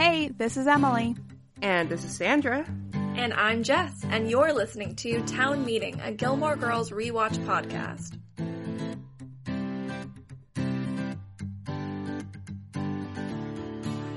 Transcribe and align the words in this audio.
Hey, 0.00 0.28
this 0.28 0.56
is 0.56 0.66
Emily. 0.66 1.14
And 1.60 1.90
this 1.90 2.04
is 2.04 2.16
Sandra. 2.16 2.64
And 2.94 3.34
I'm 3.34 3.62
Jess, 3.62 4.02
and 4.08 4.30
you're 4.30 4.50
listening 4.50 4.96
to 4.96 5.20
Town 5.26 5.62
Meeting, 5.66 6.00
a 6.00 6.10
Gilmore 6.10 6.56
Girls 6.56 6.90
rewatch 6.90 7.36
podcast. 7.44 8.16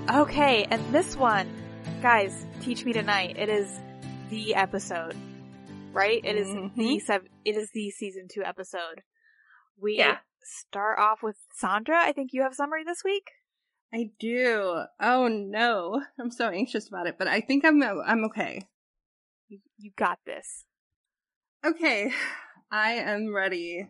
Okay, 0.10 0.66
and 0.70 0.94
this 0.94 1.16
one, 1.16 1.50
guys, 2.02 2.46
teach 2.62 2.86
me 2.86 2.94
tonight. 2.94 3.36
It 3.38 3.50
is 3.50 3.80
the 4.30 4.54
episode, 4.56 5.16
right? 5.92 6.22
It 6.24 6.36
is 6.38 6.48
Mhm. 6.50 6.76
the 6.76 7.00
sev- 7.00 7.28
it 7.46 7.56
is 7.56 7.72
the 7.72 7.90
season 7.90 8.28
two 8.32 8.44
episode. 8.44 9.02
We 9.78 9.98
Yeah. 9.98 10.20
start 10.44 11.00
off 11.00 11.24
with 11.24 11.38
Sandra. 11.54 12.00
I 12.00 12.12
think 12.12 12.32
you 12.34 12.44
have 12.44 12.54
summary 12.54 12.84
this 12.84 13.04
week. 13.04 13.32
I 13.94 14.10
do. 14.20 14.86
Oh 15.00 15.28
no. 15.28 16.02
I'm 16.20 16.32
so 16.32 16.50
anxious 16.50 16.88
about 16.88 17.08
it, 17.08 17.16
but 17.20 17.28
I 17.28 17.42
think 17.42 17.64
I'm 17.64 17.82
uh, 17.82 18.02
I'm 18.06 18.26
okay. 18.26 18.62
You, 19.48 19.60
you 19.78 19.92
got 19.96 20.20
this. 20.26 20.66
Okay. 21.64 22.12
I 22.72 22.94
am 22.94 23.34
ready. 23.34 23.88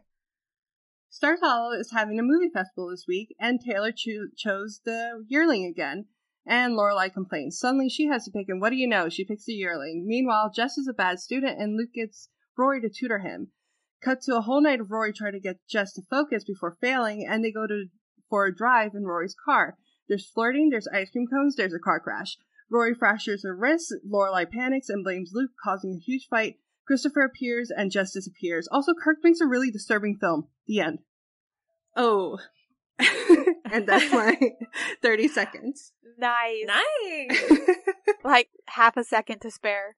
Stars 1.10 1.40
Hollow 1.42 1.72
is 1.72 1.92
having 1.94 2.20
a 2.20 2.24
movie 2.24 2.50
festival 2.54 2.90
this 2.90 3.06
week, 3.08 3.34
and 3.40 3.62
Taylor 3.62 3.94
cho- 3.94 4.28
chose 4.36 4.82
the 4.84 5.24
yearling 5.28 5.64
again. 5.64 6.08
And 6.46 6.74
Lorelai 6.74 7.14
complains. 7.14 7.58
Suddenly 7.58 7.88
she 7.88 8.08
has 8.08 8.26
to 8.26 8.32
pick, 8.32 8.50
and 8.50 8.60
what 8.60 8.72
do 8.72 8.76
you 8.76 8.88
know? 8.88 9.08
She 9.08 9.24
picks 9.24 9.46
the 9.46 9.54
yearling. 9.54 10.04
Meanwhile, 10.06 10.52
Jess 10.54 10.78
is 10.78 10.90
a 10.90 10.94
bad 10.94 11.20
student, 11.20 11.62
and 11.62 11.78
Luke 11.78 11.94
gets 11.96 12.28
Rory 12.58 12.82
to 12.82 12.90
tutor 12.90 13.20
him. 13.20 13.52
Cut 14.04 14.20
to 14.24 14.36
a 14.36 14.42
whole 14.42 14.62
night 14.62 14.82
of 14.82 14.92
Rory 14.92 15.14
trying 15.14 15.32
to 15.32 15.40
get 15.40 15.62
Jess 15.70 15.94
to 15.94 16.02
focus 16.10 16.44
before 16.44 16.76
failing, 16.82 17.26
and 17.30 17.46
they 17.46 17.52
go 17.54 17.68
to 17.68 17.86
for 18.30 18.46
a 18.46 18.54
drive 18.54 18.92
in 18.96 19.06
Rory's 19.06 19.36
car. 19.46 19.78
There's 20.08 20.30
flirting, 20.30 20.70
there's 20.70 20.88
ice 20.88 21.10
cream 21.12 21.28
cones, 21.28 21.56
there's 21.56 21.74
a 21.74 21.80
car 21.80 22.00
crash. 22.00 22.38
Rory 22.70 22.94
fractures 22.94 23.44
her 23.44 23.56
wrist, 23.56 23.94
Lorelai 24.10 24.50
panics 24.50 24.90
and 24.90 25.04
blames 25.04 25.32
Luke, 25.34 25.52
causing 25.64 25.92
a 25.92 26.04
huge 26.04 26.28
fight. 26.30 26.56
Christopher 26.86 27.22
appears 27.22 27.72
and 27.76 27.92
Jess 27.92 28.12
disappears. 28.14 28.68
Also, 28.72 28.94
Kirk 28.94 29.18
makes 29.24 29.40
a 29.40 29.46
really 29.46 29.72
disturbing 29.72 30.18
film. 30.20 30.48
The 30.68 30.80
end. 30.80 31.00
Oh. 31.96 32.40
and 33.72 33.88
that's 33.88 34.12
my 34.12 34.38
30 35.02 35.28
seconds. 35.28 35.94
Nice. 36.18 36.66
Nice! 36.68 37.42
Like 38.26 38.48
half 38.70 38.96
a 38.96 39.04
second 39.04 39.40
to 39.42 39.52
spare. 39.52 39.98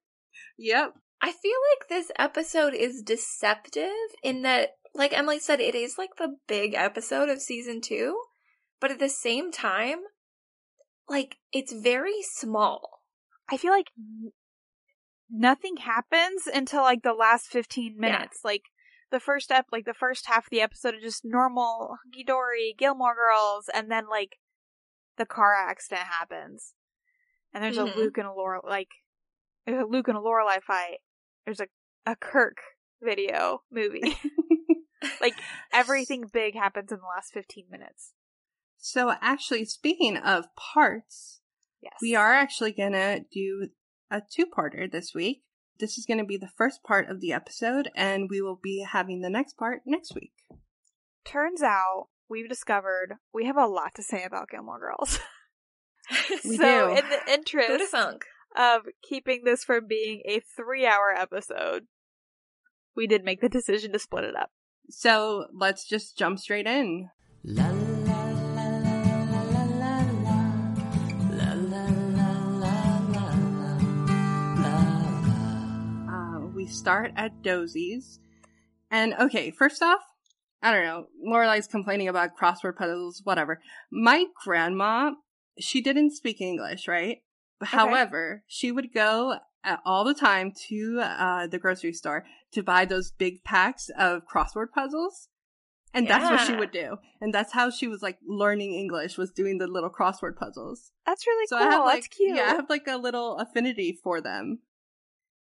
yep. 0.58 0.94
I 1.22 1.32
feel 1.32 1.58
like 1.72 1.90
this 1.90 2.12
episode 2.18 2.74
is 2.74 3.04
deceptive 3.04 3.92
in 4.24 4.42
that, 4.42 4.72
like 4.96 5.16
Emily 5.16 5.38
said, 5.38 5.60
it 5.60 5.76
is 5.76 6.00
like 6.00 6.16
the 6.18 6.38
big 6.48 6.74
episode 6.74 7.30
of 7.30 7.40
season 7.40 7.82
two, 7.82 8.20
but 8.80 8.92
at 8.92 9.00
the 9.00 9.10
same 9.10 9.52
time, 9.52 10.00
like, 11.08 11.38
it's 11.52 11.74
very 11.74 12.22
small. 12.22 13.02
I 13.50 13.58
feel 13.58 13.72
like 13.72 13.92
nothing 15.30 15.78
happens 15.78 16.48
until 16.52 16.82
like 16.82 17.04
the 17.04 17.14
last 17.14 17.48
15 17.48 17.96
Yeah. 18.00 18.02
minutes. 18.12 18.40
Like 18.44 18.64
the 19.12 19.20
first 19.20 19.46
step, 19.46 19.66
like 19.72 19.86
the 19.86 19.94
first 19.94 20.26
half 20.28 20.46
of 20.48 20.50
the 20.50 20.62
episode 20.62 20.96
is 20.96 21.04
just 21.04 21.26
normal 21.26 21.98
hunky 22.04 22.24
dory 22.24 22.76
Gilmore 22.78 23.16
Girls, 23.16 23.70
and 23.74 23.92
then 23.92 24.08
like 24.10 24.38
the 25.18 25.26
car 25.26 25.54
accident 25.54 26.08
happens, 26.08 26.74
and 27.54 27.64
there's 27.64 27.78
Mhm. 27.78 27.94
a 27.96 27.98
Luke 28.00 28.18
and 28.18 28.28
a 28.28 28.34
Laura 28.34 28.60
like 28.66 28.90
there's 29.66 29.82
a 29.82 29.86
Luke 29.86 30.08
and 30.08 30.18
a 30.18 30.22
Lorelai 30.22 30.62
fight. 30.62 30.98
There's 31.46 31.60
a 31.60 31.68
a 32.06 32.16
Kirk 32.16 32.58
video 33.02 33.62
movie. 33.72 34.02
like 35.22 35.36
everything 35.72 36.26
big 36.34 36.56
happens 36.56 36.92
in 36.92 36.98
the 37.00 37.06
last 37.06 37.32
15 37.32 37.66
minutes. 37.70 38.14
So, 38.88 39.12
actually, 39.20 39.66
speaking 39.66 40.16
of 40.16 40.56
parts, 40.56 41.40
Yes, 41.82 41.94
we 42.04 42.14
are 42.14 42.34
actually 42.34 42.72
gonna 42.72 43.22
do 43.32 43.70
a 44.12 44.22
two 44.22 44.46
parter 44.46 44.90
this 44.90 45.12
week. 45.12 45.42
This 45.80 45.98
is 45.98 46.06
gonna 46.06 46.24
be 46.24 46.38
the 46.38 46.52
first 46.56 46.84
part 46.84 47.10
of 47.10 47.20
the 47.20 47.34
episode, 47.34 47.90
and 47.96 48.30
we 48.30 48.44
will 48.44 48.60
be 48.62 48.86
having 48.88 49.22
the 49.22 49.30
next 49.32 49.58
part 49.58 49.82
next 49.88 50.14
week. 50.14 50.34
Turns 51.26 51.64
out 51.64 52.10
we've 52.30 52.48
discovered 52.48 53.16
we 53.34 53.46
have 53.46 53.58
a 53.58 53.66
lot 53.66 53.96
to 53.96 54.04
say 54.04 54.24
about 54.24 54.50
Gilmore 54.50 54.80
Girls. 54.80 55.20
We 56.44 56.58
so, 56.58 56.90
do. 56.90 56.98
in 57.00 57.10
the 57.10 57.34
interest 57.34 57.90
thunk? 57.90 58.26
of 58.56 58.84
keeping 59.02 59.46
this 59.46 59.64
from 59.64 59.88
being 59.88 60.22
a 60.28 60.42
three 60.56 60.86
hour 60.86 61.12
episode, 61.12 61.88
we 62.96 63.08
did 63.08 63.26
make 63.26 63.42
the 63.42 63.50
decision 63.50 63.94
to 63.94 63.98
split 63.98 64.26
it 64.26 64.36
up. 64.36 64.52
So, 64.92 65.48
let's 65.52 65.88
just 65.88 66.20
jump 66.20 66.38
straight 66.38 66.68
in. 66.68 67.10
La 67.44 67.64
la 67.64 67.72
la 67.72 67.85
we 76.66 76.72
start 76.72 77.12
at 77.16 77.44
Doose's. 77.44 78.20
And 78.90 79.14
okay, 79.20 79.52
first 79.52 79.84
off, 79.84 80.00
I 80.64 80.72
don't 80.72 80.84
know, 80.84 81.06
Lorelai's 81.24 81.68
complaining 81.68 82.08
about 82.08 82.32
crossword 82.42 82.76
puzzles, 82.76 83.22
whatever. 83.24 83.62
My 83.92 84.26
grandma, 84.44 85.12
she 85.60 85.80
didn't 85.80 86.16
speak 86.16 86.42
English, 86.42 86.88
right? 86.88 87.18
However, 87.62 88.44
she 88.48 88.72
would 88.72 88.94
go 88.96 89.36
uh, 89.64 89.78
all 89.86 90.04
the 90.04 90.16
time 90.16 90.54
to 90.70 91.02
uh, 91.04 91.46
the 91.46 91.60
grocery 91.60 91.94
store 91.94 92.26
to 92.54 92.64
buy 92.64 92.86
those 92.86 93.12
big 93.12 93.44
packs 93.44 93.92
of 93.96 94.24
crossword 94.26 94.72
puzzles. 94.74 95.28
And 95.94 96.08
that's 96.10 96.30
what 96.30 96.48
she 96.48 96.56
would 96.56 96.72
do. 96.72 96.98
And 97.22 97.32
that's 97.34 97.54
how 97.54 97.70
she 97.70 97.88
was 97.88 98.02
like 98.02 98.18
learning 98.28 98.74
English 98.74 99.18
was 99.20 99.32
doing 99.32 99.60
the 99.60 99.68
little 99.68 99.92
crossword 99.92 100.36
puzzles. 100.36 100.92
That's 101.06 101.26
really 101.28 101.46
So 101.48 101.58
cool. 101.60 101.68
I 101.68 101.72
have 101.72 101.86
like 101.86 101.96
That's 102.02 102.08
cute. 102.08 102.36
yeah, 102.36 102.44
I 102.44 102.56
have 102.56 102.70
like 102.70 102.88
a 102.88 102.98
little 102.98 103.38
affinity 103.38 103.98
for 104.04 104.20
them. 104.20 104.60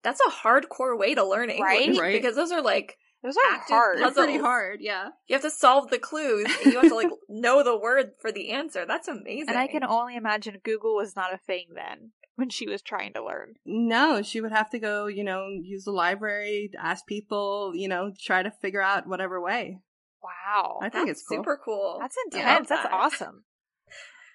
That's 0.03 0.19
a 0.27 0.31
hardcore 0.31 0.97
way 0.97 1.15
to 1.15 1.23
learn 1.23 1.49
English. 1.49 1.65
Right? 1.65 1.97
Right. 1.97 2.21
Because 2.21 2.35
those 2.35 2.51
are 2.51 2.61
like, 2.61 2.97
Those 3.23 3.37
are 3.37 3.59
hard. 3.67 3.99
They're 3.99 4.11
pretty 4.11 4.37
hard, 4.37 4.79
yeah. 4.81 5.09
you 5.27 5.33
have 5.33 5.43
to 5.43 5.49
solve 5.49 5.89
the 5.89 5.99
clues, 5.99 6.45
and 6.63 6.73
you 6.73 6.79
have 6.79 6.89
to 6.89 6.95
like 6.95 7.09
know 7.29 7.63
the 7.63 7.77
word 7.77 8.11
for 8.21 8.31
the 8.31 8.51
answer. 8.51 8.85
That's 8.85 9.07
amazing. 9.07 9.49
And 9.49 9.57
I 9.57 9.67
can 9.67 9.83
only 9.83 10.15
imagine 10.15 10.59
Google 10.63 10.95
was 10.95 11.15
not 11.15 11.33
a 11.33 11.37
thing 11.37 11.67
then 11.73 12.11
when 12.35 12.49
she 12.49 12.67
was 12.67 12.81
trying 12.81 13.13
to 13.13 13.23
learn. 13.23 13.53
No, 13.65 14.21
she 14.21 14.41
would 14.41 14.51
have 14.51 14.69
to 14.71 14.79
go, 14.79 15.07
you 15.07 15.23
know, 15.23 15.47
use 15.61 15.85
the 15.85 15.91
library, 15.91 16.71
ask 16.77 17.05
people, 17.05 17.71
you 17.75 17.87
know, 17.87 18.11
try 18.19 18.43
to 18.43 18.51
figure 18.51 18.81
out 18.81 19.07
whatever 19.07 19.41
way. 19.41 19.79
Wow. 20.23 20.79
I 20.81 20.89
think 20.89 21.07
That's 21.07 21.19
it's 21.19 21.27
cool. 21.27 21.37
super 21.37 21.59
cool. 21.63 21.97
That's 21.99 22.15
I 22.17 22.37
love 22.37 22.45
intense. 22.45 22.69
That's 22.69 22.83
that. 22.83 22.91
awesome. 22.93 23.43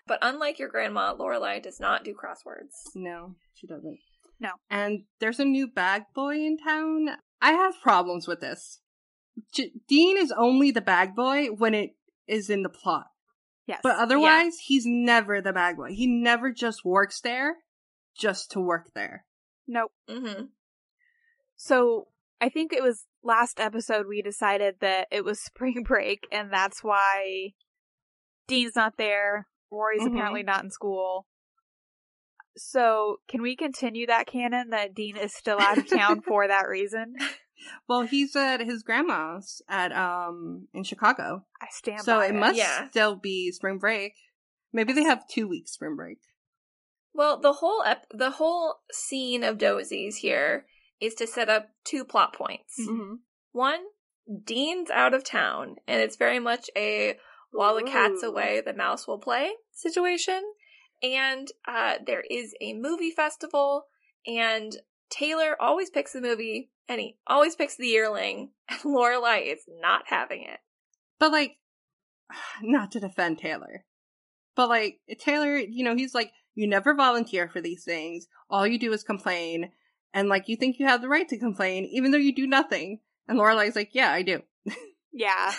But 0.06 0.18
unlike 0.22 0.58
your 0.58 0.68
grandma, 0.68 1.14
Lorelai 1.14 1.62
does 1.62 1.80
not 1.80 2.04
do 2.04 2.14
crosswords. 2.14 2.94
No, 2.94 3.34
she 3.54 3.66
doesn't. 3.66 3.98
No. 4.40 4.50
And 4.70 5.04
there's 5.20 5.40
a 5.40 5.44
new 5.44 5.66
bag 5.66 6.02
boy 6.14 6.34
in 6.36 6.58
town. 6.58 7.08
I 7.40 7.52
have 7.52 7.80
problems 7.82 8.26
with 8.28 8.40
this. 8.40 8.80
J- 9.52 9.72
Dean 9.88 10.16
is 10.16 10.32
only 10.36 10.70
the 10.70 10.80
bag 10.80 11.14
boy 11.14 11.46
when 11.46 11.74
it 11.74 11.90
is 12.26 12.50
in 12.50 12.62
the 12.62 12.68
plot. 12.68 13.06
Yes. 13.66 13.80
But 13.82 13.96
otherwise, 13.96 14.56
he's 14.64 14.84
never 14.86 15.40
the 15.40 15.52
bag 15.52 15.76
boy. 15.76 15.92
He 15.92 16.06
never 16.06 16.50
just 16.52 16.84
works 16.84 17.20
there 17.20 17.56
just 18.16 18.50
to 18.52 18.60
work 18.60 18.90
there. 18.94 19.24
nope. 19.66 19.92
Mm-hmm. 20.08 20.44
So 21.56 22.08
I 22.40 22.48
think 22.48 22.72
it 22.72 22.82
was 22.82 23.04
last 23.22 23.60
episode 23.60 24.06
we 24.08 24.22
decided 24.22 24.76
that 24.80 25.08
it 25.10 25.24
was 25.24 25.40
spring 25.44 25.82
break 25.86 26.26
and 26.32 26.52
that's 26.52 26.82
why 26.82 27.50
Dean's 28.46 28.76
not 28.76 28.96
there. 28.96 29.46
Rory's 29.70 30.02
Mhm. 30.02 30.12
apparently 30.14 30.42
not 30.42 30.64
in 30.64 30.70
school. 30.70 31.26
So 32.58 33.20
can 33.28 33.40
we 33.42 33.56
continue 33.56 34.06
that 34.06 34.26
canon 34.26 34.70
that 34.70 34.94
Dean 34.94 35.16
is 35.16 35.32
still 35.34 35.58
out 35.60 35.78
of 35.78 35.88
town 35.88 36.20
for 36.20 36.46
that 36.46 36.68
reason? 36.68 37.16
Well, 37.88 38.02
he's 38.02 38.36
at 38.36 38.60
his 38.60 38.84
grandma's 38.84 39.60
at 39.68 39.90
um 39.90 40.68
in 40.72 40.84
Chicago. 40.84 41.44
I 41.60 41.66
stand 41.72 42.02
So 42.02 42.18
by 42.18 42.26
it 42.26 42.34
must 42.34 42.56
Yeah. 42.56 42.88
still 42.88 43.16
be 43.16 43.50
spring 43.50 43.78
break. 43.78 44.12
Maybe 44.72 44.92
they 44.92 45.02
have 45.02 45.26
two 45.26 45.48
weeks 45.48 45.72
spring 45.72 45.96
break. 45.96 46.18
Well, 47.12 47.40
the 47.40 47.54
whole 47.54 47.82
ep- 47.84 48.06
the 48.14 48.30
whole 48.30 48.76
scene 48.92 49.42
of 49.42 49.58
Doose's 49.58 50.18
here 50.18 50.66
is 51.00 51.14
to 51.16 51.26
set 51.26 51.48
up 51.48 51.70
two 51.82 52.04
plot 52.04 52.32
points. 52.32 52.76
Mm-hmm. 52.80 53.14
One, 53.50 53.80
Dean's 54.44 54.88
out 54.90 55.12
of 55.12 55.24
town, 55.24 55.76
and 55.88 56.00
it's 56.00 56.16
very 56.16 56.38
much 56.38 56.70
a 56.76 57.16
while 57.50 57.74
the 57.74 57.82
cat's 57.82 58.22
away, 58.22 58.62
the 58.64 58.72
mouse 58.72 59.08
will 59.08 59.18
play 59.18 59.50
situation. 59.72 60.42
And 61.02 61.48
uh, 61.66 61.94
there 62.04 62.24
is 62.28 62.54
a 62.60 62.74
movie 62.74 63.10
festival, 63.10 63.86
and 64.26 64.76
Taylor 65.10 65.56
always 65.60 65.90
picks 65.90 66.12
the 66.12 66.20
movie, 66.20 66.70
and 66.88 67.00
he 67.00 67.16
always 67.26 67.54
picks 67.54 67.76
the 67.76 67.86
yearling, 67.86 68.50
and 68.68 68.80
Lorelai 68.80 69.52
is 69.52 69.60
not 69.80 70.02
having 70.06 70.42
it. 70.42 70.58
But 71.18 71.32
like, 71.32 71.56
not 72.62 72.92
to 72.92 73.00
defend 73.00 73.38
Taylor, 73.38 73.84
but 74.56 74.68
like 74.68 74.98
Taylor, 75.18 75.56
you 75.56 75.84
know, 75.84 75.94
he's 75.94 76.14
like, 76.14 76.32
you 76.54 76.66
never 76.66 76.94
volunteer 76.94 77.48
for 77.48 77.60
these 77.60 77.84
things. 77.84 78.26
All 78.50 78.66
you 78.66 78.78
do 78.78 78.92
is 78.92 79.04
complain, 79.04 79.70
and 80.12 80.28
like 80.28 80.48
you 80.48 80.56
think 80.56 80.78
you 80.78 80.86
have 80.86 81.02
the 81.02 81.08
right 81.08 81.28
to 81.28 81.38
complain, 81.38 81.84
even 81.84 82.10
though 82.10 82.18
you 82.18 82.34
do 82.34 82.46
nothing. 82.46 83.00
And 83.28 83.38
Lorelai's 83.38 83.76
like, 83.76 83.90
yeah, 83.92 84.10
I 84.10 84.22
do. 84.22 84.40
Yeah. 85.12 85.52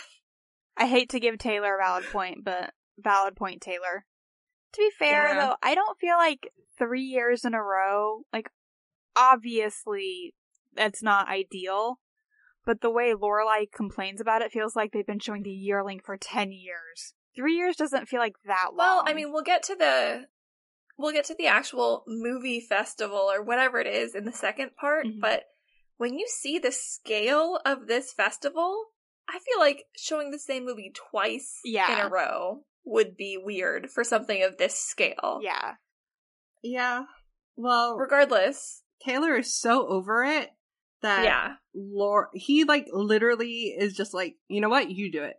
I 0.78 0.88
hate 0.88 1.10
to 1.10 1.20
give 1.20 1.38
Taylor 1.38 1.76
a 1.76 1.84
valid 1.84 2.06
point, 2.12 2.46
but 2.46 2.74
valid 2.98 3.36
point, 3.36 3.62
Taylor. 3.62 4.06
To 4.74 4.78
be 4.82 4.90
fair, 4.98 5.30
Yeah. 5.30 5.48
though, 5.48 5.56
I 5.64 5.74
don't 5.76 5.98
feel 6.00 6.18
like 6.18 6.52
three 6.78 7.02
years 7.04 7.44
in 7.46 7.54
a 7.54 7.62
row, 7.64 8.24
like, 8.32 8.50
obviously, 9.16 10.36
that's 10.74 11.02
not 11.04 11.28
ideal. 11.28 12.00
But 12.66 12.82
the 12.82 12.90
way 12.92 13.14
Lorelai 13.14 13.72
complains 13.72 14.22
about 14.22 14.42
it 14.42 14.52
feels 14.52 14.76
like 14.76 14.92
they've 14.92 15.06
been 15.06 15.20
showing 15.20 15.44
the 15.44 15.50
yearling 15.50 16.00
for 16.00 16.18
10 16.18 16.52
years. 16.52 17.14
Three 17.36 17.56
years 17.56 17.76
doesn't 17.78 18.08
feel 18.08 18.20
like 18.20 18.36
that 18.46 18.70
long. 18.76 18.78
Well, 18.78 19.04
I 19.08 19.14
mean, 19.14 19.32
we'll 19.32 19.44
get 19.44 19.64
to 19.64 19.76
the 19.76 20.28
we'll 20.98 21.14
get 21.14 21.24
to 21.26 21.36
the 21.36 21.48
actual 21.48 22.04
movie 22.08 22.60
festival 22.60 23.32
or 23.32 23.42
whatever 23.42 23.80
it 23.80 23.88
is 23.88 24.14
in 24.16 24.26
the 24.26 24.34
second 24.34 24.76
part, 24.76 25.06
Mhm. 25.06 25.22
but 25.22 25.46
when 25.96 26.14
you 26.20 26.28
see 26.28 26.60
the 26.60 26.74
scale 26.74 27.56
of 27.66 27.88
this 27.88 28.12
festival, 28.12 28.92
I 29.26 29.40
feel 29.40 29.60
like 29.60 29.86
showing 29.96 30.32
the 30.32 30.38
same 30.40 30.66
movie 30.66 30.92
twice 30.94 31.62
Yeah. 31.64 31.94
in 32.02 32.06
a 32.06 32.10
row 32.10 32.66
would 32.86 33.16
be 33.18 33.38
weird 33.42 33.90
for 33.90 34.04
something 34.04 34.44
of 34.44 34.58
this 34.58 34.76
scale. 34.76 35.40
yeah. 35.42 35.74
Yeah. 36.62 37.04
Well, 37.56 37.98
Regardless, 37.98 38.84
Taylor 39.04 39.38
is 39.38 39.54
so 39.54 39.88
over 39.88 40.24
it 40.24 40.50
that 41.02 41.24
yeah. 41.24 41.54
Lore 41.74 42.30
he 42.34 42.64
like 42.64 42.88
literally 42.92 43.76
is 43.78 43.96
just 43.96 44.14
like, 44.14 44.36
you 44.48 44.62
know 44.62 44.70
what, 44.70 44.92
you 44.92 45.12
do 45.12 45.24
it. 45.24 45.36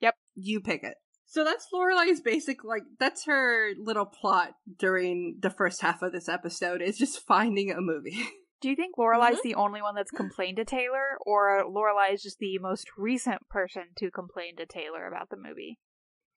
Yep. 0.00 0.14
You 0.34 0.60
pick 0.60 0.84
it. 0.84 0.94
So 1.26 1.44
that's 1.44 1.68
Lorelai's 1.72 2.20
basic 2.20 2.62
like 2.62 2.82
that's 2.98 3.24
her 3.24 3.70
little 3.78 4.04
plot 4.04 4.52
during 4.78 5.38
the 5.40 5.50
first 5.50 5.80
half 5.80 6.02
of 6.02 6.12
this 6.12 6.28
episode 6.28 6.82
is 6.82 6.98
just 6.98 7.26
finding 7.26 7.70
a 7.70 7.80
movie. 7.80 8.22
Do 8.60 8.68
you 8.68 8.76
think 8.76 8.96
Lorelai's 8.96 9.38
mm-hmm. 9.38 9.48
the 9.48 9.54
only 9.56 9.82
one 9.82 9.96
that's 9.96 10.12
complained 10.12 10.58
to 10.58 10.64
Taylor, 10.64 11.18
or 11.26 11.64
Lorelai 11.64 12.14
is 12.14 12.22
just 12.22 12.38
the 12.38 12.58
most 12.58 12.86
recent 12.96 13.48
person 13.48 13.86
to 13.96 14.08
complain 14.12 14.54
to 14.56 14.66
Taylor 14.66 15.08
about 15.08 15.30
the 15.30 15.36
movie? 15.36 15.80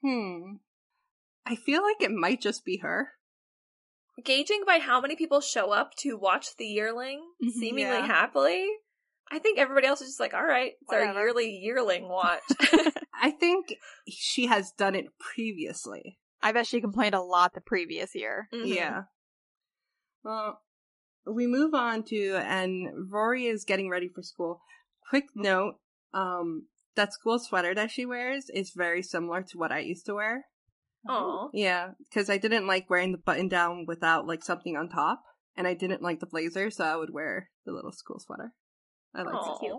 Hmm. 0.07 0.54
I 1.46 1.56
feel 1.56 1.84
like 1.84 2.02
it 2.02 2.12
might 2.12 2.42
just 2.42 2.66
be 2.66 2.78
her. 2.78 3.10
Gauging 4.24 4.63
by 4.66 4.80
how 4.80 5.02
many 5.02 5.16
people 5.16 5.42
show 5.42 5.72
up 5.72 5.92
to 6.00 6.16
watch 6.18 6.56
the 6.57 6.66
yearling 6.66 7.22
Mhm, 7.44 7.52
seemingly 7.52 7.98
yeah. 7.98 8.06
happily, 8.07 8.68
I 9.31 9.40
think 9.40 9.60
everybody 9.60 9.88
else 9.88 10.02
is 10.02 10.10
just 10.10 10.19
like, 10.19 10.34
all 10.34 10.46
right, 10.46 10.74
it's 10.81 10.94
our 10.94 11.13
yearly 11.13 11.50
yearling 11.50 12.07
watch. 12.07 12.42
I 13.13 13.31
think 13.31 13.74
she 14.10 14.46
has 14.48 14.72
done 14.72 14.96
it 14.96 15.06
previously. 15.19 16.19
I 16.42 16.52
bet 16.52 16.68
she 16.68 16.80
complained 16.80 17.16
a 17.16 17.22
lot 17.22 17.54
the 17.54 17.62
previous 17.62 18.13
year. 18.16 18.48
Mhm. 18.54 18.68
Yeah. 18.68 19.04
Well, 20.24 20.62
we 21.25 21.48
move 21.48 21.74
on 21.74 22.04
to, 22.04 22.36
and 22.36 23.12
Rory 23.12 23.46
is 23.46 23.66
getting 23.66 23.90
ready 23.90 24.07
for 24.07 24.22
school. 24.22 24.62
Quick 25.10 25.25
note, 25.36 25.75
um, 26.13 26.68
that 26.95 27.13
school 27.13 27.39
sweater 27.39 27.74
that 27.75 27.92
she 27.92 28.06
wears 28.06 28.50
is 28.53 28.71
very 28.75 29.01
similar 29.01 29.42
to 29.44 29.57
what 29.57 29.71
I 29.71 29.80
used 29.80 30.06
to 30.07 30.15
wear. 30.15 30.45
Oh. 31.07 31.50
Yeah, 31.53 31.92
because 32.09 32.30
I 32.30 32.38
didn't 32.38 32.68
like 32.68 32.89
wearing 32.89 33.12
the 33.12 33.18
button 33.19 33.47
down 33.47 33.86
without 33.88 34.25
like 34.25 34.44
something 34.44 34.75
on 34.75 34.89
top, 34.89 35.21
and 35.56 35.68
I 35.68 35.74
didn't 35.74 36.01
like 36.01 36.19
the 36.19 36.25
blazer, 36.25 36.71
so 36.71 36.83
I 36.83 36.95
would 36.95 37.13
wear 37.13 37.50
the 37.65 37.71
little 37.74 37.92
school 37.92 38.19
sweater. 38.19 38.53
I 39.13 39.21
like 39.21 39.36
Aw. 39.36 39.57
it. 39.62 39.71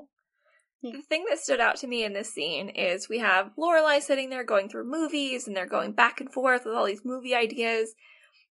Yeah. 0.82 0.92
The 0.92 1.02
thing 1.02 1.24
that 1.28 1.38
stood 1.38 1.58
out 1.58 1.76
to 1.76 1.86
me 1.86 2.04
in 2.04 2.12
this 2.12 2.32
scene 2.32 2.68
is 2.68 3.08
we 3.08 3.18
have 3.18 3.50
Lorelai 3.58 4.00
sitting 4.00 4.30
there 4.30 4.44
going 4.44 4.68
through 4.68 4.88
movies 4.88 5.48
and 5.48 5.56
they're 5.56 5.66
going 5.66 5.92
back 5.92 6.20
and 6.20 6.32
forth 6.32 6.64
with 6.64 6.74
all 6.74 6.84
these 6.84 7.04
movie 7.04 7.34
ideas 7.34 7.94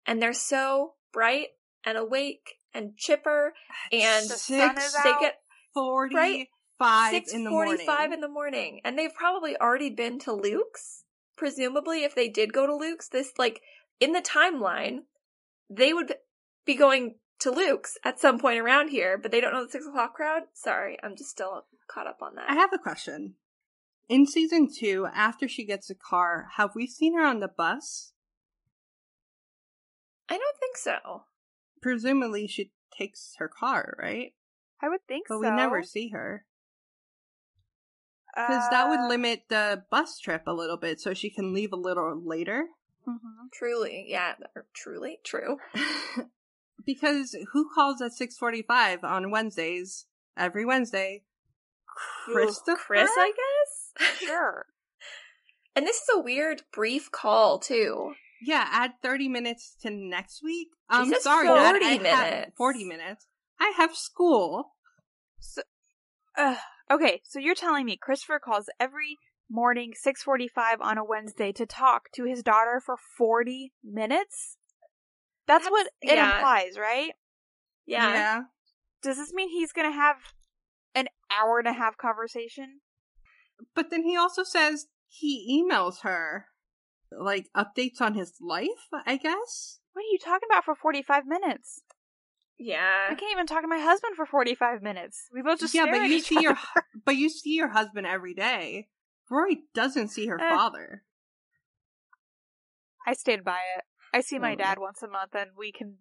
and 0.05 0.21
they're 0.21 0.31
so 0.31 0.93
bright 1.11 1.47
and 1.83 1.97
awake 1.97 2.53
and 2.73 2.95
chipper 2.95 3.53
and 3.91 4.29
The 4.29 4.35
sun 4.35 4.77
is 4.77 4.93
they 5.03 5.09
out. 5.09 5.19
get 5.19 5.35
forty-five 6.81 7.11
six 7.11 7.33
in 7.33 7.43
the 7.43 7.49
forty 7.49 7.71
morning. 7.71 7.85
five 7.85 8.11
in 8.11 8.21
the 8.21 8.27
morning 8.27 8.81
and 8.83 8.97
they've 8.97 9.13
probably 9.13 9.55
already 9.57 9.89
been 9.89 10.19
to 10.19 10.33
Luke's. 10.33 11.03
Presumably, 11.37 12.03
if 12.03 12.13
they 12.13 12.27
did 12.27 12.53
go 12.53 12.67
to 12.67 12.75
Luke's, 12.75 13.07
this 13.07 13.33
like 13.37 13.61
in 13.99 14.11
the 14.11 14.21
timeline, 14.21 14.99
they 15.69 15.93
would 15.93 16.15
be 16.65 16.75
going 16.75 17.15
to 17.39 17.49
Luke's 17.49 17.97
at 18.03 18.19
some 18.19 18.37
point 18.37 18.59
around 18.59 18.89
here, 18.89 19.17
but 19.17 19.31
they 19.31 19.41
don't 19.41 19.53
know 19.53 19.65
the 19.65 19.71
six 19.71 19.87
o'clock 19.87 20.13
crowd. 20.13 20.43
Sorry, 20.53 20.97
I'm 21.01 21.15
just 21.15 21.31
still 21.31 21.65
caught 21.87 22.05
up 22.07 22.19
on 22.21 22.35
that. 22.35 22.49
I 22.49 22.53
have 22.53 22.73
a 22.73 22.77
question. 22.77 23.35
In 24.07 24.27
season 24.27 24.67
two, 24.71 25.07
after 25.13 25.47
she 25.47 25.65
gets 25.65 25.89
a 25.89 25.95
car, 25.95 26.49
have 26.57 26.71
we 26.75 26.85
seen 26.85 27.15
her 27.15 27.25
on 27.25 27.39
the 27.39 27.47
bus? 27.47 28.11
I 30.29 30.37
don't 30.37 30.57
think 30.59 30.77
so. 30.77 31.23
Presumably, 31.81 32.45
she 32.47 32.71
takes 32.95 33.35
her 33.39 33.47
car, 33.47 33.95
right? 33.97 34.33
I 34.81 34.89
would 34.89 35.05
think 35.07 35.27
But 35.27 35.35
so. 35.35 35.39
we 35.41 35.49
never 35.49 35.81
see 35.81 36.09
her. 36.09 36.45
Because 38.35 38.69
that 38.69 38.87
would 38.89 38.99
Uh, 39.01 39.07
limit 39.07 39.43
the 39.49 39.83
bus 39.89 40.17
trip 40.19 40.43
a 40.47 40.53
little 40.53 40.77
bit, 40.77 40.99
so 41.01 41.13
she 41.13 41.29
can 41.29 41.53
leave 41.53 41.73
a 41.73 41.77
little 41.77 42.15
later. 42.23 42.69
mhm. 43.07 43.51
Truly, 43.51 44.05
yeah, 44.07 44.35
truly 44.73 45.19
true. 45.23 45.57
because 46.85 47.35
who 47.51 47.69
calls 47.73 48.01
at 48.01 48.11
6.45 48.13 49.03
on 49.03 49.31
Wednesdays, 49.31 50.05
every 50.37 50.65
Wednesday? 50.65 51.23
Christopher? 52.25 52.77
Chris, 52.95 53.09
I 53.17 53.33
guess. 53.35 54.17
Sure. 54.19 54.65
and 55.75 55.85
this 55.85 55.97
is 55.97 56.09
a 56.13 56.19
weird, 56.19 56.63
brief 56.71 57.11
call 57.11 57.59
too. 57.59 58.13
Yeah, 58.43 58.65
add 58.71 58.93
30 59.03 59.27
minutes 59.29 59.75
to 59.81 59.89
next 59.91 60.41
week. 60.43 60.69
I'm 60.89 61.09
says 61.09 61.23
sorry, 61.23 61.47
Dad, 61.47 61.71
40 61.71 61.85
I 61.85 61.97
minutes. 61.99 62.51
40 62.57 62.83
minutes. 62.85 63.27
I 63.59 63.73
have 63.77 63.95
school. 63.95 64.73
Ugh. 66.37 66.57
Okay, 66.91 67.21
so 67.23 67.39
you're 67.39 67.55
telling 67.55 67.85
me 67.85 67.97
Christopher 67.97 68.39
calls 68.39 68.69
every 68.79 69.17
morning 69.49 69.93
6:45 69.93 70.81
on 70.81 70.97
a 70.97 71.03
Wednesday 71.03 71.51
to 71.53 71.65
talk 71.65 72.11
to 72.13 72.25
his 72.25 72.43
daughter 72.43 72.81
for 72.83 72.97
40 73.17 73.73
minutes? 73.83 74.57
That's, 75.47 75.69
what 75.69 75.87
it 76.01 76.15
yeah. 76.15 76.35
implies, 76.35 76.77
right? 76.77 77.11
Yeah. 77.85 78.13
Yeah. 78.13 78.41
Does 79.03 79.17
this 79.17 79.33
mean 79.33 79.49
he's 79.49 79.73
going 79.73 79.91
to 79.91 79.95
have 79.95 80.17
an 80.95 81.07
hour 81.31 81.59
and 81.59 81.67
a 81.67 81.73
half 81.73 81.97
conversation? 81.97 82.81
But 83.75 83.89
then 83.89 84.03
he 84.03 84.15
also 84.15 84.43
says 84.43 84.87
he 85.07 85.61
emails 85.61 86.01
her, 86.03 86.45
like, 87.11 87.47
updates 87.55 87.99
on 87.99 88.13
his 88.13 88.35
life, 88.39 88.87
I 89.05 89.17
guess? 89.17 89.79
What 89.93 90.03
are 90.03 90.11
you 90.11 90.19
talking 90.23 90.47
about 90.49 90.63
for 90.63 90.75
45 90.75 91.25
minutes? 91.25 91.81
Yeah. 92.63 93.07
I 93.09 93.15
can't 93.15 93.31
even 93.31 93.47
talk 93.47 93.61
to 93.63 93.67
my 93.67 93.79
husband 93.79 94.15
for 94.15 94.25
45 94.27 94.83
minutes. 94.83 95.23
We 95.33 95.41
both 95.41 95.59
just 95.59 95.73
yeah, 95.73 95.83
stare 95.83 95.93
but 95.95 96.01
at 96.03 96.09
you 96.09 96.17
each 96.17 96.27
see 96.27 96.41
your 96.41 96.51
other. 96.51 96.59
hu- 96.75 96.99
but 97.05 97.15
you 97.15 97.27
see 97.29 97.55
your 97.55 97.69
husband 97.69 98.05
every 98.05 98.33
day. 98.35 98.87
Rory 99.31 99.63
doesn't 99.73 100.09
see 100.09 100.27
her 100.27 100.39
Eh. 100.39 100.49
father. 100.49 101.03
I 103.07 103.13
stand 103.13 103.43
by 103.43 103.59
it. 103.77 103.83
I 104.13 104.21
see 104.21 104.37
my 104.39 104.55
dad 104.55 104.77
once 104.77 105.01
a 105.01 105.07
month, 105.07 105.33
and 105.33 105.51
we 105.57 105.71
can 105.71 105.95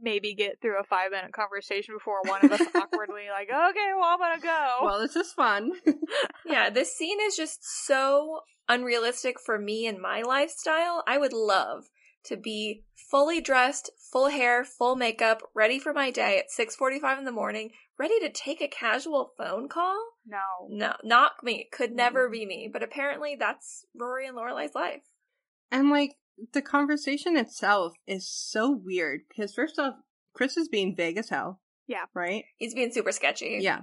maybe 0.00 0.34
get 0.34 0.60
through 0.60 0.78
a 0.78 0.84
five 0.84 1.10
minute 1.10 1.32
conversation 1.32 1.94
before 1.94 2.20
one 2.22 2.44
of 2.44 2.52
us 2.52 2.60
awkwardly 2.74 3.24
like, 3.32 3.48
okay, 3.48 3.90
well 3.98 4.04
I'm 4.12 4.18
gonna 4.18 4.40
go. 4.40 4.76
Well, 4.82 5.00
this 5.00 5.16
is 5.16 5.32
fun. 5.32 5.72
Yeah, 6.48 6.70
this 6.70 6.92
scene 6.96 7.18
is 7.22 7.34
just 7.34 7.58
so 7.86 8.40
unrealistic 8.68 9.40
for 9.44 9.58
me 9.58 9.86
and 9.88 9.98
my 10.00 10.22
lifestyle. 10.22 11.02
I 11.06 11.18
would 11.18 11.32
love 11.32 11.86
to 12.26 12.36
be 12.36 12.84
fully 12.94 13.40
dressed, 13.40 13.90
full 14.12 14.28
hair, 14.28 14.64
full 14.64 14.96
makeup, 14.96 15.42
ready 15.54 15.78
for 15.78 15.92
my 15.92 16.10
day 16.10 16.38
at 16.38 16.50
6:45 16.50 17.18
in 17.18 17.24
the 17.24 17.32
morning, 17.32 17.72
ready 17.98 18.18
to 18.20 18.30
take 18.30 18.60
a 18.60 18.68
casual 18.68 19.32
phone 19.36 19.68
call. 19.68 19.96
no. 20.26 20.38
No, 20.68 20.94
not 21.04 21.42
me. 21.42 21.68
Could 21.72 21.92
never 21.92 22.28
be 22.28 22.44
me. 22.46 22.68
But 22.72 22.82
apparently 22.82 23.36
that's 23.38 23.86
Rory 23.94 24.26
and 24.26 24.36
Lorelai's 24.36 24.74
life. 24.74 25.02
and 25.70 25.90
like 25.90 26.16
the 26.52 26.62
conversation 26.62 27.36
itself 27.36 27.94
is 28.06 28.28
so 28.28 28.70
weird 28.70 29.22
because 29.28 29.54
first 29.54 29.78
off, 29.78 29.94
Chris 30.34 30.56
is 30.56 30.68
being 30.68 30.94
vague 30.94 31.16
as 31.16 31.30
hell. 31.30 31.60
Yeah. 31.86 32.04
Right. 32.14 32.44
He's 32.56 32.74
being 32.74 32.92
super 32.92 33.12
sketchy. 33.12 33.58
Yeah. 33.60 33.82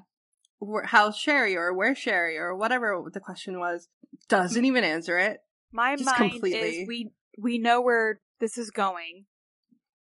How's 0.86 1.18
Sherry 1.18 1.56
or 1.58 1.74
where's 1.74 1.98
Sherry 1.98 2.38
or 2.38 2.56
whatever 2.56 3.04
the 3.12 3.20
question 3.20 3.60
was 3.60 3.88
doesn't 4.30 4.64
mm. 4.64 4.68
even 4.68 4.84
answer 4.84 5.18
it. 5.18 5.40
My 5.72 5.96
Just 5.96 6.06
mind 6.06 6.32
completely. 6.34 6.60
is 6.60 6.88
we 6.88 7.12
we 7.38 7.58
know 7.58 7.82
where 7.82 8.22
this 8.44 8.58
is 8.58 8.72
going 8.72 9.24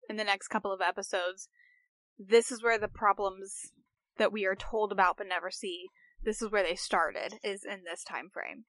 in 0.10 0.18
the 0.18 0.24
next 0.24 0.48
couple 0.48 0.74
of 0.74 0.82
episodes. 0.82 1.50
This 2.18 2.52
is 2.52 2.64
where 2.64 2.80
the 2.80 2.88
problems 2.88 3.72
that 4.18 4.32
we 4.32 4.46
are 4.48 4.56
told 4.56 4.92
about 4.92 5.18
but 5.18 5.28
never 5.28 5.52
see. 5.52 5.86
This 6.24 6.42
is 6.42 6.50
where 6.52 6.64
they 6.64 6.74
started 6.74 7.36
is 7.44 7.64
in 7.64 7.82
this 7.86 8.04
time 8.04 8.30
frame. 8.34 8.66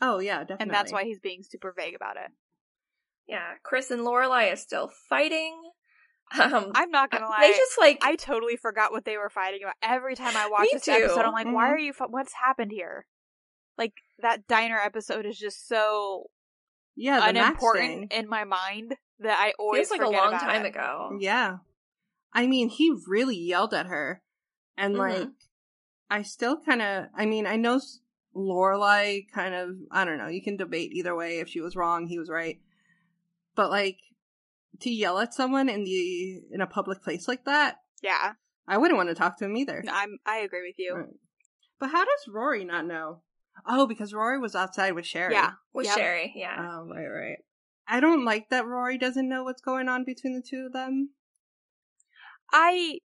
Oh 0.00 0.20
yeah, 0.20 0.38
definitely. 0.40 0.62
And 0.62 0.70
that's 0.70 0.92
why 0.92 1.02
he's 1.02 1.18
being 1.18 1.42
super 1.42 1.74
vague 1.76 1.96
about 1.96 2.16
it. 2.16 2.30
Yeah. 3.26 3.54
Chris 3.64 3.90
and 3.90 4.02
Lorelai 4.02 4.52
are 4.52 4.56
still 4.56 4.88
fighting. 5.08 5.60
Um, 6.40 6.70
I'm 6.76 6.90
not 6.92 7.10
gonna 7.10 7.26
lie. 7.28 7.40
they 7.42 7.50
just 7.56 7.78
like 7.80 7.98
I 8.02 8.14
totally 8.14 8.56
forgot 8.56 8.92
what 8.92 9.04
they 9.04 9.16
were 9.16 9.30
fighting 9.30 9.60
about. 9.64 9.74
Every 9.82 10.14
time 10.14 10.36
I 10.36 10.48
watch 10.48 10.62
Me 10.62 10.70
this 10.74 10.84
too. 10.84 10.92
episode, 10.92 11.24
I'm 11.24 11.32
like, 11.32 11.46
why 11.46 11.66
Mhm. 11.68 11.72
are 11.72 11.78
you? 11.78 11.92
Fu- 11.92 12.04
what's 12.08 12.34
happened 12.34 12.70
here? 12.70 13.06
Like 13.76 13.94
that 14.20 14.46
diner 14.46 14.78
episode 14.78 15.26
is 15.26 15.36
just 15.38 15.66
so 15.66 16.30
yeah 16.96 17.26
the 17.26 17.32
Max 17.32 17.46
unimportant 17.62 18.10
thing. 18.10 18.20
in 18.24 18.28
my 18.28 18.44
mind 18.44 18.94
that 19.20 19.38
I 19.38 19.52
always 19.58 19.88
feels 19.88 20.00
like 20.00 20.06
a 20.08 20.10
long 20.10 20.32
time 20.32 20.64
it. 20.64 20.68
ago. 20.68 21.16
Yeah. 21.20 21.58
I 22.32 22.46
mean, 22.46 22.68
he 22.70 22.92
really 23.06 23.36
yelled 23.36 23.72
at 23.74 23.86
her. 23.86 24.22
And 24.76 24.94
Mhm. 24.96 24.98
like 24.98 25.28
I 26.10 26.22
still 26.22 26.60
kind 26.60 26.82
of 26.82 27.06
I 27.16 27.26
mean, 27.26 27.46
I 27.46 27.56
know 27.56 27.76
s- 27.76 28.00
Lorelai 28.34 29.26
kind 29.32 29.54
of 29.54 29.70
I 29.90 30.04
don't 30.04 30.18
know, 30.18 30.28
you 30.28 30.42
can 30.42 30.56
debate 30.56 30.92
either 30.92 31.14
way 31.14 31.38
if 31.40 31.48
she 31.48 31.60
was 31.60 31.76
wrong, 31.76 32.06
he 32.06 32.18
was 32.18 32.28
right. 32.30 32.60
But 33.54 33.70
like 33.70 33.98
to 34.80 34.90
yell 34.90 35.18
at 35.18 35.34
someone 35.34 35.68
in 35.68 35.84
the 35.84 36.40
in 36.50 36.60
a 36.60 36.66
public 36.66 37.02
place 37.02 37.28
like 37.28 37.44
that, 37.44 37.76
Yeah, 38.02 38.32
I 38.66 38.78
wouldn't 38.78 38.96
want 38.96 39.10
to 39.10 39.14
talk 39.14 39.36
to 39.38 39.44
him 39.44 39.56
either. 39.56 39.84
I'm. 39.90 40.18
I 40.26 40.38
agree 40.38 40.66
with 40.66 40.78
you. 40.78 40.94
Right. 40.94 41.06
But 41.78 41.90
how 41.90 42.04
does 42.04 42.26
Rory 42.28 42.64
not 42.64 42.86
know? 42.86 43.22
Oh, 43.66 43.86
because 43.86 44.12
Rory 44.14 44.38
was 44.38 44.54
outside 44.54 44.92
with 44.92 45.06
Sherry. 45.06 45.34
Yeah, 45.34 45.52
With 45.72 45.86
Yep. 45.86 45.96
Sherry, 45.96 46.32
yeah. 46.34 46.56
Oh, 46.58 46.84
right, 46.88 47.06
right. 47.06 47.38
I 47.86 48.00
don't 48.00 48.24
like 48.24 48.48
that 48.50 48.66
Rory 48.66 48.98
doesn't 48.98 49.28
know 49.28 49.44
what's 49.44 49.60
going 49.60 49.88
on 49.88 50.04
between 50.04 50.34
the 50.34 50.42
two 50.42 50.66
of 50.66 50.72
them. 50.72 51.10
I 52.52 52.98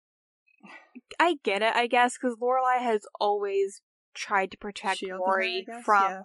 I 1.21 1.37
get 1.45 1.63
it, 1.63 1.75
I 1.75 1.87
guess, 1.87 2.17
because 2.17 2.37
Lorelai 2.37 2.79
has 2.81 3.03
always 3.21 3.83
tried 4.15 4.51
to 4.53 4.59
protect 4.59 4.99
Shielded 4.99 5.19
her, 5.25 5.33
Rory 5.33 5.65
guess, 5.67 5.85
from 5.85 6.03
yeah. 6.03 6.23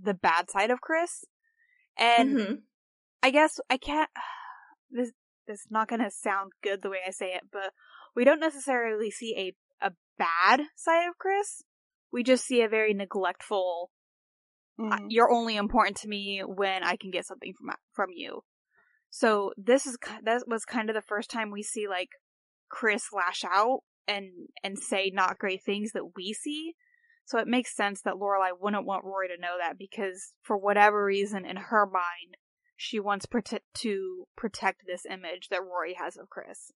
the 0.00 0.14
bad 0.14 0.50
side 0.50 0.70
of 0.70 0.80
Chris, 0.80 1.24
and 1.96 2.36
Mhm. 2.36 2.62
I 3.22 3.30
guess 3.30 3.60
I 3.70 3.76
can't. 3.78 4.10
This 4.88 5.10
this 5.48 5.60
is 5.62 5.66
not 5.70 5.88
going 5.88 6.00
to 6.00 6.10
sound 6.12 6.52
good 6.62 6.80
the 6.82 6.88
way 6.90 7.00
I 7.04 7.10
say 7.10 7.34
it, 7.34 7.50
but 7.50 7.72
we 8.14 8.22
don't 8.24 8.38
necessarily 8.38 9.10
see 9.10 9.34
a 9.36 9.86
a 9.88 9.92
bad 10.16 10.68
side 10.76 11.08
of 11.08 11.18
Chris. 11.18 11.62
We 12.16 12.22
just 12.22 12.46
see 12.46 12.62
a 12.62 12.68
very 12.68 12.94
neglectful. 12.94 13.90
"I- 14.78 15.00
Mhm. 15.00 15.06
You're 15.10 15.30
only 15.30 15.56
important 15.56 15.98
to 15.98 16.08
me 16.08 16.40
when 16.40 16.82
I 16.82 16.96
can 16.96 17.10
get 17.10 17.26
something 17.26 17.52
from 17.52 17.76
from 17.92 18.10
you. 18.10 18.42
So 19.10 19.52
this 19.58 19.84
is 19.86 19.98
that 20.22 20.48
was 20.48 20.64
kind 20.64 20.88
of 20.88 20.94
the 20.94 21.02
first 21.12 21.28
time 21.30 21.50
we 21.50 21.62
see 21.62 21.86
like 21.86 22.08
Chris 22.70 23.12
lash 23.12 23.44
out 23.44 23.80
and 24.06 24.48
and 24.64 24.78
say 24.78 25.10
not 25.10 25.38
great 25.38 25.62
things 25.62 25.92
that 25.92 26.16
we 26.16 26.32
see. 26.32 26.74
So 27.26 27.38
it 27.38 27.46
makes 27.48 27.76
sense 27.76 28.00
that 28.02 28.14
Lorelai 28.14 28.58
wouldn't 28.58 28.86
want 28.86 29.04
Rory 29.04 29.28
to 29.28 29.36
know 29.36 29.58
that 29.58 29.76
because 29.76 30.32
for 30.40 30.56
whatever 30.56 31.04
reason 31.04 31.44
in 31.44 31.56
her 31.56 31.84
mind 31.84 32.38
she 32.76 32.98
wants 32.98 33.26
prote- 33.26 33.60
to 33.74 34.26
protect 34.36 34.86
this 34.86 35.04
image 35.04 35.48
that 35.48 35.62
Rory 35.62 35.94
has 35.94 36.16
of 36.16 36.30
Chris. 36.30 36.72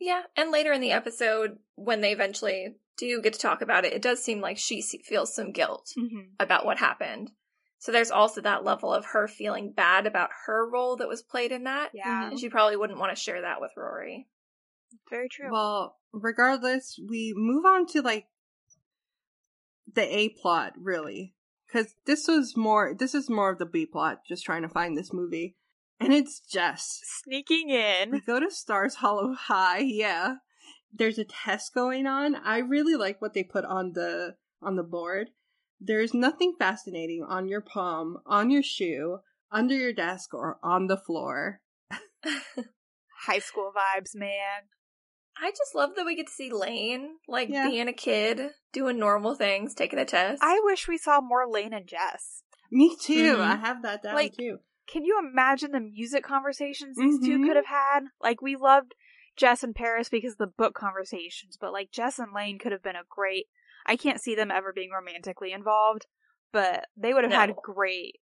Yeah, 0.00 0.22
and 0.36 0.50
later 0.50 0.72
in 0.72 0.80
the 0.80 0.92
episode, 0.92 1.58
when 1.76 2.00
they 2.00 2.12
eventually 2.12 2.76
do 2.96 3.20
get 3.22 3.32
to 3.34 3.38
talk 3.38 3.62
about 3.62 3.84
it, 3.84 3.92
it 3.92 4.02
does 4.02 4.22
seem 4.22 4.40
like 4.40 4.58
she 4.58 4.82
feels 4.82 5.34
some 5.34 5.52
guilt 5.52 5.90
Mm-hmm. 5.98 6.30
about 6.40 6.64
what 6.66 6.78
happened. 6.78 7.30
So 7.78 7.92
there's 7.92 8.10
also 8.10 8.40
that 8.40 8.64
level 8.64 8.92
of 8.92 9.04
her 9.06 9.28
feeling 9.28 9.72
bad 9.76 10.06
about 10.06 10.30
her 10.46 10.68
role 10.70 10.96
that 10.96 11.08
was 11.08 11.22
played 11.22 11.52
in 11.52 11.64
that. 11.64 11.90
Yeah, 11.92 12.28
And 12.30 12.38
she 12.40 12.48
probably 12.48 12.76
wouldn't 12.76 12.98
want 12.98 13.14
to 13.14 13.20
share 13.22 13.42
that 13.42 13.60
with 13.60 13.72
Rory. 13.76 14.26
very 15.10 15.28
true. 15.28 15.50
Well, 15.52 15.96
regardless, 16.12 16.98
we 17.08 17.34
move 17.36 17.64
on 17.66 17.86
to 17.88 18.00
like 18.00 18.26
the 19.92 20.02
A 20.18 20.30
plot, 20.30 20.72
really, 20.78 21.34
because 21.66 21.94
this 22.06 22.26
was 22.26 22.56
more. 22.56 22.94
This 22.98 23.14
is 23.14 23.28
more 23.28 23.50
of 23.50 23.58
the 23.58 23.66
B 23.66 23.84
plot, 23.86 24.20
just 24.26 24.44
trying 24.44 24.62
to 24.62 24.68
find 24.68 24.96
this 24.96 25.12
movie, 25.12 25.56
and 26.00 26.12
it's 26.12 26.40
Jess. 26.40 27.00
Sneaking 27.22 27.70
in. 27.70 28.10
We 28.10 28.20
go 28.20 28.40
to 28.40 28.50
Stars 28.50 28.96
Hollow 28.96 29.34
High. 29.34 29.78
Yeah, 29.80 30.36
there's 30.92 31.18
a 31.18 31.24
test 31.24 31.74
going 31.74 32.06
on. 32.06 32.34
I 32.36 32.58
really 32.58 32.94
like 32.96 33.20
what 33.22 33.34
they 33.34 33.42
put 33.44 33.64
on 33.64 33.92
the 33.94 34.36
on 34.62 34.76
the 34.76 34.82
board. 34.82 35.30
There's 35.80 36.14
nothing 36.14 36.54
fascinating 36.58 37.24
on 37.28 37.48
your 37.48 37.60
palm, 37.60 38.18
on 38.26 38.50
your 38.50 38.62
shoe, 38.62 39.18
under 39.50 39.74
your 39.74 39.92
desk, 39.92 40.32
or 40.32 40.58
on 40.62 40.86
the 40.86 40.96
floor. 40.96 41.60
High 43.26 43.38
school 43.38 43.72
vibes, 43.74 44.14
man. 44.14 44.68
I 45.40 45.50
just 45.50 45.74
love 45.74 45.90
that 45.96 46.06
we 46.06 46.14
get 46.14 46.28
to 46.28 46.32
see 46.32 46.52
Lane, 46.52 47.16
like 47.26 47.48
Yeah. 47.48 47.68
being 47.68 47.88
a 47.88 47.92
kid, 47.92 48.50
doing 48.72 48.98
normal 48.98 49.34
things, 49.34 49.74
taking 49.74 49.98
a 49.98 50.04
test. 50.04 50.40
I 50.42 50.60
wish 50.62 50.86
we 50.86 50.96
saw 50.96 51.20
more 51.20 51.46
Lane 51.50 51.72
and 51.72 51.86
Jess. 51.86 52.42
Me 52.70 52.96
too. 52.96 53.36
Mhm. 53.36 53.40
I 53.40 53.56
have 53.56 53.82
that 53.82 54.02
down 54.04 54.14
Like, 54.14 54.34
too. 54.36 54.58
Can 54.86 55.04
you 55.04 55.18
imagine 55.18 55.72
the 55.72 55.80
music 55.80 56.24
conversations 56.24 56.96
these 56.96 57.18
two 57.18 57.38
Mhm. 57.38 57.46
could 57.46 57.56
have 57.56 57.66
had? 57.66 58.00
Like 58.20 58.42
we 58.42 58.56
loved 58.56 58.94
Jess 59.36 59.62
and 59.64 59.74
Paris 59.74 60.08
because 60.08 60.32
of 60.32 60.38
the 60.38 60.46
book 60.46 60.74
conversations, 60.74 61.56
but 61.60 61.72
like 61.72 61.90
Jess 61.90 62.18
and 62.18 62.32
Lane 62.34 62.58
could 62.58 62.72
have 62.72 62.82
been 62.82 62.96
a 62.96 63.04
great. 63.08 63.46
I 63.86 63.96
can't 63.96 64.20
see 64.20 64.34
them 64.34 64.50
ever 64.50 64.72
being 64.72 64.90
romantically 64.90 65.52
involved, 65.52 66.06
but 66.52 66.86
they 66.96 67.12
would 67.14 67.24
have 67.24 67.32
had 67.32 67.50
No. 67.50 67.60
great 67.62 68.20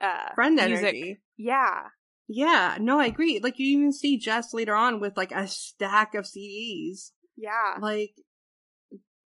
uh 0.00 0.34
Friend 0.34 0.54
music. 0.56 0.82
energy. 0.94 1.20
Yeah. 1.36 1.88
Yeah, 2.26 2.78
no, 2.80 2.98
I 3.00 3.06
agree. 3.06 3.38
Like 3.40 3.58
you 3.58 3.66
even 3.78 3.92
see 3.92 4.16
Jess 4.18 4.54
later 4.54 4.74
on 4.74 5.00
with 5.00 5.16
like 5.16 5.32
a 5.32 5.46
stack 5.46 6.14
of 6.14 6.24
CDs. 6.26 7.12
Yeah. 7.36 7.76
Like 7.80 8.14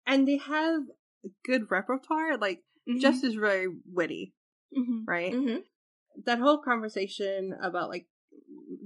and 0.06 0.26
they 0.26 0.38
have 0.38 0.82
a 1.24 1.28
good 1.44 1.70
repertoire. 1.70 2.36
Like 2.36 2.62
Mhm. 2.88 3.00
Jess 3.00 3.22
is 3.22 3.34
very 3.34 3.68
witty, 3.92 4.34
Mhm. 4.76 5.04
right? 5.06 5.32
hmm 5.32 5.56
That 6.24 6.38
whole 6.38 6.58
conversation 6.58 7.54
about 7.62 7.88
like 7.88 8.06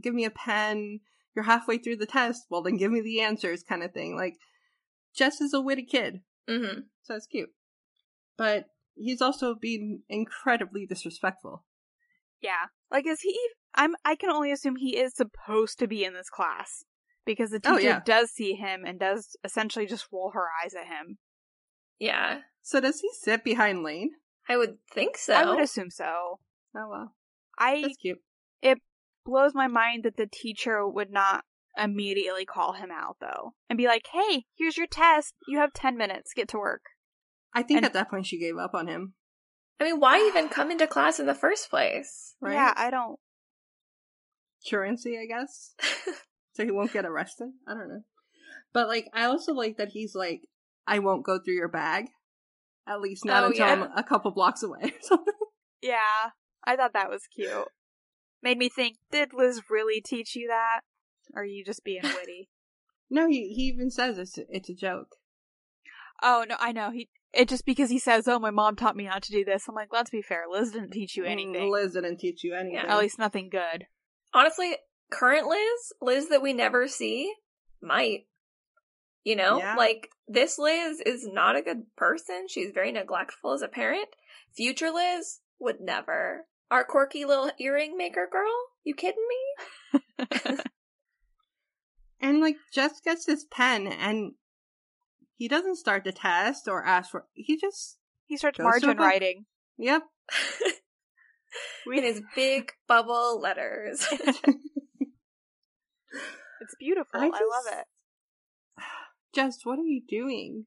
give 0.01 0.15
me 0.15 0.25
a 0.25 0.31
pen, 0.31 1.01
you're 1.35 1.45
halfway 1.45 1.79
through 1.79 1.97
the 1.97 2.07
test, 2.07 2.47
well 2.51 2.63
then 2.63 2.77
give 2.77 2.91
me 2.93 3.01
the 3.01 3.21
answers 3.21 3.63
kind 3.63 3.83
of 3.83 3.93
thing. 3.93 4.17
Like 4.17 4.37
Jess 5.15 5.41
is 5.41 5.55
a 5.55 5.61
witty 5.61 5.85
kid, 5.85 6.21
hmm 6.49 6.81
so 7.03 7.15
it's 7.15 7.27
cute. 7.27 7.51
But 8.37 8.67
he's 8.95 9.21
also 9.23 9.55
being 9.55 10.03
incredibly 10.09 10.87
disrespectful. 10.87 11.65
Yeah. 12.41 12.67
Like 12.91 13.07
is 13.07 13.21
he 13.21 13.39
I'm 13.75 13.95
I 14.05 14.17
can 14.17 14.31
only 14.31 14.53
assume 14.53 14.77
he 14.77 14.97
is 14.97 15.15
supposed 15.15 15.79
to 15.81 15.87
be 15.87 16.05
in 16.05 16.15
this 16.15 16.31
class 16.31 16.85
because 17.25 17.51
the 17.51 17.61
teacher 17.61 17.75
Oh, 17.75 17.79
yeah. 17.79 18.01
does 18.05 18.31
see 18.31 18.55
him 18.55 18.85
and 18.85 19.01
does 19.01 19.37
essentially 19.43 19.87
just 19.87 20.09
roll 20.13 20.31
her 20.35 20.47
eyes 20.63 20.75
at 20.75 20.87
him. 20.87 21.19
Yeah, 21.99 22.41
So 22.61 22.81
does 22.81 23.01
he 23.01 23.09
sit 23.13 23.45
behind 23.45 23.83
Lane? 23.83 24.11
I 24.49 24.57
would 24.57 24.79
think 24.93 25.17
so. 25.17 25.35
I 25.35 25.45
would 25.45 25.61
assume 25.61 25.91
so. 25.91 26.41
Oh 26.77 26.89
well. 26.91 27.15
I 27.59 27.83
That's 27.83 27.97
cute. 27.97 28.19
It 28.63 28.79
blows 29.25 29.53
my 29.55 29.69
mind 29.69 30.05
that 30.05 30.17
the 30.17 30.27
teacher 30.27 30.87
would 30.89 31.11
not 31.11 31.45
immediately 31.77 32.45
call 32.45 32.73
him 32.75 32.91
out 32.93 33.17
though 33.21 33.55
and 33.69 33.77
be 33.77 33.87
like, 33.87 34.07
"Hey, 34.13 34.45
here's 34.57 34.77
your 34.77 34.87
test. 34.87 35.35
You 35.49 35.59
have 35.59 35.73
10 35.73 35.97
minutes. 35.97 36.33
Get 36.35 36.49
to 36.49 36.59
work." 36.59 36.83
I 37.53 37.63
think 37.63 37.79
And- 37.79 37.87
at 37.87 37.93
that 37.93 38.11
point 38.11 38.27
she 38.27 38.39
gave 38.39 38.57
up 38.59 38.75
on 38.75 38.87
him. 38.89 39.15
I 39.81 39.85
mean, 39.85 39.99
why 40.01 40.19
even 40.29 40.49
come 40.49 40.71
into 40.71 40.87
class 40.87 41.19
in 41.19 41.27
the 41.27 41.35
first 41.35 41.69
place? 41.69 42.37
Right? 42.41 42.55
Yeah, 42.55 42.73
I 42.77 42.91
don't 42.91 43.19
Currency, 44.71 45.19
I 45.19 45.27
guess. 45.27 45.75
so 46.55 46.65
he 46.65 46.71
won't 46.71 46.93
get 46.93 47.05
arrested. 47.05 47.49
I 47.69 47.75
don't 47.75 47.89
know. 47.89 48.03
But 48.73 48.89
like 48.89 49.07
I 49.13 49.25
also 49.25 49.53
like 49.53 49.77
that 49.77 49.89
he's 49.91 50.15
like, 50.15 50.43
I 50.87 50.99
won't 51.01 51.25
go 51.25 51.39
through 51.39 51.55
your 51.55 51.69
bag. 51.69 52.07
At 52.87 53.01
least 53.01 53.25
not 53.25 53.45
Oh, 53.45 53.47
until 53.49 53.65
I'm 53.67 53.83
a 53.97 54.03
couple 54.03 54.31
blocks 54.31 54.63
away 54.63 54.81
or 54.85 54.91
something. 55.01 55.35
Yeah, 55.83 56.31
I 56.67 56.77
thought 56.77 56.93
that 56.95 57.11
was 57.11 57.27
cute. 57.35 57.69
Made 58.43 58.59
me 58.59 58.69
think, 58.69 58.97
did 59.11 59.33
Liz 59.33 59.63
really 59.71 60.01
teach 60.01 60.35
you 60.37 60.49
that? 60.49 60.81
Or 61.35 61.43
are 61.43 61.47
you 61.47 61.65
just 61.65 61.85
being 61.85 62.03
witty? 62.05 62.49
No, 63.11 63.27
he 63.29 63.53
he 63.55 63.63
even 63.65 63.91
says 63.91 64.19
it's 64.19 64.39
it's 64.49 64.69
a 64.69 64.75
joke. 64.75 65.17
oh, 66.23 66.45
no, 66.49 66.57
I 66.59 66.73
know. 66.73 66.91
He 66.91 67.09
it 67.33 67.49
just 67.49 67.67
because 67.67 67.91
he 67.91 67.99
says, 67.99 68.29
"Oh, 68.29 68.39
my 68.39 68.51
mom 68.51 68.77
taught 68.77 68.97
me 68.97 69.05
not 69.07 69.23
to 69.25 69.33
do 69.33 69.45
this." 69.45 69.65
I'm 69.69 69.75
like, 69.75 69.93
"Let's 69.93 70.11
be 70.11 70.23
fair. 70.23 70.45
Liz 70.51 70.71
didn't 70.73 70.93
teach 70.93 71.17
you 71.17 71.25
Mm, 71.25 71.31
anything. 71.31 71.71
Liz 71.71 71.93
didn't 71.95 72.19
teach 72.19 72.45
you 72.45 72.55
anything. 72.55 72.79
At 72.79 72.99
least 72.99 73.19
nothing 73.19 73.49
good." 73.51 73.87
Honestly, 74.33 74.77
current 75.11 75.47
Liz, 75.49 75.93
Liz 76.01 76.29
that 76.29 76.43
we 76.43 76.53
never 76.53 76.87
see, 76.89 77.33
might. 77.83 78.27
You 79.25 79.37
know, 79.37 79.59
Yeah. 79.59 79.75
like 79.77 80.11
this 80.29 80.59
Liz 80.59 81.01
is 81.01 81.27
not 81.27 81.57
a 81.57 81.63
good 81.63 81.87
person. 81.97 82.47
She's 82.49 82.73
very 82.73 82.93
neglectful 82.93 83.53
as 83.53 83.63
a 83.63 83.69
parent. 83.69 84.09
Future 84.55 84.91
Liz 84.91 85.41
would 85.59 85.81
never. 85.81 86.47
Our 86.75 86.83
quirky 86.83 87.25
little 87.25 87.53
earring 87.61 87.97
maker 87.97 88.29
girl? 88.31 88.51
You 88.83 88.97
kidding 88.97 89.25
me? 89.29 90.57
And 92.21 92.41
like 92.41 92.57
Jess 92.73 93.01
gets 93.01 93.27
his 93.27 93.45
pen 93.45 93.87
and 93.87 94.33
he 95.37 95.47
doesn't 95.47 95.77
start 95.77 96.03
the 96.03 96.11
test 96.11 96.67
or 96.67 96.85
ask 96.85 97.11
for 97.13 97.27
he 97.35 97.57
just 97.57 97.99
He 98.27 98.37
starts 98.37 98.57
Goes 98.59 98.65
to 98.65 98.67
a 98.67 98.71
margin 98.71 98.89
book. 98.97 98.99
writing. 99.07 99.45
Yep. 99.79 100.03
In 101.95 102.03
his 102.03 102.23
big 102.35 102.73
bubble 102.89 103.41
letters. 103.41 104.05
It's 106.61 106.75
beautiful. 106.79 107.21
I, 107.21 107.27
I 107.27 107.29
love 107.29 107.79
it. 107.79 108.83
Jess, 109.35 109.59
what 109.65 109.79
are 109.79 109.83
you 109.85 110.01
doing? 110.09 110.65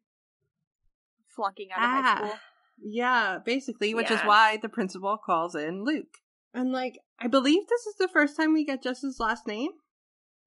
Flunking 1.36 1.70
out 1.76 1.84
of 1.84 1.90
high 1.90 2.02
Ah. 2.06 2.16
school. 2.18 2.40
Yeah, 2.80 3.40
basically, 3.44 3.94
which 3.94 4.12
is 4.12 4.22
why 4.22 4.58
the 4.58 4.70
principal 4.70 5.18
calls 5.18 5.56
in 5.56 5.84
Luke. 5.84 6.18
And 6.54 6.72
like, 6.72 7.00
I 7.20 7.28
believe 7.28 7.68
this 7.68 7.86
is 7.86 7.96
the 7.96 8.08
first 8.08 8.38
time 8.38 8.54
we 8.54 8.66
get 8.66 8.84
Jess's 8.84 9.20
last 9.20 9.48
name. 9.48 9.72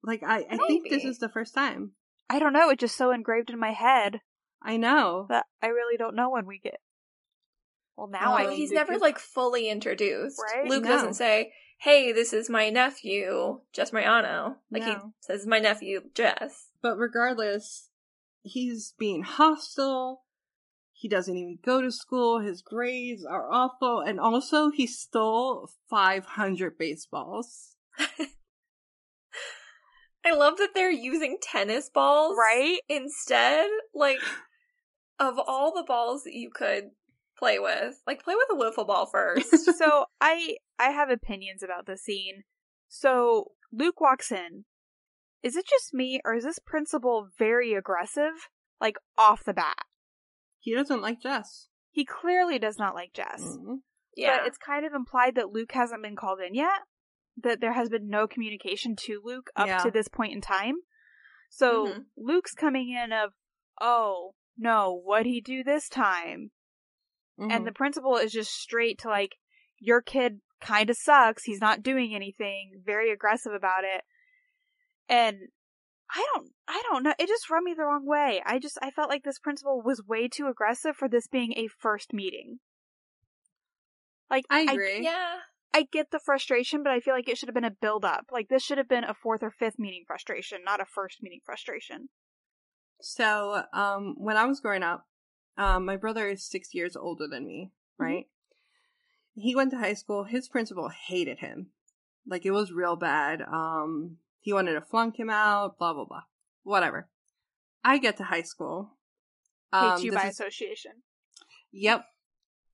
Like, 0.03 0.23
I, 0.23 0.45
I 0.49 0.57
think 0.57 0.89
this 0.89 1.03
is 1.03 1.19
the 1.19 1.29
first 1.29 1.53
time. 1.53 1.91
I 2.29 2.39
don't 2.39 2.53
know. 2.53 2.69
It's 2.69 2.79
just 2.79 2.97
so 2.97 3.11
engraved 3.11 3.49
in 3.49 3.59
my 3.59 3.71
head 3.71 4.21
I 4.61 4.77
know. 4.77 5.25
that 5.29 5.45
I 5.61 5.67
really 5.67 5.97
don't 5.97 6.15
know 6.15 6.29
when 6.29 6.45
we 6.45 6.59
get. 6.59 6.79
Well, 7.97 8.07
now 8.07 8.33
Well, 8.33 8.47
I. 8.47 8.51
Oh, 8.51 8.55
he's 8.55 8.69
to 8.69 8.75
never 8.75 8.97
like 8.97 9.19
fully 9.19 9.69
introduced. 9.69 10.39
Right? 10.41 10.67
Luke 10.67 10.83
No. 10.83 10.89
doesn't 10.89 11.15
say, 11.15 11.53
"Hey, 11.79 12.11
this 12.11 12.33
is 12.33 12.49
my 12.49 12.69
nephew, 12.69 13.59
Jess 13.73 13.91
Mariano." 13.91 14.57
Like 14.71 14.83
he 14.83 14.95
says, 15.19 15.45
"My 15.45 15.59
nephew, 15.59 16.01
Jess." 16.15 16.69
But 16.81 16.97
regardless, 16.97 17.89
he's 18.43 18.93
being 18.97 19.23
hostile. 19.23 20.23
He 21.01 21.07
doesn't 21.09 21.35
even 21.35 21.57
go 21.65 21.81
to 21.81 21.91
school. 21.91 22.37
His 22.41 22.61
grades 22.61 23.25
are 23.25 23.51
awful. 23.51 24.01
And 24.01 24.19
also, 24.19 24.69
he 24.69 24.85
stole 24.85 25.67
500 25.89 26.77
baseballs. 26.77 27.75
I 30.23 30.35
love 30.35 30.57
that 30.57 30.75
they're 30.75 30.91
using 30.91 31.37
tennis 31.41 31.89
balls 31.89 32.37
Right? 32.37 32.81
instead. 32.87 33.67
Like 33.95 34.19
of 35.19 35.39
all 35.39 35.73
the 35.73 35.81
balls 35.81 36.23
that 36.25 36.35
you 36.35 36.51
could 36.51 36.91
play 37.35 37.57
with, 37.57 37.95
like 38.05 38.23
play 38.23 38.35
with 38.35 38.49
a 38.51 38.55
wiffle 38.63 38.85
ball 38.85 39.07
first. 39.07 39.75
so 39.79 40.05
I 40.21 40.57
I 40.77 40.91
have 40.91 41.09
opinions 41.09 41.63
about 41.63 41.87
the 41.87 41.97
scene. 41.97 42.43
So 42.89 43.53
Luke 43.73 43.99
walks 43.99 44.31
in. 44.31 44.65
Is 45.41 45.55
it 45.55 45.65
just 45.67 45.95
me 45.95 46.21
or 46.23 46.35
is 46.35 46.43
this 46.43 46.59
principal 46.59 47.27
very 47.39 47.73
aggressive? 47.73 48.33
Like 48.79 48.97
off 49.17 49.43
the 49.43 49.55
bat. 49.55 49.77
He 50.61 50.73
doesn't 50.73 51.01
like 51.01 51.19
Jess. 51.21 51.67
He 51.89 52.05
clearly 52.05 52.57
does 52.59 52.77
not 52.77 52.95
like 52.95 53.11
Jess. 53.13 53.41
Mhm. 53.41 53.81
yeah, 54.15 54.37
But 54.39 54.47
it's 54.47 54.57
kind 54.57 54.85
of 54.85 54.93
implied 54.93 55.35
that 55.35 55.49
Luke 55.51 55.71
hasn't 55.73 56.03
been 56.03 56.15
called 56.15 56.39
in 56.39 56.53
yet. 56.53 56.81
That 57.37 57.59
there 57.59 57.73
has 57.73 57.89
been 57.89 58.07
no 58.07 58.27
communication 58.27 58.95
to 59.07 59.21
Luke 59.23 59.49
up 59.55 59.67
Yeah. 59.67 59.77
to 59.79 59.91
this 59.91 60.07
point 60.07 60.33
in 60.33 60.41
time. 60.41 60.75
So 61.49 61.87
Mhm. 61.87 62.05
Luke's 62.15 62.53
coming 62.53 62.89
in 62.91 63.11
of, 63.11 63.33
oh 63.81 64.35
no, 64.57 64.93
what'd 64.93 65.25
he 65.25 65.41
do 65.41 65.63
this 65.63 65.89
time? 65.89 66.51
Mhm. 67.39 67.51
And 67.51 67.67
the 67.67 67.71
principal 67.73 68.15
is 68.17 68.31
just 68.31 68.51
straight 68.53 68.99
to 68.99 69.09
like, 69.09 69.37
your 69.79 70.01
kid 70.01 70.41
kind 70.59 70.89
of 70.91 70.97
sucks. 70.97 71.43
He's 71.45 71.59
not 71.61 71.81
doing 71.81 72.13
anything. 72.13 72.81
Very 72.85 73.11
aggressive 73.11 73.53
about 73.53 73.83
it. 73.83 74.03
And 75.09 75.49
I 76.13 76.25
don't, 76.33 76.51
I 76.67 76.81
don't 76.89 77.03
know. 77.03 77.13
It 77.17 77.27
just 77.27 77.49
rubbed 77.49 77.63
me 77.63 77.73
the 77.73 77.83
wrong 77.83 78.05
way. 78.05 78.41
I 78.45 78.59
just, 78.59 78.77
I 78.81 78.91
felt 78.91 79.09
like 79.09 79.23
this 79.23 79.39
principal 79.39 79.81
was 79.81 80.03
way 80.05 80.27
too 80.27 80.47
aggressive 80.47 80.95
for 80.95 81.07
this 81.07 81.27
being 81.27 81.53
a 81.55 81.67
first 81.79 82.13
meeting. 82.13 82.59
Like, 84.29 84.45
I 84.49 84.61
agree. 84.61 85.03
yeah. 85.03 85.37
I 85.73 85.87
get 85.91 86.11
the 86.11 86.19
frustration, 86.19 86.83
but 86.83 86.91
I 86.91 86.99
feel 86.99 87.13
like 87.13 87.29
it 87.29 87.37
should 87.37 87.47
have 87.47 87.55
been 87.55 87.63
a 87.63 87.71
build 87.71 88.03
up. 88.03 88.25
Like 88.31 88.49
this 88.49 88.63
should 88.63 88.77
have 88.77 88.89
been 88.89 89.05
a 89.05 89.13
fourth 89.13 89.41
or 89.41 89.51
fifth 89.51 89.79
meeting 89.79 90.03
frustration, 90.05 90.59
not 90.65 90.81
a 90.81 90.85
first 90.85 91.23
meeting 91.23 91.39
frustration. 91.45 92.09
So, 92.99 93.63
um, 93.73 94.15
when 94.17 94.37
I 94.37 94.45
was 94.45 94.59
growing 94.59 94.83
up, 94.83 95.07
um, 95.57 95.85
my 95.85 95.95
brother 95.95 96.27
is 96.29 96.43
six 96.43 96.73
years 96.73 96.95
older 96.95 97.27
than 97.27 97.47
me, 97.47 97.71
right? 97.97 98.25
He 99.33 99.55
went 99.55 99.71
to 99.71 99.77
high 99.77 99.93
school. 99.93 100.25
His 100.25 100.49
principal 100.49 100.89
hated 100.89 101.39
him. 101.39 101.67
Like, 102.27 102.45
it 102.45 102.51
was 102.51 102.71
real 102.71 102.95
bad. 102.95 103.41
Um, 103.41 104.17
he 104.41 104.51
wanted 104.53 104.73
to 104.73 104.81
flunk 104.81 105.17
him 105.19 105.29
out, 105.29 105.77
blah, 105.77 105.93
blah, 105.93 106.05
blah. 106.05 106.23
Whatever. 106.63 107.09
I 107.83 107.97
get 107.97 108.17
to 108.17 108.23
high 108.23 108.41
school. 108.43 108.97
Hate 109.73 109.79
Um, 109.79 110.01
you 110.01 110.11
by 110.11 110.27
is- 110.27 110.39
association. 110.39 110.91
Yep. 111.71 112.05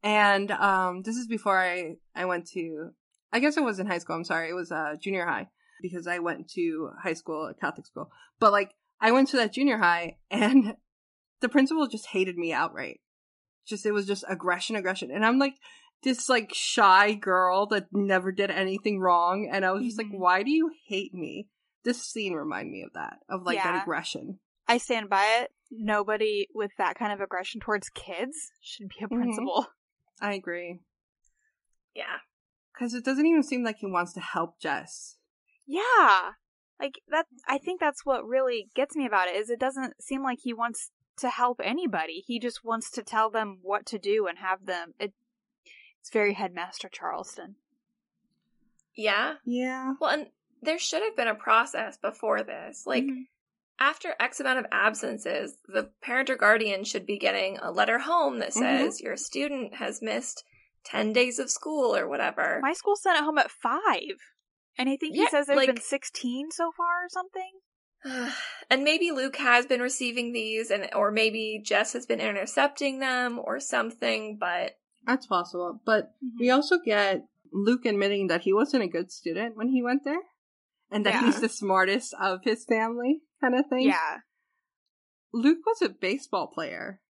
And 0.03 0.51
um 0.51 1.01
this 1.03 1.15
is 1.15 1.27
before 1.27 1.59
I 1.59 1.95
I 2.15 2.25
went 2.25 2.47
to 2.53 2.91
I 3.31 3.39
guess 3.39 3.57
it 3.57 3.63
was 3.63 3.79
in 3.79 3.88
high 3.88 3.97
school, 4.00 4.15
I'm 4.15 4.24
sorry. 4.24 4.50
It 4.50 4.53
was 4.53 4.71
uh 4.71 4.95
junior 5.01 5.25
high 5.25 5.47
because 5.81 6.07
I 6.07 6.19
went 6.19 6.50
to 6.51 6.89
high 7.03 7.13
school, 7.13 7.51
Catholic 7.62 7.86
school. 7.86 8.09
But 8.39 8.51
like 8.51 8.71
I 9.00 9.12
went 9.12 9.29
to 9.29 9.38
that 9.38 9.53
junior 9.53 9.77
high 9.77 10.17
and 10.31 10.75
the 11.41 11.50
principal 11.50 11.88
just 11.88 12.07
hated 12.07 12.38
me 12.38 12.51
outright. 12.53 13.00
Just 13.67 13.86
it 13.86 13.91
was 13.91 14.07
just 14.07 14.24
aggression, 14.27 14.75
aggression. 14.75 15.12
And 15.12 15.25
I'm 15.25 15.39
like 15.39 15.55
this 16.03 16.29
like 16.29 16.51
shy 16.53 17.13
girl 17.13 17.65
that 17.67 17.88
never 17.91 18.31
did 18.31 18.51
anything 18.51 19.00
wrong 19.00 19.50
and 19.51 19.65
I 19.65 19.71
was 19.71 19.83
just 19.83 19.97
like 19.97 20.12
why 20.12 20.43
do 20.43 20.51
you 20.51 20.71
hate 20.88 21.13
me? 21.13 21.47
This 21.84 22.03
scene 22.03 22.34
reminded 22.34 22.72
me 22.72 22.84
of 22.84 22.93
that, 22.93 23.19
of 23.29 23.43
like 23.43 23.55
Yeah. 23.55 23.72
that 23.72 23.81
aggression. 23.84 24.39
I 24.67 24.77
stand 24.77 25.10
by 25.10 25.24
it. 25.41 25.53
Nobody 25.72 26.48
with 26.53 26.72
that 26.77 26.98
kind 26.98 27.12
of 27.13 27.22
aggression 27.22 27.62
towards 27.62 27.89
kids 27.89 28.51
should 28.62 28.89
be 28.89 29.03
a 29.03 29.07
Mhm. 29.07 29.17
principal. 29.17 29.67
I 30.22 30.34
agree. 30.34 30.79
Yeah. 31.93 32.19
Cuz 32.77 32.93
it 32.93 33.03
doesn't 33.05 33.25
even 33.25 33.43
seem 33.43 33.63
like 33.63 33.77
he 33.77 33.86
wants 33.88 34.13
to 34.13 34.19
help 34.19 34.60
Jess. 34.60 35.17
Yeah. 35.65 36.34
Like 36.79 37.00
that 37.07 37.27
I 37.48 37.57
think 37.57 37.79
that's 37.79 38.05
what 38.05 38.25
really 38.25 38.70
gets 38.75 38.96
me 38.96 39.05
about 39.05 39.27
it 39.29 39.35
is 39.35 39.50
it 39.50 39.59
doesn't 39.59 40.01
seem 40.01 40.22
like 40.24 40.40
he 40.42 40.53
wants 40.53 40.92
to 41.18 41.29
help 41.29 41.59
anybody. 41.63 42.20
He 42.25 42.40
just 42.40 42.63
wants 42.63 42.92
to 42.92 43.01
tell 43.03 43.29
them 43.31 43.59
what 43.61 43.85
to 43.87 43.98
do 43.98 44.27
and 44.27 44.37
have 44.40 44.66
them 44.66 44.94
it, 45.00 45.13
it's 46.00 46.09
very 46.11 46.33
headmaster 46.33 46.90
Charleston. 46.90 47.55
Yeah. 48.96 49.35
Yeah. 49.44 49.94
Well, 50.00 50.09
and 50.11 50.31
there 50.61 50.79
should 50.79 51.03
have 51.03 51.15
been 51.15 51.27
a 51.27 51.35
process 51.35 51.98
before 51.98 52.43
this. 52.43 52.85
Like, 52.85 53.03
Mhm. 53.03 53.27
after 53.79 54.15
X 54.20 54.39
amount 54.39 54.59
of 54.59 54.65
absences, 54.72 55.57
the 55.67 55.91
parent 56.01 56.29
or 56.29 56.35
guardian 56.35 56.83
should 56.83 57.05
be 57.05 57.17
getting 57.17 57.57
a 57.59 57.72
letter 57.72 58.00
home 58.00 58.39
that 58.39 58.53
says 58.53 59.01
your 59.01 59.15
student 59.17 59.75
has 59.75 60.01
missed 60.01 60.43
10 60.83 61.13
days 61.13 61.37
of 61.39 61.50
school 61.51 61.96
or 61.96 62.07
whatever. 62.07 62.59
My 62.61 62.74
school 62.74 62.96
sent 62.96 63.17
it 63.20 63.24
home 63.24 63.37
at 63.37 63.51
5. 63.51 64.17
And 64.79 64.89
I 64.89 64.96
think 64.98 65.15
he 65.15 65.27
says 65.27 65.48
there's 65.48 65.57
like- 65.57 65.67
been 65.67 65.81
16 65.81 66.51
so 66.51 66.72
far 66.72 67.05
or 67.05 67.09
something. 67.09 67.51
and 68.70 68.83
maybe 68.83 69.11
Luke 69.11 69.35
has 69.37 69.65
been 69.65 69.81
receiving 69.81 70.31
these, 70.31 70.70
and 70.72 70.87
or 70.96 71.11
maybe 71.11 71.59
Jess 71.63 71.93
has 71.93 72.05
been 72.05 72.22
intercepting 72.22 73.00
them 73.00 73.39
or 73.39 73.59
something, 73.59 74.37
but 74.37 74.77
That's 75.03 75.25
possible. 75.25 75.81
But 75.85 76.13
we 76.39 76.50
also 76.50 76.77
get 76.79 77.25
Luke 77.51 77.85
admitting 77.85 78.27
that 78.27 78.41
he 78.41 78.53
wasn't 78.53 78.83
a 78.83 78.87
good 78.87 79.11
student 79.11 79.55
when 79.55 79.70
he 79.70 79.81
went 79.81 80.03
there. 80.03 80.22
And 80.91 81.05
that 81.05 81.13
Yeah. 81.15 81.25
he's 81.25 81.41
the 81.41 81.50
smartest 81.50 82.13
of 82.19 82.39
his 82.43 82.63
family, 82.65 83.21
kind 83.41 83.55
of 83.55 83.65
thing. 83.67 83.81
Yeah. 83.81 84.19
Luke 85.33 85.59
was 85.65 85.81
a 85.81 85.89
baseball 85.89 86.47
player. 86.47 87.01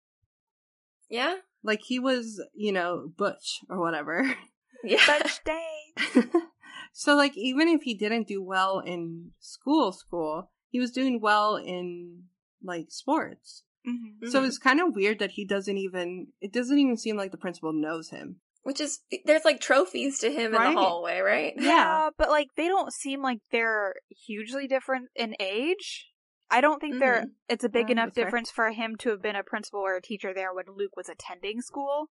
yeah. 1.08 1.36
Like 1.62 1.80
he 1.82 1.98
was, 1.98 2.40
you 2.54 2.70
know, 2.72 3.08
Butch 3.16 3.60
or 3.68 3.80
whatever. 3.80 4.34
Yeah. 4.84 5.00
Such 5.04 5.42
day. 5.42 6.22
so 6.92 7.16
like 7.16 7.36
even 7.36 7.66
if 7.66 7.82
he 7.82 7.94
didn't 7.94 8.28
do 8.28 8.42
well 8.44 8.78
in 8.78 9.32
school 9.40 9.90
school, 9.90 10.52
he 10.68 10.78
was 10.78 10.92
doing 10.92 11.18
well 11.20 11.56
in 11.56 12.24
like 12.62 12.86
sports. 12.90 13.64
Mhm. 13.88 14.28
So 14.30 14.44
it's 14.44 14.58
kind 14.58 14.80
of 14.80 14.94
weird 14.94 15.18
that 15.18 15.32
he 15.32 15.44
doesn't 15.44 15.76
even 15.78 16.28
it 16.40 16.52
doesn't 16.52 16.78
even 16.78 16.96
seem 16.98 17.16
like 17.16 17.32
the 17.32 17.38
principal 17.38 17.72
knows 17.72 18.10
him. 18.10 18.40
Which 18.66 18.80
is, 18.80 18.98
there's 19.24 19.44
like 19.44 19.60
trophies 19.60 20.18
to 20.18 20.28
him 20.28 20.52
in 20.52 20.60
the 20.60 20.72
hallway, 20.72 21.20
right? 21.20 21.52
Yeah, 21.56 22.10
but 22.18 22.30
like 22.30 22.48
they 22.56 22.66
don't 22.66 22.92
seem 22.92 23.22
like 23.22 23.38
they're 23.52 23.94
hugely 24.26 24.66
different 24.66 25.06
in 25.14 25.36
age. 25.38 26.08
I 26.50 26.60
don't 26.60 26.80
think 26.80 26.98
they're 26.98 27.18
mm-hmm. 27.20 27.30
it's 27.48 27.62
a 27.62 27.68
big 27.68 27.86
Yeah, 27.88 27.92
enough 27.92 28.06
that's 28.06 28.16
fair. 28.16 28.24
difference 28.24 28.50
for 28.50 28.72
him 28.72 28.96
to 28.98 29.10
have 29.10 29.22
been 29.22 29.36
a 29.36 29.44
principal 29.44 29.78
or 29.78 29.94
a 29.94 30.02
teacher 30.02 30.32
there 30.34 30.52
when 30.52 30.64
Luke 30.76 30.96
was 30.96 31.08
attending 31.08 31.60
school. 31.60 32.10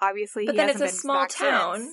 Obviously, 0.00 0.46
But 0.46 0.52
he 0.54 0.58
then 0.58 0.68
hasn't 0.68 0.84
it's 0.90 0.98
a 0.98 1.00
small 1.00 1.22
back 1.22 1.32
since. 1.32 1.50
town. 1.50 1.88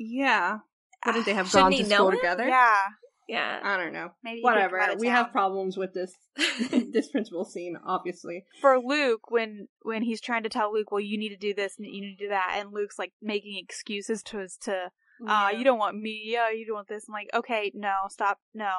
Yeah. 0.00 0.58
Wouldn't 1.06 1.24
they 1.24 1.34
have 1.34 1.46
Shouldn't 1.48 1.70
gone 1.76 1.78
to 1.84 1.84
school 1.94 2.08
him? 2.10 2.16
together? 2.16 2.48
Yeah, 2.48 2.82
Yeah. 3.30 3.60
I 3.62 3.76
don't 3.76 3.92
know. 3.92 4.10
maybe 4.24 4.36
he 4.38 4.42
could 4.42 4.48
come 4.48 4.58
out 4.58 4.72
Whatever. 4.72 4.98
We 5.00 5.06
town. 5.06 5.16
have 5.16 5.32
problems 5.32 5.76
with 5.76 5.94
this 5.94 6.12
this 6.70 7.08
principal 7.10 7.44
scene, 7.44 7.76
obviously. 7.86 8.44
for 8.60 8.78
Luke 8.78 9.30
when 9.30 9.68
when 9.82 10.02
he's 10.02 10.20
trying 10.20 10.42
to 10.42 10.48
tell 10.48 10.72
Luke, 10.72 10.90
well, 10.90 11.00
you 11.00 11.16
need 11.18 11.28
to 11.30 11.36
do 11.36 11.54
this 11.54 11.74
and 11.78 11.86
you 11.86 12.00
need 12.00 12.16
to 12.16 12.24
do 12.24 12.28
that, 12.30 12.56
and 12.58 12.72
Luke's 12.72 12.98
like 12.98 13.12
making 13.22 13.56
excuses 13.62 14.22
to 14.24 14.38
his 14.38 14.56
to, 14.62 14.90
ah, 15.28 15.50
you 15.50 15.62
don't 15.64 15.78
want 15.78 15.96
me, 15.96 16.22
yeah, 16.24 16.50
you 16.50 16.66
don't 16.66 16.74
want 16.76 16.88
this. 16.88 17.04
I'm 17.08 17.12
like, 17.12 17.30
okay, 17.32 17.70
no, 17.74 17.94
stop, 18.08 18.38
no. 18.52 18.72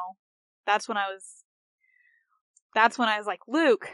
That's 0.67 0.87
when 0.87 0.97
I 0.97 1.07
was. 1.07 1.43
That's 2.75 2.97
when 2.97 3.09
I 3.09 3.17
was 3.17 3.27
like, 3.27 3.41
Luke, 3.47 3.87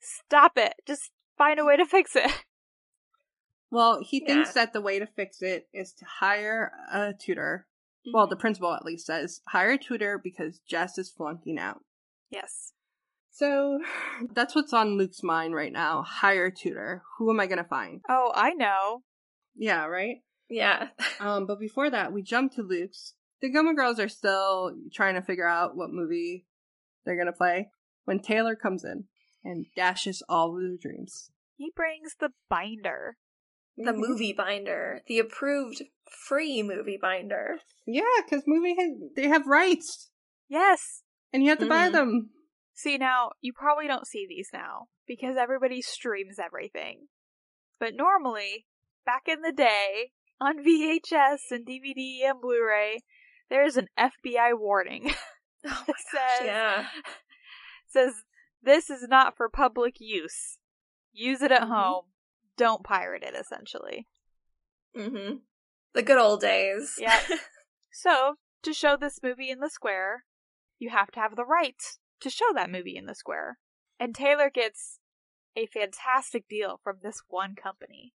stop 0.00 0.52
it. 0.56 0.74
Just 0.86 1.10
find 1.38 1.58
a 1.60 1.64
way 1.64 1.76
to 1.76 1.84
fix 1.84 2.14
it. 2.16 2.30
Well, 3.68 3.98
he 4.00 4.20
thinks 4.20 4.50
Yeah. 4.50 4.62
that 4.64 4.72
the 4.72 4.80
way 4.80 5.00
to 5.00 5.06
fix 5.06 5.42
it 5.42 5.66
is 5.74 5.92
to 5.94 6.04
hire 6.20 6.70
a 6.92 7.12
tutor. 7.12 7.66
Well, 8.12 8.26
the 8.26 8.36
principal 8.36 8.72
at 8.74 8.84
least 8.84 9.06
says 9.06 9.40
hire 9.48 9.72
a 9.72 9.78
tutor 9.78 10.18
because 10.22 10.60
Jess 10.68 10.98
is 10.98 11.10
flunking 11.10 11.58
out. 11.58 11.80
yes. 12.30 12.72
So 13.30 13.80
that's 14.34 14.54
what's 14.54 14.72
on 14.72 14.96
Luke's 14.96 15.22
mind 15.22 15.54
right 15.54 15.72
now. 15.72 16.02
Hire 16.02 16.46
a 16.46 16.54
tutor. 16.54 17.02
Who 17.18 17.30
am 17.30 17.40
I 17.40 17.46
gonna 17.46 17.64
find? 17.64 18.00
Oh, 18.08 18.32
I 18.34 18.54
know. 18.54 19.02
Yeah, 19.54 19.86
right. 19.86 20.16
yeah. 20.48 20.88
Um, 21.20 21.46
but 21.46 21.58
before 21.58 21.88
that, 21.90 22.12
we 22.12 22.22
jump 22.22 22.54
to 22.54 22.62
Luke's. 22.62 23.14
The 23.42 23.50
Gilmore 23.50 23.74
Girls 23.74 23.98
are 24.00 24.08
still 24.08 24.72
trying 24.92 25.14
to 25.14 25.22
figure 25.22 25.46
out 25.48 25.76
what 25.76 25.90
movie 25.90 26.46
they're 27.04 27.16
gonna 27.18 27.32
play 27.32 27.68
when 28.04 28.20
Taylor 28.20 28.54
comes 28.56 28.84
in 28.84 29.04
and 29.44 29.66
dashes 29.76 30.22
all 30.28 30.56
of 30.56 30.62
their 30.62 30.76
dreams. 30.80 31.30
He 31.56 31.72
brings 31.74 32.16
the 32.20 32.30
binder. 32.50 33.16
The 33.76 33.92
Mhm. 33.92 33.98
movie 33.98 34.32
binder. 34.32 35.02
The 35.06 35.18
approved 35.18 35.82
free 36.10 36.62
movie 36.62 36.98
binder. 37.00 37.58
Yeah, 37.86 38.02
because 38.24 38.44
movie 38.46 38.74
has, 38.78 38.90
they 39.14 39.28
have 39.28 39.46
rights, 39.46 40.10
Yes. 40.48 41.02
and 41.32 41.42
you 41.42 41.50
have 41.50 41.58
to 41.60 41.66
buy 41.68 41.88
Mhm. 41.88 41.92
them. 41.92 42.30
See, 42.74 42.98
now, 42.98 43.32
you 43.40 43.52
probably 43.52 43.86
don't 43.86 44.06
see 44.06 44.26
these 44.28 44.50
now 44.52 44.88
because 45.06 45.36
everybody 45.36 45.80
streams 45.82 46.38
everything. 46.38 47.08
But 47.78 47.94
normally, 47.94 48.66
back 49.04 49.28
in 49.28 49.40
the 49.42 49.52
day, 49.52 50.12
on 50.40 50.58
VHS 50.64 51.50
and 51.50 51.64
DVD 51.66 52.24
and 52.28 52.40
Blu 52.40 52.62
ray, 52.66 53.00
there's 53.48 53.76
an 53.76 53.88
FBI 53.98 54.52
warning. 54.58 55.12
Oh 55.68 55.84
that 55.86 55.96
says, 56.12 56.46
Yeah. 56.46 56.88
says, 57.88 58.14
this 58.62 58.88
is 58.88 59.08
not 59.08 59.36
for 59.36 59.48
public 59.48 59.96
use. 59.98 60.58
Use 61.12 61.42
it 61.42 61.50
at 61.50 61.62
Mhm. 61.62 61.68
home. 61.74 62.04
Don't 62.56 62.84
pirate 62.84 63.24
it, 63.24 63.34
essentially. 63.34 64.06
Mm-hmm. 64.94 65.38
The 65.96 66.02
good 66.02 66.18
old 66.18 66.40
days. 66.40 66.94
Yeah. 66.98 67.18
So, 67.98 68.34
to 68.62 68.74
show 68.74 68.98
this 68.98 69.20
movie 69.22 69.48
in 69.48 69.60
the 69.60 69.70
square, 69.70 70.24
you 70.78 70.90
have 70.90 71.10
to 71.12 71.20
have 71.20 71.34
the 71.34 71.46
rights 71.46 71.98
to 72.20 72.28
show 72.28 72.52
that 72.54 72.70
movie 72.70 72.94
in 72.94 73.06
the 73.06 73.14
square. 73.14 73.56
And 73.98 74.14
Taylor 74.14 74.50
gets 74.50 74.98
a 75.56 75.64
fantastic 75.64 76.46
deal 76.46 76.78
from 76.84 76.96
this 77.02 77.22
one 77.28 77.54
company. 77.54 78.12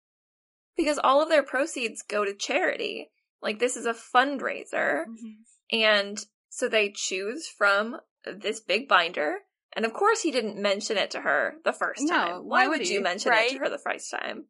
Because 0.78 1.00
all 1.04 1.24
of 1.24 1.30
their 1.30 1.41
proceeds 1.41 2.04
go 2.08 2.24
to 2.24 2.36
charity. 2.36 3.10
Like, 3.41 3.58
this 3.58 3.76
is 3.76 3.88
a 3.88 3.94
fundraiser. 3.96 5.06
Mm-hmm. 5.06 5.76
And 5.76 6.24
so 6.50 6.70
they 6.70 6.94
choose 6.96 7.48
from 7.48 7.98
this 8.24 8.60
big 8.60 8.88
binder. 8.88 9.38
And 9.74 9.84
of 9.84 9.94
course, 9.94 10.22
he 10.22 10.30
didn't 10.30 10.62
mention 10.62 10.98
it 10.98 11.10
to 11.12 11.22
her 11.22 11.56
the 11.65 11.74
first 11.74 12.04
No, 12.04 12.15
time. 12.15 12.32
why 12.44 12.67
Why 12.67 12.67
would 12.67 12.88
you 12.88 13.02
mention 13.02 13.34
it 13.34 13.50
to 13.54 13.58
her 13.58 13.70
the 13.70 13.80
first 13.80 14.12
time? 14.12 14.46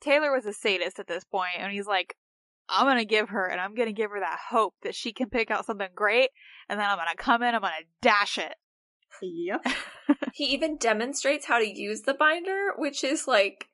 Taylor 0.00 0.30
was 0.32 0.46
a 0.46 0.52
sadist 0.52 1.00
at 1.00 1.08
this 1.08 1.24
point, 1.24 1.56
and 1.58 1.72
he's 1.72 1.86
like, 1.88 2.14
I'm 2.68 2.86
gonna 2.86 3.04
give 3.04 3.30
her, 3.30 3.46
and 3.46 3.60
I'm 3.60 3.74
gonna 3.74 3.92
give 3.92 4.10
her 4.10 4.20
that 4.20 4.38
hope 4.50 4.74
that 4.82 4.94
she 4.94 5.12
can 5.12 5.30
pick 5.30 5.50
out 5.50 5.66
something 5.66 5.88
great, 5.94 6.30
and 6.68 6.78
then 6.78 6.88
I'm 6.88 6.98
gonna 6.98 7.16
come 7.16 7.42
in, 7.42 7.54
I'm 7.54 7.60
gonna 7.60 7.74
dash 8.02 8.38
it. 8.38 8.54
Yep. 9.22 9.66
He 10.32 10.44
even 10.54 10.76
demonstrates 10.76 11.46
how 11.46 11.58
to 11.58 11.66
use 11.68 12.02
the 12.02 12.14
binder, 12.14 12.68
which 12.76 13.02
is 13.02 13.26
like 13.26 13.66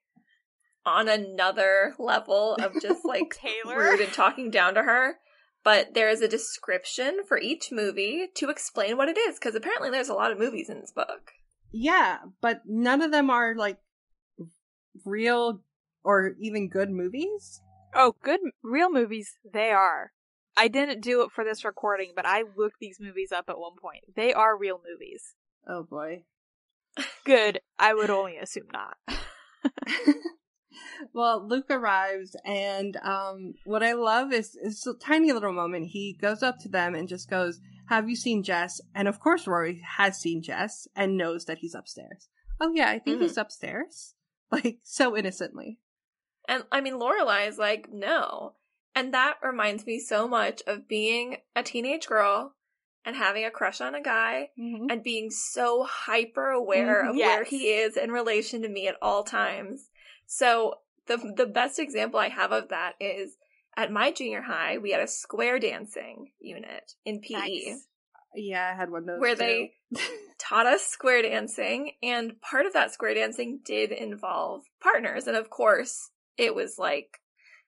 on 0.87 1.09
another 1.09 1.95
level 1.99 2.55
of 2.55 2.73
just 2.81 3.05
like 3.05 3.37
Taylor? 3.39 3.77
rude 3.77 4.01
and 4.01 4.13
talking 4.13 4.51
down 4.51 4.75
to 4.75 4.83
her. 4.83 5.17
But 5.63 5.93
there 5.93 6.09
is 6.09 6.23
a 6.23 6.29
description 6.29 7.21
for 7.27 7.39
each 7.39 7.71
movie 7.71 8.29
to 8.37 8.49
explain 8.49 8.97
what 8.97 9.09
it 9.11 9.19
is, 9.19 9.39
because 9.39 9.55
apparently 9.55 9.91
there's 9.91 10.09
a 10.09 10.15
lot 10.15 10.31
of 10.31 10.39
movies 10.39 10.71
in 10.71 10.81
this 10.81 10.93
book. 10.93 11.33
Yeah, 11.71 12.19
but 12.41 12.63
none 12.67 13.03
of 13.03 13.11
them 13.11 13.29
are 13.29 13.55
like 13.55 13.79
real 15.05 15.61
or 16.03 16.35
even 16.41 16.69
good 16.69 16.91
movies. 16.91 17.61
Oh, 17.95 18.15
good, 18.23 18.41
real 18.63 18.91
movies, 18.91 19.39
they 19.51 19.71
are. 19.71 20.13
I 20.57 20.69
didn't 20.69 21.01
do 21.01 21.23
it 21.23 21.31
for 21.33 21.45
this 21.45 21.65
recording, 21.65 22.13
but 22.15 22.27
I 22.27 22.43
looked 22.57 22.77
these 22.81 22.99
movies 23.01 23.33
up 23.33 23.47
at 23.49 23.59
one 23.59 23.75
point. 23.81 24.05
They 24.15 24.33
are 24.33 24.57
real 24.57 24.81
movies. 24.89 25.35
Oh 25.67 25.83
boy. 25.85 26.25
Good, 27.25 27.61
I 27.79 27.95
would 27.95 28.11
only 28.11 28.37
assume 28.37 28.69
not. 28.73 28.97
well, 31.13 31.47
Luke 31.47 31.67
arrives, 31.71 32.37
and 32.45 32.97
um, 32.99 33.55
what 33.65 33.83
I 33.83 33.93
love 33.95 34.33
is 34.33 34.57
it's 34.63 34.87
a 34.87 34.95
tiny 34.95 35.33
little 35.33 35.53
moment. 35.53 35.87
He 35.89 36.17
goes 36.21 36.43
up 36.43 36.59
to 36.61 36.69
them 36.69 36.95
and 36.95 37.09
just 37.09 37.29
goes, 37.29 37.61
"Have 37.89 38.09
you 38.09 38.17
seen 38.17 38.43
Jess?" 38.43 38.81
And 38.95 39.09
of 39.09 39.21
course, 39.21 39.47
Rory 39.47 39.83
has 39.97 40.21
seen 40.21 40.43
Jess 40.43 40.87
and 40.95 41.17
knows 41.17 41.47
that 41.47 41.59
he's 41.59 41.75
upstairs. 41.75 42.29
Oh 42.61 42.73
yeah, 42.75 42.91
I 42.91 42.99
think 42.99 43.19
Mhm. 43.19 43.23
he's 43.23 43.37
upstairs, 43.37 44.15
like 44.53 44.79
so 44.83 45.17
innocently. 45.17 45.79
And 46.49 46.65
I 46.73 46.81
mean, 46.81 46.95
Lorelai 46.95 47.49
is 47.49 47.59
like, 47.59 47.89
no. 47.93 48.55
And 48.95 49.15
that 49.15 49.37
reminds 49.43 49.87
me 49.87 49.99
so 49.99 50.29
much 50.29 50.63
of 50.67 50.87
being 50.89 51.39
a 51.57 51.63
teenage 51.63 52.07
girl 52.07 52.55
and 53.05 53.17
having 53.17 53.45
a 53.45 53.51
crush 53.51 53.81
on 53.81 53.95
a 53.95 54.03
guy 54.03 54.51
Mm-hmm. 54.59 54.87
and 54.91 55.03
being 55.03 55.31
so 55.31 55.85
hyper 55.85 56.51
aware 56.51 57.05
Mhm. 57.05 57.11
of 57.11 57.17
where 57.17 57.45
he 57.45 57.69
is 57.73 57.97
in 57.97 58.11
relation 58.13 58.63
to 58.63 58.69
me 58.69 58.87
at 58.89 58.97
all 59.03 59.25
times. 59.25 59.89
So 60.27 60.77
the 61.07 61.17
the 61.37 61.47
best 61.47 61.79
example 61.79 62.19
I 62.21 62.29
have 62.29 62.53
of 62.53 62.69
that 62.69 62.95
is 63.01 63.37
at 63.77 63.91
my 63.93 64.11
junior 64.13 64.41
high, 64.43 64.79
we 64.79 64.93
had 64.93 65.01
a 65.03 65.07
square 65.09 65.59
dancing 65.59 66.31
unit 66.41 66.93
in 67.05 67.21
PE 67.21 67.33
Nice. 67.35 67.89
Yeah, 68.37 68.71
I 68.73 68.77
had 68.77 68.91
one 68.91 69.03
of 69.03 69.07
those 69.07 69.21
where 69.21 69.35
too. 69.35 69.39
they 69.39 69.73
taught 70.39 70.67
us 70.67 70.87
square 70.87 71.23
dancing 71.23 71.93
and 72.03 72.41
part 72.41 72.67
of 72.67 72.73
that 72.73 72.93
square 72.93 73.15
dancing 73.15 73.61
did 73.65 73.93
involve 73.93 74.63
partners 74.81 75.27
and 75.27 75.37
of 75.37 75.51
course 75.51 76.11
it 76.37 76.55
was 76.55 76.79
like 76.79 77.19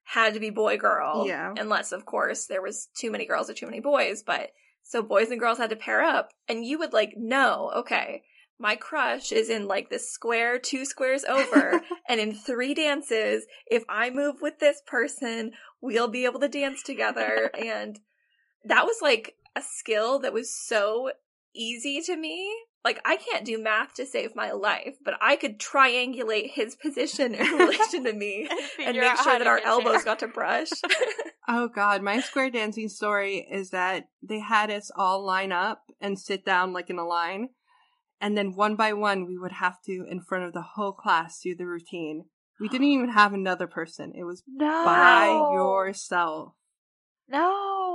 had 0.05 0.35
to 0.35 0.41
be 0.41 0.51
boy 0.51 0.77
girl 0.77 1.25
Yeah. 1.27 1.53
unless 1.59 1.93
of 1.93 2.07
course 2.07 2.47
there 2.47 2.63
was 2.63 2.89
too 2.97 3.11
many 3.11 3.27
girls 3.27 3.51
or 3.51 3.55
too 3.55 3.67
many 3.67 3.81
boys 3.81 4.23
but 4.25 4.51
so 4.83 5.03
boys 5.03 5.31
and 5.31 5.41
girls 5.41 5.59
had 5.59 5.71
to 5.71 5.77
pair 5.77 6.03
up 6.03 6.31
and 6.49 6.65
you 6.65 6.79
would 6.79 6.93
like 6.93 7.15
know 7.17 7.73
okay 7.77 8.23
my 8.59 8.77
crush 8.77 9.33
is 9.33 9.51
in 9.51 9.67
like 9.67 9.91
this 9.91 10.11
square 10.11 10.59
two 10.59 10.85
squares 10.85 11.25
over 11.25 11.81
and 12.09 12.21
in 12.21 12.33
three 12.35 12.73
dances 12.75 13.45
if 13.71 13.83
i 13.89 14.09
move 14.11 14.37
with 14.41 14.59
this 14.61 14.81
person 14.87 15.53
we'll 15.81 16.09
be 16.09 16.25
able 16.25 16.41
to 16.41 16.49
dance 16.49 16.83
together 16.83 17.51
and 17.59 17.99
that 18.65 18.85
was 18.85 18.97
like 19.03 19.35
a 19.57 19.63
skill 19.63 20.19
that 20.21 20.33
was 20.33 20.55
so 20.55 21.11
easy 21.55 22.03
to 22.03 22.17
me. 22.17 22.53
Like 22.87 23.01
I 23.05 23.17
can't 23.17 23.45
do 23.45 23.61
math 23.61 23.95
to 23.95 24.07
save 24.07 24.37
my 24.37 24.53
life, 24.53 24.95
but 25.05 25.15
I 25.21 25.35
could 25.35 25.59
triangulate 25.59 26.53
his 26.53 26.77
position 26.77 27.35
in 27.35 27.45
relation 27.59 28.05
to 28.05 28.13
me 28.13 28.47
and 28.51 28.61
Figure 28.61 29.01
make 29.03 29.17
sure 29.19 29.37
that 29.41 29.47
our 29.49 29.59
elbows 29.65 29.95
there. 29.95 30.05
got 30.05 30.21
to 30.21 30.29
brush. 30.29 30.71
Oh 31.49 31.69
god, 31.69 32.03
my 32.03 32.21
square 32.21 32.51
dancing 32.51 32.89
story 32.89 33.47
is 33.51 33.71
that 33.71 34.05
they 34.21 34.41
had 34.41 34.69
us 34.71 34.91
all 34.97 35.25
line 35.25 35.53
up 35.53 35.83
and 36.01 36.19
sit 36.19 36.45
down 36.45 36.73
like 36.73 36.91
in 36.91 36.99
a 36.99 37.05
line. 37.07 37.51
And 38.21 38.37
then 38.37 38.57
one 38.57 38.75
by 38.75 38.93
one 38.93 39.27
we 39.27 39.37
would 39.39 39.53
have 39.53 39.81
to 39.87 40.07
in 40.11 40.21
front 40.21 40.45
of 40.45 40.53
the 40.53 40.65
whole 40.75 40.93
class 40.93 41.41
do 41.43 41.55
the 41.57 41.67
routine. 41.67 42.25
We 42.61 42.69
didn't 42.69 42.89
even 42.89 43.11
have 43.11 43.33
another 43.33 43.67
person. 43.69 44.13
It 44.17 44.25
was 44.25 44.43
No. 44.49 44.85
by 44.85 45.27
yourself. 45.55 46.55
No. 47.29 47.86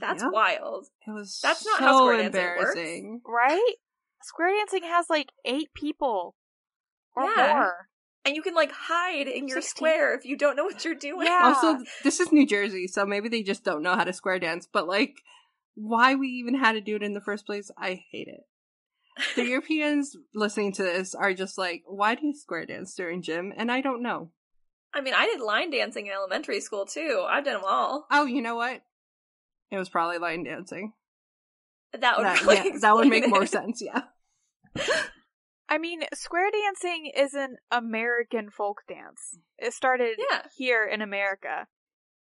That's 0.00 0.22
Yeah. 0.22 0.30
wild. 0.30 0.86
It 1.06 1.10
was 1.10 1.40
That's 1.42 1.64
not 1.64 1.78
so 1.78 1.84
how 1.84 1.96
square 1.98 2.30
dancing 2.30 3.20
works. 3.20 3.20
Right? 3.26 3.74
Square 4.22 4.56
dancing 4.56 4.82
has 4.84 5.06
like 5.08 5.30
eight 5.44 5.72
people 5.74 6.34
or 7.14 7.24
Yeah. 7.24 7.52
more. 7.54 7.88
And 8.24 8.34
you 8.34 8.42
can 8.42 8.54
like 8.54 8.72
hide 8.72 9.28
in 9.28 9.46
your 9.46 9.60
16. 9.60 9.76
square 9.76 10.14
if 10.14 10.24
you 10.24 10.36
don't 10.36 10.56
know 10.56 10.64
what 10.64 10.84
you're 10.84 10.94
doing. 10.94 11.26
Yeah. 11.26 11.42
Also, 11.44 11.78
this 12.02 12.18
is 12.18 12.32
New 12.32 12.46
Jersey, 12.46 12.88
so 12.88 13.06
maybe 13.06 13.28
they 13.28 13.42
just 13.42 13.62
don't 13.64 13.82
know 13.82 13.94
how 13.94 14.02
to 14.04 14.12
square 14.12 14.38
dance, 14.40 14.66
but 14.70 14.88
like 14.88 15.22
why 15.74 16.14
we 16.14 16.28
even 16.28 16.54
had 16.54 16.72
to 16.72 16.80
do 16.80 16.96
it 16.96 17.02
in 17.02 17.14
the 17.14 17.20
first 17.20 17.46
place, 17.46 17.70
I 17.78 18.02
hate 18.10 18.28
it. 18.28 18.40
The 19.36 19.44
Europeans 19.48 20.16
listening 20.34 20.72
to 20.72 20.82
this 20.82 21.14
are 21.14 21.34
just 21.34 21.56
like, 21.56 21.84
why 21.86 22.14
do 22.16 22.26
you 22.26 22.34
square 22.34 22.66
dance 22.66 22.94
during 22.94 23.22
gym? 23.22 23.52
And 23.56 23.70
I 23.70 23.80
don't 23.80 24.02
know. 24.02 24.32
I 24.92 25.02
mean, 25.02 25.14
I 25.14 25.26
did 25.26 25.40
line 25.40 25.70
dancing 25.70 26.06
in 26.06 26.12
elementary 26.12 26.60
school 26.60 26.86
too. 26.86 27.24
I've 27.28 27.44
done 27.44 27.54
them 27.54 27.64
all. 27.66 28.06
Oh, 28.10 28.24
you 28.24 28.40
know 28.40 28.56
what? 28.56 28.82
It 29.70 29.78
was 29.78 29.88
probably 29.88 30.18
line 30.18 30.44
dancing. 30.44 30.92
That 31.92 32.16
would 32.18 32.26
That, 32.26 32.42
really 32.42 32.70
yeah, 32.70 32.78
that 32.80 32.94
would 32.94 33.08
make 33.08 33.24
explain 33.24 33.40
more 33.40 33.46
sense, 33.46 33.82
yeah. 33.82 34.02
I 35.68 35.78
mean, 35.78 36.02
square 36.14 36.50
dancing 36.52 37.10
is 37.16 37.34
an 37.34 37.56
American 37.72 38.50
folk 38.50 38.82
dance. 38.88 39.38
It 39.58 39.72
started 39.72 40.16
Yeah. 40.30 40.42
here 40.56 40.84
in 40.84 41.02
America. 41.02 41.66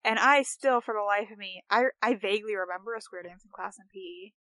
And 0.03 0.19
I 0.19 0.43
still, 0.43 0.81
for 0.81 0.93
the 0.93 1.01
life 1.03 1.31
of 1.31 1.37
me, 1.37 1.63
I, 1.69 1.85
I 2.01 2.15
vaguely 2.15 2.55
remember 2.55 2.95
a 2.95 3.01
square 3.01 3.23
dancing 3.23 3.51
class 3.53 3.77
in 3.79 3.85
PE. 3.93 4.31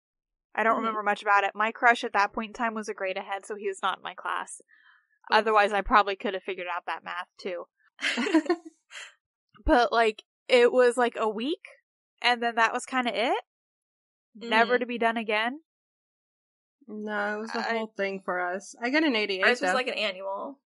I 0.55 0.63
don't 0.65 0.75
Mhm. 0.75 0.79
remember 0.79 1.03
much 1.03 1.23
about 1.23 1.45
it. 1.45 1.53
My 1.55 1.71
crush 1.73 2.03
at 2.03 2.13
that 2.15 2.33
point 2.33 2.49
in 2.51 2.55
time 2.55 2.75
was 2.75 2.89
a 2.89 2.95
grade 2.95 3.17
ahead, 3.17 3.45
so 3.47 3.55
he 3.55 3.69
was 3.69 3.81
not 3.83 3.99
in 3.99 4.03
my 4.03 4.15
class. 4.15 4.61
Otherwise, 5.31 5.73
I 5.73 5.81
probably 5.83 6.17
could 6.17 6.35
have 6.35 6.43
figured 6.43 6.67
out 6.75 6.87
that 6.87 7.05
math 7.05 7.29
too. 7.39 7.67
But, 9.65 9.93
like, 9.93 10.23
it 10.49 10.73
was 10.73 10.97
like 10.97 11.17
a 11.19 11.29
week, 11.29 11.63
and 12.23 12.43
then 12.43 12.55
that 12.57 12.73
was 12.73 12.85
kind 12.87 13.07
of 13.09 13.15
it. 13.15 13.45
Never 14.35 14.77
Mhm. 14.77 14.81
to 14.81 14.87
be 14.87 14.99
done 14.99 15.17
again. 15.17 15.61
No, 16.87 17.37
it 17.37 17.41
was 17.41 17.55
a 17.55 17.59
I- 17.59 17.77
whole 17.77 17.93
thing 17.97 18.23
for 18.25 18.41
us. 18.41 18.75
I 18.83 18.91
got 18.91 19.03
an 19.05 19.15
88. 19.17 19.43
Ours 19.43 19.61
was 19.61 19.71
though. 19.71 19.75
like 19.75 19.89
an 19.89 19.95
annual. 19.95 20.61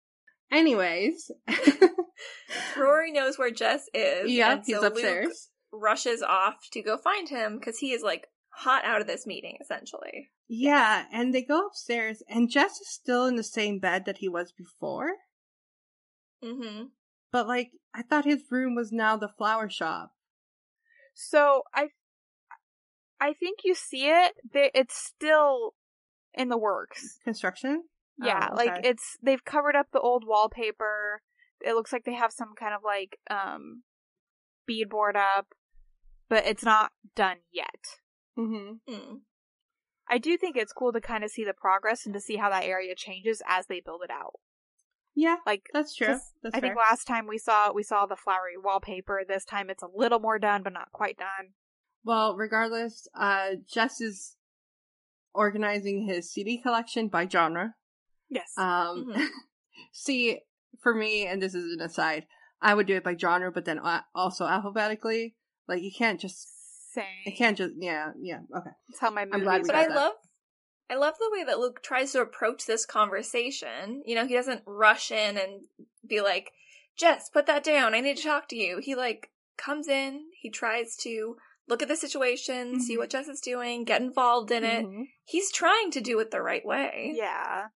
Anyways. 0.51 1.31
Rory 2.77 3.13
knows 3.13 3.39
where 3.39 3.51
Jess 3.51 3.85
is. 3.95 4.31
yeah, 4.31 4.53
and 4.53 4.63
he's 4.65 4.75
so 4.77 4.83
Luke 4.83 4.93
upstairs. 4.95 5.51
rushes 5.73 6.23
off 6.23 6.57
to 6.73 6.83
go 6.83 6.97
find 6.97 7.29
him 7.29 7.59
because 7.59 7.79
he 7.79 7.93
is 7.93 8.03
like 8.03 8.27
hot 8.51 8.85
out 8.85 9.01
of 9.01 9.07
this 9.07 9.27
meeting, 9.27 9.59
essentially. 9.61 10.31
Yeah, 10.49 11.05
and 11.13 11.35
they 11.35 11.43
go 11.43 11.67
upstairs, 11.67 12.23
and 12.29 12.51
Jess 12.51 12.81
is 12.81 12.89
still 12.89 13.27
in 13.27 13.37
the 13.37 13.43
same 13.45 13.79
bed 13.79 14.05
that 14.07 14.19
he 14.19 14.29
was 14.29 14.51
before. 14.51 15.11
Mm-hmm. 16.43 16.85
But 17.31 17.47
like, 17.47 17.73
I 17.95 18.03
thought 18.03 18.25
his 18.25 18.43
room 18.51 18.75
was 18.75 18.91
now 18.93 19.17
the 19.17 19.29
flower 19.29 19.69
shop. 19.69 20.13
So 21.21 21.63
I, 21.75 21.89
I 23.21 23.33
think 23.33 23.61
you 23.65 23.75
see 23.75 24.07
it. 24.07 24.35
They, 24.53 24.71
it's 24.73 24.95
still 24.95 25.75
in 26.33 26.49
the 26.49 26.57
works. 26.57 27.19
Construction? 27.25 27.83
Yeah, 28.23 28.51
Oh, 28.53 28.55
like 28.55 28.85
it's 28.85 29.17
they've 29.21 29.45
covered 29.45 29.75
up 29.75 29.89
the 29.93 30.01
old 30.01 30.25
wallpaper. 30.25 31.23
It 31.61 31.75
looks 31.75 31.93
like 31.93 32.05
they 32.05 32.15
have 32.15 32.33
some 32.33 32.55
kind 32.59 32.73
of 32.73 32.83
like 32.85 33.19
um 33.31 33.83
beadboard 34.69 35.17
up, 35.17 35.49
but 36.29 36.47
it's 36.47 36.65
not 36.65 36.93
done 37.17 37.39
yet. 37.53 37.99
Mm-hmm. 38.39 38.93
Mm. 38.93 39.21
I 40.09 40.19
do 40.19 40.37
think 40.37 40.57
it's 40.57 40.73
cool 40.73 40.93
to 40.93 41.01
kind 41.01 41.25
of 41.25 41.31
see 41.31 41.45
the 41.45 41.53
progress 41.53 42.07
and 42.07 42.15
to 42.15 42.21
see 42.21 42.37
how 42.37 42.51
that 42.51 42.65
area 42.65 42.95
changes 42.95 43.43
as 43.47 43.67
they 43.67 43.81
build 43.81 44.03
it 44.05 44.11
out. 44.11 44.35
Yeah, 45.21 45.37
Like 45.45 45.69
that's 45.73 45.97
true. 45.97 46.21
That's 46.43 46.55
I 46.55 46.61
fair. 46.61 46.61
think 46.61 46.77
last 46.77 47.07
time 47.07 47.27
we 47.27 47.39
saw 47.39 47.73
we 47.73 47.83
saw 47.83 48.07
the 48.07 48.15
flowery 48.15 48.57
wallpaper. 48.57 49.23
This 49.27 49.45
time 49.45 49.69
it's 49.69 49.83
a 49.83 49.89
little 49.93 50.21
more 50.21 50.39
done, 50.39 50.63
but 50.63 50.73
not 50.73 50.93
quite 50.93 51.19
done. 51.19 51.55
Well, 52.05 52.37
regardless, 52.37 53.09
uh, 53.17 53.57
Jess 53.69 54.01
is 54.01 54.37
organizing 55.35 56.07
his 56.07 56.31
CD 56.33 56.59
collection 56.59 57.09
by 57.09 57.27
genre. 57.27 57.75
Yes. 58.29 58.53
Um, 58.57 59.07
Mhm. 59.09 59.27
see, 59.93 60.39
for 60.81 60.95
me, 60.95 61.27
and 61.27 61.43
this 61.43 61.55
is 61.55 61.73
an 61.75 61.81
aside, 61.81 62.27
I 62.61 62.75
would 62.75 62.87
do 62.87 62.95
it 62.95 63.05
by 63.05 63.17
genre, 63.17 63.51
but 63.51 63.65
then 63.65 63.81
also 64.15 64.47
alphabetically. 64.47 65.35
Like, 65.67 65.83
you 65.83 65.91
can't 65.91 66.21
just 66.21 66.93
saying. 66.95 67.25
It 67.27 67.33
can't 67.33 67.59
just 67.59 67.75
yeah 67.77 68.13
yeah 68.21 68.41
okay. 68.57 68.71
That's 68.89 69.01
how 69.01 69.11
my 69.11 69.25
glad 69.25 69.43
movies 69.43 69.63
we 69.65 69.67
but 69.69 69.75
I 69.75 69.89
that. 69.89 69.97
love 69.97 70.15
I 70.91 70.95
love 70.97 71.15
the 71.19 71.31
way 71.33 71.45
that 71.45 71.59
Luke 71.59 71.83
tries 71.83 72.13
to 72.13 72.21
approach 72.23 72.65
this 72.67 72.87
conversation. 72.87 74.03
You 74.07 74.15
know, 74.15 74.27
he 74.27 74.35
doesn't 74.35 74.63
rush 74.67 75.11
in 75.11 75.37
and 75.37 75.63
be 76.07 76.21
like, 76.21 76.53
"Jess, 76.97 77.29
put 77.29 77.47
that 77.47 77.63
down. 77.65 77.95
I 77.95 78.01
need 78.01 78.17
to 78.17 78.23
talk 78.23 78.49
to 78.49 78.57
you." 78.57 78.79
He 78.79 78.95
like 78.95 79.31
comes 79.57 79.89
in, 79.89 80.27
he 80.41 80.51
tries 80.51 80.97
to 80.99 81.37
look 81.67 81.83
at 81.83 81.89
the 81.89 81.97
situation, 81.97 82.81
see 82.81 82.95
Mhm. 82.95 82.99
what 82.99 83.11
Jess 83.11 83.29
is 83.29 83.41
doing, 83.41 83.85
get 83.85 84.01
involved 84.01 84.51
in 84.51 84.65
it. 84.65 84.87
Mhm. 84.87 85.09
He's 85.25 85.53
trying 85.53 85.91
to 85.91 86.01
do 86.01 86.19
it 86.21 86.31
the 86.31 86.41
right 86.43 86.65
way. 86.65 87.13
Yeah. 87.15 87.69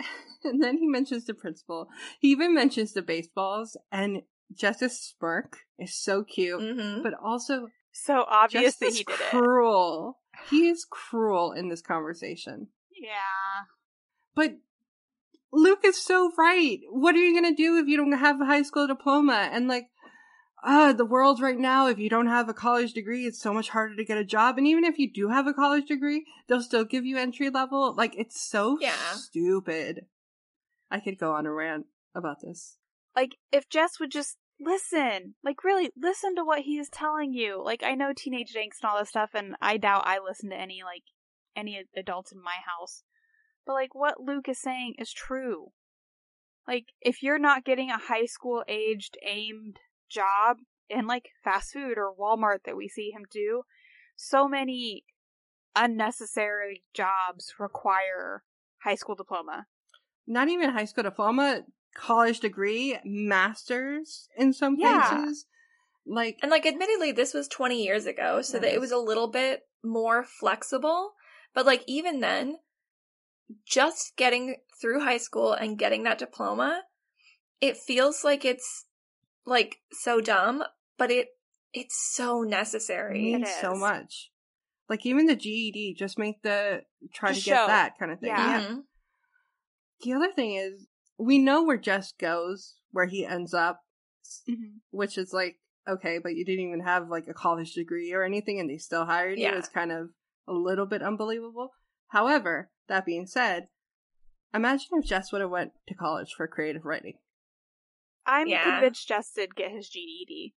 And 0.44 0.60
then 0.60 0.78
he 0.78 0.88
mentions 0.88 1.26
the 1.26 1.34
principal. 1.34 1.88
He 2.18 2.30
even 2.32 2.52
mentions 2.52 2.92
the 2.94 3.02
baseballs, 3.02 3.76
and 3.92 4.22
Jess's 4.52 4.98
smirk 5.00 5.60
is 5.78 5.94
so 5.94 6.24
cute, 6.24 6.60
hmm 6.60 7.02
but 7.02 7.14
also 7.14 7.68
So 7.92 8.24
obvious 8.26 8.64
just 8.64 8.80
that 8.80 8.86
is 8.86 8.98
he 8.98 9.04
did 9.04 9.20
it. 9.20 9.30
cruel. 9.30 10.18
He 10.50 10.68
is 10.68 10.86
cruel 10.88 11.52
in 11.52 11.68
this 11.68 11.82
conversation. 11.82 12.68
Yeah. 13.00 13.66
But 14.34 14.56
Luke 15.52 15.80
is 15.84 16.00
so 16.00 16.32
right. 16.38 16.80
What 16.90 17.14
are 17.14 17.18
you 17.18 17.34
gonna 17.34 17.54
do 17.54 17.76
if 17.78 17.86
you 17.86 17.96
don't 17.96 18.12
have 18.12 18.40
a 18.40 18.46
high 18.46 18.62
school 18.62 18.86
diploma? 18.86 19.48
And 19.52 19.68
like, 19.68 19.88
ah, 20.64 20.92
the 20.92 21.04
world 21.04 21.40
right 21.40 21.58
now, 21.58 21.88
if 21.88 21.98
you 21.98 22.08
don't 22.08 22.28
have 22.28 22.48
a 22.48 22.54
college 22.54 22.92
degree, 22.92 23.26
it's 23.26 23.40
so 23.40 23.52
much 23.52 23.68
harder 23.70 23.96
to 23.96 24.04
get 24.04 24.18
a 24.18 24.24
job. 24.24 24.58
And 24.58 24.66
even 24.66 24.84
if 24.84 24.98
you 24.98 25.12
do 25.12 25.28
have 25.28 25.46
a 25.46 25.52
college 25.54 25.86
degree, 25.86 26.24
they'll 26.48 26.62
still 26.62 26.84
give 26.84 27.04
you 27.04 27.18
entry 27.18 27.50
level. 27.50 27.94
Like, 27.94 28.14
it's 28.16 28.40
so 28.40 28.78
Yeah. 28.80 29.12
stupid. 29.14 30.06
I 30.90 31.00
could 31.00 31.18
go 31.18 31.32
on 31.32 31.46
a 31.46 31.52
rant 31.52 31.86
about 32.14 32.40
this. 32.42 32.78
Like, 33.14 33.36
if 33.50 33.68
Jess 33.68 33.98
would 34.00 34.10
just 34.10 34.38
listen, 34.62 35.34
like, 35.44 35.64
really 35.64 35.90
listen 35.96 36.34
to 36.36 36.44
what 36.44 36.60
he 36.60 36.78
is 36.78 36.88
telling 36.88 37.32
you. 37.32 37.62
Like, 37.62 37.82
I 37.82 37.94
know 37.94 38.12
teenage 38.14 38.54
angst 38.54 38.82
and 38.82 38.90
all 38.90 38.98
this 38.98 39.08
stuff, 39.08 39.30
and 39.34 39.54
I 39.60 39.76
doubt 39.76 40.06
I 40.06 40.18
listen 40.18 40.50
to 40.50 40.56
any, 40.56 40.82
like, 40.84 41.04
any 41.56 41.82
adults 41.96 42.32
in 42.32 42.42
my 42.42 42.56
house. 42.66 43.02
But, 43.66 43.74
like, 43.74 43.94
what 43.94 44.20
Luke 44.20 44.48
is 44.48 44.60
saying 44.60 44.94
is 44.98 45.12
true. 45.12 45.72
Like, 46.66 46.86
if 47.00 47.22
you're 47.22 47.38
not 47.38 47.64
getting 47.64 47.90
a 47.90 47.98
high 47.98 48.26
school 48.26 48.64
aged 48.68 49.16
aimed 49.26 49.78
job 50.10 50.58
in, 50.88 51.06
like, 51.06 51.30
fast 51.42 51.72
food 51.72 51.98
or 51.98 52.14
Walmart 52.18 52.64
that 52.64 52.76
we 52.76 52.88
see 52.88 53.10
him 53.10 53.22
do, 53.30 53.62
so 54.16 54.48
many 54.48 55.04
unnecessary 55.74 56.84
jobs 56.94 57.54
require 57.58 58.44
high 58.84 58.94
school 58.94 59.14
diploma. 59.14 59.66
Not 60.26 60.48
even 60.48 60.70
high 60.70 60.84
school 60.84 61.04
diploma, 61.04 61.62
college 61.94 62.40
degree, 62.40 62.98
masters 63.04 64.28
in 64.36 64.52
some 64.52 64.76
Yeah. 64.78 65.24
cases. 65.24 65.46
Like, 66.04 66.38
And 66.42 66.50
like 66.50 66.66
admittedly 66.66 67.12
this 67.12 67.32
was 67.34 67.46
20 67.48 67.82
years 67.82 68.06
ago, 68.06 68.42
so 68.42 68.58
that 68.58 68.72
it 68.74 68.80
was 68.80 68.90
a 68.90 68.98
little 68.98 69.28
bit 69.28 69.62
more 69.84 70.24
flexible, 70.24 71.12
but 71.54 71.64
like 71.66 71.84
even 71.86 72.20
then 72.20 72.58
just 73.66 74.16
getting 74.16 74.56
through 74.80 75.00
high 75.00 75.18
school 75.18 75.52
and 75.52 75.78
getting 75.78 76.02
that 76.04 76.18
diploma, 76.18 76.82
it 77.60 77.76
feels 77.76 78.24
like 78.24 78.44
it's 78.44 78.86
like 79.46 79.76
so 79.92 80.20
dumb, 80.20 80.64
but 80.98 81.10
it 81.10 81.28
it's 81.72 81.96
so 82.14 82.42
it 82.42 82.48
necessary. 82.48 83.22
means 83.22 83.48
It 83.48 83.60
so 83.60 83.74
much. 83.74 84.30
Like, 84.88 85.06
even 85.06 85.24
the 85.26 85.36
GED, 85.36 85.94
just 85.98 86.18
make 86.18 86.42
the, 86.42 86.82
try 87.14 87.30
Just 87.32 87.44
to 87.44 87.50
get 87.50 87.56
show. 87.56 87.66
that 87.66 87.98
kind 87.98 88.12
of 88.12 88.18
thing. 88.20 88.28
Yeah. 88.28 88.60
Mhm. 88.60 88.82
The 90.02 90.12
other 90.12 90.30
thing 90.32 90.54
is, 90.56 90.86
we 91.22 91.38
know 91.38 91.62
where 91.62 91.76
Jess 91.76 92.12
goes, 92.12 92.74
where 92.90 93.06
he 93.06 93.24
ends 93.26 93.54
up, 93.54 93.80
Mm-hmm. 94.48 94.78
which 94.90 95.18
is 95.18 95.32
like, 95.32 95.56
okay, 95.86 96.18
but 96.22 96.34
you 96.34 96.44
didn't 96.44 96.66
even 96.66 96.80
have 96.80 97.08
like 97.08 97.26
a 97.28 97.34
college 97.34 97.74
degree 97.74 98.12
or 98.12 98.22
anything 98.22 98.58
and 98.58 98.70
they 98.70 98.78
still 98.78 99.04
hired 99.04 99.36
you. 99.38 99.44
Yeah. 99.44 99.58
It's 99.58 99.68
kind 99.68 99.92
of 99.92 100.10
a 100.48 100.52
little 100.52 100.86
bit 100.86 101.02
unbelievable. 101.02 101.70
However, 102.08 102.70
that 102.88 103.04
being 103.04 103.26
said, 103.26 103.66
imagine 104.54 104.86
if 104.92 105.04
Jess 105.06 105.32
would 105.32 105.40
have 105.42 105.50
went 105.50 105.72
to 105.88 105.94
college 105.94 106.32
for 106.36 106.46
creative 106.46 106.84
writing. 106.84 107.14
I'm 108.24 108.46
Yeah. 108.46 108.62
convinced 108.64 109.06
Jess 109.08 109.32
did 109.34 109.54
get 109.54 109.72
his 109.72 109.88
GED. 109.88 110.54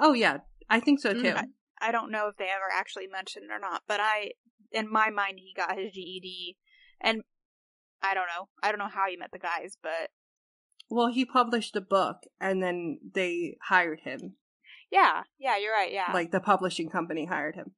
Oh 0.00 0.12
yeah, 0.12 0.38
I 0.68 0.80
think 0.80 1.00
so 1.00 1.14
too. 1.14 1.22
Mm. 1.22 1.44
I 1.80 1.92
don't 1.92 2.10
know 2.10 2.28
if 2.28 2.36
they 2.36 2.44
ever 2.46 2.68
actually 2.74 3.06
mentioned 3.06 3.46
it 3.50 3.54
or 3.54 3.60
not, 3.60 3.82
but 3.86 4.00
I, 4.00 4.32
in 4.72 4.90
my 4.90 5.10
mind, 5.10 5.38
he 5.38 5.54
got 5.56 5.78
his 5.78 5.92
GED, 5.92 6.56
and 7.00 7.22
I 8.10 8.14
don't 8.14 8.26
know. 8.26 8.48
I 8.62 8.70
don't 8.70 8.78
know 8.78 8.88
how 8.92 9.08
he 9.08 9.16
met 9.16 9.30
the 9.32 9.38
guys, 9.38 9.76
but 9.82 10.10
Well, 10.88 11.08
he 11.08 11.24
published 11.24 11.76
a 11.76 11.80
book 11.80 12.18
and 12.40 12.62
then 12.62 12.98
they 13.14 13.56
hired 13.68 14.00
him. 14.00 14.36
yeah, 14.90 15.22
yeah, 15.38 15.56
you're 15.56 15.72
right. 15.72 15.92
Yeah, 15.92 16.12
Like 16.12 16.30
the 16.30 16.40
publishing 16.40 16.88
company 16.88 17.26
hired 17.26 17.56
him. 17.56 17.72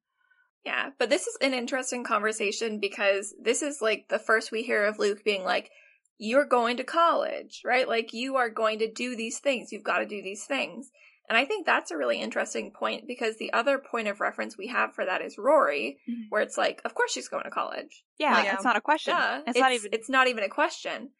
Yeah, 0.64 0.90
but 0.98 1.08
this 1.08 1.26
is 1.26 1.36
an 1.40 1.54
interesting 1.54 2.04
conversation 2.04 2.78
because 2.80 3.34
this 3.42 3.62
is 3.62 3.78
like 3.80 4.06
the 4.10 4.18
first 4.18 4.52
we 4.52 4.62
hear 4.64 4.84
of 4.84 4.98
Luke 4.98 5.24
being 5.24 5.44
like, 5.44 5.70
You're 6.18 6.44
going 6.44 6.76
to 6.78 6.84
college, 6.84 7.62
right? 7.64 7.88
Like, 7.88 8.12
you 8.12 8.36
are 8.36 8.50
going 8.50 8.80
to 8.80 8.92
do 8.92 9.16
these 9.16 9.38
things. 9.38 9.72
You've 9.72 9.84
got 9.84 9.98
to 10.00 10.06
do 10.06 10.20
these 10.20 10.44
things. 10.44 10.90
And 11.28 11.36
I 11.36 11.44
think 11.44 11.66
that's 11.66 11.90
a 11.90 11.96
really 11.96 12.20
interesting 12.20 12.70
point 12.70 13.06
because 13.06 13.36
the 13.36 13.52
other 13.52 13.78
point 13.78 14.08
of 14.08 14.20
reference 14.20 14.56
we 14.56 14.68
have 14.68 14.94
for 14.94 15.04
that 15.04 15.20
is 15.20 15.36
Rory, 15.36 15.98
Mhm. 16.08 16.26
where 16.30 16.40
it's 16.42 16.56
like, 16.56 16.80
Of 16.84 16.94
course 16.94 17.12
she's 17.12 17.28
going 17.28 17.44
to 17.44 17.50
college. 17.50 18.02
yeah, 18.18 18.42
Yeah. 18.44 18.54
it's 18.54 18.64
not 18.64 18.76
a 18.76 18.80
question. 18.80 19.14
Duh. 19.14 19.42
It's, 19.46 19.58
not 19.58 19.72
even. 19.72 19.90
It's 19.92 20.08
not 20.08 20.26
even 20.28 20.42
a 20.44 20.48
question. 20.48 21.10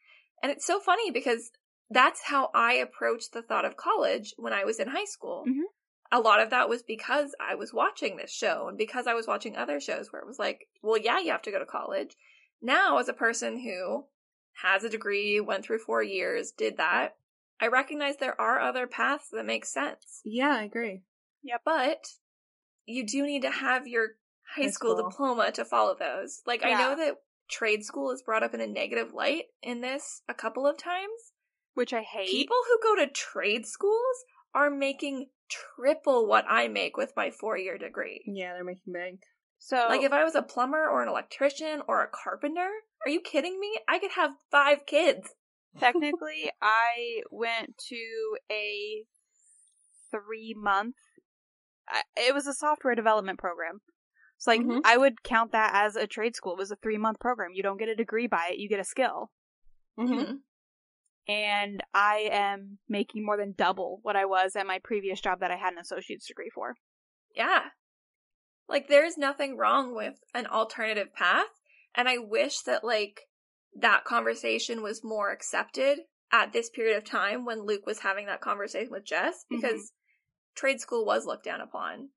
And 0.42 0.50
it's 0.50 0.64
so 0.66 0.80
funny 0.80 1.10
because 1.10 1.50
that's 1.90 2.22
how 2.24 2.50
I 2.54 2.74
approached 2.74 3.32
the 3.32 3.42
thought 3.42 3.64
of 3.66 3.76
college 3.76 4.32
when 4.38 4.52
I 4.52 4.64
was 4.64 4.78
in 4.80 4.88
high 4.88 5.04
school. 5.04 5.44
Mhm. 5.46 5.62
A 6.10 6.20
lot 6.20 6.40
of 6.40 6.48
that 6.50 6.70
was 6.70 6.82
because 6.82 7.34
I 7.38 7.54
was 7.54 7.74
watching 7.74 8.16
this 8.16 8.32
show 8.32 8.68
and 8.68 8.78
because 8.78 9.06
I 9.06 9.12
was 9.12 9.26
watching 9.26 9.56
other 9.56 9.78
shows 9.78 10.10
where 10.10 10.22
it 10.22 10.26
was 10.26 10.38
like, 10.38 10.68
well, 10.82 10.96
yeah, 10.96 11.18
you 11.18 11.32
have 11.32 11.42
to 11.42 11.50
go 11.50 11.58
to 11.58 11.66
college. 11.66 12.16
Now, 12.62 12.96
as 12.96 13.10
a 13.10 13.12
person 13.12 13.58
who 13.60 14.06
has 14.62 14.84
a 14.84 14.88
degree, 14.88 15.38
went 15.38 15.64
through 15.64 15.80
four 15.80 16.02
years, 16.02 16.50
did 16.50 16.78
that, 16.78 17.17
I 17.60 17.66
recognize 17.68 18.16
there 18.16 18.40
are 18.40 18.60
other 18.60 18.86
paths 18.86 19.28
that 19.32 19.44
make 19.46 19.64
sense. 19.64 20.20
Yeah, 20.24 20.56
I 20.56 20.62
agree. 20.64 21.02
Yeah, 21.42 21.56
but 21.64 22.06
you 22.86 23.06
do 23.06 23.26
need 23.26 23.42
to 23.42 23.50
have 23.50 23.86
your 23.86 24.08
high, 24.56 24.62
High 24.64 24.70
school, 24.70 24.96
school. 24.96 25.10
diploma 25.10 25.52
to 25.52 25.64
follow 25.64 25.94
those. 25.98 26.40
Like 26.46 26.64
I 26.64 26.74
know 26.78 26.96
that 26.96 27.16
trade 27.50 27.84
school 27.84 28.10
is 28.12 28.22
brought 28.22 28.42
up 28.42 28.54
in 28.54 28.60
a 28.60 28.66
negative 28.66 29.12
light 29.14 29.44
in 29.62 29.80
this 29.80 30.22
a 30.28 30.34
couple 30.34 30.66
of 30.66 30.76
times. 30.78 31.32
which 31.74 31.92
I 31.92 32.02
hate. 32.02 32.28
People 32.30 32.56
who 32.68 32.78
go 32.82 33.04
to 33.04 33.10
trade 33.12 33.66
schools 33.66 34.24
are 34.54 34.70
making 34.70 35.28
triple 35.48 36.26
what 36.26 36.44
I 36.48 36.68
make 36.68 36.96
with 36.96 37.12
my 37.16 37.30
four 37.30 37.56
year 37.56 37.78
degree. 37.78 38.22
Yeah, 38.26 38.52
they're 38.54 38.64
making 38.64 38.92
bank. 38.92 39.20
so 39.58 39.86
Like 39.88 40.02
if 40.02 40.12
I 40.12 40.24
was 40.24 40.34
a 40.34 40.42
plumber 40.42 40.88
or 40.88 41.02
an 41.02 41.08
electrician 41.08 41.82
or 41.88 42.02
a 42.02 42.08
carpenter, 42.08 42.68
are 43.06 43.10
you 43.10 43.20
kidding 43.20 43.58
me? 43.60 43.78
I 43.88 43.98
could 43.98 44.10
have 44.12 44.32
five 44.50 44.86
kids. 44.86 45.28
Technically, 45.78 46.50
I 46.62 47.22
went 47.30 47.76
to 47.88 48.36
a 48.50 49.04
three 50.10 50.54
month. 50.56 50.96
It 52.16 52.34
was 52.34 52.46
a 52.46 52.54
software 52.54 52.94
development 52.94 53.38
program. 53.38 53.80
So 54.38 54.50
like 54.52 54.60
Mm-hmm. 54.60 54.70
Mhm. 54.70 54.80
I 54.84 54.96
would 54.96 55.22
count 55.22 55.52
that 55.52 55.72
as 55.74 55.96
a 55.96 56.06
trade 56.06 56.36
school. 56.36 56.52
It 56.52 56.58
was 56.58 56.70
a 56.70 56.76
three 56.76 56.98
month 56.98 57.18
program. 57.18 57.50
You 57.54 57.62
don't 57.62 57.78
get 57.78 57.88
a 57.88 57.96
degree 57.96 58.26
by 58.26 58.50
it. 58.52 58.58
You 58.58 58.68
get 58.68 58.80
a 58.80 58.84
skill. 58.84 59.30
Mm-hmm. 59.98 60.14
Mhm. 60.14 60.38
and 61.26 61.82
I 61.92 62.28
am 62.30 62.78
making 62.88 63.26
more 63.26 63.36
than 63.36 63.52
double 63.52 63.98
what 64.02 64.14
I 64.16 64.24
was 64.26 64.54
at 64.56 64.66
my 64.66 64.78
previous 64.78 65.20
job 65.20 65.40
that 65.40 65.50
I 65.50 65.56
had 65.56 65.72
an 65.72 65.78
associate's 65.80 66.26
degree 66.28 66.50
for. 66.54 66.76
Yeah. 67.34 67.64
Like 68.68 68.88
there's 68.88 69.18
nothing 69.18 69.56
wrong 69.58 69.94
with 69.94 70.14
an 70.34 70.46
alternative 70.46 71.12
path. 71.14 71.48
And 71.94 72.08
I 72.08 72.18
wish 72.18 72.60
that 72.60 72.84
like 72.84 73.27
that 73.76 74.04
conversation 74.04 74.82
was 74.82 75.04
more 75.04 75.30
accepted 75.30 76.00
at 76.32 76.52
this 76.52 76.68
period 76.68 76.96
of 76.96 77.04
time 77.04 77.44
when 77.44 77.64
Luke 77.66 77.86
was 77.86 78.00
having 78.00 78.26
that 78.26 78.40
conversation 78.40 78.90
with 78.90 79.04
Jess 79.04 79.44
mm-hmm. 79.50 79.60
because 79.60 79.92
trade 80.56 80.80
school 80.80 81.04
was 81.06 81.24
looked 81.26 81.44
down 81.44 81.60
upon 81.60 82.10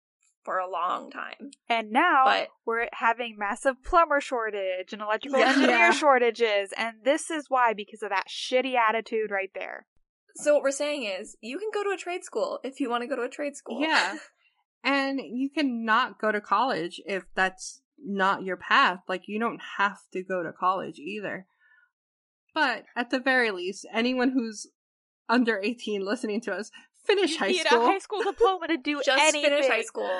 for 0.44 0.58
a 0.58 0.70
long 0.70 1.12
time. 1.12 1.52
And 1.70 1.92
now 1.92 2.24
But- 2.26 2.50
we're 2.66 2.88
having 2.94 3.36
massive 3.38 3.76
plumber 3.84 4.20
shortage 4.20 4.92
and 4.92 5.02
electrical 5.02 5.40
Yeah. 5.40 5.50
engineer 5.50 5.78
Yeah. 5.78 5.92
shortages, 5.92 6.74
and 6.76 6.98
this 7.04 7.30
is 7.30 7.46
why 7.48 7.74
because 7.74 8.02
of 8.02 8.10
that 8.10 8.28
shitty 8.28 8.76
attitude 8.76 9.30
right 9.30 9.52
there. 9.54 9.86
So 10.36 10.54
what 10.56 10.64
we're 10.64 10.72
saying 10.72 11.04
is 11.04 11.38
you 11.42 11.60
can 11.60 11.70
go 11.74 11.84
to 11.84 11.92
a 11.92 11.98
trade 11.98 12.24
school 12.24 12.60
if 12.64 12.80
you 12.80 12.90
want 12.90 13.04
to 13.04 13.08
go 13.08 13.16
to 13.16 13.24
a 13.24 13.30
trade 13.30 13.56
school. 13.56 13.82
Yeah. 13.82 14.18
And 14.84 15.20
you 15.20 15.52
cannot 15.52 16.20
go 16.20 16.32
to 16.32 16.42
college 16.42 17.00
if 17.06 17.26
that's 17.36 17.84
not 18.06 18.44
your 18.44 18.58
path. 18.58 19.00
Like, 19.08 19.24
you 19.28 19.40
don't 19.40 19.62
have 19.78 19.98
to 20.14 20.24
go 20.24 20.44
to 20.44 20.52
college 20.52 21.00
either. 21.00 21.46
But 22.54 22.84
at 22.96 23.10
the 23.10 23.20
very 23.20 23.52
least, 23.52 23.86
anyone 23.94 24.32
who's 24.32 24.68
under 25.30 25.60
18 25.64 26.04
listening 26.06 26.42
to 26.42 26.54
us, 26.54 26.72
finish 27.06 27.32
You 27.32 27.38
high 27.40 27.48
need 27.48 27.66
school. 27.66 27.82
a 27.84 27.86
high 27.92 28.00
school 28.00 28.24
diploma 28.24 28.68
to 28.68 28.78
do 28.78 29.02
Just 29.06 29.22
anything. 29.22 29.44
finish 29.50 29.68
high 29.68 29.82
school. 29.84 30.12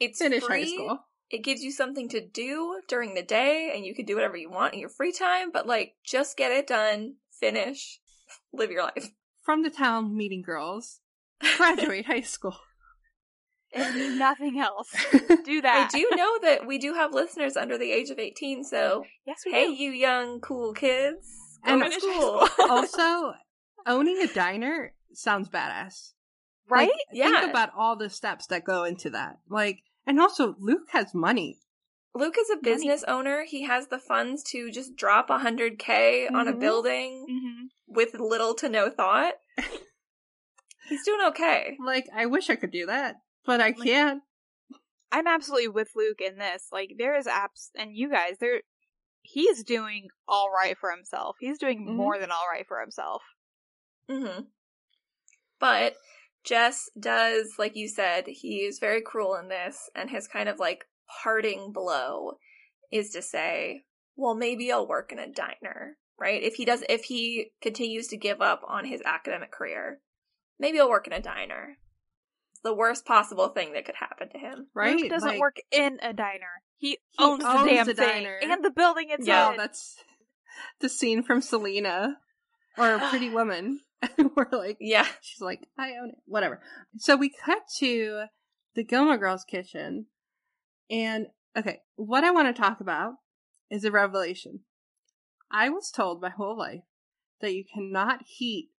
It's 0.00 0.18
Finish 0.18 0.42
free. 0.44 0.62
high 0.64 0.68
school. 0.74 0.98
It 1.30 1.44
gives 1.44 1.62
you 1.62 1.70
something 1.70 2.08
to 2.10 2.20
do 2.26 2.80
during 2.88 3.14
the 3.14 3.22
day 3.22 3.72
and 3.74 3.84
you 3.86 3.94
can 3.94 4.04
do 4.04 4.14
whatever 4.14 4.36
you 4.36 4.50
want 4.50 4.74
in 4.74 4.80
your 4.80 4.88
free 4.90 5.12
time, 5.12 5.50
but 5.52 5.66
like 5.66 5.94
just 6.04 6.36
get 6.36 6.52
it 6.52 6.66
done, 6.66 7.14
finish, 7.30 8.00
live 8.52 8.70
your 8.70 8.82
life. 8.84 9.10
From 9.42 9.62
the 9.62 9.70
town 9.70 10.16
meeting 10.16 10.42
girls, 10.42 11.00
graduate 11.56 12.06
high 12.06 12.20
school. 12.20 12.56
And 13.74 14.18
nothing 14.18 14.58
else. 14.60 14.90
Do 15.44 15.60
that. 15.62 15.90
I 15.92 15.98
do 15.98 16.08
know 16.14 16.38
that 16.42 16.66
we 16.66 16.78
do 16.78 16.94
have 16.94 17.12
listeners 17.14 17.56
under 17.56 17.78
the 17.78 17.90
age 17.92 18.10
of 18.10 18.18
18, 18.18 18.64
so 18.64 19.04
Yes, 19.26 19.42
we 19.46 19.52
hey, 19.52 19.66
do. 19.66 19.72
you 19.72 19.90
young 19.90 20.40
cool 20.40 20.72
kids. 20.74 21.26
Go 21.64 21.72
And- 21.80 21.92
to 21.92 22.00
school. 22.00 22.48
also, 22.70 23.34
owning 23.86 24.18
a 24.22 24.26
diner 24.26 24.92
sounds 25.14 25.48
badass. 25.48 26.12
right? 26.68 26.88
Like, 26.88 26.98
Yeah. 27.12 27.30
Think 27.40 27.50
about 27.50 27.70
all 27.76 27.96
the 27.96 28.10
steps 28.10 28.46
that 28.48 28.64
go 28.64 28.84
into 28.84 29.10
that. 29.10 29.38
Like, 29.48 29.80
and 30.06 30.18
also 30.20 30.54
Luke 30.58 30.88
has 30.92 31.14
money. 31.14 31.58
Luke 32.14 32.36
is 32.38 32.50
a 32.50 32.56
business 32.62 33.04
owner. 33.08 33.44
He 33.46 33.62
has 33.64 33.86
the 33.88 33.98
funds 33.98 34.42
to 34.50 34.70
just 34.70 34.96
drop 34.96 35.28
100k 35.30 36.28
on 36.30 36.46
a 36.46 36.52
Mhm. 36.52 36.60
building 36.60 37.26
hmm 37.28 37.66
with 37.86 38.14
little 38.14 38.54
to 38.54 38.68
no 38.68 38.88
thought. 38.90 39.34
He's 40.88 41.04
doing 41.04 41.20
okay. 41.28 41.76
Like, 41.84 42.06
I 42.14 42.26
wish 42.26 42.50
I 42.50 42.56
could 42.56 42.70
do 42.70 42.86
that, 42.86 43.16
but 43.44 43.60
I 43.60 43.72
can't. 43.72 44.22
I'm 45.10 45.26
absolutely 45.26 45.68
with 45.68 45.90
Luke 45.94 46.20
in 46.20 46.38
this. 46.38 46.68
Like, 46.72 46.94
there 46.98 47.16
is 47.16 47.26
apps, 47.26 47.68
and 47.76 47.94
you 47.94 48.10
guys, 48.10 48.36
there, 48.40 48.62
he's 49.20 49.62
doing 49.62 50.08
all 50.26 50.50
right 50.50 50.76
for 50.78 50.90
himself. 50.90 51.36
He's 51.38 51.58
doing 51.58 51.86
Mhm. 51.86 51.96
more 51.96 52.18
than 52.18 52.30
all 52.30 52.48
right 52.50 52.66
for 52.66 52.80
himself. 52.80 53.22
hmm 54.08 54.42
But 55.58 55.96
Jess 56.44 56.90
does, 56.98 57.54
like 57.58 57.76
you 57.76 57.88
said, 57.88 58.26
he 58.26 58.64
is 58.64 58.78
very 58.80 59.00
cruel 59.00 59.36
in 59.36 59.48
this, 59.48 59.90
and 59.94 60.10
his 60.10 60.26
kind 60.26 60.48
of 60.48 60.58
like 60.58 60.86
parting 61.22 61.72
blow 61.72 62.38
is 62.90 63.10
to 63.10 63.22
say, 63.22 63.84
well, 64.16 64.34
maybe 64.34 64.72
I'll 64.72 64.86
work 64.86 65.12
in 65.12 65.18
a 65.18 65.30
diner, 65.30 65.98
right? 66.18 66.42
If 66.42 66.54
he 66.54 66.64
does, 66.64 66.82
if 66.88 67.04
he 67.04 67.52
continues 67.60 68.08
to 68.08 68.16
give 68.16 68.40
up 68.40 68.62
on 68.66 68.86
his 68.86 69.02
academic 69.04 69.50
career, 69.52 70.00
maybe 70.58 70.80
I'll 70.80 70.90
work 70.90 71.06
in 71.06 71.12
a 71.12 71.20
diner. 71.20 71.78
The 72.64 72.74
worst 72.74 73.04
possible 73.04 73.48
thing 73.48 73.72
that 73.72 73.84
could 73.84 73.96
happen 73.96 74.28
to 74.30 74.38
him. 74.38 74.68
Right? 74.74 74.96
Luke 74.96 75.10
doesn't 75.10 75.28
Like, 75.28 75.40
work 75.40 75.56
in 75.72 75.98
a 76.02 76.12
diner. 76.12 76.62
He, 76.76 76.98
He 77.10 77.24
owns, 77.24 77.42
owns 77.44 77.62
the 77.64 77.68
damn 77.70 77.86
the 77.86 77.94
thing 77.94 78.08
diner. 78.24 78.38
and 78.42 78.64
the 78.64 78.70
building 78.70 79.06
itself. 79.10 79.26
Yeah, 79.26 79.50
in. 79.52 79.56
that's 79.56 79.96
the 80.80 80.88
scene 80.88 81.22
from 81.22 81.40
Selena 81.40 82.18
or 82.78 82.98
Pretty 83.10 83.30
Woman. 83.30 83.80
We're 84.36 84.48
like, 84.52 84.76
Yeah. 84.80 85.06
she's 85.20 85.40
like, 85.40 85.66
I 85.78 85.90
own 86.02 86.10
it. 86.10 86.16
Whatever. 86.26 86.60
So 86.98 87.16
we 87.16 87.30
cut 87.44 87.62
to 87.78 88.24
the 88.74 88.84
Gilmore 88.84 89.18
Girls 89.18 89.44
kitchen. 89.44 90.06
And 90.90 91.26
okay, 91.56 91.80
what 91.96 92.24
I 92.24 92.30
want 92.32 92.54
to 92.54 92.60
talk 92.60 92.80
about 92.80 93.14
is 93.70 93.84
a 93.84 93.90
revelation. 93.90 94.60
I 95.50 95.68
was 95.68 95.90
told 95.90 96.20
my 96.22 96.30
whole 96.30 96.56
life 96.58 96.82
that 97.40 97.54
you 97.54 97.64
cannot 97.64 98.20
heat 98.26 98.70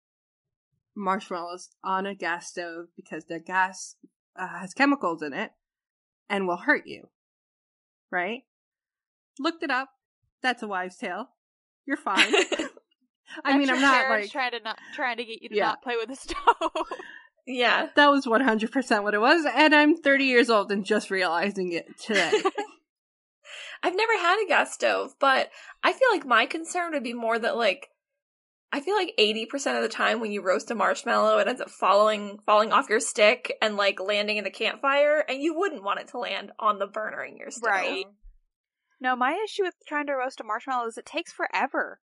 marshmallows 0.96 1.70
on 1.84 2.06
a 2.06 2.16
gas 2.16 2.50
stove 2.50 2.88
because 2.96 3.26
their 3.26 3.40
gas 3.40 3.96
uh, 4.38 4.48
has 4.60 4.74
chemicals 4.74 5.22
in 5.22 5.34
it 5.34 5.52
and 6.30 6.48
will 6.48 6.58
hurt 6.58 6.84
you. 6.86 7.10
Right? 8.12 8.42
Looked 9.40 9.64
it 9.64 9.72
up. 9.72 9.90
That's 10.42 10.62
a 10.64 10.68
wives' 10.68 10.98
tale. 10.98 11.30
You're 11.86 11.98
fine. 11.98 12.34
I 13.44 13.58
mean, 13.58 13.70
I'm 13.70 13.82
not 13.82 14.10
like 14.10 14.32
trying 14.32 14.52
to 14.52 14.60
not 14.60 14.78
trying 14.94 15.18
to 15.18 15.24
get 15.26 15.42
you 15.42 15.50
to 15.50 15.56
Yeah. 15.56 15.68
not 15.68 15.82
play 15.82 15.96
with 15.98 16.10
the 16.10 16.16
stove. 16.16 16.88
yeah. 17.48 17.88
that 17.96 18.12
was 18.12 18.26
100% 18.26 19.04
what 19.04 19.14
it 19.14 19.22
was, 19.22 19.46
and 19.56 19.74
I'm 19.74 19.98
30 19.98 20.26
years 20.26 20.50
old 20.50 20.72
and 20.72 20.86
just 20.86 21.10
realizing 21.10 21.72
it 21.72 21.88
today. 22.00 22.32
I've 23.84 23.96
never 23.96 24.14
had 24.18 24.42
a 24.44 24.48
gas 24.48 24.74
stove, 24.74 25.14
but 25.20 25.50
I 25.84 25.92
feel 25.92 26.08
like 26.12 26.26
my 26.26 26.46
concern 26.46 26.94
would 26.94 27.04
be 27.04 27.14
more 27.14 27.38
that 27.38 27.58
like 27.58 27.90
I 28.74 28.80
feel 28.80 28.96
like 28.96 29.14
80% 29.20 29.76
of 29.76 29.84
the 29.84 29.88
time 29.88 30.20
when 30.20 30.32
you 30.32 30.42
roast 30.42 30.72
a 30.72 30.76
marshmallow 30.76 31.38
it 31.38 31.48
ends 31.48 31.62
up 31.62 31.70
falling 31.70 32.40
falling 32.44 32.72
off 32.72 32.90
your 32.90 33.00
stick 33.00 33.54
and 33.62 33.78
like 33.78 34.00
landing 34.00 34.38
in 34.38 34.44
the 34.44 34.50
campfire 34.50 35.24
and 35.30 35.42
you 35.42 35.56
wouldn't 35.56 35.84
want 35.84 36.00
it 36.00 36.08
to 36.10 36.18
land 36.18 36.52
on 36.60 36.80
the 36.80 36.88
burner 36.88 37.24
in 37.24 37.38
your 37.38 37.52
stove. 37.52 37.70
Right. 37.70 38.06
no, 39.00 39.16
my 39.16 39.40
issue 39.46 39.64
with 39.64 39.76
trying 39.88 40.08
to 40.08 40.14
roast 40.14 40.42
a 40.42 40.44
marshmallow 40.44 40.88
is 40.88 40.98
it 40.98 41.06
takes 41.06 41.32
forever. 41.32 42.00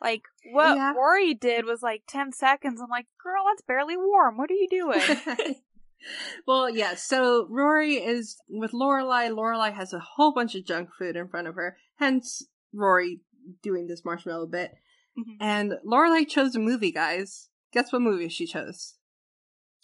Like 0.00 0.22
what 0.52 0.76
Yeah. 0.76 0.92
Rory 0.92 1.34
did 1.34 1.64
was 1.64 1.82
like 1.82 2.04
ten 2.06 2.32
seconds. 2.32 2.80
I'm 2.80 2.88
like, 2.88 3.06
girl, 3.20 3.42
that's 3.48 3.62
barely 3.62 3.96
warm. 3.96 4.36
What 4.36 4.50
are 4.50 4.54
you 4.54 4.68
doing? 4.70 5.56
well, 6.46 6.70
yeah, 6.70 6.94
so 6.94 7.48
Rory 7.50 7.94
is 7.94 8.36
with 8.48 8.70
Lorelai. 8.70 9.30
Lorelai 9.30 9.72
has 9.74 9.92
a 9.92 9.98
whole 9.98 10.32
bunch 10.32 10.54
of 10.54 10.64
junk 10.64 10.90
food 10.96 11.16
in 11.16 11.26
front 11.26 11.48
of 11.48 11.56
her, 11.56 11.76
hence 11.96 12.46
Rory 12.72 13.20
doing 13.62 13.88
this 13.88 14.04
marshmallow 14.04 14.46
bit. 14.46 14.72
Mhm. 15.18 15.36
And 15.40 15.72
Lorelai 15.84 16.28
chose 16.28 16.54
a 16.54 16.60
movie, 16.60 16.92
guys. 16.92 17.48
Guess 17.72 17.92
what 17.92 18.02
movie 18.02 18.28
she 18.28 18.46
chose? 18.46 18.94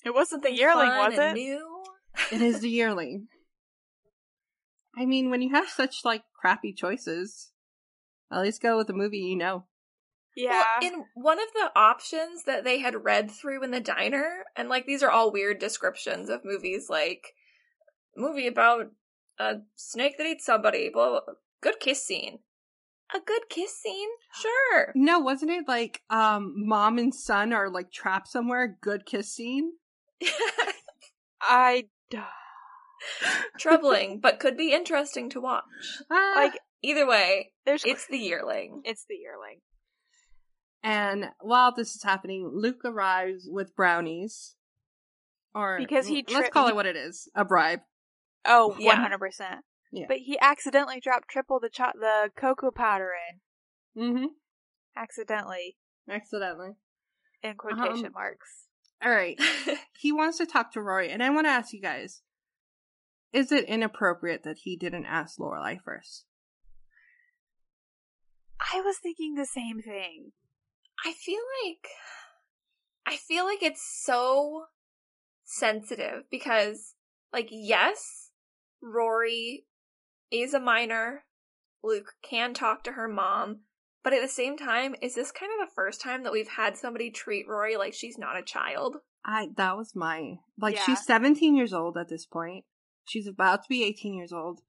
It 0.04 0.14
wasn't 0.14 0.42
the 0.42 0.54
yearling, 0.54 0.88
Fun 0.88 1.10
was 1.10 1.18
it? 1.18 1.32
New. 1.34 1.82
It 2.30 2.40
is 2.40 2.60
The 2.60 2.70
Yearling. 2.70 3.28
I 4.96 5.06
mean, 5.06 5.30
when 5.30 5.42
you 5.42 5.50
have 5.54 5.68
such 5.68 6.04
like 6.04 6.22
crappy 6.40 6.72
choices, 6.72 7.50
at 8.30 8.42
least 8.42 8.62
go 8.62 8.76
with 8.76 8.88
a 8.90 8.92
movie 8.92 9.18
you 9.18 9.36
know. 9.36 9.66
Yeah. 10.36 10.62
Well, 10.80 10.92
in 10.92 11.04
one 11.14 11.38
of 11.40 11.48
the 11.54 11.70
options 11.76 12.44
that 12.44 12.64
they 12.64 12.80
had 12.80 13.04
read 13.04 13.30
through 13.30 13.62
in 13.64 13.70
the 13.70 13.80
diner, 13.80 14.44
and 14.56 14.68
like 14.68 14.86
these 14.86 15.02
are 15.02 15.10
all 15.10 15.32
weird 15.32 15.58
descriptions 15.58 16.28
of 16.28 16.44
movies, 16.44 16.86
like 16.88 17.34
movie 18.16 18.46
about 18.46 18.92
a 19.38 19.56
snake 19.74 20.16
that 20.18 20.26
eats 20.26 20.46
somebody, 20.46 20.90
blah, 20.92 21.10
blah, 21.10 21.20
blah. 21.24 21.34
good 21.60 21.80
kiss 21.80 22.04
scene. 22.04 22.40
A 23.14 23.20
good 23.20 23.42
kiss 23.48 23.76
scene? 23.76 24.08
Sure. 24.34 24.92
No, 24.96 25.20
wasn't 25.20 25.52
it 25.52 25.68
like 25.68 26.02
um 26.10 26.54
mom 26.56 26.98
and 26.98 27.14
son 27.14 27.52
are 27.52 27.70
like 27.70 27.92
trapped 27.92 28.28
somewhere? 28.28 28.76
Good 28.80 29.06
kiss 29.06 29.32
scene. 29.32 29.74
I 31.40 31.84
Troubling, 33.58 34.20
but 34.20 34.40
could 34.40 34.56
be 34.56 34.72
interesting 34.72 35.30
to 35.30 35.40
watch. 35.40 35.64
Ah. 36.10 36.32
like 36.36 36.58
Either 36.82 37.06
way, 37.06 37.52
there's 37.64 37.82
it's 37.84 38.06
the 38.08 38.18
yearling. 38.18 38.82
it's 38.84 39.06
the 39.08 39.14
yearling. 39.14 39.60
and 40.82 41.30
while 41.40 41.72
this 41.74 41.94
is 41.94 42.02
happening, 42.02 42.50
Luke 42.52 42.84
arrives 42.84 43.48
with 43.50 43.74
brownies. 43.74 44.54
Or 45.54 45.78
Because 45.78 46.06
he 46.06 46.24
let's 46.30 46.50
call 46.50 46.68
it 46.68 46.74
what 46.74 46.84
it 46.86 46.96
is, 46.96 47.28
a 47.34 47.44
bribe. 47.44 47.80
Oh, 48.44 48.76
100%. 48.78 48.80
Yeah. 49.40 49.58
But 50.08 50.18
he 50.18 50.38
accidentally 50.40 51.00
dropped 51.00 51.28
triple 51.28 51.60
the 51.60 51.68
cho- 51.68 51.92
the 51.94 52.30
cocoa 52.36 52.70
powder 52.70 53.10
in. 53.96 54.02
Mm-hmm. 54.02 54.26
Accidentally, 54.96 55.76
Accidentally. 56.08 56.72
in 57.42 57.54
quotation 57.56 58.06
Um, 58.06 58.12
marks. 58.12 58.66
All 59.02 59.10
right. 59.12 59.38
he 59.98 60.12
wants 60.12 60.38
to 60.38 60.46
talk 60.46 60.72
to 60.72 60.80
Rory, 60.80 61.10
and 61.10 61.22
I 61.22 61.30
want 61.30 61.46
to 61.46 61.50
ask 61.50 61.72
you 61.72 61.80
guys: 61.80 62.22
Is 63.32 63.52
it 63.52 63.64
inappropriate 63.64 64.42
that 64.44 64.58
he 64.64 64.76
didn't 64.76 65.06
ask 65.06 65.38
Lorelai 65.38 65.78
first? 65.84 66.26
I 68.72 68.80
was 68.80 68.96
thinking 69.02 69.34
the 69.34 69.46
same 69.46 69.80
thing. 69.82 70.32
I 71.04 71.12
feel 71.12 71.40
like 71.64 71.88
I 73.06 73.16
feel 73.16 73.44
like 73.44 73.62
it's 73.62 73.82
so 74.04 74.64
sensitive 75.44 76.24
because 76.30 76.94
like 77.32 77.48
yes, 77.50 78.30
Rory 78.82 79.64
is 80.30 80.54
a 80.54 80.60
minor. 80.60 81.24
Luke 81.82 82.12
can 82.22 82.54
talk 82.54 82.82
to 82.84 82.92
her 82.92 83.08
mom, 83.08 83.60
but 84.02 84.12
at 84.12 84.22
the 84.22 84.28
same 84.28 84.56
time, 84.56 84.94
is 85.02 85.14
this 85.14 85.30
kind 85.30 85.50
of 85.52 85.68
the 85.68 85.74
first 85.74 86.00
time 86.00 86.22
that 86.24 86.32
we've 86.32 86.48
had 86.48 86.76
somebody 86.76 87.10
treat 87.10 87.46
Rory 87.48 87.76
like 87.76 87.94
she's 87.94 88.18
not 88.18 88.38
a 88.38 88.42
child? 88.42 88.96
I 89.24 89.48
that 89.56 89.76
was 89.76 89.94
my 89.94 90.34
like. 90.58 90.76
Yeah. 90.76 90.82
She's 90.84 91.04
seventeen 91.04 91.56
years 91.56 91.72
old 91.72 91.96
at 91.96 92.08
this 92.08 92.26
point. 92.26 92.64
She's 93.04 93.26
about 93.26 93.62
to 93.62 93.68
be 93.68 93.84
eighteen 93.84 94.14
years 94.14 94.32
old. 94.32 94.60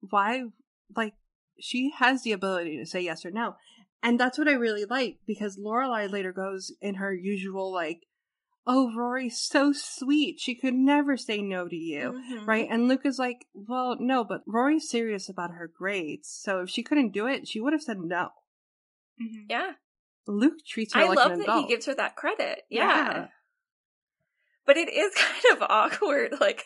Why? 0.00 0.44
Like 0.94 1.14
she 1.58 1.92
has 1.98 2.22
the 2.22 2.32
ability 2.32 2.78
to 2.78 2.86
say 2.86 3.00
yes 3.00 3.24
or 3.24 3.30
no, 3.30 3.56
and 4.02 4.18
that's 4.18 4.38
what 4.38 4.48
I 4.48 4.52
really 4.52 4.84
like 4.84 5.18
because 5.26 5.58
Lorelai 5.58 6.10
later 6.10 6.32
goes 6.32 6.72
in 6.80 6.96
her 6.96 7.14
usual 7.14 7.72
like, 7.72 8.00
"Oh, 8.66 8.94
Rory's 8.94 9.38
so 9.40 9.72
sweet. 9.72 10.40
She 10.40 10.54
could 10.54 10.74
never 10.74 11.16
say 11.16 11.42
no 11.42 11.68
to 11.68 11.76
you." 11.76 12.12
Mhm. 12.12 12.46
Right? 12.46 12.68
And 12.70 12.88
Luke 12.88 13.04
is 13.04 13.18
like, 13.18 13.46
well, 13.54 13.96
no, 13.98 14.24
but 14.24 14.42
Rory's 14.46 14.88
serious 14.88 15.28
about 15.28 15.52
her 15.52 15.66
grades. 15.68 16.28
So 16.28 16.62
if 16.62 16.70
she 16.70 16.82
couldn't 16.82 17.12
do 17.12 17.26
it, 17.26 17.48
she 17.48 17.60
would 17.60 17.72
have 17.72 17.82
said 17.82 17.98
no. 17.98 18.30
Mhm. 19.20 19.46
Yeah. 19.48 19.72
Luke 20.26 20.64
treats 20.66 20.94
her 20.94 21.00
I 21.00 21.08
like 21.08 21.16
love 21.16 21.38
that 21.38 21.58
he 21.58 21.66
gives 21.66 21.86
her 21.86 21.94
that 21.94 22.16
credit. 22.16 22.62
Yeah. 22.70 22.86
yeah. 22.86 23.28
But 24.64 24.76
it 24.76 24.88
is 24.92 25.12
kind 25.16 25.56
of 25.56 25.62
awkward. 25.68 26.34
Like, 26.40 26.64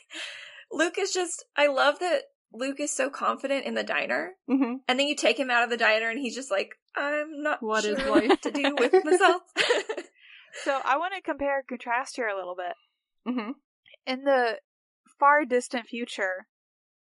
Luke 0.71 0.99
is 0.99 1.13
just, 1.13 1.45
I 1.57 1.69
love 1.69 1.99
that 2.01 2.23
Luke 2.53 2.81
is 2.81 2.93
so 2.93 3.11
confident 3.11 3.65
in 3.65 3.75
the 3.75 3.83
diner. 3.83 4.33
hmm 4.47 4.75
And 4.89 4.99
then 4.99 5.09
you 5.09 5.17
take 5.17 5.39
him 5.39 5.51
out 5.51 5.65
of 5.65 5.71
the 5.71 5.77
diner 5.77 6.11
and 6.11 6.19
he's 6.19 6.35
just 6.35 6.51
like, 6.51 6.75
I'm 6.95 7.43
not 7.43 7.63
What 7.63 7.85
is 7.85 7.99
sure 7.99 8.11
life?" 8.11 8.29
what 8.29 8.43
to 8.43 8.51
do 8.51 8.75
with 8.79 8.93
myself. 9.05 9.43
So 10.65 10.81
I 10.85 10.97
want 10.97 11.15
to 11.15 11.21
compare 11.23 11.59
and 11.59 11.69
contrast 11.69 12.17
here 12.17 12.29
a 12.29 12.37
little 12.37 12.57
bit. 12.57 13.33
hmm 13.35 13.51
In 14.07 14.25
the 14.25 14.59
far 15.19 15.45
distant 15.45 15.87
future, 15.87 16.47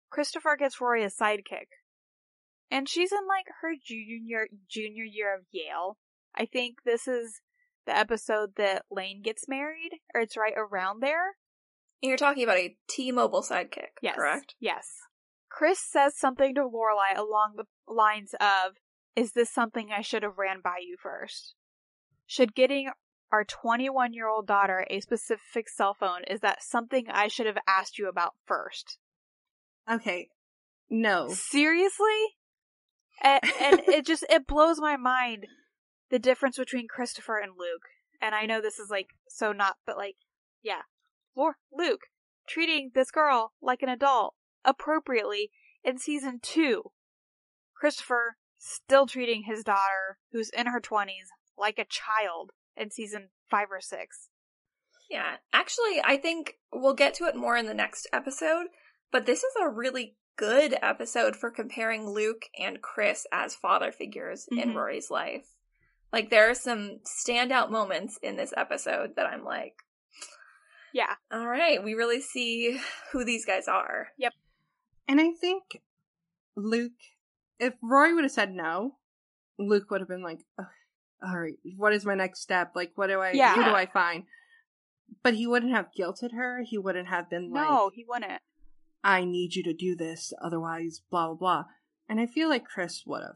Christopher 0.09 0.55
gets 0.57 0.79
Rory 0.81 1.03
a 1.03 1.07
sidekick. 1.09 1.67
And 2.71 2.89
she's 2.89 3.11
in 3.11 3.27
like 3.27 3.45
her 3.61 3.73
junior 3.85 4.47
junior 4.67 5.03
year 5.03 5.35
of 5.35 5.45
Yale. 5.51 5.97
I 6.35 6.45
think 6.45 6.77
this 6.85 7.07
is 7.07 7.41
the 7.85 7.95
episode 7.95 8.51
that 8.57 8.85
Lane 8.89 9.21
gets 9.21 9.47
married, 9.47 9.91
or 10.15 10.21
it's 10.21 10.37
right 10.37 10.53
around 10.57 11.01
there. 11.01 11.35
And 12.01 12.09
you're 12.09 12.17
talking 12.17 12.43
about 12.43 12.57
a 12.57 12.75
T-Mobile 12.89 13.43
sidekick, 13.43 13.91
Yes. 14.01 14.15
correct? 14.15 14.55
Yes. 14.59 14.87
Chris 15.49 15.79
says 15.79 16.17
something 16.17 16.55
to 16.55 16.61
Lorelai 16.61 17.15
along 17.15 17.53
the 17.57 17.65
lines 17.87 18.33
of, 18.41 18.77
"Is 19.15 19.33
this 19.33 19.51
something 19.51 19.91
I 19.91 20.01
should 20.01 20.23
have 20.23 20.37
ran 20.37 20.61
by 20.61 20.77
you 20.79 20.97
first? 20.97 21.55
Should 22.25 22.55
getting 22.55 22.89
our 23.33 23.43
21 23.43 24.13
year 24.13 24.27
old 24.27 24.45
daughter 24.45 24.85
a 24.91 24.99
specific 24.99 25.67
cell 25.67 25.95
phone 25.99 26.21
is 26.29 26.41
that 26.41 26.61
something 26.61 27.07
I 27.09 27.27
should 27.27 27.47
have 27.47 27.57
asked 27.67 27.97
you 27.97 28.07
about 28.07 28.35
first? 28.45 28.99
Okay. 29.91 30.29
No. 30.87 31.29
Seriously? 31.29 32.37
And, 33.23 33.41
and 33.59 33.79
it 33.87 34.05
just 34.05 34.23
it 34.29 34.45
blows 34.45 34.79
my 34.79 34.97
mind 34.97 35.47
the 36.11 36.19
difference 36.19 36.57
between 36.57 36.87
Christopher 36.87 37.39
and 37.39 37.53
Luke. 37.57 37.81
And 38.21 38.35
I 38.35 38.45
know 38.45 38.61
this 38.61 38.77
is 38.77 38.91
like 38.91 39.07
so 39.27 39.51
not, 39.51 39.77
but 39.87 39.97
like, 39.97 40.15
yeah, 40.61 40.83
Lor- 41.35 41.57
Luke 41.75 42.01
treating 42.47 42.91
this 42.93 43.09
girl 43.09 43.53
like 43.63 43.81
an 43.81 43.89
adult 43.89 44.35
appropriately 44.63 45.49
in 45.83 45.97
season 45.97 46.39
two. 46.39 46.91
Christopher 47.75 48.35
still 48.59 49.07
treating 49.07 49.45
his 49.47 49.63
daughter, 49.63 50.19
who's 50.31 50.51
in 50.51 50.67
her 50.67 50.79
twenties, 50.79 51.29
like 51.57 51.79
a 51.79 51.85
child 51.85 52.51
in 52.77 52.91
season 52.91 53.29
five 53.49 53.67
or 53.71 53.81
six. 53.81 54.29
Yeah. 55.09 55.37
Actually, 55.51 56.01
I 56.03 56.17
think 56.17 56.55
we'll 56.71 56.93
get 56.95 57.13
to 57.15 57.25
it 57.25 57.35
more 57.35 57.55
in 57.57 57.65
the 57.67 57.73
next 57.73 58.07
episode, 58.13 58.67
but 59.11 59.25
this 59.25 59.43
is 59.43 59.53
a 59.61 59.69
really 59.69 60.15
good 60.37 60.75
episode 60.81 61.35
for 61.35 61.51
comparing 61.51 62.09
Luke 62.09 62.45
and 62.57 62.81
Chris 62.81 63.27
as 63.31 63.53
father 63.53 63.91
figures 63.91 64.47
in 64.51 64.69
Mhm. 64.71 64.75
Rory's 64.75 65.11
life. 65.11 65.45
Like, 66.11 66.29
there 66.29 66.49
are 66.49 66.55
some 66.55 66.99
standout 67.05 67.69
moments 67.69 68.17
in 68.17 68.35
this 68.37 68.53
episode 68.57 69.15
that 69.15 69.27
I'm 69.27 69.43
like, 69.43 69.83
Yeah, 70.91 71.15
all 71.31 71.47
right, 71.47 71.83
we 71.83 71.95
really 71.95 72.21
see 72.21 72.79
who 73.11 73.23
these 73.25 73.45
guys 73.45 73.67
are. 73.67 74.09
Yep. 74.17 74.33
And 75.07 75.19
I 75.19 75.31
think 75.31 75.81
Luke, 76.55 76.91
if 77.59 77.73
Rory 77.81 78.13
would 78.13 78.23
have 78.25 78.31
said 78.31 78.51
no, 78.51 78.99
Luke 79.57 79.89
would 79.89 80.01
have 80.01 80.07
been 80.07 80.21
like, 80.23 80.45
"Ugh, 80.59 80.67
all 81.25 81.39
right, 81.39 81.53
what 81.77 81.93
is 81.93 82.05
my 82.05 82.15
next 82.15 82.41
step? 82.41 82.71
Like, 82.75 82.91
what 82.95 83.07
do 83.07 83.19
I, 83.19 83.31
Yeah. 83.31 83.55
who 83.55 83.63
do 83.63 83.73
I 83.73 83.85
find? 83.85 84.23
But 85.23 85.35
he 85.35 85.47
wouldn't 85.47 85.73
have 85.73 85.89
guilted 85.97 86.33
her. 86.33 86.63
He 86.63 86.77
wouldn't 86.77 87.07
have 87.07 87.29
been 87.29 87.51
like, 87.51 87.63
no, 87.69 87.89
he 87.93 88.05
wouldn't. 88.07 88.41
I 89.03 89.25
need 89.25 89.55
you 89.55 89.63
to 89.63 89.73
do 89.73 89.95
this, 89.95 90.33
otherwise, 90.41 91.01
blah, 91.09 91.27
blah, 91.27 91.35
blah. 91.35 91.63
And 92.09 92.19
I 92.19 92.25
feel 92.25 92.49
like 92.49 92.65
Chris 92.65 93.03
would 93.05 93.21
have. 93.21 93.35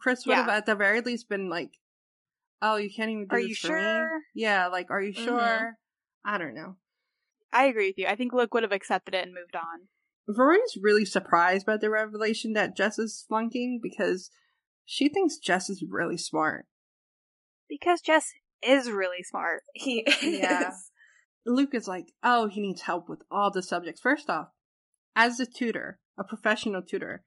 Chris 0.00 0.26
would 0.26 0.32
Yeah. 0.32 0.40
have 0.42 0.48
at 0.48 0.66
the 0.66 0.74
very 0.74 1.00
least 1.00 1.28
been 1.28 1.48
like, 1.48 1.72
oh, 2.62 2.76
you 2.76 2.90
can't 2.94 3.10
even 3.10 3.26
do 3.26 3.36
Are 3.36 3.40
this 3.40 3.48
you 3.48 3.54
for 3.56 3.68
me? 3.76 3.82
sure? 3.82 4.20
Yeah, 4.34 4.66
like, 4.68 4.90
are 4.90 5.00
you 5.02 5.12
Mhm. 5.12 5.24
sure? 5.24 5.78
I 6.24 6.38
don't 6.38 6.54
know. 6.54 6.76
I 7.52 7.66
agree 7.66 7.88
with 7.88 7.98
you. 7.98 8.06
I 8.06 8.16
think 8.16 8.32
Luke 8.32 8.52
would 8.54 8.62
have 8.62 8.72
accepted 8.72 9.14
it 9.14 9.24
and 9.24 9.34
moved 9.34 9.54
on. 9.56 9.88
Rory's 10.28 10.76
really 10.80 11.04
surprised 11.04 11.66
by 11.66 11.76
the 11.76 11.88
revelation 11.90 12.52
that 12.54 12.76
Jess 12.76 12.98
is 12.98 13.24
flunking 13.28 13.78
because 13.82 14.30
she 14.84 15.08
thinks 15.08 15.38
Jess 15.38 15.70
is 15.70 15.84
really 15.88 16.16
smart. 16.16 16.66
Because 17.68 18.00
Jess 18.00 18.32
is 18.62 18.90
really 18.90 19.22
smart. 19.22 19.62
He 19.74 20.04
Yeah. 20.22 20.68
is. 20.68 20.90
Luke 21.44 21.74
is 21.74 21.86
like, 21.86 22.06
oh, 22.24 22.48
he 22.48 22.60
needs 22.60 22.82
help 22.82 23.08
with 23.08 23.20
all 23.30 23.50
the 23.50 23.62
subjects. 23.62 24.00
First 24.00 24.28
off, 24.28 24.48
as 25.14 25.38
a 25.38 25.46
tutor, 25.46 26.00
a 26.18 26.24
professional 26.24 26.82
tutor, 26.82 27.24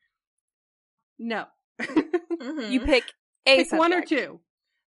no. 1.18 1.46
Mhm. 1.82 2.72
You 2.72 2.82
pick 2.82 3.04
a 3.46 3.64
Pick 3.64 3.72
one 3.72 3.94
or 3.94 4.02
two. 4.02 4.42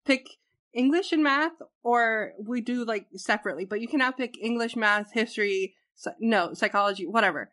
Pick 0.05 0.27
English 0.75 1.13
and 1.13 1.23
math, 1.23 1.53
or 1.83 2.33
we 2.39 2.61
do 2.61 2.85
like 2.85 3.07
separately, 3.15 3.65
but 3.65 3.81
you 3.81 3.89
cannot 3.89 4.17
pick 4.17 4.35
English, 4.43 4.75
math, 4.77 5.13
history, 5.13 5.75
psy- 5.95 6.13
no, 6.21 6.55
psychology, 6.55 7.07
whatever. 7.07 7.53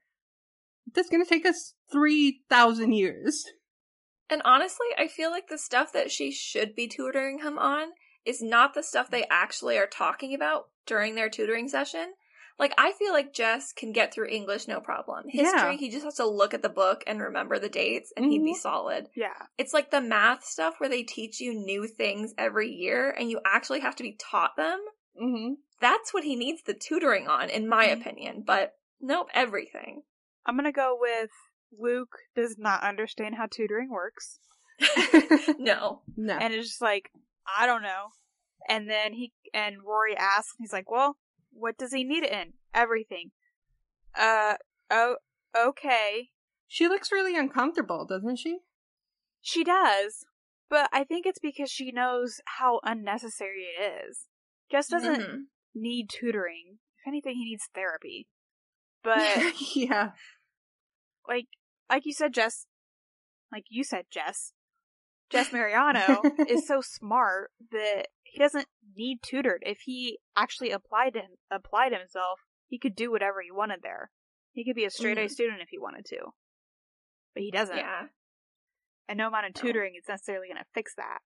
That's 0.94 1.10
going 1.10 1.24
to 1.24 1.30
take 1.30 1.46
us 1.46 1.74
3,000 1.92 2.94
years. 2.94 3.46
And 4.30 4.42
honestly, 4.46 4.88
I 4.98 5.08
feel 5.08 5.32
like 5.32 5.48
the 5.48 5.58
stuff 5.58 5.92
that 5.94 6.12
she 6.12 6.32
should 6.32 6.76
be 6.76 6.88
tutoring 6.88 7.40
him 7.40 7.58
on 7.58 7.90
is 8.26 8.42
not 8.42 8.74
the 8.74 8.84
stuff 8.84 9.10
they 9.10 9.26
actually 9.30 9.78
are 9.78 9.88
talking 9.88 10.34
about 10.36 10.70
during 10.86 11.16
their 11.16 11.30
tutoring 11.30 11.68
session. 11.68 12.14
Like, 12.60 12.74
I 12.78 12.92
feel 12.92 13.14
like 13.14 13.34
Jess 13.34 13.72
can 13.72 13.94
get 13.94 14.14
through 14.14 14.28
English 14.28 14.68
no 14.68 14.82
problem. 14.82 15.30
History, 15.30 15.72
Yeah. 15.72 15.78
he 15.78 15.90
just 15.90 16.04
has 16.04 16.16
to 16.16 16.26
look 16.28 16.54
at 16.54 16.62
the 16.62 16.68
book 16.68 17.04
and 17.08 17.22
remember 17.22 17.58
the 17.58 17.70
dates, 17.70 18.12
and 18.18 18.26
he'd 18.26 18.44
be 18.44 18.52
Mhm. 18.54 18.58
solid. 18.58 19.10
Yeah. 19.16 19.46
It's 19.58 19.74
like 19.74 19.92
the 19.92 20.02
math 20.02 20.44
stuff 20.44 20.76
where 20.80 20.90
they 20.90 21.04
teach 21.04 21.40
you 21.40 21.54
new 21.54 21.88
things 21.88 22.34
every 22.38 22.70
year 22.70 23.12
and 23.12 23.30
you 23.32 23.40
actually 23.46 23.80
have 23.80 23.96
to 23.96 24.04
be 24.04 24.18
taught 24.20 24.58
them. 24.58 24.84
Mm-hmm. 25.20 25.54
That's 25.80 26.14
what 26.14 26.26
he 26.26 26.36
needs 26.36 26.62
the 26.64 26.74
tutoring 26.74 27.30
on, 27.30 27.50
in 27.50 27.68
my 27.70 27.88
Mhm. 27.88 28.02
opinion. 28.02 28.42
But 28.42 28.78
nope, 29.00 29.30
everything. 29.34 30.04
I'm 30.46 30.58
gonna 30.58 30.74
go 30.74 30.98
with 31.00 31.32
Luke 31.78 32.16
does 32.36 32.58
not 32.58 32.84
understand 32.84 33.36
how 33.36 33.46
tutoring 33.50 33.90
works. 33.90 34.40
no. 35.60 36.02
No. 36.16 36.38
And 36.38 36.54
it's 36.54 36.68
just 36.68 36.82
like, 36.82 37.12
I 37.58 37.66
don't 37.66 37.82
know. 37.84 38.08
And 38.68 38.90
then 38.90 39.14
he 39.14 39.34
and 39.54 39.78
Rory 39.86 40.16
asks, 40.16 40.54
he's 40.60 40.74
like, 40.74 40.90
Well, 40.90 41.18
what 41.52 41.78
does 41.78 41.92
he 41.94 42.04
need 42.04 42.24
it 42.24 42.32
in? 42.32 42.54
Everything. 42.74 43.32
Uh 44.18 44.56
oh 44.90 45.18
okay. 45.58 46.30
she 46.68 46.88
looks 46.88 47.12
really 47.12 47.36
uncomfortable, 47.36 48.06
doesn't 48.08 48.38
she? 48.38 48.60
She 49.42 49.64
does. 49.64 50.26
But 50.70 50.90
I 50.94 51.04
think 51.04 51.26
it's 51.26 51.40
because 51.40 51.72
she 51.72 51.92
knows 51.92 52.40
how 52.46 52.80
unnecessary 52.84 53.66
it 53.78 54.08
is. 54.10 54.28
Jess 54.72 54.88
doesn't 54.88 55.22
Mhm. 55.22 55.38
need 55.74 56.10
tutoring. 56.10 56.78
If 57.02 57.08
anything, 57.08 57.36
he 57.36 57.46
needs 57.46 57.68
therapy. 57.74 58.28
But 59.04 59.54
yeah. 59.76 60.12
like 61.28 61.48
like 61.90 62.06
you 62.06 62.14
said, 62.14 62.34
Jess 62.34 62.66
like 63.52 63.66
you 63.70 63.84
said, 63.84 64.06
Jess. 64.12 64.54
Jess 65.32 65.52
Mariano 65.52 66.22
is 66.48 66.68
so 66.68 66.82
smart 66.82 67.52
that 67.72 68.08
he 68.24 68.40
doesn't 68.40 68.68
need 68.96 69.20
tutored. 69.22 69.62
If 69.66 69.80
he 69.86 70.20
actually 70.36 70.72
applied 70.72 71.16
him 71.16 71.38
applied 71.52 71.92
himself, 71.92 72.40
he 72.68 72.80
could 72.80 72.96
do 72.96 73.12
whatever 73.12 73.42
he 73.42 73.52
wanted 73.52 73.80
there. 73.84 74.12
He 74.54 74.66
could 74.66 74.76
be 74.76 74.86
a 74.86 74.90
straight 74.90 75.18
A 75.18 75.22
Mhm. 75.22 75.32
student 75.32 75.62
if 75.62 75.70
he 75.70 75.78
wanted 75.78 76.06
to. 76.06 76.34
But 77.34 77.44
he 77.44 77.52
doesn't. 77.52 77.78
Yeah. 77.78 78.08
And 79.08 79.18
no 79.18 79.28
amount 79.28 79.46
of 79.48 79.56
No. 79.56 79.62
tutoring 79.62 79.96
is 79.96 80.08
necessarily 80.08 80.48
gonna 80.48 80.66
fix 80.74 80.96
that. 80.96 81.20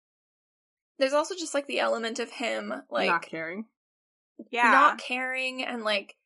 There's 0.97 1.13
also 1.13 1.33
just 1.35 1.53
like 1.53 1.67
the 1.67 1.79
element 1.79 2.19
of 2.19 2.29
him, 2.31 2.83
like, 2.89 3.07
Not 3.09 3.21
caring. 3.23 3.69
Yeah. 4.51 4.71
not 4.71 4.97
caring 4.97 5.63
and 5.63 5.83
like 5.83 6.17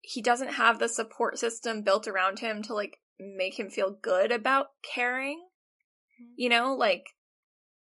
he 0.00 0.22
doesn't 0.22 0.54
have 0.54 0.78
the 0.78 0.88
support 0.88 1.38
system 1.38 1.82
built 1.82 2.06
around 2.08 2.38
him 2.38 2.62
to 2.62 2.74
like 2.74 3.00
make 3.18 3.58
him 3.58 3.70
feel 3.70 3.90
good 3.90 4.32
about 4.32 4.68
caring. 4.94 5.46
You 6.36 6.48
know, 6.48 6.74
like 6.74 7.06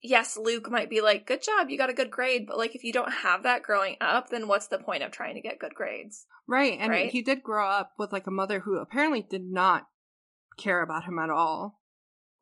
yes, 0.02 0.38
Luke 0.38 0.70
might 0.70 0.90
be 0.90 1.02
like, 1.02 1.26
"Good 1.26 1.42
job, 1.42 1.70
you 1.70 1.78
got 1.78 1.90
a 1.90 1.94
good 1.94 2.12
grade," 2.12 2.46
but 2.48 2.58
like 2.58 2.76
if 2.76 2.84
you 2.84 2.94
don't 2.94 3.12
have 3.12 3.44
that 3.44 3.64
growing 3.64 3.98
up, 4.02 4.30
then 4.30 4.48
what's 4.48 4.68
the 4.68 4.78
point 4.80 5.04
of 5.04 5.12
trying 5.12 5.36
to 5.36 5.42
get 5.42 5.60
good 5.60 5.74
grades? 5.74 6.26
Right. 6.48 6.78
And 6.80 6.92
Right? 6.92 7.12
he 7.12 7.22
did 7.22 7.42
grow 7.42 7.68
up 7.68 7.94
with 7.98 8.12
like 8.14 8.28
a 8.28 8.32
mother 8.32 8.60
who 8.60 8.78
apparently 8.78 9.22
did 9.22 9.44
not 9.44 9.88
care 10.58 10.82
about 10.82 11.06
him 11.06 11.18
at 11.20 11.30
all. 11.30 11.82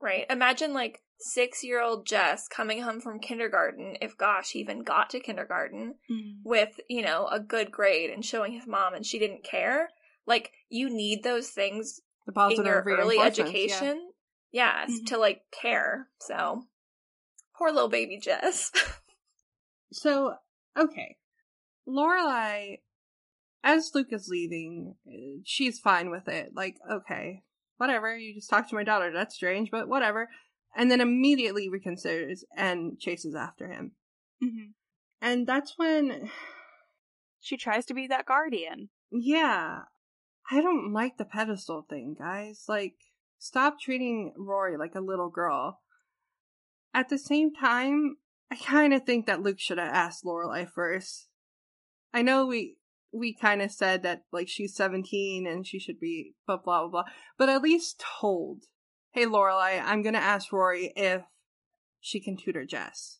Right? 0.02 0.26
Imagine 0.30 0.74
like 0.74 1.02
6-year-old 1.36 2.06
Jess 2.06 2.50
coming 2.50 2.82
home 2.82 3.00
from 3.00 3.20
kindergarten, 3.20 3.96
if 4.02 4.18
gosh, 4.18 4.52
he 4.52 4.60
even 4.60 4.84
got 4.84 5.10
to 5.12 5.22
kindergarten, 5.22 5.96
Mhm. 6.12 6.42
with, 6.44 6.82
you 6.90 7.02
know, 7.02 7.28
a 7.28 7.40
good 7.40 7.72
grade 7.72 8.10
and 8.10 8.26
showing 8.26 8.52
his 8.52 8.68
mom 8.68 8.94
and 8.94 9.06
she 9.06 9.20
didn't 9.20 9.46
care. 9.46 9.90
Like 10.26 10.52
you 10.68 10.90
need 10.90 11.24
those 11.24 11.50
things 11.52 12.02
The 12.26 12.32
positive 12.32 12.66
in 12.66 12.72
your 12.72 12.82
early 12.84 13.18
reinforcements, 13.18 13.38
yeah. 13.38 13.46
education. 13.46 14.12
Yes, 14.52 14.92
Mhm. 14.92 15.06
to 15.08 15.18
like 15.18 15.42
care. 15.52 16.10
So 16.20 16.68
poor 17.58 17.72
little 17.72 17.90
baby 17.90 18.18
Jess. 18.20 18.72
So, 19.96 20.34
okay. 20.76 21.18
Lorelai, 21.88 22.80
as 23.64 23.92
Luke 23.94 24.08
is 24.12 24.28
leaving, 24.28 24.96
uh, 25.08 25.42
she's 25.46 25.80
fine 25.80 26.10
with 26.10 26.28
it. 26.28 26.54
Like, 26.56 26.78
okay, 26.92 27.44
whatever, 27.78 28.18
you 28.18 28.34
just 28.34 28.50
talked 28.50 28.70
to 28.70 28.76
my 28.76 28.84
daughter. 28.84 29.12
That's 29.14 29.36
strange, 29.36 29.70
but 29.70 29.88
whatever. 29.88 30.30
And 30.76 30.90
then 30.90 31.00
immediately 31.00 31.70
reconsiders 31.70 32.40
and 32.58 33.00
chases 33.00 33.36
after 33.36 33.68
him. 33.68 33.92
Mhm. 34.44 34.74
And 35.22 35.46
that's 35.46 35.78
when, 35.78 36.32
She 37.40 37.56
tries 37.58 37.86
to 37.86 37.94
be 37.94 38.08
that 38.08 38.26
guardian. 38.26 38.90
yeah, 39.12 39.84
I 40.52 40.62
don't 40.62 40.94
like 40.94 41.18
the 41.18 41.26
pedestal 41.26 41.86
thing, 41.90 42.16
guys. 42.18 42.66
Like, 42.68 42.96
stop 43.40 43.80
treating 43.80 44.34
Rory 44.38 44.78
like 44.78 44.96
a 44.96 45.02
little 45.02 45.30
girl. 45.30 45.82
At 46.94 47.10
the 47.10 47.18
same 47.18 47.54
time, 47.54 48.18
I 48.52 48.56
kind 48.56 48.94
of 48.94 49.04
think 49.04 49.26
that 49.26 49.42
Luke 49.42 49.60
should 49.60 49.78
have 49.80 49.94
asked 49.94 50.24
Lorelai 50.24 50.70
first. 50.70 51.28
I 52.14 52.22
know 52.22 52.46
we 52.46 52.78
we 53.12 53.34
kind 53.34 53.62
of 53.62 53.72
said 53.72 54.04
that 54.04 54.24
like 54.32 54.48
she's 54.48 54.76
17 54.76 55.48
and 55.48 55.66
she 55.66 55.80
should 55.80 56.00
be 56.00 56.34
blah 56.46 56.58
blah 56.58 56.82
blah 56.82 56.90
blah, 56.90 57.04
but 57.38 57.50
at 57.50 57.62
least 57.62 58.04
told, 58.20 58.66
"Hey 59.12 59.26
Lorelai, 59.26 59.82
I'm 59.84 60.04
gonna 60.04 60.20
ask 60.20 60.52
Rory 60.52 60.94
if 60.96 61.24
she 62.00 62.20
can 62.20 62.38
tutor 62.38 62.66
Jess." 62.66 63.20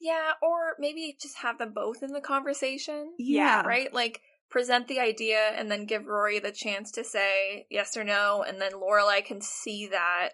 yeah, 0.00 0.32
or 0.42 0.76
maybe 0.78 1.16
just 1.20 1.36
have 1.38 1.58
them 1.58 1.72
both 1.74 2.02
in 2.02 2.12
the 2.12 2.20
conversation. 2.20 3.12
Yeah, 3.18 3.62
Right? 3.62 3.92
Like 3.92 4.22
present 4.50 4.88
the 4.88 4.98
idea 4.98 5.38
and 5.54 5.70
then 5.70 5.86
give 5.86 6.06
Rory 6.06 6.38
the 6.38 6.52
chance 6.52 6.90
to 6.92 7.04
say 7.04 7.66
yes 7.70 7.96
or 7.96 8.04
no, 8.04 8.44
and 8.46 8.60
then 8.60 8.72
Lorelai 8.72 9.24
can 9.24 9.40
see 9.40 9.86
that 9.88 10.30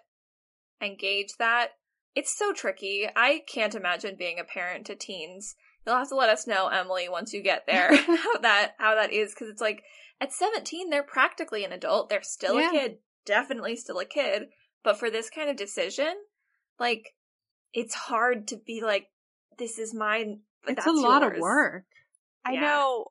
and 0.81 0.97
gauge 0.97 1.33
that. 1.39 1.69
It's 2.15 2.35
so 2.35 2.51
tricky. 2.51 3.07
I 3.15 3.43
can't 3.47 3.75
imagine 3.75 4.15
being 4.17 4.39
a 4.39 4.43
parent 4.43 4.85
to 4.87 4.95
teens. 4.95 5.55
You'll 5.85 5.95
have 5.97 6.09
to 6.09 6.15
let 6.15 6.29
us 6.29 6.47
know, 6.47 6.67
Emily, 6.67 7.07
once 7.07 7.31
you 7.31 7.41
get 7.43 7.65
there, 7.67 7.95
how 8.05 8.39
that 8.39 8.73
how 8.79 8.95
that 8.95 9.13
is, 9.13 9.33
because 9.33 9.49
it's 9.49 9.61
like 9.61 9.83
at 10.19 10.33
17 10.33 10.89
they're 10.89 11.03
practically 11.03 11.63
an 11.63 11.71
adult. 11.71 12.09
They're 12.09 12.23
still 12.23 12.59
Yeah. 12.59 12.69
a 12.69 12.71
kid, 12.71 12.97
definitely 13.25 13.75
still 13.75 13.99
a 13.99 14.05
kid. 14.05 14.47
But 14.83 14.97
for 14.97 15.09
this 15.11 15.29
kind 15.29 15.49
of 15.49 15.55
decision, 15.55 16.13
like 16.79 17.13
it's 17.73 17.93
hard 17.93 18.47
to 18.47 18.57
be 18.57 18.81
like, 18.83 19.07
this 19.59 19.77
is 19.77 19.93
mine. 19.93 20.39
But 20.63 20.73
it's 20.73 20.85
that's 20.85 20.97
a 20.97 21.01
lot 21.01 21.21
of 21.23 21.33
work. 21.39 21.85
I 22.43 22.53
Yeah. 22.53 22.61
know. 22.61 23.05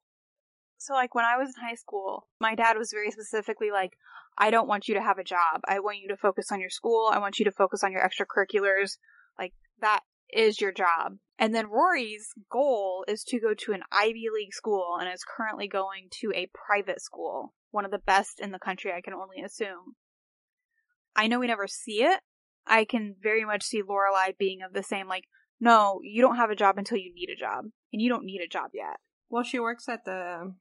So, 0.79 0.95
like, 0.95 1.15
when 1.15 1.25
I 1.25 1.37
was 1.37 1.49
in 1.49 1.69
high 1.69 1.75
school, 1.75 2.29
my 2.41 2.55
dad 2.55 2.77
was 2.77 2.93
very 2.93 3.11
specifically 3.11 3.71
like, 3.71 3.93
I 4.39 4.51
don't 4.51 4.69
want 4.69 4.89
you 4.89 4.95
to 4.95 5.03
have 5.03 5.19
a 5.19 5.25
job. 5.25 5.63
I 5.67 5.81
want 5.81 5.99
you 5.99 6.09
to 6.09 6.17
focus 6.17 6.53
on 6.53 6.61
your 6.61 6.71
school. 6.71 7.11
I 7.13 7.19
want 7.19 7.39
you 7.39 7.45
to 7.47 7.51
focus 7.51 7.83
on 7.83 7.93
your 7.93 8.03
extracurriculars. 8.03 8.99
Like, 9.39 9.55
that 9.81 10.01
is 10.31 10.61
your 10.61 10.73
job. 10.73 11.17
And 11.39 11.55
then 11.55 11.69
Rory's 11.71 12.29
goal 12.51 13.05
is 13.09 13.23
to 13.25 13.41
go 13.41 13.55
to 13.55 13.73
an 13.73 13.83
Ivy 13.93 14.27
League 14.35 14.55
school 14.55 14.97
and 15.01 15.13
is 15.13 15.25
currently 15.25 15.69
going 15.69 16.09
to 16.21 16.33
a 16.35 16.51
private 16.55 17.01
school, 17.01 17.55
one 17.71 17.85
of 17.85 17.91
the 17.91 17.99
best 17.99 18.41
in 18.41 18.53
the 18.53 18.59
country, 18.59 18.93
I 18.93 19.01
can 19.01 19.15
only 19.15 19.43
assume. 19.45 19.97
I 21.15 21.29
know 21.29 21.39
we 21.39 21.47
never 21.47 21.67
see 21.67 22.03
it. 22.03 22.21
I 22.67 22.85
can 22.85 23.15
very 23.23 23.45
much 23.45 23.63
see 23.63 23.83
Lorelai 23.83 24.37
being 24.39 24.61
of 24.63 24.73
the 24.73 24.83
same, 24.83 25.09
like, 25.09 25.25
no, 25.61 26.01
you 26.03 26.21
don't 26.21 26.37
have 26.37 26.51
a 26.51 26.57
job 26.57 26.77
until 26.79 26.99
you 26.99 27.15
need 27.15 27.31
a 27.31 27.39
job, 27.39 27.67
and 27.93 28.03
you 28.03 28.09
don't 28.09 28.25
need 28.25 28.41
a 28.41 28.49
job 28.49 28.71
yet. 28.75 28.97
Well, 29.31 29.45
she 29.45 29.59
works 29.59 29.89
at 29.89 30.05
the, 30.05 30.55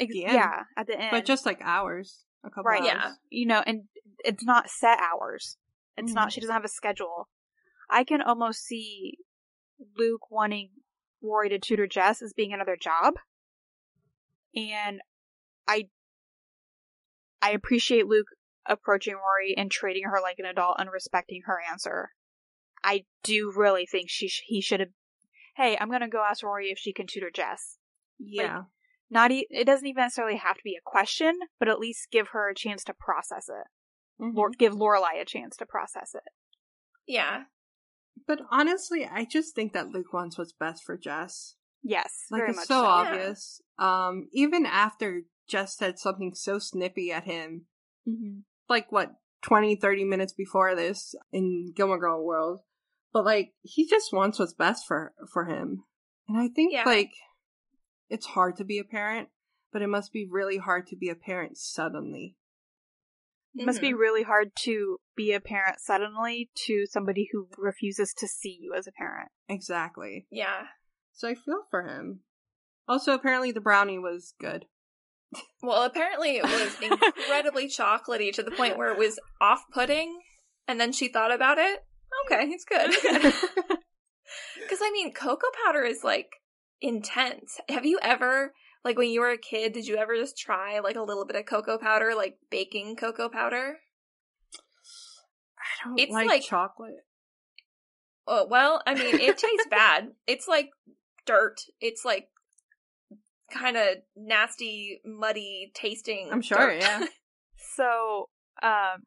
Ex- 0.00 0.14
yeah, 0.14 0.62
at 0.76 0.86
the 0.86 0.98
end. 0.98 1.10
but 1.12 1.24
just 1.24 1.44
like 1.46 1.60
hours, 1.62 2.24
a 2.44 2.48
couple 2.50 2.64
right. 2.64 2.80
hours. 2.82 2.88
Yeah. 2.92 3.12
You 3.28 3.46
know, 3.46 3.62
and 3.66 3.82
it's 4.24 4.42
not 4.44 4.70
set 4.70 4.98
hours. 4.98 5.56
It's 5.96 6.12
Mhm. 6.12 6.14
not. 6.14 6.32
She 6.32 6.40
doesn't 6.40 6.54
have 6.54 6.64
a 6.64 6.68
schedule. 6.68 7.28
I 7.88 8.04
can 8.04 8.22
almost 8.22 8.64
see 8.64 9.18
Luke 9.98 10.30
wanting 10.30 10.70
Rory 11.22 11.48
to 11.50 11.58
tutor 11.58 11.86
Jess 11.86 12.22
as 12.22 12.32
being 12.32 12.52
another 12.52 12.76
job, 12.80 13.14
and 14.54 15.00
I, 15.68 15.88
I 17.42 17.50
appreciate 17.52 18.06
Luke 18.06 18.28
approaching 18.66 19.14
Rory 19.14 19.54
and 19.56 19.70
treating 19.70 20.04
her 20.04 20.18
like 20.22 20.38
an 20.38 20.44
adult 20.46 20.76
and 20.78 20.90
respecting 20.90 21.42
her 21.46 21.58
answer. 21.70 22.10
I 22.82 23.04
do 23.22 23.52
really 23.54 23.86
think 23.86 24.08
she 24.08 24.28
sh- 24.28 24.42
he 24.46 24.60
should 24.60 24.80
have. 24.80 24.90
Hey, 25.56 25.76
I'm 25.78 25.90
gonna 25.90 26.08
go 26.08 26.22
ask 26.28 26.42
Rory 26.42 26.70
if 26.70 26.78
she 26.78 26.92
can 26.92 27.06
tutor 27.06 27.30
Jess. 27.30 27.78
Yeah. 28.18 28.62
Not 29.10 29.32
e- 29.32 29.46
it 29.50 29.64
doesn't 29.64 29.86
even 29.86 30.02
necessarily 30.02 30.36
have 30.36 30.56
to 30.56 30.62
be 30.64 30.76
a 30.76 30.80
question, 30.88 31.38
but 31.58 31.68
at 31.68 31.78
least 31.80 32.08
give 32.12 32.28
her 32.28 32.48
a 32.48 32.54
chance 32.54 32.84
to 32.84 32.94
process 32.94 33.48
it. 33.48 33.66
Mhm. 34.22 34.34
Lor- 34.34 34.50
give 34.50 34.74
Lorelai 34.74 35.20
a 35.20 35.24
chance 35.24 35.56
to 35.56 35.66
process 35.66 36.14
it. 36.14 36.22
Yeah. 37.06 37.44
But 38.26 38.40
honestly, 38.50 39.04
I 39.06 39.24
just 39.24 39.54
think 39.54 39.72
that 39.72 39.88
Luke 39.88 40.12
wants 40.12 40.38
what's 40.38 40.52
best 40.52 40.84
for 40.84 40.96
Jess. 40.96 41.56
Yes, 41.82 42.26
Like 42.30 42.40
very 42.40 42.50
it's 42.50 42.56
much 42.58 42.66
so 42.66 42.82
so. 42.82 42.86
obvious. 42.86 43.60
Um, 43.78 44.28
even 44.32 44.66
after 44.66 45.22
Jess 45.48 45.76
said 45.76 45.98
something 45.98 46.34
so 46.34 46.58
snippy 46.58 47.10
at 47.10 47.24
him, 47.24 47.66
Mhm. 48.06 48.44
like 48.68 48.92
what 48.92 49.14
20, 49.42 49.74
30 49.76 50.04
minutes 50.04 50.34
before 50.34 50.74
this 50.74 51.14
in 51.32 51.72
Gilmore 51.74 51.98
Girl 51.98 52.22
world, 52.22 52.60
but 53.12 53.24
like 53.24 53.54
he 53.62 53.88
just 53.88 54.12
wants 54.12 54.38
what's 54.38 54.52
best 54.52 54.86
for 54.86 55.14
for 55.32 55.46
him. 55.46 55.84
And 56.28 56.36
I 56.38 56.48
think 56.48 56.72
Yeah. 56.74 56.84
like 56.84 57.10
it's 58.10 58.26
hard 58.26 58.56
to 58.56 58.64
be 58.64 58.78
a 58.78 58.84
parent, 58.84 59.28
but 59.72 59.80
it 59.80 59.86
must 59.86 60.12
be 60.12 60.26
really 60.28 60.58
hard 60.58 60.86
to 60.88 60.96
be 60.96 61.08
a 61.08 61.14
parent 61.14 61.56
suddenly. 61.56 62.36
It 63.54 63.64
must 63.66 63.80
be 63.80 63.92
Mhm. 63.92 63.98
really 63.98 64.22
hard 64.22 64.52
to 64.62 64.98
be 65.16 65.32
a 65.32 65.40
parent 65.40 65.80
suddenly 65.80 66.50
to 66.66 66.86
somebody 66.86 67.28
who 67.32 67.48
refuses 67.56 68.12
to 68.18 68.28
see 68.28 68.56
you 68.60 68.74
as 68.74 68.86
a 68.86 68.92
parent. 68.92 69.30
Exactly. 69.48 70.26
Yeah. 70.30 70.68
So 71.12 71.28
I 71.28 71.34
feel 71.34 71.66
for 71.70 71.82
him. 71.82 72.24
Also, 72.86 73.12
apparently 73.14 73.50
the 73.52 73.60
brownie 73.60 73.98
was 73.98 74.34
good. 74.38 74.66
Well, 75.62 75.82
apparently 75.84 76.36
it 76.38 76.44
was 76.44 76.76
incredibly 76.82 77.68
chocolatey 77.68 78.32
to 78.34 78.42
the 78.42 78.50
point 78.50 78.76
where 78.76 78.92
it 78.92 78.98
was 78.98 79.18
off 79.40 79.64
putting, 79.72 80.22
and 80.66 80.80
then 80.80 80.92
she 80.92 81.08
thought 81.08 81.32
about 81.32 81.58
it. 81.58 81.84
Okay, 82.26 82.48
it's 82.48 82.64
good. 82.64 82.90
Because, 84.54 84.78
I 84.80 84.90
mean, 84.92 85.12
cocoa 85.12 85.48
powder 85.64 85.82
is 85.82 86.04
like 86.04 86.39
intense. 86.80 87.60
Have 87.68 87.84
you 87.86 87.98
ever, 88.02 88.52
like 88.84 88.96
when 88.98 89.10
you 89.10 89.20
were 89.20 89.30
a 89.30 89.38
kid, 89.38 89.72
did 89.72 89.86
you 89.86 89.96
ever 89.96 90.16
just 90.16 90.36
try 90.38 90.80
like 90.80 90.96
a 90.96 91.02
little 91.02 91.24
bit 91.26 91.36
of 91.36 91.46
cocoa 91.46 91.78
powder, 91.78 92.12
like 92.16 92.38
baking 92.50 92.96
cocoa 92.96 93.28
powder? 93.28 93.78
I 95.58 95.84
don't 95.88 95.98
It's 96.00 96.12
like, 96.12 96.28
like- 96.28 96.42
chocolate. 96.42 97.04
Oh, 98.26 98.46
well, 98.48 98.80
I 98.86 98.94
mean, 98.94 99.14
it 99.18 99.38
tastes 99.38 99.66
bad. 99.70 100.12
It's 100.26 100.46
like 100.46 100.70
dirt. 101.26 101.62
It's 101.80 102.04
like 102.04 102.28
kind 103.50 103.76
of 103.76 103.88
nasty, 104.14 105.00
muddy 105.04 105.72
tasting. 105.74 106.28
I'm 106.30 106.42
sure, 106.42 106.58
dirt. 106.58 106.80
yeah. 106.80 107.06
So, 107.76 108.28
um, 108.62 109.04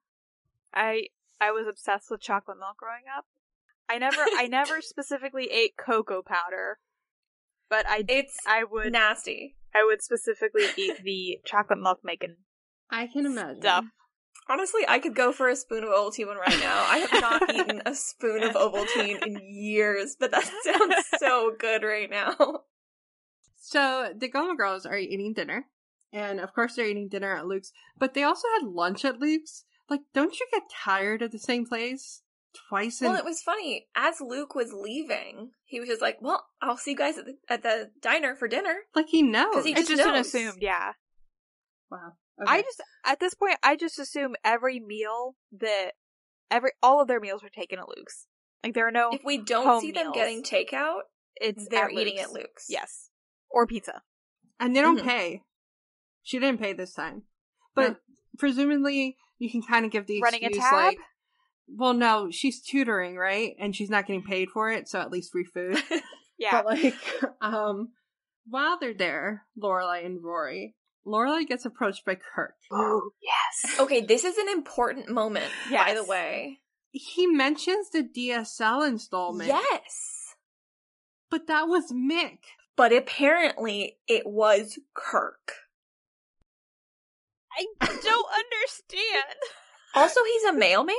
I 0.76 1.08
I 1.42 1.52
was 1.52 1.66
obsessed 1.68 2.12
with 2.12 2.22
chocolate 2.22 2.58
milk 2.60 2.78
growing 2.78 3.04
up. 3.18 3.26
I 3.90 3.98
never 3.98 4.22
I 4.38 4.46
never 4.48 4.80
specifically 4.82 5.46
ate 5.52 5.76
cocoa 5.76 6.22
powder, 6.22 6.78
but 7.74 7.88
I 7.88 8.04
It's 8.08 8.38
I 8.46 8.64
would 8.64 8.92
nasty. 8.92 9.56
I 9.74 9.84
would 9.84 10.04
specifically 10.04 10.66
eat 10.78 11.04
the 11.04 11.40
chocolate 11.46 11.80
milk 11.80 12.02
making 12.04 12.36
I 12.92 13.08
can 13.08 13.26
imagine. 13.26 13.62
stuff. 13.62 13.86
Honestly, 14.48 14.82
I 14.88 15.00
could 15.00 15.16
go 15.16 15.32
for 15.32 15.50
a 15.50 15.56
spoon 15.56 15.84
of 15.84 15.90
Ovaltine 15.90 16.36
right 16.36 16.60
now. 16.60 16.86
I 16.88 16.98
have 17.00 17.22
not 17.22 17.50
eaten 17.56 17.82
a 17.86 17.96
spoon 17.96 18.44
of 18.44 18.54
Ovaltine 18.54 19.26
in 19.26 19.40
years, 19.42 20.16
but 20.20 20.30
that 20.32 20.44
sounds 20.64 21.06
so 21.18 21.56
good 21.58 21.82
right 21.82 22.10
now. 22.10 22.36
So 23.60 24.14
the 24.16 24.28
Gilmore 24.30 24.58
Girls 24.58 24.86
are 24.86 24.98
eating 24.98 25.34
dinner, 25.34 25.66
and 26.12 26.40
of 26.40 26.54
course 26.54 26.76
they're 26.76 26.86
eating 26.86 27.08
dinner 27.08 27.36
at 27.36 27.48
Luke's, 27.48 27.72
but 27.98 28.14
they 28.14 28.24
also 28.24 28.48
had 28.60 28.68
lunch 28.68 29.04
at 29.06 29.20
Luke's. 29.20 29.64
Like, 29.90 30.02
don't 30.14 30.40
you 30.40 30.46
get 30.52 30.64
tired 30.70 31.22
of 31.22 31.32
the 31.32 31.40
same 31.40 31.66
place 31.66 32.22
twice? 32.70 33.02
In- 33.02 33.08
Well, 33.10 33.18
it 33.18 33.26
was 33.26 33.42
funny. 33.42 33.88
As 33.96 34.22
Luke 34.22 34.56
was 34.56 34.72
leaving, 34.74 35.52
he 35.66 35.80
was 35.80 35.90
just 35.90 36.02
like, 36.02 36.18
"Well, 36.22 36.46
I'll 36.62 36.78
see 36.78 36.92
you 36.92 36.98
guys 36.98 37.18
at 37.18 37.26
the, 37.26 37.38
at 37.50 37.64
the 37.64 37.92
diner 38.02 38.36
for 38.36 38.48
dinner." 38.48 38.76
like 38.96 39.08
he 39.08 39.22
knows. 39.22 39.54
'Cause 39.54 39.66
he 39.66 39.72
It's 39.72 39.82
just 39.82 39.90
just 39.92 40.02
an 40.08 40.14
knows. 40.14 40.28
assumed, 40.28 40.62
yeah. 40.62 40.94
wow. 41.90 42.14
I 42.48 42.62
just 42.64 42.82
at 43.06 43.20
this 43.20 43.34
point 43.36 43.58
I 43.62 43.76
just 43.76 44.00
assume 44.00 44.36
every 44.44 44.80
meal 44.80 45.36
that 45.52 45.92
every 46.50 46.72
all 46.82 47.00
of 47.02 47.08
their 47.08 47.20
meals 47.20 47.44
were 47.44 47.50
taken 47.50 47.78
at 47.80 47.88
Luke's. 47.88 48.28
Like 48.64 48.74
there 48.74 48.88
are 48.88 48.92
no 48.92 49.12
If 49.12 49.24
we 49.24 49.38
don't 49.38 49.66
home 49.66 49.82
see 49.82 49.92
them 49.92 50.08
meals. 50.12 50.16
getting 50.16 50.44
takeout, 50.44 51.02
it's 51.36 51.68
they're 51.70 51.86
at 51.86 51.92
eating 51.92 52.16
Luke's. 52.16 52.24
at 52.28 52.32
Luke's. 52.34 52.66
Yes. 52.70 53.10
Or 53.50 53.68
pizza. 53.68 54.02
and 54.60 54.76
they 54.76 54.82
don't 54.82 55.00
Mhm. 55.00 55.04
pay. 55.06 55.44
She 56.24 56.40
didn't 56.40 56.60
pay 56.60 56.74
this 56.74 56.94
time, 56.94 57.24
but 57.76 58.02
presumably 58.38 59.18
you 59.38 59.52
can 59.52 59.62
kind 59.62 59.86
of 59.86 59.92
give 59.92 60.08
the 60.08 60.22
Running 60.22 60.44
a 60.44 60.48
excuse 60.48 60.64
tab? 60.66 60.74
like, 60.74 60.98
well, 61.76 61.94
no, 61.94 62.30
she's 62.32 62.62
tutoring, 62.62 63.16
right? 63.16 63.56
And 63.60 63.76
she's 63.76 63.90
not 63.90 64.06
getting 64.06 64.24
paid 64.24 64.50
for 64.50 64.72
it, 64.72 64.88
so 64.88 65.00
at 65.00 65.12
least 65.12 65.32
free 65.32 65.46
food. 65.46 65.78
Yeah. 66.38 66.64
But 66.64 66.66
like, 66.66 66.96
um, 67.42 67.90
while 68.50 68.78
they're 68.80 68.94
there, 68.94 69.44
Lorelai 69.58 70.06
and 70.06 70.24
Rory, 70.24 70.76
Lorelai 71.06 71.48
gets 71.48 71.66
approached 71.66 72.06
by 72.06 72.16
Kirk. 72.16 72.56
Oh, 72.72 73.12
yes. 73.22 73.80
Okay, 73.80 74.02
this 74.02 74.24
is 74.24 74.38
an 74.38 74.50
important 74.50 75.10
moment, 75.10 75.52
by 75.72 75.94
the 75.94 76.04
way. 76.04 76.60
He 76.92 77.28
mentions 77.28 77.90
the 77.92 78.04
DSL 78.04 78.88
installment. 78.88 79.48
Yes. 79.48 80.36
But 81.30 81.48
that 81.48 81.68
was 81.68 81.92
Mick. 81.92 82.40
But 82.76 82.92
apparently 82.92 83.98
it 84.08 84.24
was 84.26 84.80
Kirk. 84.96 85.54
I 87.56 87.66
don't 87.80 87.92
understand. 88.02 89.38
Also, 89.96 90.20
he's 90.26 90.44
a 90.46 90.54
mailman? 90.54 90.96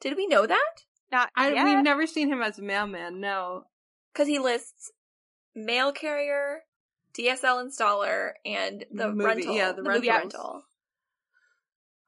Did 0.00 0.16
we 0.16 0.26
know 0.26 0.46
that? 0.46 0.84
Not 1.10 1.30
I, 1.36 1.52
yet. 1.52 1.64
We've 1.64 1.82
never 1.84 2.06
seen 2.06 2.28
him 2.28 2.42
as 2.42 2.58
a 2.58 2.62
mailman, 2.62 3.20
no. 3.20 3.64
Because 4.12 4.28
he 4.28 4.38
lists 4.38 4.92
mail 5.54 5.92
carrier, 5.92 6.62
DSL 7.16 7.64
installer, 7.64 8.32
and 8.44 8.84
the 8.92 9.08
Movie- 9.08 9.24
rental. 9.24 9.54
yeah, 9.56 9.72
the 9.72 9.82
movie 9.82 10.08
rental. 10.08 10.64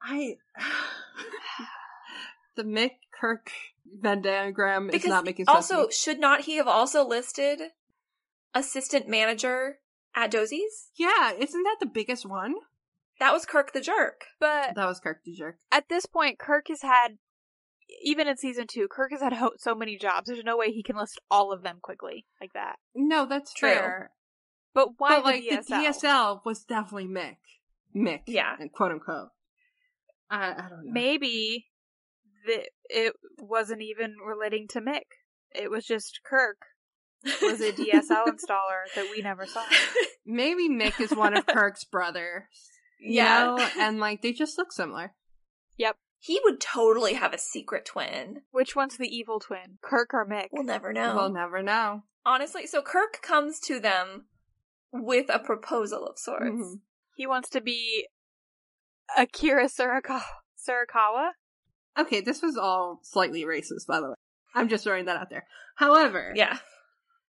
I. 0.01 0.35
the 2.55 2.63
Mick 2.63 2.91
Kirk 3.19 3.51
Venn 3.85 4.21
diagram 4.21 4.89
is 4.91 5.05
not 5.05 5.25
making 5.25 5.45
sense. 5.45 5.55
also, 5.71 5.89
should 5.89 6.19
not 6.19 6.41
he 6.41 6.57
have 6.57 6.67
also 6.67 7.05
listed 7.07 7.59
assistant 8.53 9.07
manager 9.07 9.79
at 10.15 10.31
Doose's? 10.31 10.89
yeah, 10.95 11.31
isn't 11.37 11.63
that 11.63 11.77
the 11.79 11.85
biggest 11.85 12.25
one? 12.25 12.55
That 13.19 13.33
was 13.33 13.45
Kirk 13.45 13.73
the 13.73 13.81
jerk. 13.81 14.25
but 14.39 14.75
That 14.75 14.85
was 14.85 14.99
Kirk 14.99 15.21
the 15.25 15.33
jerk. 15.33 15.57
at 15.71 15.89
this 15.89 16.05
point, 16.05 16.39
Kirk 16.39 16.67
has 16.69 16.81
had, 16.81 17.17
even 18.03 18.27
in 18.27 18.37
season 18.37 18.65
two, 18.67 18.87
Kirk 18.89 19.11
has 19.11 19.21
had 19.21 19.33
ho- 19.41 19.51
so 19.57 19.75
many 19.75 19.97
jobs. 19.97 20.27
There's 20.27 20.43
no 20.43 20.57
way 20.57 20.71
he 20.71 20.83
can 20.83 20.95
list 20.97 21.19
all 21.29 21.51
of 21.51 21.63
them 21.63 21.79
quickly 21.81 22.25
like 22.41 22.53
that. 22.53 22.75
No, 22.95 23.25
that's 23.25 23.53
True. 23.53 23.69
fair. 23.69 24.11
But 24.73 24.89
why 24.99 25.17
but 25.17 25.23
like 25.25 25.43
the 25.43 25.57
DSL? 25.57 25.65
the 25.67 25.73
DSL 26.07 26.39
was 26.45 26.63
definitely 26.63 27.07
Mick, 27.07 27.37
Mick, 27.95 28.21
Yeah. 28.27 28.55
quote 28.75 28.91
unquote. 28.91 29.29
I, 30.29 30.51
I 30.51 30.69
don't 30.69 30.85
know. 30.85 30.91
Maybe 30.91 31.65
the, 32.45 32.63
it 32.89 33.13
wasn't 33.39 33.81
even 33.81 34.15
relating 34.25 34.67
to 34.69 34.79
Mick. 34.81 35.01
It 35.55 35.71
was 35.71 35.85
just 35.85 36.19
Kirk 36.23 36.57
was 37.41 37.59
a 37.61 37.71
DSL 37.71 38.25
installer 38.27 38.85
that 38.95 39.07
we 39.11 39.21
never 39.23 39.45
saw. 39.47 39.63
Maybe 40.25 40.69
Mick 40.69 41.01
is 41.01 41.11
one 41.11 41.35
of 41.35 41.47
Kirk's 41.47 41.83
brothers. 41.83 42.43
You 43.01 43.15
Yeah. 43.15 43.55
know? 43.57 43.67
and 43.79 43.99
like 43.99 44.21
they 44.21 44.31
just 44.33 44.57
look 44.59 44.71
similar. 44.71 45.13
He 46.19 46.39
would 46.43 46.59
totally 46.59 47.13
have 47.13 47.33
a 47.33 47.37
secret 47.37 47.85
twin. 47.85 48.41
Which 48.51 48.75
one's 48.75 48.97
the 48.97 49.07
evil 49.07 49.39
twin? 49.39 49.77
Kirk 49.81 50.13
or 50.13 50.25
Mick? 50.27 50.47
We'll 50.51 50.63
never 50.63 50.91
know. 50.93 51.15
We'll 51.15 51.33
never 51.33 51.63
know. 51.63 52.03
Honestly, 52.25 52.67
so 52.67 52.81
Kirk 52.81 53.21
comes 53.21 53.59
to 53.61 53.79
them 53.79 54.25
with 54.91 55.27
a 55.29 55.39
proposal 55.39 56.05
of 56.05 56.19
sorts. 56.19 56.43
Mhm. 56.45 56.81
He 57.15 57.25
wants 57.25 57.49
to 57.51 57.61
be 57.61 58.07
Akira 59.17 59.65
Suraka- 59.65 60.21
Surakawa. 60.57 61.31
Okay, 61.97 62.21
this 62.21 62.41
was 62.41 62.57
all 62.57 62.99
slightly 63.03 63.43
racist, 63.43 63.87
by 63.87 63.99
the 63.99 64.09
way. 64.09 64.15
I'm 64.53 64.67
just 64.69 64.83
throwing 64.83 65.05
that 65.05 65.17
out 65.17 65.29
there. 65.29 65.47
However, 65.75 66.33
Yeah. 66.35 66.59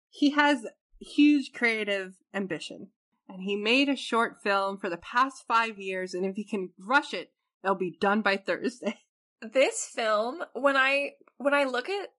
he 0.09 0.31
has 0.31 0.67
huge 1.01 1.53
creative 1.53 2.15
ambition. 2.35 2.91
And 3.29 3.43
he 3.43 3.55
made 3.57 3.89
a 3.89 3.95
short 3.97 4.43
film 4.43 4.77
for 4.79 4.91
the 4.91 4.97
past 4.99 5.47
five 5.47 5.79
years, 5.79 6.15
and 6.15 6.27
if 6.27 6.35
he 6.35 6.45
can 6.45 6.73
rush 6.79 7.15
it, 7.15 7.33
it'll 7.65 7.77
be 7.77 7.97
done 8.01 8.23
by 8.23 8.37
Thursday. 8.37 9.01
This 9.43 9.87
film, 9.91 10.43
when 10.53 10.77
I 10.77 11.13
when 11.39 11.55
I 11.55 11.65
look 11.65 11.89
at 11.89 12.11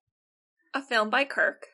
a 0.74 0.82
film 0.82 1.12
by 1.12 1.24
Kirk, 1.24 1.68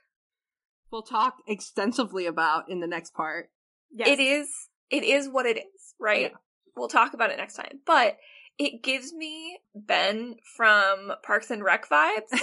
We'll 0.91 1.03
talk 1.03 1.38
extensively 1.47 2.26
about 2.26 2.70
in 2.70 2.80
the 2.80 2.88
next 2.88 3.13
part. 3.13 3.49
Yes. 3.91 4.07
it 4.07 4.20
is 4.20 4.49
it 4.89 5.03
is 5.03 5.28
what 5.28 5.45
it 5.45 5.57
is, 5.57 5.95
right? 5.99 6.32
Yeah. 6.32 6.38
We'll 6.76 6.88
talk 6.88 7.13
about 7.13 7.32
it 7.32 7.38
next 7.38 7.55
time. 7.55 7.80
But 7.86 8.18
it 8.57 8.84
gives 8.84 9.13
me 9.13 9.59
Ben 9.76 10.36
from 10.55 11.11
Parks 11.24 11.51
and 11.51 11.63
Rec 11.63 11.89
vibes. 11.89 12.39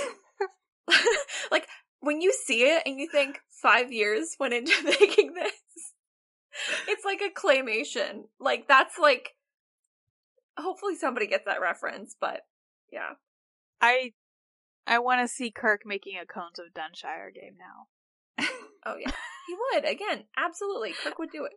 like 1.51 1.67
when 2.01 2.21
you 2.21 2.33
see 2.33 2.65
it 2.65 2.83
and 2.85 2.99
you 2.99 3.09
think 3.11 3.39
five 3.63 3.93
years 3.93 4.37
went 4.39 4.53
into 4.53 4.75
making 4.85 5.33
this. 5.35 5.53
It's 6.87 7.05
like 7.05 7.21
a 7.23 7.31
claymation. 7.31 8.25
Like 8.39 8.69
that's 8.69 8.99
like 8.99 9.31
hopefully 10.59 10.97
somebody 10.97 11.27
gets 11.27 11.45
that 11.47 11.61
reference, 11.61 12.17
but 12.21 12.43
yeah. 12.93 13.15
I 13.81 14.13
I 14.87 14.99
want 14.99 15.21
to 15.21 15.29
see 15.29 15.51
Kirk 15.51 15.83
making 15.85 16.17
a 16.17 16.27
Cones 16.27 16.59
of 16.59 16.75
Dunshire 16.75 17.33
game 17.35 17.57
now. 17.59 18.47
Oh 18.87 18.97
yeah. 19.01 19.13
he 19.47 19.55
would, 19.55 19.89
again, 19.89 20.25
absolutely. 20.37 20.93
Kirk 20.93 21.19
would 21.19 21.31
do 21.31 21.47
it. 21.47 21.53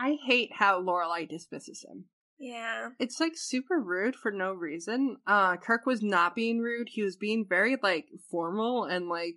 I 0.00 0.16
hate 0.26 0.50
how 0.54 0.82
Lorelai 0.82 1.28
dismisses 1.28 1.84
him. 1.88 2.06
Yeah. 2.40 2.88
It's 2.98 3.20
like 3.20 3.34
super 3.36 3.80
rude 3.80 4.16
for 4.16 4.32
no 4.32 4.52
reason. 4.52 5.18
Uh 5.28 5.56
Kirk 5.58 5.86
was 5.86 6.02
not 6.02 6.34
being 6.34 6.58
rude. 6.58 6.88
He 6.90 7.02
was 7.02 7.16
being 7.16 7.46
very 7.48 7.76
like 7.80 8.06
formal 8.28 8.82
and 8.82 9.08
like, 9.08 9.36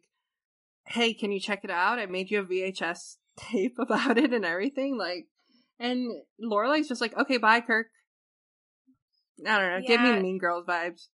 "Hey, 0.87 1.13
can 1.13 1.31
you 1.31 1.39
check 1.39 1.63
it 1.63 1.69
out? 1.69 1.99
I 1.99 2.07
made 2.07 2.31
you 2.31 2.39
a 2.39 2.43
VHS 2.43 3.17
tape 3.37 3.77
about 3.77 4.17
it 4.17 4.33
and 4.33 4.43
everything." 4.43 4.97
Like, 4.97 5.27
and 5.79 6.09
Lorelai's 6.43 6.87
just 6.87 6.99
like, 7.01 7.15
"Okay, 7.15 7.37
bye, 7.37 7.61
Kirk." 7.61 7.87
I 9.47 9.59
don't 9.59 9.81
know. 9.81 9.87
Give 9.87 10.01
me 10.01 10.19
Mean 10.19 10.37
Girls 10.37 10.65
vibes. 10.67 11.07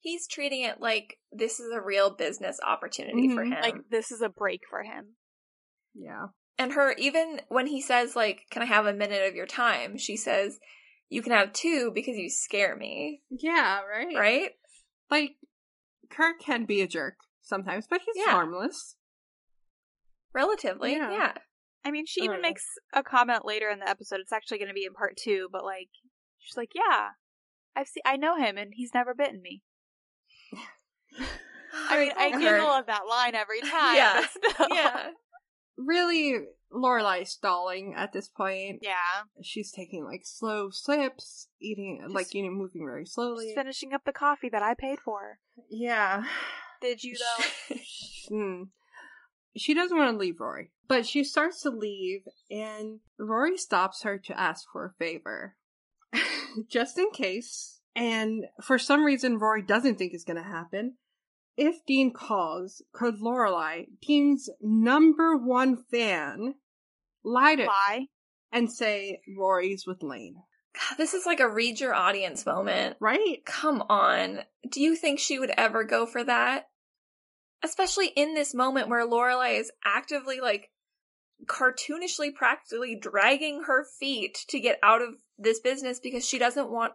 He's 0.00 0.26
treating 0.26 0.62
it 0.62 0.80
like 0.80 1.18
this 1.30 1.60
is 1.60 1.70
a 1.72 1.80
real 1.80 2.10
business 2.10 2.58
opportunity 2.66 3.28
for 3.34 3.44
Mhm. 3.44 3.52
him. 3.54 3.60
Like 3.62 3.88
this 3.90 4.10
is 4.10 4.22
a 4.22 4.28
break 4.28 4.62
for 4.68 4.82
him. 4.82 5.16
Yeah. 5.94 6.26
and 6.58 6.72
her 6.74 6.92
even 6.98 7.40
when 7.48 7.66
he 7.66 7.80
says 7.80 8.14
like 8.14 8.42
can 8.50 8.62
i 8.62 8.66
have 8.66 8.84
a 8.86 8.92
minute 8.92 9.26
of 9.26 9.34
your 9.34 9.46
time 9.46 9.96
she 9.96 10.14
says 10.16 10.58
you 11.08 11.22
can 11.22 11.32
have 11.32 11.52
two 11.54 11.90
because 11.94 12.16
you 12.16 12.28
scare 12.30 12.76
me 12.76 13.22
Yeah. 13.30 13.80
Right. 13.82 14.14
right 14.16 14.50
Like, 15.10 15.36
Kirk 16.10 16.38
can 16.40 16.66
be 16.66 16.82
a 16.82 16.86
jerk 16.86 17.14
sometimes, 17.42 17.86
but 17.88 18.02
he's 18.04 18.14
Yeah. 18.24 18.30
harmless. 18.32 18.96
relatively 20.32 20.92
Yeah. 20.92 21.10
yeah, 21.10 21.34
I 21.84 21.90
mean, 21.90 22.06
she 22.06 22.20
even 22.22 22.34
don't 22.36 22.42
makes 22.42 22.64
a 22.92 23.02
comment 23.02 23.44
later 23.44 23.68
in 23.68 23.80
the 23.80 23.88
episode. 23.88 24.20
It's 24.20 24.32
actually 24.32 24.58
going 24.58 24.68
to 24.68 24.74
be 24.74 24.84
in 24.84 24.92
part 24.92 25.16
two, 25.16 25.48
but 25.50 25.64
like, 25.64 25.88
she's 26.38 26.56
like, 26.56 26.70
"Yeah, 26.74 27.10
I've 27.76 27.88
seen, 27.88 28.02
I 28.04 28.16
know 28.16 28.36
him, 28.36 28.56
and 28.58 28.72
he's 28.74 28.92
never 28.94 29.14
bitten 29.14 29.40
me." 29.42 29.62
I 31.88 31.98
mean, 31.98 32.12
I 32.16 32.30
giggle 32.30 32.68
at 32.72 32.86
that 32.86 33.06
line 33.08 33.34
every 33.34 33.60
time. 33.70 33.96
Yeah. 33.96 34.26
yeah 34.70 35.10
Really, 35.78 36.36
Lorelai's 36.70 37.30
stalling 37.30 37.94
at 37.96 38.12
this 38.12 38.28
point. 38.28 38.80
yeah. 38.82 39.22
She's 39.42 39.72
taking 39.72 40.04
like 40.04 40.22
slow 40.24 40.68
sips, 40.70 41.48
eating 41.58 42.04
like 42.10 42.34
you 42.34 42.42
know, 42.42 42.50
moving 42.50 42.84
very 42.84 43.06
slowly. 43.06 43.46
Just 43.46 43.56
finishing 43.56 43.94
up 43.94 44.04
the 44.04 44.12
coffee 44.12 44.50
that 44.50 44.62
I 44.62 44.74
paid 44.74 44.98
for. 44.98 45.38
Yeah. 45.70 46.24
Did 46.82 47.02
you 47.02 47.16
though? 47.16 47.76
Hmm. 48.28 48.62
She 49.56 49.74
doesn't 49.74 49.96
want 49.96 50.12
to 50.12 50.18
leave 50.18 50.38
Rory, 50.38 50.70
but 50.86 51.04
she 51.04 51.24
starts 51.24 51.62
to 51.62 51.70
leave, 51.70 52.20
and 52.50 53.00
Rory 53.18 53.56
stops 53.56 54.02
her 54.02 54.18
to 54.18 54.38
ask 54.38 54.66
for 54.72 54.84
a 54.86 54.92
favor, 55.04 55.56
just 56.68 56.98
in 56.98 57.10
case. 57.10 57.80
And 57.96 58.44
for 58.62 58.78
some 58.78 59.04
reason, 59.04 59.38
Rory 59.38 59.62
doesn't 59.62 59.96
think 59.96 60.12
it's 60.14 60.24
going 60.24 60.36
to 60.36 60.48
happen. 60.48 60.94
If 61.56 61.84
Dean 61.86 62.12
calls, 62.12 62.82
could 62.92 63.16
Lorelai, 63.20 63.86
Dean's 64.00 64.48
number 64.60 65.36
one 65.36 65.76
fan, 65.90 66.54
lie 67.24 67.56
to 67.56 67.64
Lie. 67.66 68.06
and 68.52 68.72
say 68.72 69.20
Rory's 69.36 69.84
with 69.86 70.02
Lane? 70.02 70.36
God, 70.72 70.96
this 70.96 71.14
is 71.14 71.26
like 71.26 71.40
a 71.40 71.48
read 71.48 71.80
your 71.80 71.92
audience 71.94 72.46
moment 72.46 72.96
Right? 73.00 73.44
come 73.44 73.82
on 73.88 74.38
do 74.70 74.80
you 74.80 74.94
think 74.94 75.18
she 75.18 75.36
would 75.36 75.50
ever 75.56 75.82
go 75.82 76.06
for 76.06 76.22
that 76.22 76.66
especially 77.64 78.06
in 78.06 78.34
this 78.34 78.54
moment 78.54 78.88
where 78.88 79.04
lorelai 79.04 79.58
is 79.58 79.72
actively 79.84 80.38
like 80.40 80.70
cartoonishly 81.46 82.32
practically 82.32 82.96
dragging 82.96 83.64
her 83.66 83.84
feet 83.98 84.38
to 84.48 84.60
get 84.60 84.78
out 84.80 85.02
of 85.02 85.14
this 85.40 85.58
business 85.60 85.98
because 86.00 86.24
she 86.26 86.38
doesn't 86.38 86.70
want 86.70 86.92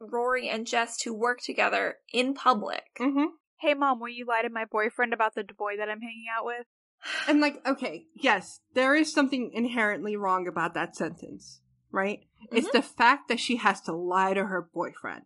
rory 0.00 0.48
and 0.48 0.66
jess 0.66 0.96
to 0.96 1.14
work 1.14 1.40
together 1.40 1.96
in 2.12 2.34
public 2.34 2.82
Mm-hmm. 3.00 3.26
Hey, 3.60 3.72
mom, 3.72 3.98
will 4.00 4.08
you 4.10 4.26
lie 4.26 4.42
to 4.42 4.50
my 4.50 4.64
boyfriend 4.66 5.14
about 5.14 5.34
the 5.34 5.44
boy 5.56 5.76
that 5.78 5.88
I'm 5.88 6.00
hanging 6.00 6.26
out 6.36 6.44
with? 6.44 6.66
And 7.28 7.40
like, 7.40 7.66
okay, 7.66 8.06
yes, 8.14 8.60
there 8.74 8.94
is 8.94 9.12
something 9.12 9.52
inherently 9.54 10.16
wrong 10.16 10.46
about 10.46 10.74
that 10.74 10.96
sentence, 10.96 11.60
right? 11.90 12.20
It's 12.50 12.70
the 12.72 12.82
fact 12.82 13.28
that 13.28 13.40
she 13.40 13.56
has 13.56 13.80
to 13.82 13.92
lie 13.92 14.34
to 14.34 14.44
her 14.44 14.68
boyfriend. 14.74 15.22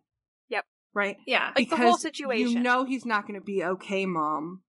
Yep. 0.49 0.63
Right? 0.93 1.17
yeah 1.27 1.51
Like 1.55 1.69
the 1.69 1.75
whole 1.77 1.87
Because 1.87 2.01
situation. 2.01 2.49
You 2.49 2.59
know 2.59 2.85
he's 2.85 3.05
not 3.05 3.27
going 3.27 3.39
to 3.39 3.45
be 3.45 3.63
okay, 3.63 4.05
mom. 4.05 4.61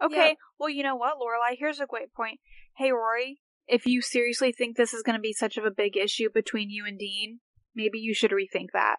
Okay, 0.00 0.28
Yeah. 0.28 0.34
well, 0.58 0.68
you 0.68 0.82
know 0.82 0.96
what, 0.96 1.14
Lorelai? 1.14 1.56
Here's 1.58 1.80
a 1.80 1.86
great 1.86 2.12
point. 2.12 2.38
Hey, 2.76 2.92
Rory, 2.92 3.40
if 3.68 3.86
you 3.86 4.00
seriously 4.02 4.52
think 4.52 4.76
this 4.76 4.94
is 4.94 5.02
going 5.02 5.16
to 5.16 5.20
be 5.22 5.32
such 5.32 5.56
of 5.56 5.64
a 5.64 5.70
big 5.70 5.96
issue 5.96 6.28
between 6.32 6.70
you 6.70 6.84
and 6.86 6.98
Dean, 6.98 7.40
maybe 7.74 7.98
you 7.98 8.14
should 8.14 8.30
rethink 8.30 8.68
that. 8.72 8.96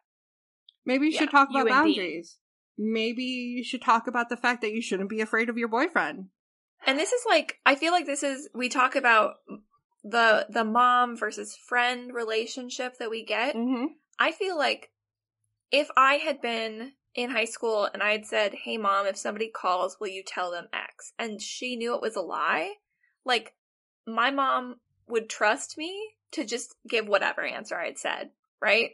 Maybe 0.86 1.08
you 1.08 1.12
Yeah, 1.14 1.20
should 1.20 1.32
talk 1.32 1.50
about 1.50 1.68
and 1.68 1.70
Dean. 1.86 1.96
boundaries. 1.96 2.38
Maybe 2.78 3.24
you 3.24 3.64
should 3.64 3.82
talk 3.82 4.08
about 4.08 4.30
the 4.30 4.38
fact 4.38 4.62
that 4.62 4.72
you 4.72 4.82
shouldn't 4.82 5.10
be 5.10 5.22
afraid 5.22 5.50
of 5.50 5.58
your 5.58 5.68
boyfriend. 5.68 6.28
and 6.86 7.00
this 7.00 7.12
is 7.12 7.24
like 7.28 7.58
i 7.66 7.74
feel 7.74 7.92
like 7.92 8.06
this 8.06 8.22
is 8.22 8.48
we 8.54 8.70
talk 8.70 8.96
about 8.96 9.36
the 10.04 10.46
the 10.50 10.64
mom 10.64 11.18
versus 11.18 11.58
friend 11.68 12.14
relationship 12.14 12.94
that 13.00 13.10
we 13.10 13.26
get 13.26 13.56
Mm-hmm. 13.56 13.86
I 14.20 14.32
feel 14.32 14.58
like 14.58 14.90
if 15.72 15.90
I 15.98 16.16
had 16.16 16.42
been 16.42 16.94
in 17.14 17.30
high 17.32 17.46
school 17.46 17.90
and 17.94 18.02
I 18.02 18.12
had 18.14 18.26
said, 18.26 18.54
Hey 18.64 18.78
mom, 18.78 19.06
if 19.06 19.18
somebody 19.18 19.50
calls, 19.50 19.98
will 20.00 20.08
you 20.08 20.24
tell 20.26 20.50
them 20.52 20.68
X? 20.74 21.14
And 21.20 21.42
she 21.42 21.76
knew 21.76 21.94
it 21.96 22.02
was 22.02 22.16
a 22.16 22.22
lie, 22.22 22.76
like 23.26 23.54
my 24.08 24.32
mom 24.32 24.78
would 25.08 25.30
trust 25.30 25.78
me 25.78 25.94
to 26.32 26.46
just 26.46 26.76
give 26.88 27.08
whatever 27.08 27.44
answer 27.44 27.78
I'd 27.78 27.98
said, 27.98 28.30
right? 28.62 28.92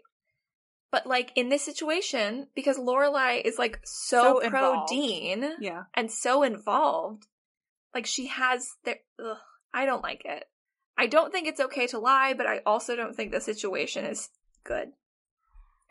But 0.92 1.08
like 1.08 1.32
in 1.36 1.50
this 1.50 1.64
situation, 1.64 2.48
because 2.56 2.78
Lorelai 2.78 3.42
is 3.44 3.58
like 3.58 3.80
so, 3.84 4.42
So 4.42 4.50
pro. 4.50 4.86
Dean 4.88 5.54
Yeah. 5.60 5.84
and 5.94 6.12
so 6.12 6.44
involved, 6.44 7.28
like 7.94 8.06
she 8.06 8.28
has 8.28 8.68
the 8.84 8.96
ugh, 9.24 9.38
I 9.74 9.86
don't 9.86 10.04
like 10.04 10.24
it. 10.26 10.46
I 10.98 11.08
don't 11.08 11.32
think 11.32 11.48
it's 11.48 11.60
okay 11.60 11.88
to 11.88 12.00
lie, 12.00 12.34
but 12.36 12.46
I 12.46 12.62
also 12.66 12.96
don't 12.96 13.16
think 13.16 13.32
the 13.32 13.42
situation 13.42 14.06
is 14.06 14.30
good. 14.64 14.90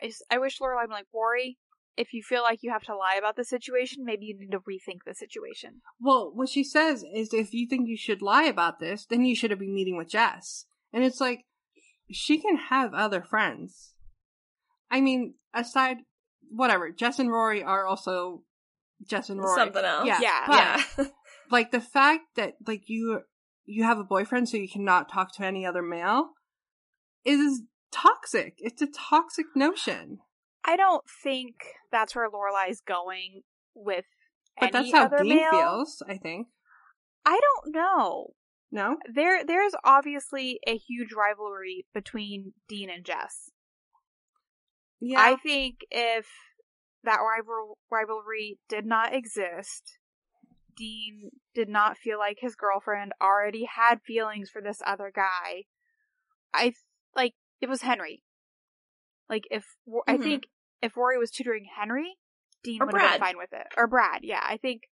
I 0.01 0.11
I 0.29 0.37
wish 0.37 0.59
Lorelai 0.59 0.81
would 0.83 0.89
like, 0.89 1.07
Rory, 1.13 1.57
if 1.97 2.13
you 2.13 2.23
feel 2.23 2.41
like 2.41 2.59
you 2.61 2.71
have 2.71 2.83
to 2.83 2.95
lie 2.95 3.15
about 3.17 3.35
the 3.35 3.43
situation, 3.43 4.03
maybe 4.03 4.25
you 4.25 4.37
need 4.37 4.51
to 4.51 4.59
rethink 4.59 4.99
the 5.05 5.13
situation. 5.13 5.81
Well, 5.99 6.31
what 6.33 6.49
she 6.49 6.63
says 6.63 7.03
is 7.13 7.33
if 7.33 7.53
you 7.53 7.67
think 7.67 7.87
you 7.87 7.97
should 7.97 8.21
lie 8.21 8.45
about 8.45 8.79
this, 8.79 9.05
then 9.05 9.25
you 9.25 9.35
should 9.35 9.51
have 9.51 9.59
been 9.59 9.75
meeting 9.75 9.97
with 9.97 10.09
Jess. 10.09 10.65
And 10.91 11.03
it's 11.03 11.21
like, 11.21 11.45
she 12.11 12.39
can 12.39 12.57
have 12.69 12.93
other 12.93 13.21
friends. 13.21 13.93
I 14.89 15.01
mean, 15.01 15.35
aside, 15.53 15.97
whatever, 16.49 16.91
Jess 16.91 17.19
and 17.19 17.31
Rory 17.31 17.63
are 17.63 17.85
also 17.85 18.43
Jess 19.07 19.29
and 19.29 19.39
Rory. 19.39 19.59
Something 19.59 19.85
else. 19.85 20.07
Yeah. 20.07 20.19
Yeah. 20.21 20.43
but, 20.47 21.05
yeah. 21.05 21.05
Like 21.51 21.71
the 21.71 21.81
fact 21.81 22.23
that, 22.35 22.53
like, 22.65 22.83
you 22.87 23.21
you 23.65 23.83
have 23.83 23.99
a 23.99 24.03
boyfriend 24.03 24.49
so 24.49 24.57
you 24.57 24.67
cannot 24.67 25.11
talk 25.11 25.33
to 25.35 25.45
any 25.45 25.65
other 25.65 25.81
male 25.81 26.31
is 27.25 27.61
toxic. 27.91 28.55
It's 28.57 28.81
a 28.81 28.87
toxic 28.87 29.45
notion. 29.55 30.19
I 30.65 30.75
don't 30.75 31.03
think 31.23 31.55
that's 31.91 32.15
where 32.15 32.29
Lorelai's 32.29 32.81
going 32.81 33.41
with 33.75 34.05
But 34.59 34.71
that's 34.71 34.91
how 34.91 35.07
Dean 35.07 35.37
male. 35.37 35.51
feels, 35.51 36.01
I 36.07 36.17
think. 36.17 36.47
I 37.25 37.39
don't 37.39 37.75
know. 37.75 38.27
No? 38.71 38.97
There, 39.13 39.45
there's 39.45 39.73
obviously 39.83 40.59
a 40.65 40.77
huge 40.77 41.13
rivalry 41.13 41.85
between 41.93 42.53
Dean 42.67 42.89
and 42.89 43.05
Jess. 43.05 43.51
Yeah. 44.99 45.19
I 45.19 45.35
think 45.35 45.79
if 45.91 46.27
that 47.03 47.19
rival 47.19 47.77
rivalry 47.91 48.57
did 48.69 48.85
not 48.85 49.13
exist, 49.13 49.97
Dean 50.75 51.31
did 51.53 51.69
not 51.69 51.97
feel 51.97 52.17
like 52.17 52.37
his 52.39 52.55
girlfriend 52.55 53.11
already 53.21 53.65
had 53.65 54.01
feelings 54.01 54.49
for 54.49 54.61
this 54.61 54.81
other 54.85 55.11
guy. 55.13 55.65
I 56.53 56.73
like 57.15 57.33
it 57.61 57.69
was 57.69 57.81
Henry. 57.81 58.23
Like 59.29 59.43
if 59.51 59.65
Ro- 59.85 60.03
I 60.07 60.17
think 60.17 60.43
if 60.81 60.97
Rory 60.97 61.17
was 61.17 61.31
tutoring 61.31 61.65
Henry, 61.79 62.17
Dean 62.63 62.81
Or 62.81 62.85
would 62.87 62.99
have 62.99 63.11
been 63.11 63.19
fine 63.19 63.37
with 63.37 63.53
it. 63.53 63.67
Or 63.77 63.87
Brad, 63.87 64.21
yeah. 64.23 64.43
I 64.43 64.57
think 64.57 64.83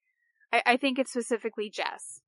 I, 0.51 0.61
I 0.65 0.77
think 0.77 0.99
it's 0.99 1.11
specifically 1.11 1.69
Jess. 1.69 2.21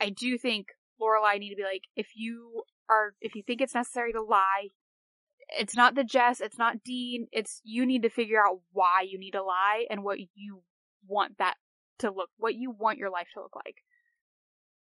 I 0.00 0.10
do 0.10 0.38
think 0.38 0.68
Lorelai 1.00 1.38
need 1.38 1.50
to 1.50 1.56
be 1.56 1.64
like, 1.64 1.82
if 1.96 2.08
you 2.16 2.62
are 2.88 3.14
if 3.20 3.34
you 3.34 3.42
think 3.46 3.60
it's 3.60 3.74
necessary 3.74 4.12
to 4.12 4.22
lie, 4.22 4.68
it's 5.58 5.76
not 5.76 5.94
the 5.94 6.04
Jess, 6.04 6.40
it's 6.40 6.58
not 6.58 6.82
Dean, 6.84 7.26
it's 7.32 7.60
you 7.64 7.84
need 7.84 8.02
to 8.02 8.10
figure 8.10 8.40
out 8.44 8.60
why 8.72 9.04
you 9.08 9.18
need 9.18 9.32
to 9.32 9.42
lie 9.42 9.86
and 9.90 10.02
what 10.04 10.18
you 10.34 10.62
want 11.06 11.38
that 11.38 11.54
to 11.98 12.10
look 12.10 12.30
what 12.36 12.54
you 12.54 12.70
want 12.70 12.98
your 12.98 13.10
life 13.10 13.28
to 13.34 13.40
look 13.40 13.56
like. 13.56 13.76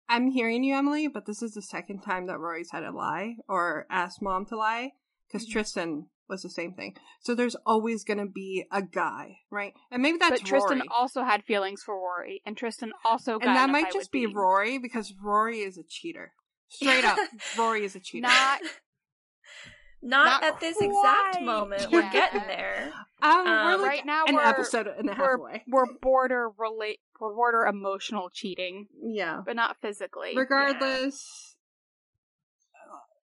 I'm 0.08 0.30
hearing 0.30 0.64
you, 0.64 0.74
Emily, 0.74 1.08
but 1.08 1.26
this 1.26 1.42
is 1.42 1.54
the 1.54 1.62
second 1.62 2.02
time 2.02 2.26
that 2.26 2.38
Rory's 2.38 2.70
had 2.72 2.82
a 2.82 2.92
lie 2.92 3.36
or 3.48 3.86
asked 3.88 4.20
mom 4.20 4.44
to 4.46 4.56
lie 4.56 4.92
because 5.26 5.46
Mhm. 5.48 5.52
Tristan 5.52 6.10
was 6.28 6.42
the 6.42 6.50
same 6.50 6.72
thing. 6.72 6.96
So 7.20 7.34
there's 7.34 7.56
always 7.66 8.04
going 8.04 8.18
to 8.18 8.26
be 8.26 8.64
a 8.70 8.82
guy, 8.82 9.38
right? 9.50 9.72
And 9.90 10.02
maybe 10.02 10.18
that's 10.18 10.40
but 10.40 10.48
Tristan 10.48 10.78
Rory. 10.78 10.88
also 10.90 11.22
had 11.22 11.44
feelings 11.44 11.82
for 11.82 11.94
Rory, 11.94 12.42
and 12.46 12.56
Tristan 12.56 12.92
also 13.04 13.38
got 13.38 13.48
and 13.48 13.56
that 13.56 13.70
might 13.70 13.92
just 13.92 14.12
be 14.12 14.26
Dean. 14.26 14.34
Rory 14.34 14.78
because 14.78 15.12
Rory 15.22 15.60
is 15.60 15.78
a 15.78 15.82
cheater. 15.88 16.32
Straight 16.68 17.04
up, 17.04 17.18
Rory 17.58 17.84
is 17.84 17.94
a 17.94 18.00
cheater. 18.00 18.26
Not 18.26 18.60
Not, 20.06 20.42
Not 20.42 20.44
at 20.44 20.60
this 20.60 20.76
quite 20.76 20.90
exact 20.90 21.42
moment. 21.42 21.90
We're 21.90 22.02
yet. 22.02 22.12
getting 22.12 22.42
there. 22.46 22.92
um, 23.22 23.44
we're 23.46 23.74
um, 23.74 23.80
like 23.80 23.90
right 23.90 24.06
now 24.06 24.26
an 24.26 24.34
we're 24.34 24.44
episode 24.44 24.86
and 24.86 25.08
a 25.08 25.14
half 25.14 25.22
we're, 25.22 25.34
away. 25.36 25.62
we're 25.66 25.86
border 26.02 26.50
relate 26.58 27.00
we're 27.18 27.34
border 27.34 27.64
emotional 27.64 28.28
cheating, 28.30 28.86
Yeah. 29.02 29.40
but 29.46 29.56
not 29.56 29.78
physically. 29.80 30.34
Regardless, 30.36 31.53
uh, 31.53 31.53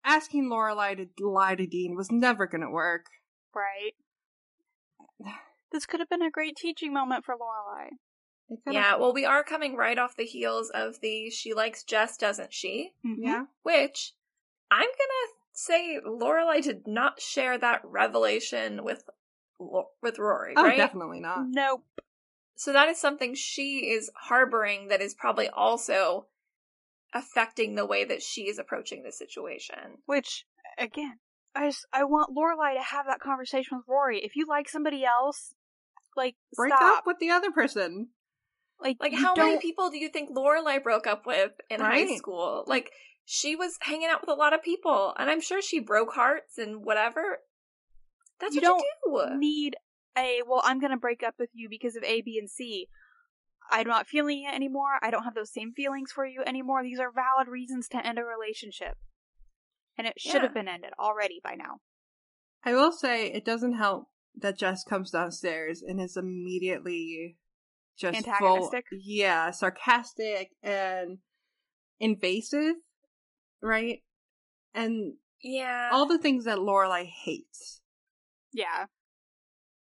asking 0.05 0.49
Lorelai 0.49 1.09
to 1.17 1.29
lie 1.29 1.55
to 1.55 1.67
Dean 1.67 1.97
was 1.97 2.11
never 2.11 2.47
going 2.47 2.63
to 2.63 2.71
work. 2.71 3.07
Right. 3.55 3.93
This 5.73 5.87
could 5.87 6.01
have 6.01 6.09
been 6.09 6.23
a 6.23 6.31
great 6.31 6.57
teaching 6.57 6.93
moment 6.93 7.25
for 7.25 7.35
Lorelai. 7.35 7.91
Yeah, 8.69 8.97
well, 8.97 9.13
we 9.13 9.25
are 9.25 9.45
coming 9.45 9.77
right 9.77 9.97
off 9.99 10.17
the 10.17 10.25
heels 10.25 10.71
of 10.75 11.01
the 11.01 11.31
she 11.31 11.55
likes 11.55 11.85
Jess, 11.85 12.17
doesn't 12.17 12.53
she? 12.53 12.91
Mm-hmm. 13.07 13.23
Yeah. 13.23 13.45
Which 13.63 14.13
I'm 14.71 14.81
gonna 14.81 15.33
say 15.53 16.01
Lorelai 16.05 16.61
did 16.63 16.89
not 16.89 17.21
share 17.21 17.57
that 17.59 17.83
revelation 17.85 18.83
with 18.83 19.05
with 20.03 20.19
Rory, 20.19 20.55
Oh, 20.57 20.65
right? 20.65 20.77
definitely 20.77 21.21
not. 21.21 21.47
Nope. 21.47 21.85
So 22.57 22.73
that 22.73 22.89
is 22.89 22.99
something 22.99 23.35
she 23.35 23.91
is 23.91 24.11
harboring 24.17 24.89
that 24.89 25.01
is 25.01 25.15
probably 25.15 25.49
also 25.49 26.27
affecting 27.15 27.75
the 27.75 27.87
way 27.87 28.05
that 28.05 28.23
she 28.23 28.43
is 28.49 28.59
approaching 28.59 29.03
the 29.03 29.13
situation. 29.13 29.99
Which 30.07 30.45
again, 30.79 31.19
I 31.55 31.69
just 31.69 31.87
I 31.93 32.05
want 32.05 32.37
Lorelai 32.37 32.75
to 32.77 32.83
have 32.83 33.07
that 33.07 33.21
conversation 33.21 33.79
with 33.79 33.87
Rory. 33.89 34.21
If 34.25 34.37
you 34.37 34.47
like 34.47 34.69
somebody 34.69 35.05
else, 35.05 35.55
like 36.17 36.37
Break 36.57 36.73
stop. 36.75 36.99
up 36.99 37.07
with 37.07 37.19
the 37.19 37.31
other 37.31 37.51
person. 37.51 38.09
like 38.81 38.97
Like, 39.01 39.13
how 39.15 39.35
many 39.35 39.53
don't- 39.53 39.63
people 39.63 39.91
do 39.91 39.99
you 39.99 40.09
think 40.09 40.31
Lorelai 40.31 40.83
broke 40.83 41.07
up 41.07 41.27
with 41.27 41.53
in 41.69 41.81
high 41.81 42.17
school? 42.17 42.65
Like, 42.67 42.91
she 43.25 43.55
was 43.57 43.77
hanging 43.83 44.09
out 44.09 44.21
with 44.23 44.31
a 44.31 44.35
lot 44.35 44.55
of 44.55 44.63
people, 44.63 45.15
and 45.19 45.29
I'm 45.31 45.41
sure 45.41 45.61
she 45.63 45.79
broke 45.81 46.13
hearts 46.15 46.59
and 46.59 46.85
whatever. 46.85 47.41
That's 48.41 48.55
You 48.55 48.63
what 48.63 48.83
you 49.05 49.27
do. 49.31 49.39
need 49.39 49.77
a 50.19 50.41
well 50.45 50.61
i'm 50.65 50.81
gonna 50.81 50.97
break 50.97 51.23
up 51.23 51.35
with 51.39 51.51
you 51.53 51.69
because 51.69 51.95
of 51.95 52.03
a 52.03 52.21
b 52.23 52.37
and 52.37 52.51
c 52.51 52.89
i'm 53.71 53.87
not 53.87 54.07
feeling 54.07 54.45
it 54.45 54.55
anymore 54.55 54.99
i 55.03 55.11
don't 55.11 55.25
have 55.25 55.35
those 55.35 55.53
same 55.53 55.73
feelings 55.73 56.11
for 56.13 56.27
you 56.27 56.43
anymore 56.47 56.83
these 56.83 57.01
are 57.01 57.13
valid 57.13 57.49
reasons 57.49 57.89
to 57.89 58.05
end 58.07 58.19
a 58.19 58.25
relationship 58.25 58.95
and 59.97 60.07
it 60.07 60.15
should 60.19 60.35
Yeah. 60.35 60.43
have 60.43 60.55
been 60.55 60.69
ended 60.69 60.91
already 60.99 61.41
by 61.43 61.55
now 61.55 61.77
I 62.63 62.75
will 62.75 62.93
say 62.93 63.27
it 63.33 63.45
doesn't 63.47 63.75
help 63.79 64.09
that 64.37 64.59
Jess 64.59 64.85
comes 64.85 65.11
downstairs 65.13 65.83
and 65.83 65.99
is 65.99 66.15
immediately 66.17 67.39
just 67.99 68.27
full, 68.39 68.57
Antagonistic? 68.57 68.85
yeah, 68.93 69.51
sarcastic 69.51 70.51
and 70.63 71.19
invasive, 71.99 72.75
right? 73.63 74.01
And 74.75 75.15
Yeah. 75.43 75.89
all 75.91 76.05
the 76.07 76.19
things 76.19 76.45
that 76.45 76.59
Lorelai 76.59 77.07
hates. 77.07 77.81
yeah 78.53 78.87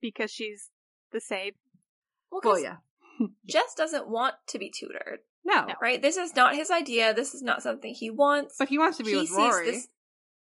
because 0.02 0.32
she's 0.32 0.70
the 1.12 1.20
same 1.22 1.54
well, 2.32 2.42
Well, 2.44 2.60
yeah, 2.60 2.76
Jess 3.50 3.74
doesn't 3.76 4.08
want 4.10 4.36
to 4.48 4.60
be 4.60 4.70
tutored, 4.70 5.20
no, 5.46 5.66
No. 5.66 5.74
right? 5.82 6.02
This 6.02 6.18
is 6.18 6.36
not 6.36 6.56
his 6.56 6.70
idea. 6.72 7.14
This 7.14 7.34
is 7.34 7.42
not 7.42 7.62
something 7.64 7.94
he 7.94 8.10
wants. 8.10 8.56
but 8.60 8.70
he 8.70 8.78
wants 8.78 8.98
to 8.98 9.04
be 9.04 9.12
he 9.12 9.18
with 9.18 9.28
sees 9.30 9.38
Rory. 9.38 9.72
this. 9.72 9.88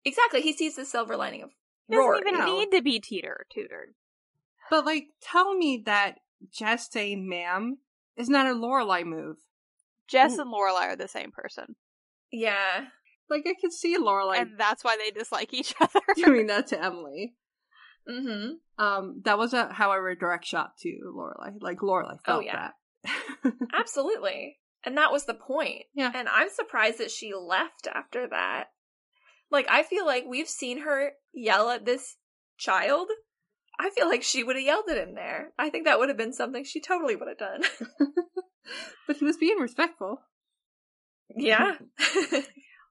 Exactly. 0.05 0.41
He 0.43 0.53
sees 0.53 0.77
the 0.77 0.85
silver 0.85 1.17
lining 1.17 1.43
of 1.43 1.51
he 1.89 1.95
doesn't 1.97 2.07
Rory. 2.09 2.21
even 2.21 2.39
no. 2.39 2.47
need 2.47 2.71
to 2.73 2.83
be 2.83 3.01
tutor 3.01 3.47
tutored 3.53 3.95
But 4.71 4.85
like, 4.87 5.09
tell 5.21 5.55
me 5.55 5.83
that 5.87 6.17
Jess 6.53 6.89
saying 6.91 7.29
"ma'am" 7.29 7.79
is 8.17 8.29
not 8.29 8.47
a 8.47 8.55
Lorelai 8.55 9.05
move. 9.05 9.37
jess 10.09 10.37
Ooh. 10.39 10.43
and 10.43 10.53
lorelai 10.53 10.89
are 10.93 10.97
the 10.97 11.09
same 11.09 11.31
person 11.33 11.77
Yeah. 12.31 12.87
Like, 13.31 13.45
I 13.47 13.55
could 13.61 13.73
see 13.73 13.97
Lorelai 13.97 14.39
and 14.43 14.59
that's 14.59 14.85
why 14.85 14.97
they 14.97 15.11
dislike 15.11 15.55
each 15.55 15.75
other 15.81 16.01
doing 16.17 16.49
that 16.49 16.67
to 16.69 16.83
Emily. 16.85 17.35
Mm-hmm. 18.09 18.83
Um, 18.85 19.23
that 19.25 19.39
was 19.39 19.53
a, 19.55 19.73
however, 19.73 20.09
a 20.09 20.19
direct 20.19 20.45
shot 20.45 20.77
to 20.81 20.89
Lorelai. 21.15 21.55
Like 21.61 21.79
Lorelai 21.79 22.19
Oh, 22.27 22.41
yeah. 22.41 22.71
that. 23.05 23.53
Absolutely. 23.75 24.59
And 24.85 24.97
that 24.97 25.13
was 25.13 25.27
the 25.27 25.35
point. 25.35 25.83
Yeah. 25.95 26.11
And 26.15 26.29
I'm 26.29 26.49
surprised 26.51 26.99
that 26.99 27.11
she 27.11 27.33
left 27.35 27.87
after 27.93 28.27
that. 28.29 28.65
Like, 29.51 29.67
I 29.71 29.83
feel 29.85 30.05
like 30.07 30.25
we've 30.27 30.49
seen 30.49 30.81
her 30.83 31.13
yell 31.33 31.71
at 31.71 31.85
this 31.85 32.17
child. 32.59 33.09
I 33.79 33.91
feel 33.91 34.09
like 34.09 34.23
she 34.23 34.43
would 34.43 34.57
have 34.57 34.65
yelled 34.65 34.89
at 34.91 34.97
him 34.99 35.15
there. 35.15 35.53
I 35.59 35.71
think 35.71 35.85
that 35.87 35.99
would 35.99 36.09
have 36.09 36.19
been 36.19 36.33
something 36.33 36.65
she 36.65 36.81
totally 36.81 37.15
would 37.17 37.29
have 37.29 37.39
done. 37.39 37.63
but 39.07 39.17
he 39.17 39.25
was 39.25 39.37
being 39.37 39.59
respectful. 39.59 40.21
yeah. 41.37 41.73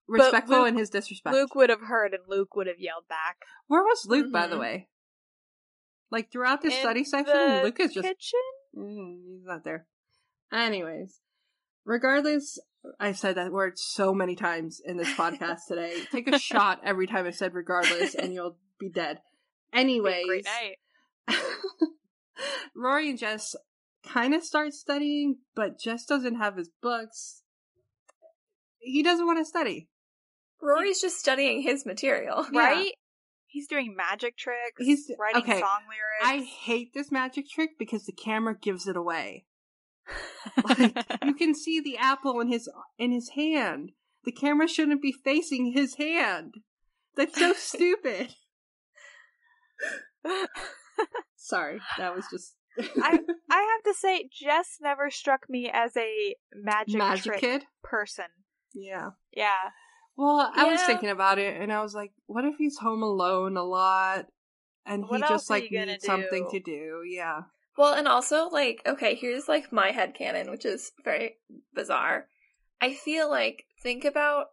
Respectful 0.08 0.60
Luke- 0.60 0.68
in 0.70 0.78
his 0.78 0.90
disrespect. 0.90 1.34
luke 1.34 1.56
would 1.56 1.70
have 1.70 1.82
heard 1.82 2.14
and 2.14 2.24
luke 2.28 2.54
would 2.56 2.68
have 2.68 2.80
yelled 2.80 3.08
back 3.08 3.38
Where 3.68 3.82
was 3.84 4.06
Luke, 4.06 4.32
by 4.32 4.48
the 4.48 4.56
Mhm. 4.58 4.60
way? 4.60 4.90
Like 6.12 6.32
throughout 6.32 6.62
this 6.62 6.74
In 6.74 6.80
study 6.82 7.04
section, 7.04 7.36
the 7.36 7.62
Luke 7.64 7.80
is 7.80 7.94
just 7.94 8.08
kitchen 8.08 8.40
mm, 8.78 9.18
he's 9.26 9.46
not 9.46 9.64
there. 9.64 9.86
Anyways, 10.52 11.20
regardless, 11.86 12.60
I've 13.00 13.18
said 13.18 13.36
that 13.36 13.52
word 13.52 13.80
so 13.80 14.14
many 14.14 14.36
times 14.36 14.82
in 14.84 14.98
this 14.98 15.10
podcast 15.10 15.60
today. 15.68 16.02
Take 16.12 16.28
a 16.28 16.40
shot 16.40 16.82
every 16.84 17.08
time 17.08 17.26
I 17.26 17.32
said 17.32 17.54
regardless, 17.54 18.16
and 18.16 18.34
you'll 18.34 18.58
be 18.80 18.90
dead. 18.90 19.20
Anyways, 19.74 20.26
great 20.26 20.46
night 20.46 21.38
Rory 22.76 23.10
and 23.10 23.18
Jess 23.18 23.56
kind 24.04 24.34
of 24.34 24.44
start 24.44 24.74
studying, 24.74 25.38
but 25.56 25.80
Jess 25.80 26.06
doesn't 26.06 26.36
have 26.36 26.58
his 26.58 26.70
books. 26.82 27.44
He 28.80 29.04
doesn't 29.04 29.26
want 29.26 29.40
to 29.40 29.46
study. 29.46 29.88
Rory's 30.62 31.00
just 31.00 31.20
studying 31.20 31.62
his 31.62 31.86
material. 31.86 32.46
Right 32.54 32.94
he's 33.52 33.68
doing 33.68 33.96
magic 33.96 34.38
tricks 34.38 34.80
He's- 34.80 35.12
writing 35.20 35.42
okay, 35.44 35.60
song 35.60 35.82
lyrics. 35.88 36.24
I 36.24 36.40
hate 36.64 36.94
this 36.94 37.12
magic 37.12 37.48
trick 37.50 37.72
because 37.78 38.06
the 38.06 38.12
camera 38.14 38.56
gives 38.60 38.88
it 38.88 38.96
away. 38.98 39.46
Like 40.64 40.96
you 41.24 41.36
can 41.36 41.54
see 41.54 41.80
the 41.80 41.98
apple 41.98 42.40
in 42.42 42.48
his 42.48 42.68
in 42.98 43.12
his 43.12 43.30
hand. 43.36 43.92
The 44.26 44.32
camera 44.32 44.68
shouldn't 44.68 45.02
be 45.02 45.12
facing 45.12 45.74
his 45.74 45.96
hand. 45.96 46.56
That's 47.16 47.38
so 47.38 47.54
stupid. 47.58 48.34
Sorry, 51.36 51.80
that 51.98 52.16
was 52.16 52.26
just 52.32 52.56
I 52.80 53.20
I 53.50 53.62
have 53.62 53.84
to 53.94 53.94
say, 54.00 54.30
Jess 54.32 54.78
never 54.82 55.10
struck 55.12 55.50
me 55.50 55.70
as 55.72 55.96
a 55.98 56.36
magic, 56.56 56.96
magic 56.98 57.24
trick 57.24 57.40
kid. 57.42 57.64
person. 57.84 58.26
Yeah. 58.74 59.10
Yeah, 59.34 59.72
Well, 60.22 60.52
I 60.54 60.66
was 60.66 60.84
thinking 60.84 61.10
about 61.10 61.40
it, 61.40 61.60
and 61.60 61.74
I 61.74 61.82
was 61.82 61.96
like, 61.96 62.12
what 62.28 62.46
if 62.46 62.56
he's 62.58 62.78
home 62.78 63.02
alone 63.02 63.58
a 63.58 63.64
lot, 63.64 64.28
and 64.86 65.08
What 65.08 65.22
he 65.22 65.28
just 65.28 65.50
like 65.50 65.72
needs 65.72 66.06
something 66.06 66.48
to 66.52 66.60
do? 66.60 67.02
Yeah. 67.08 67.42
Well, 67.76 67.96
and 67.96 68.08
also, 68.08 68.48
like, 68.50 68.84
okay, 68.86 69.16
here's 69.16 69.48
like 69.48 69.74
my 69.74 69.90
head 69.90 70.14
headcanon, 70.16 70.52
which 70.52 70.64
is 70.64 70.92
very 71.04 71.38
bizarre. 71.74 72.28
I 72.80 72.94
feel 72.94 73.32
like 73.32 73.66
think 73.82 74.06
about 74.06 74.50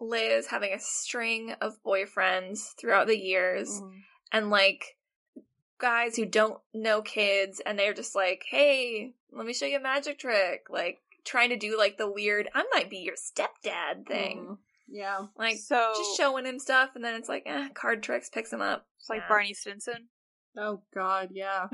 Liz 0.00 0.48
having 0.48 0.72
a 0.72 0.80
string 0.80 1.54
of 1.60 1.80
boyfriends 1.86 2.74
throughout 2.76 3.06
the 3.06 3.18
years 3.18 3.80
Mhm. 3.80 4.02
and 4.32 4.50
like 4.50 4.96
guys 5.78 6.16
who 6.16 6.24
don't 6.26 6.60
know 6.72 7.00
kids 7.00 7.60
and 7.60 7.78
they're 7.78 7.94
just 7.94 8.16
like, 8.16 8.44
hey, 8.48 9.14
let 9.30 9.46
me 9.46 9.54
show 9.54 9.66
you 9.66 9.76
a 9.76 9.80
magic 9.80 10.18
trick. 10.18 10.66
Like 10.68 11.00
trying 11.24 11.50
to 11.50 11.56
do 11.56 11.76
like 11.78 11.96
the 11.98 12.10
weird, 12.10 12.48
I 12.54 12.64
might 12.72 12.90
be 12.90 12.98
your 12.98 13.14
stepdad 13.16 14.06
thing. 14.06 14.46
Mhm. 14.48 14.58
Yeah. 14.88 15.26
Like 15.36 15.56
so 15.58 15.92
just 15.96 16.16
showing 16.16 16.44
him 16.46 16.58
stuff 16.58 16.90
and 16.94 17.04
then 17.04 17.14
it's 17.14 17.28
like, 17.28 17.44
eh, 17.46 17.68
card 17.74 18.02
tricks 18.02 18.28
picks 18.30 18.52
him 18.52 18.60
up. 18.60 18.86
it's 18.98 19.08
like 19.08 19.20
Yeah. 19.22 19.28
Barney 19.28 19.54
Stinson. 19.54 20.08
Oh 20.56 20.82
God, 20.94 21.30
yeah. 21.32 21.68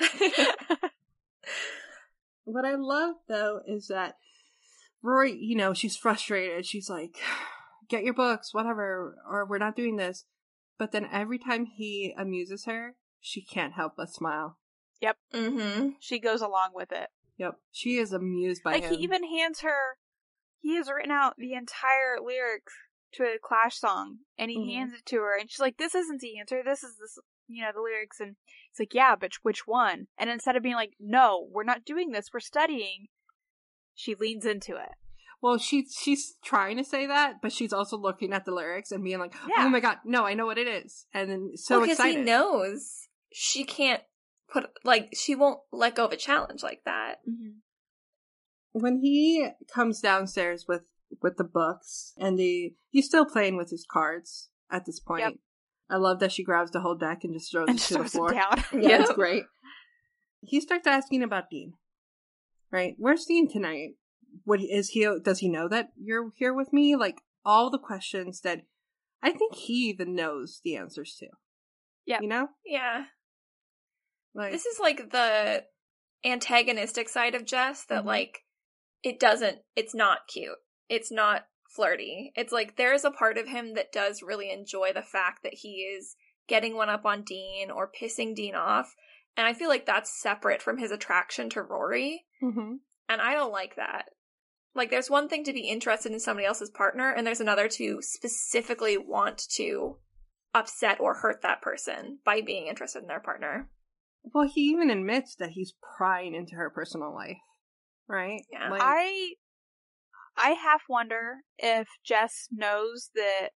What 2.44 2.64
I 2.64 2.76
love 2.76 3.16
though 3.28 3.60
is 3.66 3.88
that 3.88 4.16
Rory, 5.02 5.36
you 5.38 5.54
know, 5.54 5.74
she's 5.74 5.96
frustrated. 5.96 6.64
She's 6.64 6.88
like, 6.88 7.18
"Get 7.90 8.04
your 8.04 8.14
books, 8.14 8.54
whatever, 8.54 9.16
or 9.30 9.44
we're 9.46 9.58
not 9.58 9.76
doing 9.76 9.96
this." 9.96 10.24
But 10.78 10.92
then 10.92 11.06
every 11.12 11.38
time 11.38 11.66
he 11.66 12.14
amuses 12.16 12.64
her, 12.64 12.96
she 13.20 13.42
can't 13.42 13.74
help 13.74 13.94
but 13.96 14.08
smile. 14.10 14.58
mm-hmm. 15.02 15.90
she 16.00 16.18
goes 16.18 16.40
along 16.40 16.70
with 16.72 16.90
it. 16.90 17.10
Yep, 17.38 17.54
she 17.72 17.96
is 17.98 18.12
amused 18.12 18.62
by 18.62 18.72
like 18.72 18.84
him. 18.84 18.94
he 18.94 19.02
even 19.02 19.24
hands 19.24 19.60
her 19.60 19.96
he 20.60 20.74
has 20.76 20.90
written 20.90 21.12
out 21.12 21.34
the 21.38 21.54
entire 21.54 22.18
lyrics 22.22 22.74
to 23.14 23.22
a 23.22 23.38
clash 23.42 23.76
song 23.78 24.18
and 24.36 24.50
he 24.50 24.58
Mhm. 24.58 24.72
hands 24.74 24.92
it 24.92 25.06
to 25.06 25.16
her 25.18 25.38
and 25.38 25.48
she's 25.50 25.60
like 25.60 25.76
this 25.78 25.94
isn't 25.94 26.20
the 26.20 26.38
answer 26.38 26.62
this 26.64 26.82
is 26.82 26.96
this 26.98 27.18
you 27.46 27.62
know 27.62 27.70
the 27.72 27.80
lyrics 27.80 28.18
and 28.20 28.36
he's 28.72 28.80
like 28.80 28.92
yeah 28.92 29.14
but 29.16 29.32
which 29.42 29.66
one 29.66 30.08
and 30.18 30.28
instead 30.28 30.56
of 30.56 30.62
being 30.62 30.74
like 30.74 30.94
no 31.00 31.48
we're 31.50 31.62
not 31.64 31.84
doing 31.84 32.10
this 32.10 32.28
we're 32.34 32.40
studying 32.40 33.06
she 33.94 34.14
leans 34.14 34.44
into 34.44 34.76
it 34.76 34.90
well, 35.40 35.56
she 35.56 35.86
she's 35.96 36.34
trying 36.44 36.78
to 36.78 36.84
say 36.84 37.06
that, 37.06 37.34
but 37.40 37.52
she's 37.52 37.72
also 37.72 37.96
looking 37.96 38.32
at 38.32 38.44
the 38.44 38.50
lyrics 38.50 38.90
and 38.90 39.04
being 39.04 39.20
like, 39.20 39.34
Yeah. 39.46 39.66
"Oh 39.66 39.68
my 39.68 39.78
god, 39.78 39.98
no, 40.04 40.24
I 40.26 40.34
know 40.34 40.46
what 40.46 40.58
it 40.58 40.66
is," 40.66 41.06
and 41.14 41.30
then 41.30 41.52
so 41.54 41.80
because 41.80 41.98
excited. 42.00 42.18
he 42.18 42.24
knows 42.24 43.06
she 43.32 43.62
can't 43.62 44.02
put 44.50 44.66
like 44.84 45.10
she 45.14 45.34
won't 45.34 45.60
let 45.72 45.94
go 45.94 46.04
of 46.04 46.12
a 46.12 46.16
challenge 46.16 46.62
like 46.62 46.82
that. 46.84 47.16
Mm-hmm. 47.28 47.58
when 48.72 49.00
he 49.00 49.48
comes 49.72 50.00
downstairs 50.00 50.66
with 50.68 50.82
with 51.22 51.36
the 51.36 51.44
books 51.44 52.12
and 52.18 52.38
the 52.38 52.74
he's 52.90 53.06
still 53.06 53.24
playing 53.24 53.56
with 53.56 53.70
his 53.70 53.86
cards 53.90 54.48
at 54.70 54.84
this 54.86 55.00
point. 55.00 55.22
Yep. 55.22 55.34
I 55.90 55.96
love 55.96 56.20
that 56.20 56.32
she 56.32 56.44
grabs 56.44 56.70
the 56.70 56.80
whole 56.80 56.94
deck 56.96 57.24
and 57.24 57.32
just 57.32 57.50
throws 57.50 57.68
and 57.68 57.76
it 57.78 57.80
just 57.80 57.88
to 57.92 57.98
the 58.02 58.04
floor. 58.04 58.30
it 58.30 58.34
down 58.34 58.64
Yeah, 58.82 59.00
it's 59.00 59.08
Yep. 59.08 59.16
great. 59.16 59.44
He 60.42 60.60
starts 60.60 60.86
asking 60.86 61.22
about 61.22 61.48
Dean. 61.50 61.72
Right? 62.70 62.94
Where's 62.98 63.24
Dean 63.24 63.50
tonight? 63.50 63.92
What 64.44 64.60
is 64.60 64.90
he 64.90 65.08
does 65.24 65.38
he 65.38 65.48
know 65.48 65.68
that 65.68 65.88
you're 65.96 66.30
here 66.36 66.52
with 66.52 66.72
me? 66.72 66.94
Like 66.96 67.22
all 67.44 67.70
the 67.70 67.78
questions 67.78 68.42
that 68.42 68.62
I 69.22 69.30
think 69.32 69.54
he 69.54 69.88
even 69.88 70.14
knows 70.14 70.60
the 70.62 70.76
answers 70.76 71.16
to. 71.20 71.28
Yeah. 72.04 72.18
You 72.20 72.28
know? 72.28 72.48
Yeah. 72.64 73.04
Like 74.38 74.52
This 74.52 74.66
is 74.66 74.78
like 74.78 75.10
the 75.10 75.64
antagonistic 76.24 77.08
side 77.08 77.34
of 77.34 77.44
Jess 77.44 77.84
that 77.86 78.04
Mhm. 78.04 78.06
like 78.06 78.44
it 79.02 79.20
doesn't 79.20 79.62
it's 79.76 79.94
not 79.94 80.26
cute. 80.28 80.58
It's 80.88 81.10
not 81.10 81.46
flirty. 81.74 82.32
It's 82.34 82.52
like 82.52 82.76
there's 82.76 83.04
a 83.04 83.10
part 83.10 83.36
of 83.38 83.46
him 83.46 83.74
that 83.74 83.92
does 83.92 84.22
really 84.22 84.50
enjoy 84.50 84.92
the 84.92 85.02
fact 85.02 85.42
that 85.42 85.54
he 85.54 85.82
is 85.82 86.16
getting 86.46 86.74
one 86.74 86.88
up 86.88 87.04
on 87.04 87.22
Dean 87.22 87.70
or 87.70 87.90
pissing 87.90 88.34
Dean 88.34 88.54
off. 88.54 88.94
And 89.36 89.46
I 89.46 89.52
feel 89.52 89.68
like 89.68 89.86
that's 89.86 90.20
separate 90.20 90.62
from 90.62 90.78
his 90.78 90.90
attraction 90.90 91.50
to 91.50 91.62
Rory. 91.62 92.26
Mhm. 92.42 92.80
And 93.08 93.20
I 93.20 93.34
don't 93.34 93.52
like 93.52 93.76
that. 93.76 94.10
Like, 94.74 94.90
there's 94.90 95.10
one 95.10 95.28
thing 95.28 95.44
to 95.44 95.52
be 95.52 95.68
interested 95.68 96.12
in 96.12 96.20
somebody 96.20 96.46
else's 96.46 96.70
partner, 96.70 97.10
and 97.12 97.26
there's 97.26 97.40
another 97.40 97.68
to 97.68 98.00
specifically 98.02 98.96
want 98.96 99.38
to 99.56 99.98
upset 100.54 101.00
or 101.00 101.14
hurt 101.14 101.42
that 101.42 101.62
person 101.62 102.20
by 102.24 102.40
being 102.40 102.66
interested 102.66 103.00
in 103.02 103.08
their 103.08 103.20
partner. 103.20 103.70
Well, 104.22 104.48
he 104.48 104.62
even 104.62 104.90
admits 104.90 105.34
that 105.36 105.50
he's 105.50 105.74
prying 105.96 106.34
into 106.34 106.54
her 106.54 106.70
personal 106.70 107.14
life. 107.14 107.38
Right? 108.08 108.42
Yeah. 108.52 108.70
Like, 108.70 108.80
i 108.82 109.32
i 110.40 110.50
half 110.50 110.82
wonder 110.88 111.38
if 111.58 111.88
jess 112.04 112.46
knows 112.52 113.10
that 113.14 113.48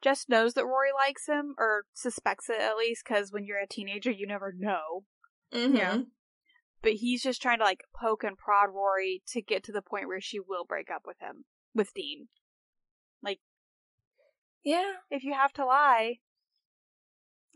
jess 0.00 0.26
knows 0.28 0.54
that 0.54 0.64
rory 0.64 0.90
likes 0.96 1.26
him 1.26 1.54
or 1.58 1.84
suspects 1.92 2.48
it 2.48 2.60
at 2.60 2.76
least 2.76 3.02
because 3.04 3.32
when 3.32 3.44
you're 3.44 3.58
a 3.58 3.66
teenager 3.66 4.10
you 4.10 4.24
never 4.24 4.54
know 4.56 5.04
Mm-hmm. 5.52 5.76
Yeah. 5.76 5.98
but 6.82 6.92
he's 6.94 7.22
just 7.22 7.40
trying 7.40 7.58
to 7.58 7.64
like 7.64 7.82
poke 8.00 8.24
and 8.24 8.36
prod 8.36 8.70
Rory 8.74 9.22
to 9.28 9.40
get 9.40 9.62
to 9.64 9.72
the 9.72 9.82
point 9.82 10.08
where 10.08 10.20
she 10.20 10.40
will 10.40 10.64
break 10.64 10.90
up 10.90 11.02
with 11.06 11.16
him 11.20 11.44
with 11.74 11.94
Dean. 11.94 12.28
Like 13.22 13.38
Yeah. 14.64 14.94
If 15.10 15.22
you 15.22 15.32
have 15.34 15.52
to 15.54 15.64
lie, 15.64 16.18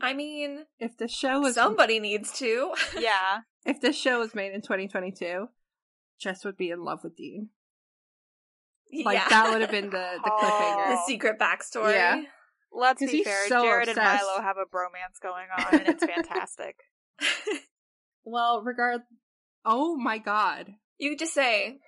I 0.01 0.15
mean, 0.15 0.65
if 0.79 0.97
the 0.97 1.09
show 1.09 1.41
was 1.41 1.55
somebody 1.55 1.99
needs 2.01 2.33
to. 2.39 2.73
yeah, 2.99 3.41
if 3.65 3.81
this 3.81 3.97
show 3.99 4.21
was 4.21 4.35
made 4.35 4.53
in 4.53 4.61
2022, 4.63 5.49
Jess 6.21 6.45
would 6.45 6.57
be 6.57 6.71
in 6.71 6.85
love 6.85 7.01
with 7.03 7.17
Dean. 7.17 7.51
Like 9.05 9.19
yeah. 9.19 9.29
that 9.29 9.51
would 9.53 9.61
have 9.61 9.71
been 9.71 9.91
the 9.91 9.91
the 10.25 10.31
Oh. 10.33 10.39
cliffhanger. 10.41 10.97
the 10.97 11.03
secret 11.07 11.39
backstory. 11.39 11.93
Yeah. 11.95 12.23
Let's 12.73 13.01
be 13.01 13.25
fair. 13.25 13.49
so 13.49 13.63
Jared 13.63 13.89
obsessed. 13.89 14.23
and 14.23 14.29
Milo 14.29 14.43
have 14.43 14.57
a 14.57 14.65
bromance 14.65 15.21
going 15.23 15.47
on, 15.59 15.81
and 15.81 15.89
it's 15.89 16.05
fantastic. 16.05 16.77
Well, 18.25 18.63
regard. 18.63 19.01
Oh 19.65 19.97
my 19.97 20.19
god. 20.19 20.75
you 20.99 21.17
just 21.17 21.33
say, 21.33 21.79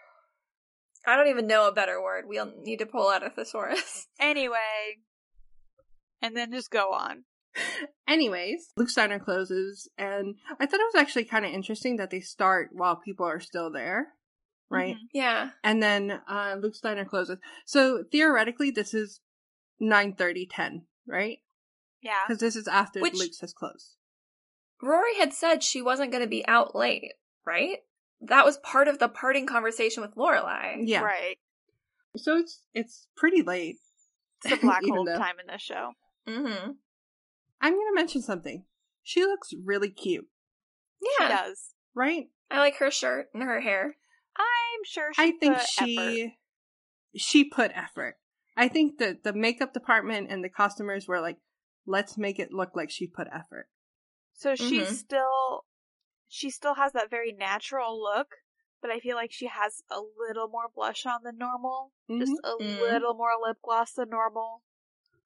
I 1.07 1.17
don't 1.17 1.29
even 1.29 1.47
know 1.47 1.69
a 1.69 1.73
better 1.73 2.03
word. 2.03 2.25
We'll 2.27 2.51
need 2.63 2.79
to 2.79 2.87
pull 2.87 3.11
out 3.11 3.23
a 3.25 3.29
thesaurus. 3.29 4.07
anyway, 4.19 4.97
and 6.23 6.35
then 6.35 6.51
just 6.51 6.71
go 6.71 6.93
on. 6.95 7.25
Anyways, 8.09 8.73
Luke's 8.77 8.95
diner 8.95 9.19
closes, 9.19 9.89
and 9.97 10.35
I 10.59 10.67
thought 10.67 10.81
it 10.81 10.89
was 10.95 11.01
actually 11.01 11.25
kind 11.25 11.45
of 11.45 11.53
interesting 11.53 11.97
that 11.97 12.11
they 12.11 12.21
start 12.21 12.71
while 12.73 12.97
people 12.97 13.27
are 13.27 13.41
still 13.41 13.71
there, 13.71 14.09
right? 14.69 14.97
Mhm. 14.97 15.09
Yeah. 15.13 15.51
And 15.63 15.83
then 15.83 16.21
uh, 16.29 16.57
Luke's 16.61 16.81
diner 16.81 17.05
closes. 17.05 17.39
So 17.67 18.05
theoretically, 18.11 18.71
this 18.71 18.95
is 18.95 19.21
9:30, 19.81 20.47
10, 20.51 20.87
right? 21.07 21.39
Yeah, 22.03 22.15
Because 22.27 22.41
this 22.41 22.57
is 22.57 22.67
after 22.67 23.01
Which- 23.01 23.15
Luke's 23.15 23.41
has 23.41 23.53
closed. 23.53 23.97
Rory 24.83 25.17
had 25.19 25.35
said 25.35 25.63
she 25.63 25.83
wasn't 25.83 26.11
going 26.11 26.25
to 26.25 26.29
be 26.31 26.47
out 26.49 26.75
late, 26.75 27.13
right? 27.47 27.79
That 28.23 28.45
was 28.47 28.57
part 28.59 28.89
of 28.89 28.99
the 28.99 29.09
parting 29.09 29.47
conversation 29.47 30.03
with 30.03 30.15
Lorelai. 30.15 30.77
Yeah. 30.87 31.03
right. 31.03 31.37
So 32.17 32.37
it's 32.39 32.63
it's 32.75 33.07
pretty 33.17 33.43
late. 33.43 33.77
It's 34.45 34.55
the 34.55 34.61
black 34.67 34.83
hole 34.89 35.05
though- 35.05 35.17
time 35.19 35.37
in 35.39 35.47
this 35.53 35.61
show. 35.63 35.93
Mm-hmm. 36.27 36.73
I'm 37.61 37.75
gonna 37.75 37.95
mention 37.95 38.23
something. 38.23 38.65
She 39.03 39.23
looks 39.25 39.53
really 39.65 39.91
cute, 39.91 40.27
Yeah. 41.01 41.29
She 41.29 41.35
does. 41.35 41.75
right? 41.95 42.31
I 42.51 42.59
like 42.59 42.77
her 42.77 42.91
shirt 42.91 43.29
and 43.35 43.43
her 43.43 43.61
hair. 43.61 43.97
I'm 44.37 44.85
sure. 44.85 45.13
She 45.15 45.23
I 45.23 45.31
think 45.33 45.57
put 45.57 45.67
she 45.69 46.23
effort. 46.23 46.33
she 47.17 47.45
put 47.45 47.71
effort. 47.75 48.17
I 48.57 48.69
think 48.69 48.99
that 48.99 49.23
the 49.25 49.33
makeup 49.33 49.73
department 49.73 50.31
and 50.31 50.43
the 50.45 50.49
costumers 50.49 51.07
were 51.09 51.21
like, 51.21 51.39
let's 51.87 52.19
make 52.19 52.39
it 52.39 52.53
look 52.53 52.75
like 52.77 52.91
she 52.91 53.07
put 53.07 53.27
effort. 53.33 53.69
So 54.35 54.55
she's 54.55 54.89
Mhm. 54.89 54.93
still, 54.95 55.65
she 56.29 56.51
still 56.51 56.75
has 56.75 56.93
that 56.93 57.11
very 57.11 57.33
natural 57.33 58.01
look, 58.01 58.29
but 58.83 58.91
I 58.91 59.01
feel 59.01 59.17
like 59.17 59.33
she 59.33 59.47
has 59.47 59.83
a 59.91 60.01
little 60.01 60.49
more 60.49 60.69
blush 60.75 61.05
on 61.07 61.23
than 61.23 61.37
normal. 61.39 61.93
Just 62.09 62.33
a 62.45 62.57
Mm. 62.57 62.81
little 62.81 63.15
more 63.15 63.33
lip 63.41 63.59
gloss 63.63 63.93
than 63.93 64.09
normal. 64.11 64.63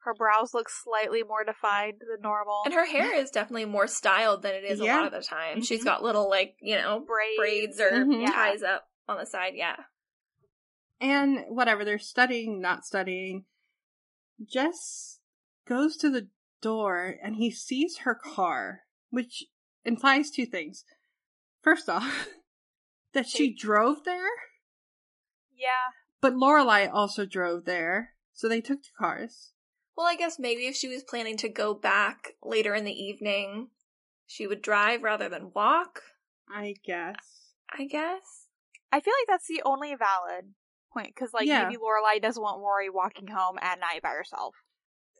Her 0.04 0.14
brows 0.14 0.52
look 0.52 0.68
slightly 0.68 1.22
more 1.22 1.44
defined 1.44 2.00
than 2.00 2.20
normal. 2.20 2.62
And 2.66 2.74
her 2.74 2.84
hair 2.84 3.14
is 3.14 3.30
definitely 3.30 3.64
more 3.64 3.86
styled 3.86 4.42
than 4.42 4.54
it 4.54 4.64
is 4.64 4.80
a 4.80 4.84
lot 4.84 5.06
of 5.06 5.12
the 5.12 5.22
time. 5.22 5.62
She's 5.62 5.80
Mhm. 5.80 5.84
got 5.86 6.02
little, 6.02 6.28
like, 6.28 6.56
you 6.60 6.76
know, 6.76 7.00
braids. 7.00 7.38
braids 7.38 7.80
or 7.80 7.90
Mhm. 7.90 8.20
Yeah. 8.22 8.30
ties 8.32 8.62
up 8.62 8.90
on 9.08 9.16
the 9.16 9.24
side. 9.24 9.54
Yeah. 9.56 9.84
And 11.00 11.46
whatever, 11.48 11.84
they're 11.84 11.98
studying, 11.98 12.60
not 12.60 12.84
studying. 12.84 13.46
Jess 14.44 15.20
goes 15.66 15.96
to 15.98 16.10
the 16.10 16.28
door 16.60 17.18
and 17.22 17.36
he 17.36 17.50
sees 17.50 17.98
her 18.00 18.14
car, 18.14 18.82
which 19.08 19.44
implies 19.84 20.30
two 20.30 20.44
things. 20.46 20.84
First 21.62 21.88
off, 21.88 22.28
that 23.14 23.26
she 23.26 23.54
drove 23.54 24.04
there, 24.04 24.28
Yeah. 25.50 25.92
but 26.20 26.34
Lorelai 26.34 26.90
also 26.92 27.24
drove 27.24 27.64
there, 27.64 28.16
so 28.34 28.48
they 28.50 28.60
took 28.60 28.82
two 28.82 28.90
cars. 28.98 29.52
Well, 29.96 30.06
I 30.06 30.16
guess 30.16 30.38
maybe 30.38 30.66
if 30.66 30.74
she 30.74 30.88
was 30.88 31.02
planning 31.04 31.36
to 31.38 31.48
go 31.48 31.72
back 31.74 32.32
later 32.42 32.74
in 32.74 32.84
the 32.84 32.92
evening, 32.92 33.68
she 34.26 34.46
would 34.46 34.60
drive 34.62 35.02
rather 35.02 35.28
than 35.28 35.52
walk, 35.54 36.00
I 36.48 36.74
guess. 36.84 37.52
I 37.70 37.84
guess. 37.86 38.46
I 38.92 39.00
feel 39.00 39.14
like 39.20 39.28
that's 39.28 39.46
the 39.48 39.62
only 39.64 39.94
valid 39.94 40.54
point 40.92 41.08
because, 41.14 41.32
like, 41.32 41.46
Yeah. 41.46 41.64
maybe 41.68 41.76
Lorelai 41.80 42.20
doesn't 42.20 42.42
want 42.42 42.60
Rory 42.60 42.90
walking 42.90 43.28
home 43.28 43.58
at 43.60 43.78
night 43.80 44.02
by 44.02 44.10
herself. 44.10 44.54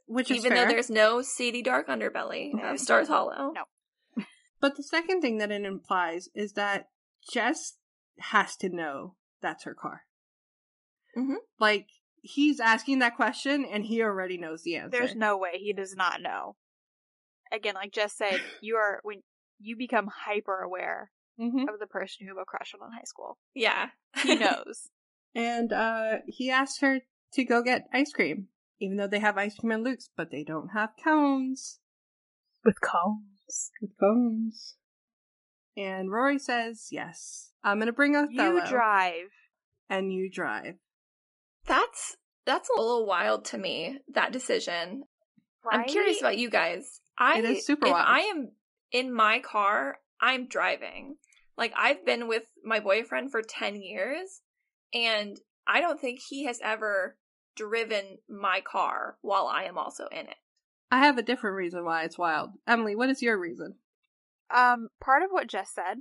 Which 0.06 0.30
is 0.30 0.38
Even 0.38 0.52
fair. 0.52 0.66
though 0.66 0.72
there's 0.72 0.90
no 0.90 1.22
seedy 1.22 1.62
dark 1.62 1.88
underbelly 1.88 2.52
No. 2.52 2.72
of 2.74 2.80
Stars 2.80 3.08
Hollow. 3.08 3.52
No. 3.52 3.64
But 4.60 4.76
the 4.76 4.82
second 4.82 5.20
thing 5.20 5.38
that 5.38 5.50
it 5.50 5.64
implies 5.64 6.28
is 6.34 6.52
that 6.54 6.88
Jess 7.30 7.76
has 8.18 8.56
to 8.56 8.68
know 8.70 9.16
that's 9.40 9.64
her 9.64 9.74
car. 9.74 10.06
Mhm. 11.16 11.36
Like 11.58 11.88
he's 12.24 12.58
asking 12.58 13.00
that 13.00 13.16
question 13.16 13.66
and 13.66 13.84
he 13.84 14.02
already 14.02 14.38
knows 14.38 14.62
the 14.62 14.76
answer. 14.76 14.96
There's 14.98 15.14
no 15.14 15.36
way 15.36 15.58
he 15.58 15.72
does 15.74 15.94
not 15.94 16.22
know. 16.22 16.56
Again, 17.52 17.74
like 17.74 17.92
Jess 17.92 18.14
said, 18.14 18.40
you 18.60 18.76
are 18.76 19.00
when 19.02 19.22
you 19.60 19.76
become 19.76 20.08
hyper 20.12 20.58
aware 20.60 21.10
hmm 21.38 21.68
of 21.68 21.78
the 21.80 21.86
person 21.86 22.26
who 22.26 22.34
have 22.34 22.42
a 22.42 22.44
crush 22.44 22.74
on 22.80 22.86
in 22.86 22.92
high 22.92 23.04
school. 23.04 23.38
Yeah. 23.54 23.88
He 24.22 24.34
knows. 24.38 24.88
And 25.34 25.72
uh 25.72 26.18
he 26.26 26.50
asked 26.50 26.80
her 26.80 27.00
to 27.34 27.44
go 27.44 27.62
get 27.62 27.88
ice 27.92 28.12
cream, 28.12 28.48
even 28.80 28.96
though 28.96 29.06
they 29.08 29.18
have 29.18 29.36
ice 29.36 29.56
cream 29.56 29.72
at 29.72 29.80
Luke's, 29.80 30.08
but 30.16 30.30
they 30.30 30.44
don't 30.44 30.68
have 30.68 30.90
cones. 31.02 31.80
With 32.64 32.80
cones. 32.80 33.70
With 33.82 33.90
cones. 34.00 34.76
And 35.76 36.10
Rory 36.10 36.38
says, 36.38 36.88
"Yes, 36.92 37.50
I'm 37.64 37.80
gonna 37.80 37.92
bring 37.92 38.14
Othello, 38.16 38.60
You 38.60 38.66
drive. 38.66 39.30
and 39.90 40.12
you 40.12 40.30
drive." 40.30 40.76
That's 41.66 42.16
that's 42.46 42.68
a 42.68 42.80
little 42.80 43.06
wild 43.06 43.46
to 43.46 43.58
me, 43.58 43.98
that 44.14 44.32
decision. 44.32 45.04
I'm 45.70 45.84
curious 45.84 46.20
about 46.20 46.36
you 46.36 46.50
guys. 46.50 47.00
I 47.18 47.38
It 47.38 47.44
is 47.44 47.66
super 47.66 47.86
if 47.86 47.92
wild. 47.92 48.06
I 48.06 48.20
am 48.20 48.52
in 48.92 49.12
my 49.12 49.40
car, 49.40 49.98
I'm 50.20 50.46
driving. 50.46 51.16
Like 51.56 51.72
I've 51.76 52.04
been 52.04 52.28
with 52.28 52.44
my 52.64 52.80
boyfriend 52.80 53.30
for 53.30 53.42
10 53.42 53.80
years 53.80 54.42
and 54.92 55.38
I 55.66 55.80
don't 55.80 56.00
think 56.00 56.20
he 56.20 56.44
has 56.44 56.60
ever 56.62 57.16
driven 57.56 58.18
my 58.28 58.60
car 58.60 59.16
while 59.22 59.46
I 59.46 59.64
am 59.64 59.78
also 59.78 60.06
in 60.12 60.26
it. 60.26 60.36
I 60.90 60.98
have 60.98 61.18
a 61.18 61.22
different 61.22 61.56
reason 61.56 61.84
why 61.84 62.04
it's 62.04 62.18
wild. 62.18 62.50
Emily, 62.66 62.94
what 62.94 63.10
is 63.10 63.22
your 63.22 63.38
reason? 63.38 63.74
Um, 64.54 64.88
part 65.02 65.22
of 65.22 65.30
what 65.30 65.48
Jess 65.48 65.72
said, 65.74 65.98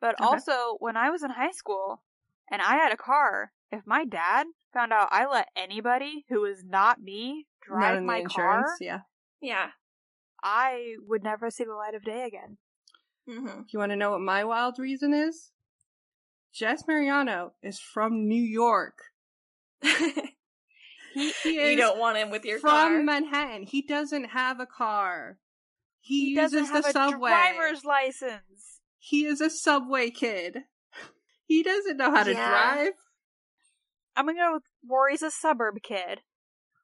but 0.00 0.14
Okay. 0.16 0.24
also 0.24 0.76
when 0.78 0.96
I 0.96 1.10
was 1.10 1.22
in 1.22 1.30
high 1.30 1.50
school 1.52 2.02
and 2.50 2.60
I 2.60 2.76
had 2.76 2.92
a 2.92 2.96
car, 2.96 3.52
if 3.74 3.86
my 3.86 4.04
dad 4.04 4.46
found 4.72 4.92
out 4.92 5.08
I 5.10 5.26
let 5.26 5.48
anybody 5.56 6.24
who 6.28 6.40
was 6.42 6.64
not 6.64 7.00
me 7.02 7.46
drive 7.62 7.98
in 7.98 8.06
my 8.06 8.18
insurance, 8.18 8.66
car, 8.70 8.76
yeah. 8.80 9.00
Yeah. 9.40 9.66
I 10.42 10.94
would 11.06 11.22
never 11.22 11.50
see 11.50 11.64
the 11.64 11.74
light 11.74 11.94
of 11.94 12.02
day 12.04 12.24
again. 12.26 12.58
hmm 13.28 13.62
You 13.70 13.78
want 13.78 13.92
to 13.92 13.96
know 13.96 14.10
what 14.12 14.20
my 14.20 14.44
wild 14.44 14.78
reason 14.78 15.12
is? 15.14 15.50
Jess 16.52 16.84
Mariano 16.86 17.52
is 17.62 17.78
from 17.78 18.28
New 18.28 18.42
York. 18.42 18.98
He, 21.14 21.32
he 21.44 21.70
you 21.70 21.76
don't 21.76 21.96
want 22.00 22.16
him 22.18 22.30
with 22.30 22.44
your 22.44 22.58
car 22.58 22.88
from 22.88 22.92
car. 22.94 23.02
Manhattan. 23.04 23.62
He 23.62 23.82
doesn't 23.82 24.24
have 24.30 24.58
a 24.58 24.66
car. 24.66 25.38
He, 26.00 26.30
He 26.30 26.34
doesn't 26.34 26.58
uses 26.58 26.72
have 26.74 26.82
the 26.82 26.88
a 26.88 26.92
subway. 26.92 27.30
driver's 27.30 27.84
license. 27.84 28.80
He 28.98 29.24
is 29.24 29.40
a 29.40 29.48
subway 29.48 30.10
kid. 30.10 30.58
He 31.46 31.62
doesn't 31.62 31.98
know 31.98 32.10
how 32.10 32.24
to 32.24 32.32
Yeah. 32.32 32.48
drive. 32.48 32.94
I'm 34.16 34.26
gonna 34.26 34.38
go 34.38 34.52
with 34.54 34.62
Rory's 34.88 35.22
a 35.22 35.30
suburb 35.30 35.82
kid, 35.82 36.22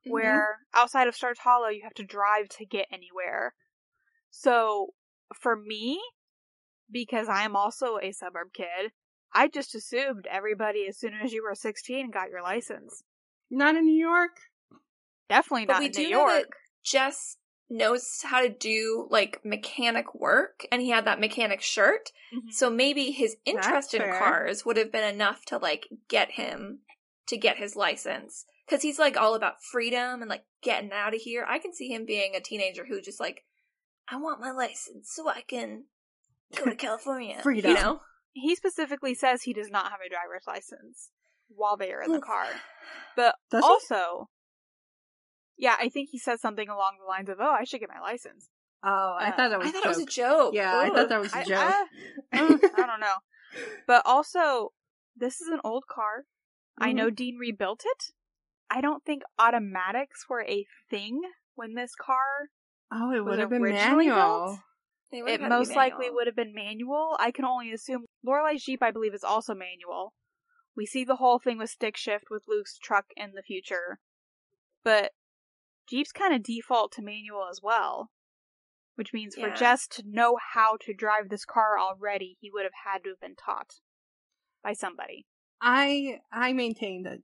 Mhm. 0.07 0.11
where 0.13 0.59
outside 0.75 1.09
of 1.09 1.15
Stars 1.15 1.39
Hollow 1.41 1.69
you 1.69 1.83
have 1.85 1.95
to 1.95 2.05
drive 2.05 2.49
to 2.51 2.65
get 2.67 2.87
anywhere. 2.91 3.55
So 4.31 4.95
for 5.35 5.57
me, 5.57 6.01
because 6.91 7.29
I 7.29 7.43
am 7.45 7.55
also 7.57 7.99
a 7.99 8.13
suburb 8.13 8.53
kid, 8.53 8.93
I 9.33 9.47
just 9.49 9.75
assumed 9.75 10.27
everybody 10.29 10.87
as 10.89 10.99
soon 10.99 11.15
as 11.15 11.33
you 11.33 11.43
were 11.45 11.55
16 11.55 12.11
got 12.11 12.31
your 12.31 12.43
license. 12.43 13.05
Not 13.49 13.77
in 13.77 13.85
New 13.85 13.99
York. 14.01 14.41
Definitely 15.29 15.67
But 15.67 15.73
not 15.75 15.81
we 15.81 15.87
in 15.87 15.93
do 15.93 16.03
New 16.03 16.11
know 16.11 16.27
that 16.29 16.39
York. 16.41 16.57
Jess 16.85 17.37
knows 17.69 18.23
how 18.25 18.41
to 18.41 18.49
do 18.49 19.07
like 19.11 19.45
mechanic 19.45 20.13
work 20.15 20.67
and 20.73 20.83
he 20.83 20.91
had 20.91 21.05
that 21.05 21.21
mechanic 21.21 21.61
shirt. 21.63 22.11
Mhm. 22.33 22.53
So 22.53 22.69
maybe 22.69 23.13
his 23.13 23.37
interest 23.45 23.93
That's 23.93 23.95
in 23.95 24.01
fair. 24.01 24.19
cars 24.19 24.65
would 24.67 24.77
have 24.77 24.91
been 24.91 25.05
enough 25.15 25.45
to 25.47 25.59
like 25.59 25.87
get 26.09 26.33
him 26.33 26.81
to 27.31 27.37
get 27.37 27.57
his 27.57 27.75
license. 27.75 28.45
Cause 28.69 28.83
he's 28.83 29.01
like 29.01 29.17
all 29.17 29.35
about 29.35 29.63
freedom 29.73 30.21
and 30.21 30.29
like 30.29 30.45
getting 30.63 30.93
out 30.93 31.13
of 31.15 31.21
here. 31.21 31.45
I 31.49 31.59
can 31.59 31.73
see 31.73 31.89
him 31.89 32.05
being 32.07 32.37
a 32.37 32.41
teenager 32.41 32.85
who 32.87 33.01
just 33.01 33.19
like, 33.19 33.43
I 34.09 34.17
want 34.17 34.41
my 34.41 34.53
license 34.53 35.11
so 35.13 35.29
I 35.29 35.41
can 35.41 35.85
go 36.57 36.67
to 36.67 36.75
California. 36.77 37.41
Freedom. 37.43 37.71
You 37.73 37.77
know? 37.77 38.01
He 38.33 38.55
specifically 38.55 39.15
says 39.15 39.43
he 39.43 39.53
does 39.53 39.71
not 39.71 39.91
have 39.91 39.99
a 40.07 40.09
driver's 40.09 40.45
license 40.47 41.11
while 41.49 41.77
they 41.77 41.91
are 41.93 42.01
in 42.03 42.13
the 42.13 42.21
car. 42.21 42.47
But 43.17 43.35
Does 43.51 43.65
he? 43.65 43.69
also, 43.69 44.29
yeah, 45.59 45.75
I 45.81 45.89
think 45.89 46.11
he 46.13 46.19
says 46.21 46.41
something 46.41 46.69
along 46.69 46.99
the 47.01 47.09
lines 47.09 47.29
of, 47.29 47.39
"Oh, 47.41 47.51
I 47.59 47.65
should 47.65 47.81
get 47.81 47.89
my 47.93 48.01
license." 48.01 48.49
Oh, 48.85 49.17
I 49.19 49.31
Uh, 49.31 49.37
thought 49.37 49.51
that 49.51 49.59
was 49.59 49.67
I 49.67 49.71
a 49.71 49.73
thought 49.73 49.83
joke. 49.83 49.85
it 49.85 49.89
was 49.89 49.99
a 49.99 50.07
joke. 50.07 50.55
Yeah, 50.55 50.79
I 50.79 50.89
thought 50.91 51.09
that 51.09 51.21
was 51.21 51.33
a 51.35 51.39
I, 51.39 51.45
joke. 51.45 51.59
I, 51.59 51.85
mm, 52.37 52.65
I 52.79 52.87
don't 52.87 53.01
know. 53.01 53.17
But 53.89 54.03
also, 54.07 54.73
this 55.17 55.41
is 55.41 55.49
an 55.49 55.59
old 55.65 55.85
car. 55.93 56.23
I 56.81 56.89
Mm-hmm. 56.89 56.97
know 56.97 57.11
Dean 57.11 57.37
rebuilt 57.39 57.83
it. 57.85 58.13
I 58.71 58.81
don't 58.81 59.05
think 59.05 59.23
automatics 59.39 60.27
were 60.29 60.43
a 60.45 60.65
thing 60.89 61.21
when 61.55 61.75
this 61.75 61.95
car. 61.95 62.51
oh, 62.93 63.13
it 63.13 63.25
would 63.25 63.39
have 63.39 63.51
been 63.51 63.63
originally 63.63 64.07
manual. 64.09 64.59
built? 65.13 65.27
It 65.29 65.41
had 65.41 65.49
to 65.49 65.49
most 65.49 65.75
likely 65.75 66.09
would 66.09 66.27
have 66.29 66.37
been 66.37 66.55
manual. 66.55 67.17
I 67.19 67.33
can 67.33 67.45
only 67.45 67.73
assume 67.73 68.07
Lorelai's 68.25 68.65
Jeep, 68.65 68.81
I 68.83 68.93
believe, 68.93 69.13
is 69.13 69.25
also 69.25 69.55
manual. 69.55 70.15
We 70.77 70.87
see 70.87 71.03
the 71.05 71.17
whole 71.17 71.41
thing 71.41 71.59
with 71.59 71.71
stick 71.71 71.97
shift 71.97 72.27
with 72.31 72.45
Luke's 72.47 72.79
truck 72.79 73.07
in 73.17 73.33
the 73.35 73.43
future, 73.43 73.99
but 74.85 75.11
Jeeps 75.89 76.13
kind 76.13 76.33
of 76.33 76.45
default 76.45 76.93
to 76.93 77.03
manual 77.03 77.49
as 77.51 77.61
well. 77.61 78.11
Which 78.95 79.13
means 79.13 79.35
for 79.35 79.49
Jess 79.51 79.89
to 79.89 80.05
know 80.07 80.37
how 80.55 80.77
to 80.83 80.95
drive 80.95 81.29
this 81.29 81.45
car 81.45 81.79
already, 81.79 82.37
he 82.41 82.51
would 82.53 82.65
have 82.65 82.73
had 82.85 83.03
to 83.05 83.11
have 83.11 83.21
been 83.21 83.35
taught 83.35 83.81
by 84.63 84.75
somebody. 84.75 85.27
I 85.63 86.21
I 86.33 86.53
maintain 86.53 87.03
that, 87.05 87.19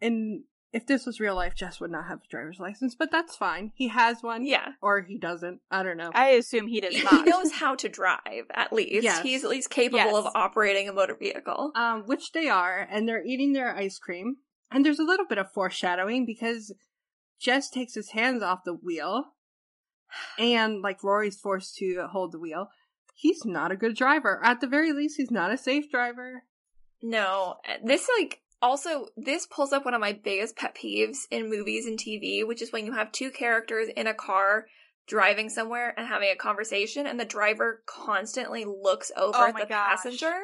in 0.00 0.44
if 0.72 0.86
this 0.86 1.06
was 1.06 1.20
real 1.20 1.34
life, 1.34 1.54
Jess 1.54 1.80
would 1.80 1.90
not 1.90 2.06
have 2.06 2.18
a 2.18 2.28
driver's 2.28 2.58
license, 2.60 2.94
but 2.94 3.10
that's 3.10 3.34
fine. 3.36 3.72
He 3.74 3.88
has 3.88 4.22
one, 4.22 4.44
Yeah. 4.44 4.72
or 4.82 5.00
he 5.00 5.16
doesn't. 5.16 5.60
I 5.70 5.82
don't 5.82 5.96
know. 5.96 6.10
I 6.14 6.30
assume 6.30 6.66
he 6.66 6.80
does 6.80 6.94
He 7.10 7.22
knows 7.22 7.52
how 7.52 7.74
to 7.76 7.88
drive, 7.88 8.44
at 8.52 8.72
least. 8.74 9.02
Yes. 9.04 9.22
He's 9.22 9.42
at 9.42 9.48
least 9.50 9.70
capable 9.70 9.98
Yes. 10.04 10.14
of 10.26 10.32
operating 10.34 10.88
a 10.88 10.92
motor 10.92 11.14
vehicle. 11.18 11.72
um, 11.76 12.02
which 12.06 12.32
they 12.32 12.48
are, 12.48 12.86
and 12.90 13.08
they're 13.08 13.24
eating 13.24 13.52
their 13.54 13.74
ice 13.74 13.98
cream. 13.98 14.36
And 14.70 14.84
there's 14.84 14.98
a 14.98 15.04
little 15.04 15.26
bit 15.26 15.38
of 15.38 15.50
foreshadowing 15.52 16.26
because 16.26 16.74
Jess 17.40 17.70
takes 17.70 17.94
his 17.94 18.10
hands 18.10 18.42
off 18.42 18.64
the 18.64 18.74
wheel, 18.74 19.24
and 20.38 20.82
like 20.82 21.02
Rory's 21.02 21.38
forced 21.40 21.76
to 21.76 22.06
hold 22.10 22.32
the 22.32 22.38
wheel. 22.38 22.68
He's 23.14 23.44
not 23.46 23.70
a 23.72 23.76
good 23.76 23.96
driver. 23.96 24.40
At 24.44 24.60
the 24.60 24.66
very 24.66 24.92
least, 24.92 25.16
he's 25.16 25.30
not 25.30 25.52
a 25.52 25.56
safe 25.56 25.90
driver. 25.90 26.42
No, 27.08 27.56
eh, 27.64 27.76
this 27.84 28.08
like 28.18 28.40
also 28.60 29.06
this 29.16 29.46
pulls 29.46 29.72
up 29.72 29.84
one 29.84 29.94
of 29.94 30.00
my 30.00 30.12
biggest 30.12 30.56
pet 30.56 30.74
peeves 30.76 31.26
in 31.30 31.48
movies 31.48 31.86
and 31.86 31.96
TV, 31.98 32.44
which 32.44 32.60
is 32.62 32.72
when 32.72 32.84
you 32.84 32.92
have 32.92 33.12
two 33.12 33.30
characters 33.30 33.88
in 33.96 34.06
a 34.08 34.14
car 34.14 34.66
driving 35.06 35.48
somewhere 35.48 35.94
and 35.96 36.06
having 36.08 36.30
a 36.30 36.36
conversation, 36.36 37.06
and 37.06 37.20
the 37.20 37.24
driver 37.24 37.82
constantly 37.86 38.64
looks 38.64 39.12
over 39.16 39.38
Oh 39.38 39.46
at 39.48 39.56
the 39.56 39.66
gosh. 39.66 39.98
passenger. 40.02 40.34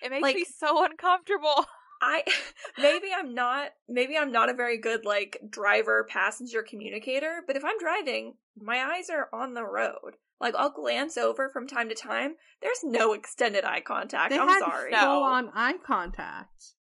it 0.00 0.10
makes 0.10 0.22
like- 0.22 0.36
me 0.36 0.44
so 0.44 0.84
uncomfortable. 0.84 1.66
I 2.02 2.24
maybe 2.78 3.08
I'm 3.16 3.34
not 3.34 3.70
maybe 3.88 4.16
I'm 4.18 4.32
not 4.32 4.50
a 4.50 4.54
very 4.54 4.76
good 4.76 5.04
like 5.04 5.38
driver 5.48 6.04
passenger 6.10 6.62
communicator, 6.62 7.42
but 7.46 7.56
if 7.56 7.64
I'm 7.64 7.78
driving, 7.78 8.34
my 8.60 8.78
eyes 8.78 9.08
are 9.08 9.28
on 9.32 9.54
the 9.54 9.64
road. 9.64 10.16
Like 10.40 10.54
I'll 10.56 10.70
glance 10.70 11.16
over 11.16 11.48
from 11.48 11.68
time 11.68 11.88
to 11.88 11.94
time. 11.94 12.34
There's 12.60 12.80
no 12.82 13.12
extended 13.12 13.64
eye 13.64 13.80
contact. 13.80 14.30
They 14.30 14.38
I'm 14.38 14.58
sorry. 14.58 14.90
No. 14.90 14.98
full 14.98 15.22
on 15.22 15.50
eye 15.54 15.74
contact. 15.86 16.74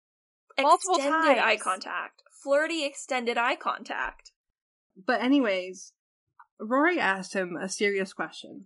multiple 0.60 0.96
extended 0.96 1.38
eye 1.38 1.58
contact. 1.58 2.24
Flirty 2.44 2.84
extended 2.84 3.38
eye 3.38 3.56
contact. 3.56 4.32
But 5.06 5.22
anyways, 5.22 5.94
Rory 6.60 7.00
asked 7.00 7.34
him 7.34 7.56
a 7.56 7.70
serious 7.70 8.14
question. 8.14 8.66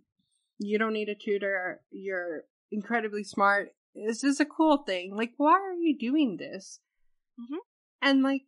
You 0.57 0.79
don't 0.79 0.93
need 0.93 1.09
a 1.09 1.15
tutor. 1.15 1.81
You're 1.91 2.43
incredibly 2.71 3.25
smart. 3.25 3.73
This 3.95 4.23
is 4.23 4.39
a 4.39 4.45
cool 4.45 4.77
thing. 4.85 5.15
Like, 5.15 5.33
why 5.37 5.53
are 5.53 5.73
you 5.73 5.97
doing 5.97 6.37
this? 6.37 6.79
Mhm. 7.39 7.57
And 8.01 8.21
like, 8.23 8.43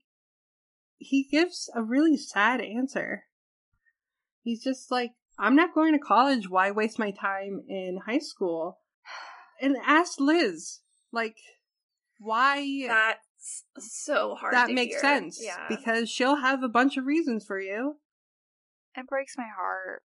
he 0.98 1.24
gives 1.24 1.70
a 1.74 1.82
really 1.82 2.18
sad 2.18 2.60
answer. 2.62 3.24
He's 4.44 4.64
just 4.64 4.92
like, 4.92 5.12
I'm 5.40 5.56
not 5.56 5.74
going 5.74 5.94
to 5.94 6.00
college. 6.00 6.50
Why 6.50 6.72
waste 6.72 7.00
my 7.00 7.12
time 7.12 7.64
in 7.68 8.00
high 8.06 8.20
school? 8.20 8.80
And 9.62 9.76
ask 9.84 10.20
Liz, 10.20 10.82
like, 11.12 11.38
why 12.20 12.64
That's 12.88 13.64
so 13.80 14.36
hard. 14.36 14.54
that 14.54 14.70
makes 14.70 14.94
hear. 14.94 15.02
sense. 15.02 15.40
Yeah. 15.42 15.66
Because 15.68 16.10
she'll 16.12 16.36
have 16.36 16.62
a 16.62 16.70
bunch 16.70 16.96
of 16.96 17.06
reasons 17.06 17.44
for 17.44 17.60
you. 17.60 17.98
It 18.96 19.08
breaks 19.08 19.36
my 19.36 19.48
heart. 19.56 20.04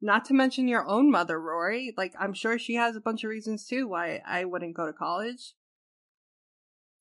Not 0.00 0.24
to 0.26 0.34
mention 0.34 0.68
your 0.68 0.86
own 0.86 1.10
mother, 1.10 1.40
Rory. 1.40 1.92
Like, 1.96 2.12
I'm 2.18 2.32
sure 2.34 2.58
she 2.58 2.74
has 2.76 2.94
a 2.94 3.00
bunch 3.00 3.24
of 3.24 3.30
reasons 3.30 3.66
too 3.66 3.88
why 3.88 4.22
I 4.26 4.44
wouldn't 4.44 4.76
go 4.76 4.86
to 4.86 4.92
college. 4.92 5.54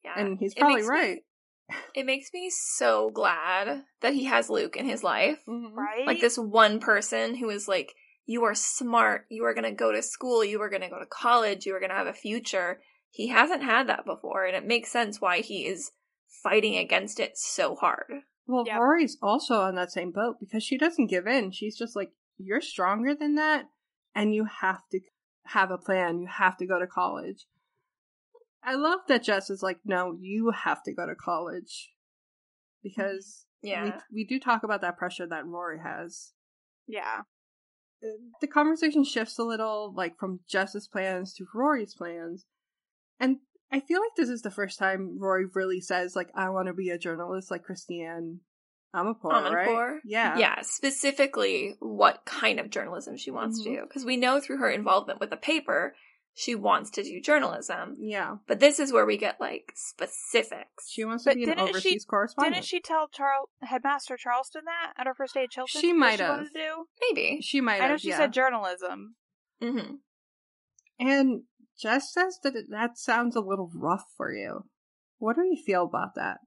yeah. 0.03 0.13
And 0.19 0.37
he's 0.39 0.53
It 0.53 0.59
probably 0.59 0.75
makes 0.77 0.87
me- 0.87 0.93
right. 0.95 1.23
it 1.93 2.05
makes 2.05 2.33
me 2.33 2.49
so 2.49 3.09
glad 3.09 3.83
that 4.01 4.13
he 4.13 4.23
has 4.25 4.49
Luke 4.49 4.77
in 4.77 4.85
his 4.85 5.03
life. 5.03 5.43
Mhm. 5.47 5.73
Right? 5.75 6.07
Like 6.07 6.21
this 6.21 6.37
one 6.37 6.79
person 6.79 7.35
who 7.35 7.49
is 7.49 7.67
like, 7.67 7.93
you 8.25 8.43
are 8.45 8.55
smart, 8.55 9.25
you 9.29 9.43
are 9.45 9.53
gonna 9.53 9.71
go 9.73 9.91
to 9.91 10.01
school, 10.01 10.43
you 10.43 10.61
are 10.61 10.69
gonna 10.69 10.89
go 10.89 10.99
to 10.99 11.05
college, 11.05 11.65
you 11.65 11.75
are 11.75 11.79
gonna 11.79 11.93
have 11.93 12.07
a 12.07 12.13
future. 12.13 12.81
He 13.09 13.27
hasn't 13.27 13.63
had 13.63 13.87
that 13.87 14.05
before, 14.05 14.45
and 14.45 14.55
it 14.55 14.65
makes 14.65 14.91
sense 14.91 15.19
why 15.21 15.39
he 15.41 15.65
is 15.65 15.91
fighting 16.43 16.77
against 16.77 17.19
it 17.19 17.37
so 17.37 17.75
hard. 17.75 18.23
Well, 18.45 18.63
Yep. 18.65 18.79
Rory's 18.79 19.17
also 19.21 19.61
on 19.61 19.75
that 19.75 19.91
same 19.91 20.11
boat 20.11 20.37
because 20.39 20.63
she 20.63 20.77
doesn't 20.77 21.07
give 21.07 21.27
in. 21.27 21.51
She's 21.51 21.77
just 21.77 21.95
like, 21.95 22.11
you're 22.37 22.61
stronger 22.61 23.15
than 23.15 23.35
that, 23.35 23.65
and 24.15 24.33
you 24.33 24.45
have 24.61 24.81
to 24.91 24.99
have 25.45 25.71
a 25.71 25.77
plan. 25.77 26.19
You 26.19 26.27
have 26.27 26.57
to 26.57 26.65
go 26.65 26.79
to 26.79 26.87
college. 26.87 27.47
I 28.63 28.75
love 28.75 28.99
that 29.07 29.23
Jess 29.23 29.49
is 29.49 29.63
like, 29.63 29.79
no, 29.85 30.17
you 30.19 30.51
have 30.51 30.83
to 30.83 30.93
go 30.93 31.05
to 31.05 31.15
college. 31.15 31.93
Because 32.83 33.45
mm-hmm. 33.65 33.69
Yeah. 33.69 33.83
we, 34.11 34.23
we 34.23 34.25
do 34.25 34.39
talk 34.39 34.63
about 34.63 34.81
that 34.81 34.97
pressure 34.97 35.27
that 35.27 35.45
Rory 35.45 35.79
has. 35.79 36.33
Yeah. 36.87 37.21
The 38.41 38.47
conversation 38.47 39.03
shifts 39.03 39.39
a 39.39 39.43
little, 39.43 39.93
like 39.95 40.17
from 40.19 40.41
Jess's 40.47 40.87
plans 40.87 41.33
to 41.35 41.45
Rory's 41.53 41.95
plans. 41.95 42.45
And 43.19 43.37
I 43.71 43.79
feel 43.79 43.99
like 43.99 44.15
this 44.15 44.29
is 44.29 44.41
the 44.41 44.51
first 44.51 44.77
time 44.77 45.17
Rory 45.19 45.45
really 45.53 45.81
says, 45.81 46.15
like, 46.15 46.29
I 46.35 46.49
want 46.49 46.67
to 46.67 46.73
be 46.73 46.89
a 46.89 46.97
journalist 46.97 47.49
like 47.49 47.63
Christiane 47.63 48.41
Amanpour, 48.95 49.23
right? 49.53 49.67
Amanpour? 49.67 49.97
Yeah. 50.05 50.37
Yeah, 50.37 50.61
specifically 50.61 51.75
what 51.79 52.23
kind 52.25 52.59
of 52.59 52.69
journalism 52.69 53.17
she 53.17 53.31
wants 53.31 53.61
to 53.63 53.69
Mhm. 53.69 53.75
do. 53.75 53.81
Because 53.83 54.05
we 54.05 54.17
know 54.17 54.39
through 54.39 54.57
her 54.57 54.69
involvement 54.69 55.19
with 55.19 55.29
the 55.29 55.37
paper, 55.37 55.95
she 56.33 56.53
wants 56.55 56.89
to 56.91 57.03
do 57.03 57.19
journalism. 57.19 57.95
Yeah. 57.99 58.37
But 58.47 58.59
this 58.59 58.79
is 58.79 58.93
where 58.93 59.05
we 59.05 59.17
get 59.17 59.39
like 59.41 59.73
specifics. 59.75 60.89
She 60.89 61.03
wants 61.03 61.23
to 61.23 61.31
But 61.31 61.35
be 61.35 61.43
an 61.43 61.49
didn't 61.49 61.65
she- 61.65 61.69
overseas 61.71 62.05
correspondent. 62.05 62.55
Didn't 62.55 62.65
she 62.67 62.79
tell 62.79 63.07
Charles 63.07 63.49
Headmaster 63.61 64.17
Charleston 64.17 64.61
that 64.65 64.93
at 64.97 65.07
her 65.07 65.13
first 65.15 65.33
day 65.33 65.43
at 65.45 65.51
Chilton? 65.51 65.81
She 65.81 65.93
might 65.93 66.19
wanted 66.19 66.43
have. 66.43 66.53
to 66.53 66.53
do? 66.53 66.85
Maybe. 67.01 67.41
She 67.41 67.59
might 67.61 67.81
I 67.81 67.85
know 67.85 67.91
have, 67.93 68.01
she 68.01 68.09
yeah. 68.09 68.17
said 68.17 68.33
journalism. 68.33 69.15
hmm 69.61 69.95
And 70.99 71.43
Jess 71.79 72.11
says 72.13 72.39
that 72.43 72.55
it, 72.55 72.65
that 72.69 72.97
sounds 72.97 73.35
a 73.35 73.41
little 73.41 73.69
rough 73.75 74.05
for 74.15 74.31
you. 74.33 74.65
What 75.19 75.35
do 75.35 75.43
you 75.43 75.61
feel 75.63 75.83
about 75.85 76.15
that? 76.15 76.37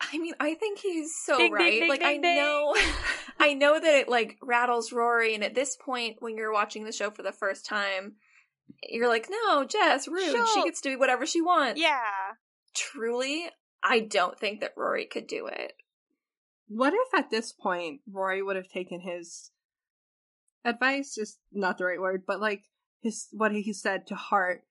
I 0.00 0.18
mean, 0.18 0.34
I 0.40 0.54
think 0.54 0.80
he's 0.80 1.14
so 1.24 1.36
Ding, 1.38 1.46
ding, 1.46 1.52
right. 1.54 1.80
ding, 1.80 1.88
like 1.88 2.02
I 2.02 2.12
ding, 2.14 2.22
ding. 2.22 2.36
know 2.42 2.74
I 3.38 3.54
know 3.54 3.78
that 3.80 3.94
it 3.94 4.08
like 4.08 4.38
rattles 4.42 4.92
Rory 4.92 5.34
and 5.34 5.42
at 5.44 5.54
this 5.54 5.76
point 5.76 6.16
when 6.20 6.36
you're 6.36 6.52
watching 6.52 6.84
the 6.84 6.92
show 6.92 7.10
for 7.10 7.22
the 7.22 7.32
first 7.32 7.64
time, 7.66 8.14
you're 8.82 9.08
like, 9.08 9.28
"No, 9.30 9.64
Jess, 9.64 10.06
rude. 10.08 10.20
She 10.24 10.30
She'll- 10.54 10.64
gets 10.64 10.80
to 10.82 10.90
do 10.90 10.98
whatever 10.98 11.26
she 11.26 11.40
wants." 11.40 11.80
Yeah. 11.80 12.00
Truly, 12.74 13.46
I 13.82 14.00
don't 14.00 14.38
think 14.38 14.60
that 14.60 14.74
Rory 14.76 15.06
could 15.06 15.26
do 15.26 15.46
it. 15.46 15.74
What 16.68 16.92
if 16.94 17.14
at 17.14 17.30
this 17.30 17.52
point 17.52 18.00
Rory 18.10 18.42
would 18.42 18.56
have 18.56 18.68
taken 18.68 19.00
his 19.00 19.50
advice 20.64 21.18
is 21.18 21.38
not 21.52 21.78
the 21.78 21.84
right 21.84 22.00
word, 22.00 22.24
but 22.26 22.40
like 22.40 22.62
his 23.00 23.28
what 23.32 23.52
he 23.52 23.72
said 23.72 24.06
to 24.08 24.14
heart 24.14 24.62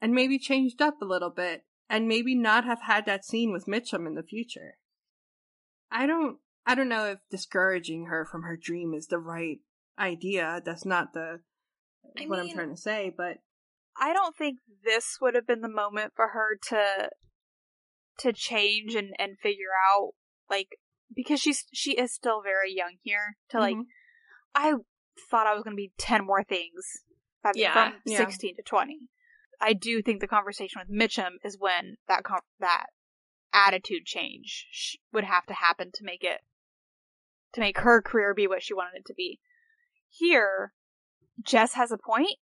and 0.00 0.12
maybe 0.12 0.38
changed 0.38 0.82
up 0.82 1.00
a 1.00 1.06
little 1.06 1.30
bit 1.30 1.64
and 1.88 2.06
maybe 2.08 2.34
not 2.34 2.64
have 2.64 2.82
had 2.82 3.06
that 3.06 3.24
scene 3.24 3.52
with 3.52 3.66
Mitchum 3.66 4.06
in 4.06 4.14
the 4.14 4.22
future. 4.22 4.76
I 5.90 6.06
don't 6.06 6.38
I 6.66 6.74
don't 6.74 6.88
know 6.88 7.06
if 7.06 7.18
discouraging 7.30 8.06
her 8.06 8.26
from 8.30 8.42
her 8.42 8.56
dream 8.56 8.92
is 8.94 9.06
the 9.06 9.18
right 9.18 9.58
idea. 9.98 10.60
That's 10.64 10.84
not 10.84 11.12
the 11.14 11.40
I 12.18 12.26
what 12.26 12.38
mean- 12.40 12.50
I'm 12.50 12.54
trying 12.56 12.70
to 12.74 12.80
say, 12.80 13.12
but 13.16 13.38
I 14.00 14.12
don't 14.12 14.36
think 14.36 14.58
this 14.84 15.16
would 15.20 15.34
have 15.34 15.46
been 15.46 15.60
the 15.60 15.68
moment 15.68 16.12
for 16.14 16.28
her 16.28 16.58
to 16.68 17.10
to 18.18 18.32
change 18.32 18.94
and 18.94 19.12
and 19.18 19.38
figure 19.42 19.72
out 19.92 20.10
like 20.50 20.68
because 21.14 21.40
she's 21.40 21.64
she 21.72 21.92
is 21.92 22.12
still 22.12 22.42
very 22.42 22.72
young 22.72 22.96
here 23.02 23.36
to 23.50 23.58
like 23.58 23.76
Mhm. 23.76 23.84
I 24.54 24.74
thought 25.30 25.46
I 25.46 25.54
was 25.54 25.62
going 25.62 25.74
to 25.76 25.80
be 25.80 25.92
10 25.98 26.24
more 26.26 26.42
things 26.44 27.02
by 27.42 27.52
Yeah, 27.54 27.90
from 27.90 28.00
yeah. 28.06 28.18
16 28.18 28.56
to 28.56 28.62
20. 28.62 28.98
I 29.60 29.72
do 29.72 30.02
think 30.02 30.20
the 30.20 30.28
conversation 30.28 30.80
with 30.80 30.90
Mitchum 30.96 31.32
is 31.44 31.56
when 31.58 31.96
that 32.06 32.24
com- 32.24 32.40
that 32.60 32.86
attitude 33.52 34.04
change 34.04 34.66
sh- 34.70 34.96
would 35.12 35.24
have 35.24 35.46
to 35.46 35.54
happen 35.54 35.90
to 35.94 36.04
make 36.04 36.22
it 36.22 36.40
to 37.54 37.60
make 37.60 37.78
her 37.78 38.02
career 38.02 38.34
be 38.34 38.46
what 38.46 38.62
she 38.62 38.74
wanted 38.74 38.98
it 38.98 39.06
to 39.06 39.14
be. 39.14 39.40
Here, 40.10 40.72
Jess 41.42 41.74
has 41.74 41.90
a 41.90 41.98
point. 41.98 42.36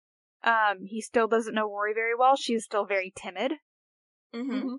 Um, 0.44 0.84
he 0.84 1.00
still 1.00 1.28
doesn't 1.28 1.54
know 1.54 1.66
Rory 1.68 1.94
very 1.94 2.14
well. 2.16 2.36
She's 2.36 2.64
still 2.64 2.84
very 2.86 3.12
timid, 3.14 3.52
hmm 4.32 4.52
Mhm. 4.52 4.78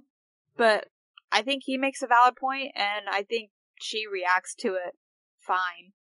but 0.57 0.89
I 1.31 1.41
think 1.41 1.63
he 1.65 1.77
makes 1.77 2.01
a 2.01 2.07
valid 2.07 2.35
point, 2.35 2.71
and 2.75 3.07
I 3.09 3.23
think 3.23 3.51
she 3.81 4.05
reacts 4.07 4.55
to 4.55 4.75
it 4.75 4.97
fine. 5.37 5.93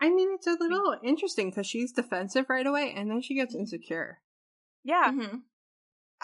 I 0.00 0.10
mean, 0.10 0.34
it's 0.34 0.46
a 0.46 0.56
little 0.58 0.98
interesting 1.02 1.50
because 1.50 1.66
she's 1.66 1.92
defensive 1.92 2.46
right 2.48 2.66
away, 2.66 2.92
and 2.94 3.10
then 3.10 3.22
she 3.22 3.34
gets 3.34 3.54
insecure. 3.54 4.20
Yeah, 4.82 5.12
hmm 5.12 5.36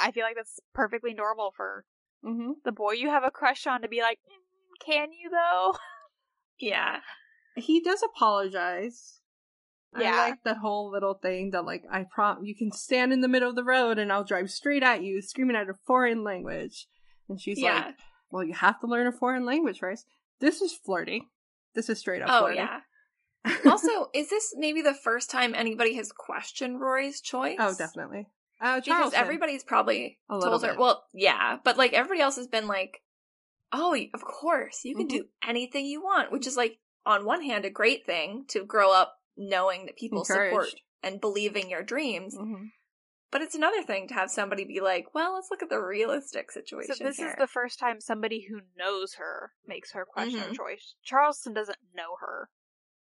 I 0.01 0.13
feel 0.13 0.25
like 0.25 0.37
that's 0.37 0.61
perfectly 0.75 1.15
normal 1.15 1.53
for 1.57 1.85
Mm-hmm. 2.25 2.53
the 2.65 2.73
boy 2.73 2.93
you 2.93 3.11
have 3.11 3.23
a 3.23 3.31
crush 3.31 3.65
on 3.69 3.83
to 3.83 3.89
be 3.89 4.01
like, 4.03 4.19
"Mm, 4.29 4.85
can 4.85 5.13
you 5.13 5.31
though? 5.31 5.77
Yeah. 6.61 6.99
He 7.55 7.81
does 7.81 8.03
apologize. 8.03 9.21
Yeah. 9.97 10.13
I 10.13 10.29
like 10.31 10.43
that 10.45 10.57
whole 10.57 10.91
little 10.91 11.15
thing 11.15 11.53
that, 11.53 11.65
like, 11.65 11.85
I 11.89 12.05
prom 12.13 12.45
you 12.45 12.57
can 12.57 12.73
stand 12.73 13.13
in 13.13 13.21
the 13.21 13.29
middle 13.29 13.49
of 13.49 13.55
the 13.55 13.63
road 13.63 13.99
and 13.99 14.13
I'll 14.13 14.25
drive 14.25 14.51
straight 14.51 14.83
at 14.83 15.03
you, 15.05 15.23
screaming 15.23 15.55
at 15.57 15.71
a 15.71 15.75
foreign 15.87 16.25
language. 16.25 16.89
And 17.29 17.41
she's 17.41 17.61
yeah. 17.61 17.87
like, 17.87 17.95
"Well, 18.31 18.43
you 18.45 18.55
have 18.55 18.81
to 18.81 18.89
learn 18.89 19.07
a 19.07 19.13
foreign 19.13 19.47
language 19.47 19.79
first. 19.79 20.05
This 20.41 20.61
is 20.61 20.73
flirty. 20.73 21.29
This 21.75 21.89
is 21.89 22.01
straight 22.01 22.23
up 22.23 22.29
oh 22.31 22.41
flirty." 22.41 22.57
yeah. 22.57 22.81
also, 23.71 24.09
is 24.15 24.29
this 24.31 24.53
maybe 24.57 24.83
the 24.83 24.95
first 24.95 25.31
time 25.31 25.55
anybody 25.55 25.95
has 25.95 26.11
questioned 26.11 26.81
Rory's 26.81 27.21
choice? 27.21 27.57
oh, 27.61 27.75
definitely. 27.79 28.27
Uh, 28.61 28.81
Because 28.81 29.15
everybody's 29.15 29.63
probably 29.65 30.19
A 30.29 30.37
little 30.37 30.59
told 30.59 30.71
her. 30.71 30.77
Well, 30.79 31.05
yeah, 31.15 31.59
but 31.65 31.77
like 31.77 31.93
everybody 31.93 32.21
else 32.21 32.37
has 32.37 32.49
been 32.49 32.67
like, 32.67 33.03
"Oh, 33.73 33.97
of 34.15 34.23
course, 34.25 34.85
you 34.85 34.97
can 34.97 35.07
Mhm. 35.07 35.11
do 35.11 35.29
anything 35.47 35.87
you 35.87 36.03
want," 36.03 36.33
which 36.33 36.47
is 36.47 36.57
like 36.57 36.79
on 37.07 37.25
one 37.25 37.43
hand 37.43 37.65
a 37.65 37.71
great 37.71 38.05
thing 38.05 38.45
to 38.49 38.65
grow 38.65 38.93
up 38.93 39.21
knowing 39.37 39.87
that 39.87 39.97
people 39.97 40.25
support 40.25 40.69
and 41.03 41.21
believing 41.21 41.71
your 41.71 41.83
dreams. 41.83 42.37
Mhm. 42.37 42.73
But 43.31 43.43
it's 43.43 43.55
another 43.55 43.83
thing 43.83 44.09
to 44.09 44.15
have 44.15 44.31
somebody 44.31 44.65
be 44.65 44.81
like, 44.81 45.15
"Well, 45.15 45.35
let's 45.35 45.51
look 45.51 45.63
at 45.63 45.69
the 45.69 45.81
realistic 45.81 46.51
situation." 46.51 46.95
So 46.97 47.05
this 47.05 47.19
here." 47.19 47.29
is 47.29 47.35
the 47.37 47.47
first 47.47 47.79
time 47.79 48.01
somebody 48.01 48.41
who 48.49 48.63
knows 48.75 49.15
her 49.15 49.53
makes 49.67 49.93
her 49.93 50.05
question 50.07 50.41
her 50.41 50.49
Mhm. 50.51 50.57
choice. 50.57 50.95
Charleston 51.03 51.53
doesn't 51.55 51.79
know 51.95 52.17
her. 52.17 52.51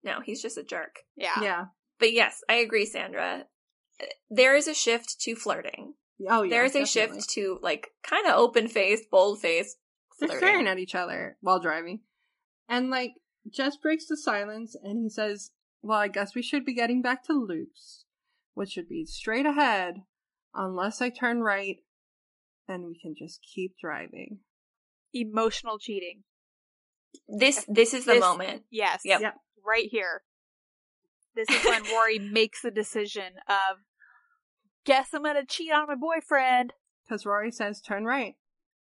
no, 0.04 0.22
he's 0.22 0.42
just 0.42 0.58
a 0.58 0.64
jerk. 0.64 1.04
Yeah. 1.16 1.42
Yeah. 1.42 1.66
But 1.98 2.14
yes, 2.14 2.42
I 2.48 2.56
agree, 2.56 2.86
Sandra. 2.86 3.48
There 4.30 4.56
is 4.56 4.68
a 4.68 4.74
shift 4.74 5.20
to 5.22 5.36
flirting. 5.36 5.94
Oh 6.30 6.44
yeah. 6.44 6.50
there 6.50 6.66
is 6.66 6.76
a 6.76 6.80
definitely. 6.84 7.18
shift 7.22 7.30
to 7.32 7.60
like 7.62 7.90
kind 8.04 8.28
of 8.28 8.34
open 8.36 8.68
faced, 8.68 9.10
bold 9.10 9.40
faced 9.40 9.78
They're 10.20 10.28
flirting. 10.30 10.48
staring 10.48 10.68
at 10.68 10.80
each 10.80 10.96
other 10.96 11.38
while 11.42 11.60
driving. 11.60 12.02
And 12.68 12.90
like 12.90 13.12
Jess 13.50 13.78
breaks 13.78 14.06
the 14.08 14.18
silence 14.18 14.76
and 14.82 15.02
he 15.04 15.10
says, 15.10 15.52
Well, 15.82 16.00
I 16.00 16.08
guess 16.10 16.36
we 16.36 16.42
should 16.42 16.66
be 16.66 16.74
getting 16.76 17.02
back 17.02 17.24
to 17.26 17.34
Luke's, 17.34 18.04
which 18.54 18.72
should 18.72 18.90
be 18.90 19.06
straight 19.06 19.46
ahead, 19.46 19.96
unless 20.54 21.02
I 21.02 21.10
turn 21.10 21.40
right, 21.42 21.78
and 22.68 22.86
we 22.86 23.00
can 23.02 23.16
just 23.18 23.40
keep 23.56 23.76
driving. 23.82 24.40
Emotional 25.14 25.80
cheating. 25.80 26.24
This 27.28 27.66
this 27.68 27.94
is 27.94 28.06
the 28.06 28.14
This- 28.14 28.22
moment. 28.22 28.64
Yes. 28.70 29.02
Yep. 29.06 29.22
Yep. 29.22 29.36
Right 29.66 29.88
here. 29.90 30.22
This 31.36 31.50
is 31.50 31.64
when 31.66 31.84
Rory 31.92 32.20
makes 32.20 32.62
the 32.62 32.72
decision 32.72 33.34
of, 33.48 33.78
guess 34.90 35.14
I'm 35.14 35.24
gonna 35.24 35.46
cheat 35.46 35.72
on 35.72 35.88
my 35.88 35.96
boyfriend. 35.96 36.74
Because 37.08 37.26
Rory 37.26 37.52
says 37.52 37.82
turn 37.82 38.06
right. 38.06 38.36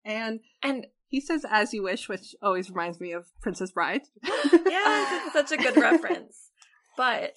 And 0.03 0.41
And 0.61 0.87
he 1.07 1.19
says 1.21 1.45
as 1.49 1.73
you 1.73 1.83
wish, 1.83 2.07
which 2.09 2.35
always 2.41 2.69
reminds 2.69 2.99
me 2.99 3.11
of 3.13 3.25
Princess 3.41 3.71
Bride. 3.71 4.01
yes, 4.23 5.23
it's 5.25 5.33
such 5.33 5.51
a 5.51 5.61
good 5.61 5.77
reference. 5.81 6.49
But 6.97 7.33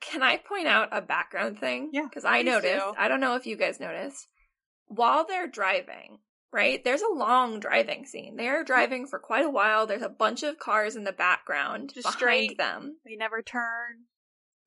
can 0.00 0.22
I 0.22 0.36
point 0.36 0.66
out 0.66 0.88
a 0.92 1.00
background 1.00 1.58
thing? 1.58 1.90
Yeah. 1.92 2.02
Because 2.04 2.24
I 2.24 2.42
noticed. 2.42 2.74
do. 2.84 2.94
I 2.98 3.08
don't 3.08 3.20
know 3.20 3.36
if 3.36 3.46
you 3.46 3.56
guys 3.56 3.80
noticed. 3.80 4.28
While 4.86 5.24
they're 5.26 5.46
driving, 5.48 6.18
right? 6.52 6.82
There's 6.84 7.02
a 7.02 7.12
long 7.14 7.58
driving 7.58 8.04
scene. 8.04 8.36
They're 8.36 8.62
driving 8.64 9.06
for 9.06 9.18
quite 9.18 9.44
a 9.44 9.50
while. 9.50 9.86
There's 9.86 10.02
a 10.02 10.08
bunch 10.08 10.42
of 10.42 10.58
cars 10.58 10.94
in 10.94 11.04
the 11.04 11.12
background 11.12 11.92
Just 11.94 12.04
behind 12.04 12.16
straight. 12.16 12.58
them. 12.58 12.96
They 13.04 13.16
never 13.16 13.40
turn. 13.42 14.04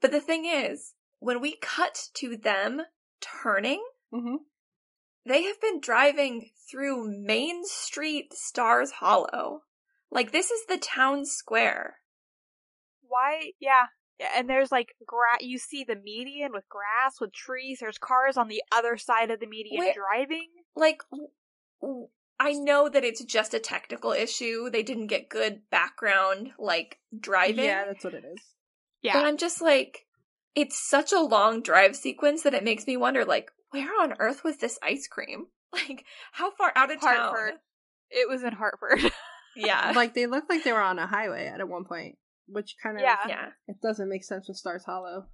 But 0.02 0.12
the 0.12 0.20
thing 0.20 0.46
is, 0.46 0.94
when 1.20 1.42
we 1.42 1.58
cut 1.62 2.10
to 2.16 2.38
them 2.38 2.82
turning, 3.22 3.84
hmm 4.14 4.36
they 5.26 5.44
have 5.44 5.60
been 5.60 5.82
driving 5.82 6.52
through 6.72 7.14
Main 7.22 7.66
Street, 7.66 8.32
Stars 8.34 8.92
Hollow. 8.92 9.64
Like 10.10 10.32
this 10.32 10.52
is 10.52 10.66
the 10.68 10.78
town 10.78 11.26
square. 11.26 11.98
Why? 13.02 13.52
Yeah. 13.60 13.88
Yeah, 14.20 14.30
and 14.36 14.50
there's 14.50 14.72
like 14.72 14.96
gra- 15.06 15.42
you 15.42 15.60
see 15.60 15.84
the 15.84 15.96
median 15.96 16.52
with 16.54 16.64
grass 16.70 17.20
with 17.20 17.34
trees. 17.34 17.80
There's 17.82 17.98
cars 17.98 18.38
on 18.38 18.48
the 18.48 18.64
other 18.74 18.98
side 18.98 19.30
of 19.30 19.40
the 19.40 19.48
median 19.48 19.80
Where- 19.84 19.94
driving. 19.94 20.48
Like 20.76 21.02
i 22.40 22.54
know 22.54 22.88
that 22.88 23.04
it's 23.04 23.24
just 23.24 23.54
a 23.54 23.60
technical 23.60 24.12
issue. 24.12 24.70
They 24.70 24.82
didn't 24.84 25.08
get 25.08 25.30
good 25.30 25.62
background 25.70 26.52
like 26.58 27.00
driving. 27.20 27.66
Yeah, 27.66 27.86
that's 27.86 28.04
what 28.04 28.14
it 28.14 28.24
is. 28.24 28.42
Yeah. 29.02 29.14
But 29.14 29.26
I'm 29.26 29.38
just 29.38 29.62
like 29.62 30.07
it's 30.56 30.78
such 30.90 31.12
a 31.12 31.20
long 31.20 31.62
drive 31.62 31.96
sequence 31.96 32.44
that 32.44 32.54
it 32.54 32.64
makes 32.64 32.88
me 32.88 32.98
wonder 32.98 33.26
like 33.26 33.50
where 33.72 33.90
on 34.02 34.14
earth 34.20 34.44
was 34.44 34.58
this 34.58 34.80
ice 34.82 35.08
cream? 35.08 35.48
Like 35.74 36.06
how 36.32 36.52
far 36.52 36.72
out 36.76 36.92
of 36.92 37.02
town? 37.02 37.34
It 38.10 38.30
was 38.30 38.42
in 38.44 38.54
Hartford. 38.54 39.12
Yeah. 39.56 39.92
like 39.96 40.14
they 40.14 40.28
looked 40.28 40.50
like 40.52 40.64
they 40.64 40.72
were 40.72 40.82
on 40.82 41.00
a 41.00 41.08
highway 41.08 41.48
at 41.48 41.68
one 41.68 41.84
point, 41.84 42.16
which 42.48 42.76
kind 42.82 42.96
of 42.96 43.02
Yeah. 43.02 43.18
yeah. 43.28 43.48
it 43.68 43.78
doesn't 43.82 44.08
make 44.08 44.24
sense 44.24 44.48
with 44.48 44.56
Stars 44.58 44.84
Hollow. 44.86 45.26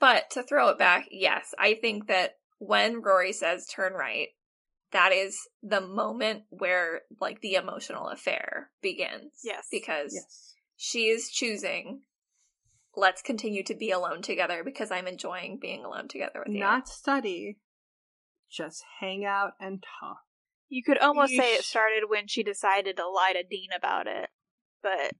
But 0.00 0.30
to 0.30 0.42
throw 0.42 0.68
it 0.70 0.78
back, 0.78 1.06
yes, 1.10 1.54
I 1.58 1.74
think 1.74 2.08
that 2.08 2.32
when 2.58 3.02
Rory 3.02 3.32
says 3.32 3.66
turn 3.66 3.92
right, 3.92 4.28
that 4.92 5.12
is 5.12 5.38
the 5.62 5.80
moment 5.82 6.44
where 6.50 7.02
like 7.20 7.40
the 7.42 7.54
emotional 7.54 8.08
affair 8.08 8.70
begins. 8.82 9.32
Yes. 9.44 9.66
Because 9.70 10.12
Yes. 10.14 10.54
she 10.76 11.08
is 11.08 11.28
choosing 11.30 12.00
let's 12.96 13.22
continue 13.22 13.62
to 13.64 13.74
be 13.74 13.90
alone 13.90 14.22
together 14.22 14.62
because 14.64 14.90
I'm 14.90 15.06
enjoying 15.06 15.58
being 15.60 15.84
alone 15.84 16.08
together 16.08 16.42
with 16.44 16.54
you. 16.54 16.60
Not 16.60 16.88
study, 16.88 17.58
just 18.50 18.84
hang 19.00 19.24
out 19.24 19.52
and 19.60 19.82
talk. 20.00 20.18
You 20.68 20.82
could 20.82 20.98
almost 20.98 21.34
say 21.36 21.54
it 21.54 21.64
started 21.64 22.04
when 22.08 22.26
she 22.26 22.42
decided 22.42 22.96
to 22.96 23.06
lie 23.08 23.32
to 23.34 23.42
Dean 23.48 23.68
about 23.76 24.06
it, 24.06 24.30
but 24.82 25.12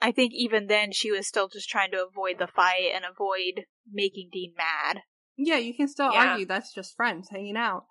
I 0.00 0.12
think 0.12 0.32
even 0.34 0.66
then 0.66 0.92
she 0.92 1.10
was 1.10 1.26
still 1.26 1.48
just 1.48 1.68
trying 1.68 1.90
to 1.92 2.04
avoid 2.06 2.38
the 2.38 2.46
fight 2.46 2.90
and 2.94 3.04
avoid 3.04 3.64
making 3.90 4.30
Dean 4.32 4.54
mad. 4.56 5.02
Yeah, 5.36 5.56
you 5.56 5.74
can 5.74 5.88
still 5.88 6.12
Yeah. 6.12 6.32
argue 6.32 6.46
that's 6.46 6.72
just 6.72 6.94
friends 6.96 7.28
hanging 7.30 7.56
out. 7.56 7.86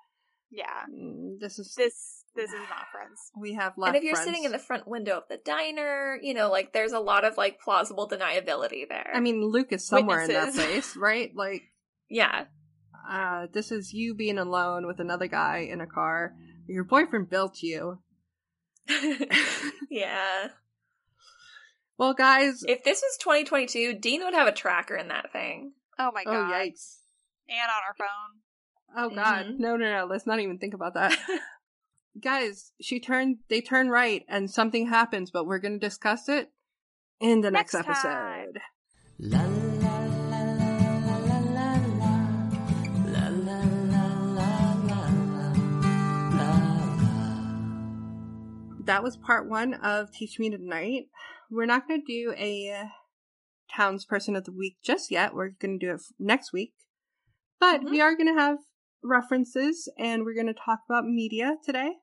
Yeah, 0.49 0.86
Mm, 0.90 1.40
This 1.40 1.57
is 1.60 1.74
this 1.76 2.23
this 2.35 2.51
is 2.51 2.60
not 2.69 2.88
friends. 2.91 3.31
we 3.39 3.53
have 3.53 3.77
left. 3.77 3.89
and 3.89 3.97
if 3.97 4.03
you're 4.03 4.15
friends. 4.15 4.30
sitting 4.30 4.43
in 4.43 4.51
the 4.51 4.60
front 4.60 4.88
window 4.88 5.18
of 5.18 5.23
the 5.30 5.38
diner, 5.38 6.18
you 6.22 6.34
know, 6.34 6.49
like 6.49 6.73
there's 6.73 6.93
a 6.93 6.99
lot 6.99 7.26
of 7.26 7.38
like 7.38 7.60
plausible 7.60 8.10
deniability 8.10 8.88
there. 8.88 9.11
I 9.14 9.19
mean, 9.19 9.43
Luke 9.43 9.72
is 9.72 9.85
somewhere 9.85 10.22
in 10.22 10.30
that 10.31 10.53
place, 10.55 10.95
right? 10.95 11.31
Like, 11.35 11.64
yeah. 12.10 12.45
uh, 13.10 13.47
this 13.53 13.72
is 13.72 13.93
you 13.93 14.15
being 14.15 14.38
alone 14.38 14.88
with 14.88 14.99
another 14.99 15.27
guy 15.27 15.68
in 15.69 15.81
a 15.81 15.88
car. 15.88 16.34
Your 16.68 16.84
boyfriend 16.84 17.30
built 17.30 17.61
you. 17.61 17.99
yeah. 19.89 20.47
Well, 21.95 22.15
guys. 22.15 22.64
If 22.68 22.84
this 22.84 23.01
was 23.01 23.18
2022, 23.19 23.99
Dean 23.99 24.23
would 24.23 24.34
have 24.34 24.47
a 24.47 24.51
tracker 24.51 24.95
in 24.95 25.10
that 25.10 25.31
thing. 25.31 25.73
Oh 25.99 26.10
my 26.11 26.23
god! 26.23 26.34
oh 26.34 26.49
god! 26.49 26.51
yikes! 26.51 26.97
And 27.47 27.60
on 27.60 27.81
our 27.88 27.95
phone. 27.95 28.39
Oh 28.97 29.15
god! 29.15 29.45
Mhm. 29.45 29.60
No, 29.60 29.77
no, 29.77 29.91
no! 29.91 30.05
Let's 30.10 30.26
not 30.26 30.39
even 30.39 30.57
think 30.57 30.73
about 30.73 30.95
that 30.95 31.15
guys, 32.22 32.72
she 32.81 32.99
turned 32.99 33.38
they 33.49 33.61
turn 33.61 33.90
right 33.90 34.23
and 34.27 34.49
something 34.49 34.88
happens, 34.88 35.31
but 35.31 35.45
we're 35.45 35.60
gonna 35.60 35.80
discuss 35.80 36.30
it 36.30 36.49
in 37.19 37.41
the 37.41 37.52
next, 37.52 37.73
next 37.73 37.88
episode. 37.88 38.60
La, 39.19 39.40
la, 39.40 39.64
That 48.85 49.02
was 49.02 49.15
part 49.15 49.48
one 49.48 49.76
of 49.76 50.11
Teach 50.11 50.40
Me 50.40 50.49
Tonight. 50.49 51.06
We're 51.49 51.65
not 51.65 51.88
going 51.88 52.02
to 52.02 52.06
do 52.06 52.34
a 52.38 52.90
townsperson 53.73 54.38
of 54.38 54.44
the 54.44 54.52
week 54.52 54.76
just 54.84 55.10
yet. 55.10 55.34
We're 55.34 55.49
going 55.49 55.80
to 55.80 55.85
do 55.85 55.94
it 55.94 56.02
next 56.19 56.52
week. 56.52 56.73
But 57.61 57.80
mm-hmm. 57.80 57.91
we 57.91 58.02
are 58.02 58.15
going 58.15 58.27
to 58.35 58.41
have 58.41 58.57
references 59.02 59.88
and 59.98 60.26
we're 60.26 60.34
going 60.34 60.48
to 60.48 60.53
talk 60.53 60.80
about 60.90 61.06
media 61.06 61.56
today. 61.64 61.94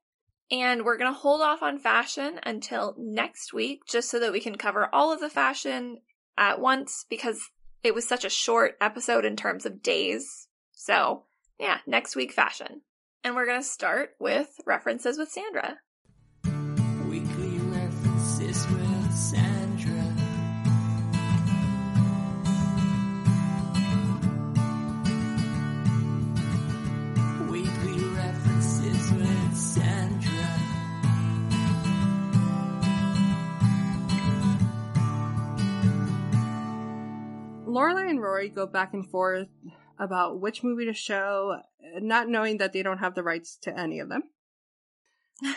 And 0.51 0.85
we're 0.85 0.97
going 0.97 1.13
to 1.13 1.19
hold 1.19 1.41
off 1.41 1.63
on 1.63 1.79
fashion 1.79 2.41
until 2.43 2.95
next 2.99 3.53
week, 3.53 3.83
just 3.87 4.11
so 4.11 4.19
that 4.19 4.33
we 4.33 4.41
can 4.41 4.57
cover 4.57 4.89
all 4.93 5.13
of 5.13 5.21
the 5.21 5.31
fashion 5.31 5.99
at 6.37 6.61
once, 6.61 7.07
because 7.09 7.51
it 7.83 7.95
was 7.95 8.07
such 8.07 8.25
a 8.25 8.31
short 8.31 8.77
episode 8.81 9.25
in 9.25 9.37
terms 9.37 9.65
of 9.65 9.83
days. 9.83 10.49
So, 10.73 11.25
yeah, 11.59 11.79
next 11.87 12.17
week, 12.17 12.33
fashion. 12.33 12.83
And 13.23 13.35
we're 13.35 13.47
going 13.47 13.61
to 13.61 13.67
start 13.67 14.17
with 14.19 14.49
references 14.67 15.19
with 15.19 15.31
Sandra. 15.31 15.79
Lorelai 37.71 38.11
and 38.11 38.21
Rory 38.21 38.49
go 38.49 38.67
back 38.67 38.93
and 38.93 39.09
forth 39.09 39.49
about 39.99 40.41
which 40.41 40.65
movie 40.65 40.87
to 40.87 40.93
show, 40.93 41.61
not 42.01 42.29
knowing 42.29 42.59
that 42.59 42.73
they 42.73 42.83
don't 42.83 42.99
have 42.99 43.15
the 43.15 43.23
rights 43.23 43.57
to 43.63 43.79
any 43.79 44.01
of 44.01 44.09
them. 44.09 44.23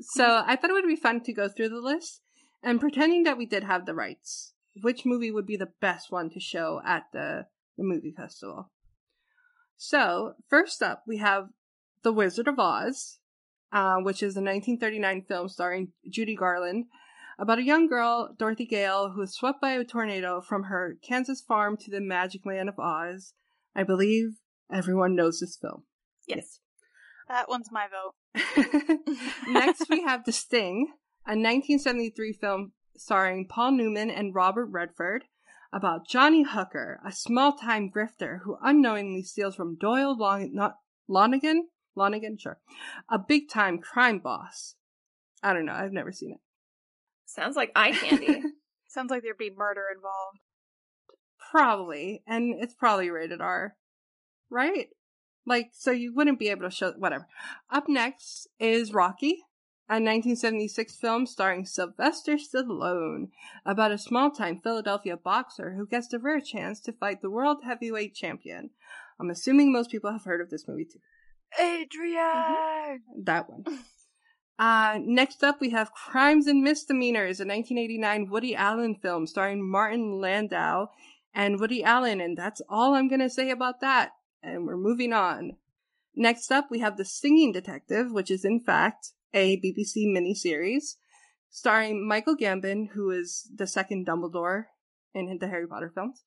so 0.00 0.42
I 0.46 0.56
thought 0.56 0.70
it 0.70 0.74
would 0.74 0.86
be 0.86 0.96
fun 0.96 1.20
to 1.22 1.32
go 1.32 1.48
through 1.48 1.70
the 1.70 1.80
list 1.80 2.22
and 2.62 2.80
pretending 2.80 3.24
that 3.24 3.38
we 3.38 3.46
did 3.46 3.64
have 3.64 3.86
the 3.86 3.94
rights. 3.94 4.52
Which 4.82 5.04
movie 5.04 5.30
would 5.30 5.46
be 5.46 5.56
the 5.56 5.72
best 5.80 6.12
one 6.12 6.30
to 6.30 6.40
show 6.40 6.80
at 6.84 7.06
the, 7.12 7.46
the 7.76 7.84
movie 7.84 8.14
festival? 8.16 8.70
So, 9.76 10.34
first 10.48 10.82
up, 10.82 11.04
we 11.06 11.16
have 11.16 11.48
The 12.02 12.12
Wizard 12.12 12.48
of 12.48 12.58
Oz, 12.58 13.18
uh, 13.72 13.96
which 13.96 14.22
is 14.22 14.36
a 14.36 14.42
1939 14.42 15.22
film 15.22 15.48
starring 15.48 15.92
Judy 16.08 16.36
Garland 16.36 16.86
about 17.40 17.58
a 17.58 17.64
young 17.64 17.88
girl, 17.88 18.34
Dorothy 18.38 18.66
Gale, 18.66 19.10
who 19.10 19.22
is 19.22 19.32
swept 19.32 19.60
by 19.60 19.72
a 19.72 19.84
tornado 19.84 20.40
from 20.40 20.64
her 20.64 20.96
Kansas 21.02 21.40
farm 21.40 21.76
to 21.78 21.90
the 21.90 22.00
magic 22.00 22.44
land 22.44 22.68
of 22.68 22.78
Oz. 22.78 23.32
I 23.74 23.82
believe 23.82 24.36
everyone 24.72 25.16
knows 25.16 25.40
this 25.40 25.56
film. 25.56 25.84
yes. 26.28 26.60
That 27.28 27.48
one's 27.48 27.70
my 27.70 27.86
vote. 27.86 28.14
Next, 29.48 29.88
we 29.88 30.02
have 30.02 30.24
The 30.24 30.32
Sting, 30.32 30.88
a 31.24 31.38
1973 31.38 32.32
film 32.32 32.72
starring 32.96 33.46
Paul 33.46 33.70
Newman 33.72 34.10
and 34.10 34.34
Robert 34.34 34.66
Redford 34.66 35.26
about 35.72 36.08
Johnny 36.08 36.42
Hooker, 36.42 37.00
a 37.06 37.12
small 37.12 37.52
time 37.52 37.88
grifter 37.88 38.40
who 38.42 38.58
unknowingly 38.60 39.22
steals 39.22 39.54
from 39.54 39.76
Doyle 39.76 40.16
Long- 40.18 40.52
not 40.52 40.78
Lonnegan? 41.08 41.68
Lonnegan, 41.96 42.36
sure. 42.36 42.58
A 43.08 43.18
big 43.18 43.48
time 43.48 43.78
crime 43.78 44.18
boss. 44.18 44.74
I 45.40 45.52
don't 45.52 45.66
know, 45.66 45.72
I've 45.74 45.92
never 45.92 46.10
seen 46.10 46.32
it. 46.32 46.40
Sounds 47.34 47.56
like 47.56 47.70
eye 47.76 47.92
candy. 47.92 48.42
Sounds 48.88 49.10
like 49.10 49.22
there'd 49.22 49.38
be 49.38 49.52
murder 49.56 49.84
involved. 49.94 50.38
Probably, 51.50 52.22
and 52.26 52.54
it's 52.58 52.74
probably 52.74 53.10
rated 53.10 53.40
R, 53.40 53.76
right? 54.50 54.88
Like, 55.46 55.70
so 55.72 55.90
you 55.90 56.12
wouldn't 56.12 56.38
be 56.38 56.48
able 56.48 56.62
to 56.62 56.74
show 56.74 56.92
whatever. 56.92 57.26
Up 57.70 57.88
next 57.88 58.48
is 58.58 58.92
Rocky, 58.92 59.44
a 59.88 59.94
1976 59.94 60.96
film 60.96 61.26
starring 61.26 61.64
Sylvester 61.64 62.36
Stallone 62.36 63.28
about 63.64 63.92
a 63.92 63.98
small-time 63.98 64.60
Philadelphia 64.60 65.16
boxer 65.16 65.74
who 65.76 65.86
gets 65.86 66.08
the 66.08 66.18
rare 66.18 66.40
chance 66.40 66.80
to 66.80 66.92
fight 66.92 67.22
the 67.22 67.30
world 67.30 67.58
heavyweight 67.64 68.14
champion. 68.14 68.70
I'm 69.20 69.30
assuming 69.30 69.72
most 69.72 69.90
people 69.90 70.12
have 70.12 70.24
heard 70.24 70.40
of 70.40 70.50
this 70.50 70.66
movie 70.66 70.84
too. 70.84 71.00
Adrian. 71.60 72.16
Mm-hmm. 72.16 73.24
That 73.24 73.48
one. 73.48 73.64
Uh, 74.60 74.98
next 75.02 75.42
up, 75.42 75.58
we 75.58 75.70
have 75.70 75.94
Crimes 75.94 76.46
and 76.46 76.62
Misdemeanors, 76.62 77.40
a 77.40 77.46
1989 77.46 78.28
Woody 78.28 78.54
Allen 78.54 78.94
film 78.94 79.26
starring 79.26 79.66
Martin 79.66 80.20
Landau 80.20 80.88
and 81.34 81.58
Woody 81.58 81.82
Allen, 81.82 82.20
and 82.20 82.36
that's 82.36 82.60
all 82.68 82.94
I'm 82.94 83.08
going 83.08 83.22
to 83.22 83.30
say 83.30 83.50
about 83.50 83.80
that. 83.80 84.10
And 84.42 84.66
we're 84.66 84.76
moving 84.76 85.14
on. 85.14 85.56
Next 86.14 86.52
up, 86.52 86.70
we 86.70 86.80
have 86.80 86.98
The 86.98 87.06
Singing 87.06 87.52
Detective, 87.52 88.12
which 88.12 88.30
is 88.30 88.44
in 88.44 88.60
fact 88.60 89.12
a 89.32 89.56
BBC 89.62 90.04
miniseries 90.06 90.96
starring 91.48 92.06
Michael 92.06 92.36
Gambon, 92.36 92.90
who 92.90 93.10
is 93.10 93.50
the 93.54 93.66
second 93.66 94.06
Dumbledore 94.06 94.64
in 95.14 95.38
the 95.40 95.48
Harry 95.48 95.66
Potter 95.66 95.90
films, 95.94 96.22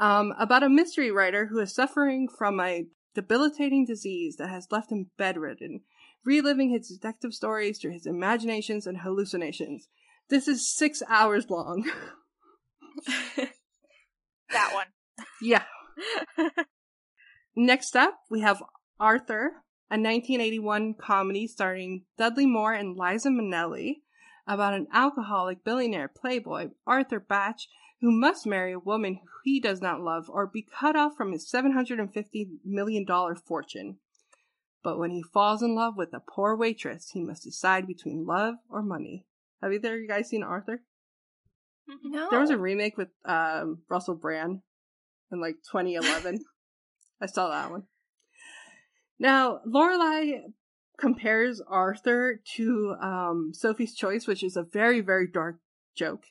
um, 0.00 0.32
about 0.38 0.62
a 0.62 0.70
mystery 0.70 1.10
writer 1.10 1.48
who 1.48 1.58
is 1.58 1.74
suffering 1.74 2.26
from 2.26 2.58
a 2.58 2.86
debilitating 3.14 3.84
disease 3.84 4.36
that 4.36 4.48
has 4.48 4.68
left 4.70 4.90
him 4.90 5.10
bedridden 5.18 5.82
reliving 6.24 6.70
his 6.70 6.88
detective 6.88 7.34
stories 7.34 7.78
through 7.78 7.92
his 7.92 8.06
imaginations 8.06 8.86
and 8.86 8.98
hallucinations. 8.98 9.88
This 10.28 10.48
is 10.48 10.74
six 10.74 11.02
hours 11.08 11.48
long. 11.50 11.90
That 14.50 14.72
one. 14.72 14.86
yeah. 15.42 15.64
Next 17.56 17.96
up, 17.96 18.20
we 18.30 18.40
have 18.40 18.62
Arthur, 19.00 19.62
a 19.90 19.98
1981 19.98 20.94
comedy 20.94 21.46
starring 21.46 22.04
Dudley 22.16 22.46
Moore 22.46 22.74
and 22.74 22.96
Liza 22.96 23.30
Minnelli 23.30 24.02
about 24.46 24.74
an 24.74 24.86
alcoholic 24.92 25.64
billionaire 25.64 26.08
playboy, 26.08 26.68
Arthur 26.86 27.18
Bach, 27.18 27.56
who 28.00 28.10
must 28.10 28.46
marry 28.46 28.72
a 28.72 28.78
woman 28.78 29.14
who 29.14 29.28
he 29.44 29.58
does 29.58 29.80
not 29.80 30.00
love 30.00 30.28
or 30.28 30.46
be 30.46 30.62
cut 30.62 30.94
off 30.94 31.16
from 31.16 31.32
his 31.32 31.50
$750 31.50 32.48
million 32.64 33.06
fortune. 33.44 33.96
But 34.86 35.00
when 35.00 35.10
he 35.10 35.24
falls 35.34 35.64
in 35.64 35.74
love 35.74 35.96
with 35.96 36.14
a 36.14 36.20
poor 36.20 36.54
waitress, 36.54 37.10
he 37.12 37.20
must 37.20 37.42
decide 37.42 37.88
between 37.88 38.24
love 38.24 38.54
or 38.70 38.84
money. 38.84 39.26
Have 39.60 39.72
either 39.72 39.96
of 39.96 40.00
you 40.00 40.06
guys 40.06 40.28
seen 40.28 40.44
Arthur? 40.44 40.80
no. 42.04 42.28
There 42.30 42.38
was 42.38 42.50
a 42.50 42.56
remake 42.56 42.96
with 42.96 43.08
um, 43.24 43.82
Russell 43.90 44.14
Brand 44.14 44.60
in 45.32 45.40
like 45.40 45.56
2011. 45.72 46.38
I 47.20 47.26
saw 47.26 47.48
that 47.48 47.72
one. 47.72 47.82
Now, 49.18 49.58
Lorelai 49.66 50.42
compares 51.00 51.60
Arthur 51.68 52.40
to 52.54 52.94
um, 53.02 53.50
Sophie's 53.54 53.96
Choice, 53.96 54.28
which 54.28 54.44
is 54.44 54.56
a 54.56 54.62
very, 54.62 55.00
very 55.00 55.26
dark 55.26 55.56
joke. 55.96 56.22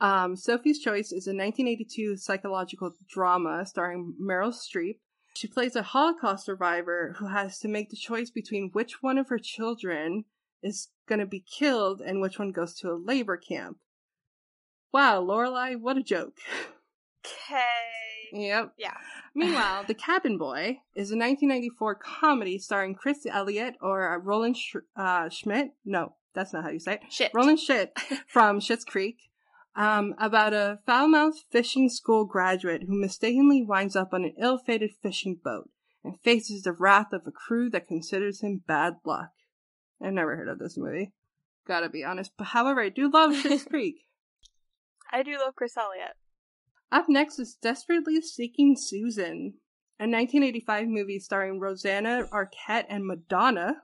Um, 0.00 0.34
Sophie's 0.34 0.80
Choice 0.80 1.12
is 1.12 1.28
a 1.28 1.30
1982 1.30 2.16
psychological 2.16 2.90
drama 3.08 3.64
starring 3.66 4.16
Meryl 4.20 4.52
Streep. 4.52 4.98
She 5.34 5.46
plays 5.46 5.76
a 5.76 5.82
Holocaust 5.82 6.44
survivor 6.44 7.14
who 7.18 7.28
has 7.28 7.58
to 7.60 7.68
make 7.68 7.90
the 7.90 7.96
choice 7.96 8.30
between 8.30 8.70
which 8.72 9.02
one 9.02 9.16
of 9.18 9.28
her 9.28 9.38
children 9.38 10.24
is 10.62 10.88
going 11.08 11.20
to 11.20 11.26
be 11.26 11.40
killed 11.40 12.00
and 12.00 12.20
which 12.20 12.38
one 12.38 12.50
goes 12.52 12.74
to 12.80 12.90
a 12.90 12.94
labor 13.02 13.36
camp. 13.36 13.78
Wow, 14.92 15.22
Lorelai, 15.22 15.80
what 15.80 15.96
a 15.96 16.02
joke. 16.02 16.36
Okay. 17.24 17.62
Yep. 18.32 18.74
Yeah. 18.78 18.94
Meanwhile, 19.34 19.84
The 19.86 19.94
Cabin 19.94 20.36
Boy 20.38 20.78
is 20.94 21.10
a 21.10 21.16
1994 21.16 21.94
comedy 21.96 22.58
starring 22.58 22.94
Chris 22.94 23.26
Elliott 23.28 23.74
or 23.80 24.12
uh, 24.12 24.18
Roland 24.18 24.56
Sch- 24.56 24.76
uh, 24.96 25.28
Schmidt. 25.28 25.70
No, 25.84 26.14
that's 26.34 26.52
not 26.52 26.64
how 26.64 26.70
you 26.70 26.80
say 26.80 26.94
it. 26.94 27.00
Shit. 27.10 27.30
Roland 27.34 27.60
Schmidt 27.60 27.96
from 28.26 28.60
Schitt's 28.60 28.84
Creek. 28.84 29.29
Um, 29.76 30.14
about 30.18 30.52
a 30.52 30.80
foul-mouthed 30.84 31.44
fishing 31.50 31.88
school 31.88 32.24
graduate 32.24 32.82
who 32.82 33.00
mistakenly 33.00 33.62
winds 33.62 33.94
up 33.94 34.12
on 34.12 34.24
an 34.24 34.34
ill-fated 34.38 34.90
fishing 35.00 35.38
boat 35.42 35.70
and 36.02 36.20
faces 36.20 36.62
the 36.62 36.72
wrath 36.72 37.12
of 37.12 37.22
a 37.26 37.30
crew 37.30 37.70
that 37.70 37.86
considers 37.86 38.40
him 38.40 38.62
bad 38.66 38.94
luck. 39.04 39.30
I've 40.02 40.12
never 40.12 40.36
heard 40.36 40.48
of 40.48 40.58
this 40.58 40.76
movie. 40.76 41.12
Gotta 41.66 41.88
be 41.88 42.02
honest. 42.02 42.32
But 42.36 42.48
however, 42.48 42.80
I 42.80 42.88
do 42.88 43.10
love 43.10 43.32
Schitt's 43.32 43.64
Creek. 43.70 44.06
I 45.12 45.22
do 45.22 45.38
love 45.38 45.54
Chris 45.54 45.76
Elliott. 45.76 46.16
Up 46.90 47.06
next 47.08 47.38
is 47.38 47.56
Desperately 47.60 48.20
Seeking 48.20 48.76
Susan, 48.76 49.54
a 49.98 50.04
1985 50.04 50.88
movie 50.88 51.20
starring 51.20 51.60
Rosanna 51.60 52.26
Arquette 52.32 52.86
and 52.88 53.06
Madonna 53.06 53.82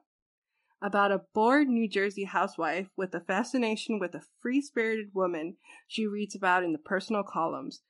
about 0.83 1.13
a 1.13 1.23
bored 1.33 1.69
New 1.69 1.89
Jersey 1.89 2.25
housewife 2.25 2.89
with 2.97 3.15
a 3.15 3.21
fascination 3.21 3.99
with 3.99 4.15
a 4.15 4.23
free 4.41 4.61
spirited 4.61 5.15
woman 5.15 5.57
she 5.89 6.07
reads 6.07 6.35
about 6.35 6.63
in 6.63 6.73
the 6.73 6.79
personal 6.79 7.23
columns, 7.23 7.81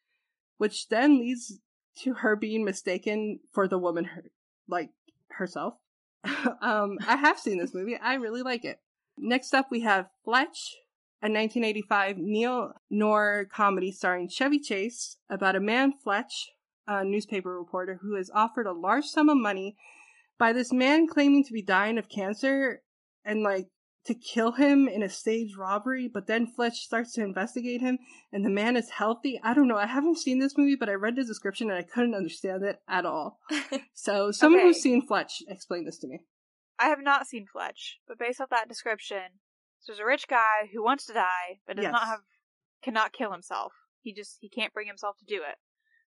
which 0.58 0.88
then 0.88 1.18
leads 1.18 1.60
to 1.98 2.14
her 2.14 2.36
being 2.36 2.64
mistaken 2.64 3.40
for 3.52 3.66
the 3.66 3.78
woman 3.78 4.04
her, 4.04 4.24
like 4.68 4.90
herself. 5.30 5.74
um, 6.60 6.98
I 7.06 7.16
have 7.16 7.38
seen 7.38 7.58
this 7.58 7.74
movie. 7.74 7.96
I 7.96 8.14
really 8.14 8.42
like 8.42 8.64
it. 8.64 8.80
Next 9.18 9.54
up, 9.54 9.70
we 9.70 9.80
have 9.80 10.10
Fletch, 10.24 10.76
a 11.22 11.26
1985 11.26 12.18
neo 12.18 12.74
noir 12.90 13.46
comedy 13.50 13.90
starring 13.90 14.28
Chevy 14.28 14.60
Chase 14.60 15.16
about 15.30 15.56
a 15.56 15.60
man, 15.60 15.92
Fletch, 15.92 16.50
a 16.86 17.04
newspaper 17.04 17.58
reporter, 17.58 17.98
who 18.02 18.14
is 18.16 18.30
offered 18.34 18.66
a 18.66 18.72
large 18.72 19.06
sum 19.06 19.28
of 19.28 19.38
money 19.38 19.76
by 20.38 20.52
this 20.52 20.72
man 20.72 21.06
claiming 21.06 21.44
to 21.44 21.52
be 21.52 21.62
dying 21.62 21.98
of 21.98 22.08
cancer 22.08 22.82
and 23.24 23.42
like 23.42 23.68
to 24.06 24.14
kill 24.14 24.52
him 24.52 24.86
in 24.86 25.02
a 25.02 25.08
staged 25.08 25.56
robbery, 25.56 26.08
but 26.12 26.26
then 26.28 26.46
Fletch 26.46 26.78
starts 26.84 27.12
to 27.14 27.24
investigate 27.24 27.80
him 27.80 27.98
and 28.32 28.44
the 28.44 28.50
man 28.50 28.76
is 28.76 28.88
healthy. 28.90 29.40
I 29.42 29.52
don't 29.52 29.66
know. 29.66 29.76
I 29.78 29.86
haven't 29.86 30.18
seen 30.18 30.38
this 30.38 30.56
movie, 30.56 30.76
but 30.76 30.88
I 30.88 30.92
read 30.92 31.16
the 31.16 31.24
description 31.24 31.70
and 31.70 31.78
I 31.78 31.82
couldn't 31.82 32.14
understand 32.14 32.62
it 32.62 32.80
at 32.88 33.04
all. 33.06 33.40
So 33.94 34.30
someone 34.30 34.60
who's 34.60 34.80
seen 34.80 35.04
Fletch, 35.06 35.42
explain 35.48 35.84
this 35.86 35.98
to 35.98 36.06
me. 36.06 36.20
I 36.78 36.88
have 36.90 37.02
not 37.02 37.26
seen 37.26 37.46
Fletch, 37.50 37.98
but 38.06 38.18
based 38.18 38.40
off 38.40 38.50
that 38.50 38.68
description, 38.68 39.22
there's 39.86 39.98
a 39.98 40.04
rich 40.04 40.28
guy 40.28 40.68
who 40.72 40.84
wants 40.84 41.06
to 41.06 41.14
die, 41.14 41.60
but 41.66 41.76
does 41.76 41.84
Yes. 41.84 41.92
not 41.92 42.06
have, 42.06 42.20
cannot 42.82 43.12
kill 43.12 43.32
himself. 43.32 43.72
He 44.02 44.12
just, 44.12 44.36
he 44.40 44.48
can't 44.48 44.72
bring 44.74 44.86
himself 44.86 45.16
to 45.18 45.24
do 45.24 45.36
it. 45.36 45.56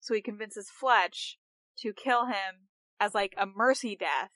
So 0.02 0.14
he 0.14 0.22
convinces 0.22 0.70
Fletch 0.70 1.40
to 1.80 1.94
kill 1.94 2.26
him 2.26 2.68
as 2.99 3.14
like 3.15 3.34
a 3.38 3.45
mercy 3.45 3.95
death, 3.95 4.32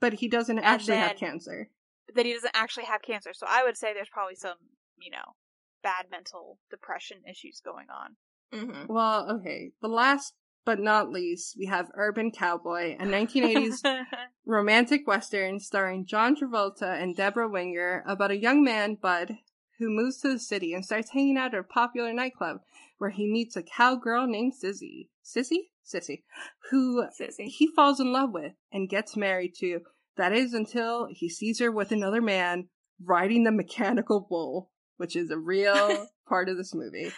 But 0.00 0.14
he 0.14 0.28
doesn't 0.28 0.58
actually 0.58 0.96
have 0.96 1.10
then- 1.10 1.18
cancer. 1.18 1.68
that 2.14 2.26
he 2.26 2.34
doesn't 2.34 2.54
actually 2.54 2.84
have 2.84 3.02
cancer. 3.02 3.32
So 3.34 3.46
I 3.48 3.62
would 3.64 3.76
say 3.76 3.92
there's 3.94 4.08
probably 4.10 4.34
some, 4.34 4.56
you 4.98 5.10
know, 5.10 5.36
bad 5.82 6.06
mental 6.10 6.58
depression 6.70 7.18
issues 7.28 7.60
going 7.64 7.86
on. 7.90 8.16
hmm 8.52 8.86
Well, 8.92 9.30
okay. 9.38 9.72
The 9.80 9.88
last 9.88 10.34
but 10.64 10.78
not 10.78 11.10
least, 11.10 11.56
we 11.58 11.66
have 11.66 11.90
Urban 11.94 12.30
Cowboy, 12.30 12.94
a 13.00 13.04
1980s 13.04 13.82
romantic 14.46 15.06
western 15.08 15.58
starring 15.58 16.06
John 16.06 16.36
Travolta 16.36 17.00
and 17.02 17.16
Debra 17.16 17.48
Winger 17.48 18.04
about 18.06 18.30
a 18.30 18.36
young 18.36 18.62
man, 18.62 18.94
Bud, 18.94 19.38
who 19.78 19.88
moves 19.90 20.18
to 20.18 20.28
the 20.28 20.38
city 20.38 20.72
and 20.74 20.84
starts 20.84 21.10
hanging 21.10 21.36
out 21.36 21.54
at 21.54 21.60
a 21.60 21.64
popular 21.64 22.12
nightclub 22.12 22.58
where 23.02 23.10
he 23.10 23.26
meets 23.26 23.56
a 23.56 23.64
cowgirl 23.64 24.28
named 24.28 24.52
Sissy. 24.64 25.08
Sissy? 25.24 25.58
Sissy. 25.84 26.22
Who 26.70 27.04
Sissy. 27.20 27.46
he 27.48 27.66
falls 27.74 27.98
in 27.98 28.12
love 28.12 28.30
with 28.32 28.52
and 28.72 28.88
gets 28.88 29.16
married 29.16 29.54
to. 29.58 29.80
That 30.16 30.32
is 30.32 30.54
until 30.54 31.08
he 31.10 31.28
sees 31.28 31.58
her 31.58 31.72
with 31.72 31.90
another 31.90 32.22
man 32.22 32.68
riding 33.04 33.42
the 33.42 33.50
mechanical 33.50 34.24
bull, 34.30 34.70
which 34.98 35.16
is 35.16 35.32
a 35.32 35.36
real 35.36 36.06
part 36.28 36.48
of 36.48 36.56
this 36.56 36.72
movie. 36.72 37.10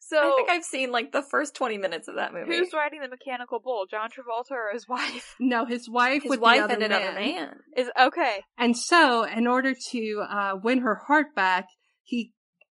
so 0.00 0.18
I 0.18 0.34
think 0.36 0.50
I've 0.50 0.64
seen 0.64 0.90
like 0.90 1.12
the 1.12 1.22
first 1.22 1.54
20 1.54 1.78
minutes 1.78 2.08
of 2.08 2.16
that 2.16 2.32
movie. 2.34 2.56
who's 2.56 2.72
riding 2.74 3.00
the 3.00 3.08
mechanical 3.08 3.60
bull? 3.60 3.84
John 3.88 4.08
Travolta 4.10 4.50
or 4.50 4.70
his 4.72 4.88
wife? 4.88 5.36
No, 5.40 5.64
his 5.64 5.88
wife 5.88 6.24
His 6.24 6.30
with 6.30 6.40
wife 6.40 6.58
the 6.58 6.64
other 6.64 6.72
and 6.74 6.80
man. 6.88 6.90
another 7.02 7.20
man. 7.20 7.54
Is 7.76 7.90
okay. 8.00 8.40
And 8.58 8.76
so, 8.76 9.22
in 9.22 9.46
order 9.46 9.74
to 9.92 10.24
uh, 10.28 10.52
win 10.60 10.80
her 10.80 10.96
heart 11.06 11.36
back, 11.36 11.66
he 12.02 12.32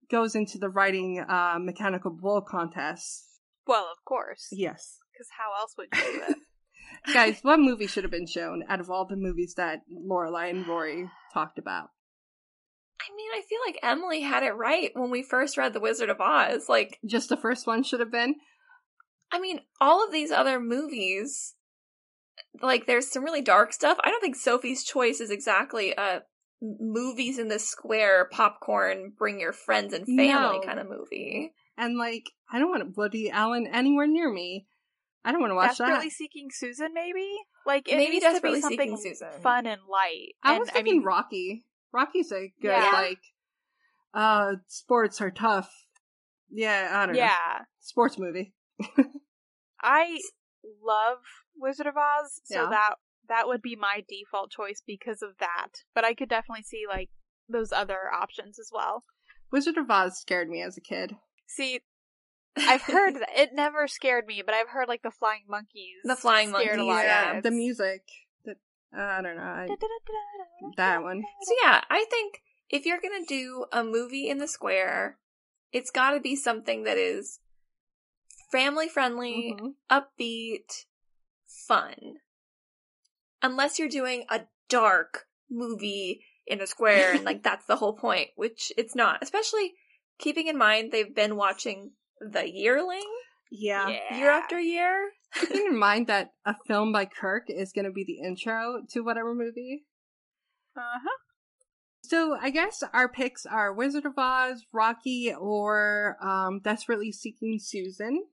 goes 0.09 0.35
into 0.35 0.57
the 0.57 0.69
writing 0.69 1.19
uh, 1.27 1.57
mechanical 1.59 2.11
bull 2.11 2.41
contest. 2.41 3.23
Well, 3.67 3.87
of 3.91 4.03
course, 4.05 4.47
Yes. 4.51 4.97
because 5.13 5.27
how 5.37 5.59
else 5.59 5.73
would 5.77 5.87
you 5.93 6.01
do 6.19 6.23
it? 6.33 6.37
Guys, 7.13 7.39
what 7.41 7.59
movie 7.59 7.87
should 7.87 8.03
have 8.03 8.11
been 8.11 8.27
shown 8.27 8.63
out 8.69 8.79
of 8.79 8.89
all 8.89 9.05
the 9.05 9.15
movies 9.15 9.55
that 9.57 9.79
Lorelai 9.91 10.49
and 10.51 10.67
Rory 10.67 11.09
talked 11.33 11.57
about? 11.57 11.89
I 13.01 13.15
mean, 13.15 13.29
I 13.33 13.41
feel 13.47 13.59
like 13.65 13.79
Emily 13.83 14.21
had 14.21 14.43
it 14.43 14.51
right 14.55 14.91
when 14.93 15.11
we 15.11 15.21
first 15.21 15.57
read 15.57 15.73
The 15.73 15.79
Wizard 15.79 16.09
of 16.09 16.21
Oz. 16.21 16.69
Like, 16.69 16.99
Just 17.05 17.29
the 17.29 17.37
first 17.37 17.67
one 17.67 17.83
should 17.83 17.99
have 17.99 18.11
been. 18.11 18.35
I 19.31 19.39
mean, 19.39 19.59
all 19.81 20.03
of 20.05 20.11
these 20.11 20.31
other 20.31 20.59
movies, 20.59 21.55
like, 22.61 22.85
there's 22.87 23.11
some 23.11 23.23
really 23.23 23.41
dark 23.41 23.73
stuff. 23.73 23.97
I 24.03 24.09
don't 24.09 24.21
think 24.21 24.35
Sophie's 24.35 24.83
Choice 24.83 25.19
is 25.19 25.29
exactly 25.29 25.91
a 25.91 26.21
movies 26.61 27.37
in 27.39 27.47
the 27.47 27.59
square, 27.59 28.25
popcorn, 28.31 29.13
bring 29.17 29.39
your 29.39 29.53
friends 29.53 29.93
and 29.93 30.05
family 30.05 30.27
No. 30.27 30.61
kind 30.65 30.79
of 30.79 30.87
movie. 30.89 31.53
And, 31.77 31.97
like, 31.97 32.23
I 32.51 32.59
don't 32.59 32.69
want 32.69 32.95
Woody 32.97 33.29
Allen 33.29 33.67
anywhere 33.67 34.07
near 34.07 34.31
me. 34.31 34.65
I 35.25 35.31
don't 35.31 35.41
want 35.41 35.51
to 35.51 35.55
watch 35.55 35.77
Desperately 35.77 36.05
that. 36.09 36.11
Seeking 36.13 36.49
Susan, 36.51 36.93
maybe. 36.93 37.27
Like 37.65 37.87
it 37.91 37.97
Maybe 37.97 38.11
needs 38.13 38.23
Desperately 38.23 38.61
to 38.61 38.67
be 38.69 38.75
something 38.77 38.97
Seeking 38.97 39.15
Susan. 39.15 39.41
fun 39.41 39.65
and 39.65 39.81
light. 39.89 40.35
I 40.43 40.51
and, 40.51 40.59
was 40.59 40.69
thinking 40.69 40.93
I 40.93 40.95
mean, 40.97 41.03
Rocky. 41.03 41.65
Rocky's 41.91 42.31
a 42.31 42.51
good, 42.61 42.69
Yeah. 42.69 42.91
like, 42.93 43.19
uh, 44.13 44.55
sports 44.67 45.19
are 45.21 45.31
tough. 45.31 45.69
Yeah, 46.51 46.89
I 46.93 47.05
don't 47.07 47.15
know. 47.15 47.21
yeah, 47.21 47.63
Sports 47.81 48.17
movie. 48.19 48.53
I 49.81 50.19
love 50.83 51.17
Wizard 51.57 51.87
of 51.87 51.95
Oz, 51.97 52.41
so 52.43 52.61
Yeah. 52.63 52.69
that 52.69 52.95
that 53.29 53.47
would 53.47 53.61
be 53.61 53.75
my 53.75 54.03
default 54.07 54.51
choice 54.51 54.81
because 54.85 55.21
of 55.21 55.37
that. 55.39 55.83
But 55.93 56.05
I 56.05 56.13
could 56.13 56.29
definitely 56.29 56.63
see 56.63 56.83
like 56.87 57.09
those 57.49 57.71
other 57.71 58.11
options 58.13 58.59
as 58.59 58.69
well. 58.71 59.03
Wizard 59.51 59.77
of 59.77 59.89
Oz 59.89 60.17
scared 60.19 60.49
me 60.49 60.61
as 60.61 60.77
a 60.77 60.81
kid. 60.81 61.15
See, 61.47 61.81
I've 62.57 62.81
heard 62.81 63.15
that 63.15 63.29
it 63.35 63.53
never 63.53 63.87
scared 63.87 64.25
me, 64.25 64.41
but 64.45 64.55
I've 64.55 64.69
heard 64.69 64.87
like 64.87 65.01
the 65.03 65.11
flying 65.11 65.43
monkeys, 65.47 66.01
The 66.03 66.15
flying 66.15 66.51
monkeys, 66.51 66.71
yeah. 66.77 67.41
The 67.41 67.51
music. 67.51 68.01
The, 68.43 68.55
I 68.93 69.21
don't 69.21 69.35
know. 69.35 69.41
I, 69.41 69.67
that 70.77 71.03
one. 71.03 71.23
So 71.43 71.55
yeah, 71.63 71.81
I 71.89 72.05
think 72.09 72.41
if 72.69 72.85
you're 72.85 73.01
gonna 73.01 73.25
do 73.27 73.65
a 73.71 73.83
movie 73.83 74.29
in 74.29 74.37
the 74.37 74.47
square, 74.47 75.17
it's 75.71 75.91
gotta 75.91 76.19
be 76.19 76.35
something 76.35 76.83
that 76.83 76.97
is 76.97 77.39
family 78.51 78.87
friendly, 78.87 79.53
Mhm. 79.59 79.75
upbeat, 79.91 80.85
fun. 81.47 82.19
Unless 83.45 83.77
you're 83.77 83.89
doing 83.89 84.25
a 84.29 84.41
dark 84.69 85.25
movie 85.49 86.21
in 86.47 86.61
a 86.61 86.67
square 86.67 87.13
and 87.13 87.23
like 87.29 87.43
that's 87.43 87.65
the 87.65 87.75
whole 87.75 87.93
point, 87.93 88.29
which 88.35 88.71
it's 88.77 88.95
not. 88.95 89.19
Especially 89.21 89.73
keeping 90.17 90.47
in 90.47 90.57
mind 90.57 90.91
they've 90.91 91.13
been 91.15 91.35
watching 91.35 91.91
The 92.19 92.49
Yearling 92.49 93.05
Yeah. 93.51 93.89
year 94.17 94.29
after 94.31 94.59
year. 94.59 95.11
Keeping 95.39 95.65
in 95.67 95.77
mind 95.87 96.07
that 96.07 96.31
a 96.45 96.55
film 96.67 96.91
by 96.91 97.05
Kirk 97.05 97.43
is 97.49 97.71
going 97.73 97.85
to 97.85 97.91
be 97.91 98.03
the 98.03 98.25
intro 98.25 98.81
to 98.91 99.01
whatever 99.01 99.35
movie. 99.35 99.85
Uh-huh. 100.75 101.17
So 102.03 102.37
I 102.39 102.49
guess 102.51 102.83
our 102.93 103.09
picks 103.09 103.45
are 103.45 103.73
Wizard 103.73 104.05
of 104.05 104.13
Oz, 104.17 104.65
Rocky, 104.71 105.33
or 105.37 106.17
um, 106.21 106.59
Desperately 106.63 107.11
Seeking 107.11 107.57
Susan. 107.59 108.25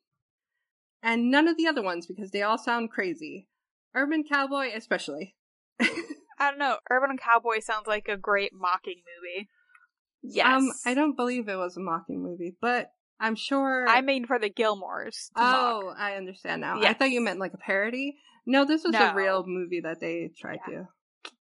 And 1.03 1.31
none 1.31 1.49
of 1.49 1.57
the 1.57 1.67
other 1.67 1.83
ones 1.83 2.07
because 2.07 2.31
they 2.31 2.43
all 2.43 2.59
sound 2.59 2.91
crazy. 2.91 3.49
Urban 3.95 4.25
Cowboy, 4.25 4.71
especially. 4.75 5.35
I 5.81 6.51
don't 6.51 6.59
know. 6.59 6.79
Urban 6.91 7.17
Cowboy 7.19 7.61
sounds 7.61 7.87
like 7.87 8.09
a 8.09 8.17
great 8.17 8.53
mocking 8.53 9.03
movie. 9.21 9.49
Yes. 10.23 10.47
Um, 10.63 10.71
I 10.87 10.95
don't 10.95 11.17
believe 11.17 11.49
it 11.49 11.57
was 11.57 11.77
a 11.77 11.81
mocking 11.81 12.23
movie, 12.23 12.57
but 12.61 12.91
I'm 13.21 13.37
sure. 13.37 13.87
I 13.89 14.01
mean, 14.01 14.27
for 14.27 14.39
the 14.39 14.51
Gilmores. 14.51 15.29
To 15.37 15.43
mock. 15.43 15.57
Oh, 15.85 15.95
I 15.97 16.15
understand 16.15 16.61
now. 16.61 16.81
I 16.81 16.93
thought 16.93 17.11
you 17.11 17.21
meant 17.21 17.39
like 17.41 17.55
a 17.55 17.59
parody. 17.59 18.17
No, 18.47 18.65
this 18.65 18.83
was 18.85 18.93
No. 18.93 19.11
a 19.11 19.15
real 19.15 19.45
movie 19.47 19.81
that 19.81 20.01
they 20.01 20.31
tried 20.37 20.59
Yeah. 20.69 20.75
to. 20.75 20.89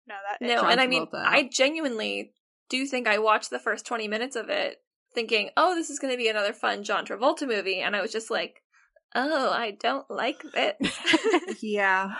No, 0.08 0.14
that 0.28 0.40
No, 0.40 0.62
and 0.68 0.80
I 0.80 0.86
mean, 0.86 1.06
Travolta. 1.06 1.24
I 1.26 1.48
genuinely 1.52 2.32
do 2.68 2.86
think 2.86 3.06
I 3.06 3.18
watched 3.18 3.50
the 3.50 3.58
first 3.58 3.84
20 3.86 4.08
minutes 4.08 4.36
of 4.36 4.48
it 4.48 4.78
thinking, 5.14 5.50
oh, 5.56 5.74
this 5.74 5.90
is 5.90 5.98
going 5.98 6.12
to 6.12 6.18
be 6.18 6.28
another 6.28 6.52
fun 6.52 6.84
John 6.84 7.04
Travolta 7.04 7.46
movie. 7.46 7.80
And 7.80 7.96
I 7.96 8.00
was 8.02 8.12
just 8.12 8.30
like, 8.30 8.62
oh, 9.16 9.50
I 9.50 9.72
don't 9.72 10.08
like 10.10 10.42
this. 10.54 10.76
yeah. 11.62 12.14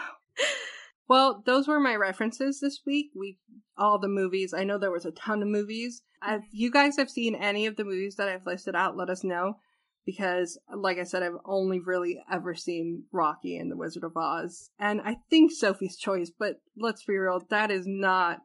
Well, 1.09 1.43
those 1.47 1.69
were 1.69 1.79
my 1.79 1.95
references 1.95 2.61
this 2.61 2.81
week. 2.85 3.11
We 3.15 3.39
all 3.79 3.99
the 3.99 4.09
movies. 4.09 4.55
I 4.55 4.65
know 4.65 4.79
there 4.79 4.91
was 4.91 5.05
a 5.05 5.13
ton 5.13 5.43
of 5.43 5.49
movies. 5.49 6.03
If 6.23 6.41
mm-hmm. 6.41 6.47
you 6.53 6.71
guys 6.71 6.97
have 6.97 7.11
seen 7.11 7.35
any 7.35 7.67
of 7.67 7.77
the 7.77 7.85
movies 7.85 8.17
that 8.17 8.29
I've 8.29 8.47
listed 8.47 8.75
out, 8.75 8.97
let 8.97 9.11
us 9.11 9.23
know. 9.23 9.59
Because, 10.05 10.59
like 10.75 10.99
I 10.99 11.03
said, 11.03 11.25
I've 11.25 11.39
only 11.45 11.81
really 11.81 12.21
ever 12.31 12.55
seen 12.55 13.05
Rocky 13.13 13.57
and 13.57 13.71
The 13.71 13.77
Wizard 13.77 14.05
of 14.05 14.17
Oz, 14.17 14.71
and 14.79 15.01
I 15.05 15.17
think 15.31 15.51
Sophie's 15.51 15.97
Choice. 15.97 16.31
But 16.31 16.61
let's 16.79 17.05
be 17.05 17.17
real, 17.17 17.43
that 17.51 17.73
is 17.73 17.87
not 17.89 18.39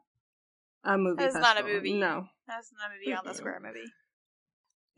a 0.82 0.98
movie. 0.98 1.22
That 1.22 1.28
is 1.28 1.34
not 1.36 1.60
a 1.60 1.62
movie. 1.62 1.92
No. 1.92 2.26
That's 2.48 2.72
not 2.76 2.90
a 2.90 2.94
movie 2.98 3.16
on 3.16 3.24
the 3.24 3.34
square 3.34 3.60
movie. 3.62 3.86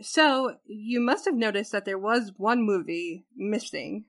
So 0.00 0.56
you 0.66 1.00
must 1.00 1.24
have 1.24 1.34
noticed 1.34 1.72
that 1.72 1.84
there 1.84 1.98
was 1.98 2.32
one 2.36 2.62
movie 2.62 3.26
missing 3.36 4.06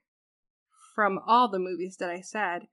from 0.95 1.19
all 1.27 1.47
the 1.47 1.59
movies 1.59 1.97
that 1.97 2.09
I 2.09 2.21
said, 2.21 2.67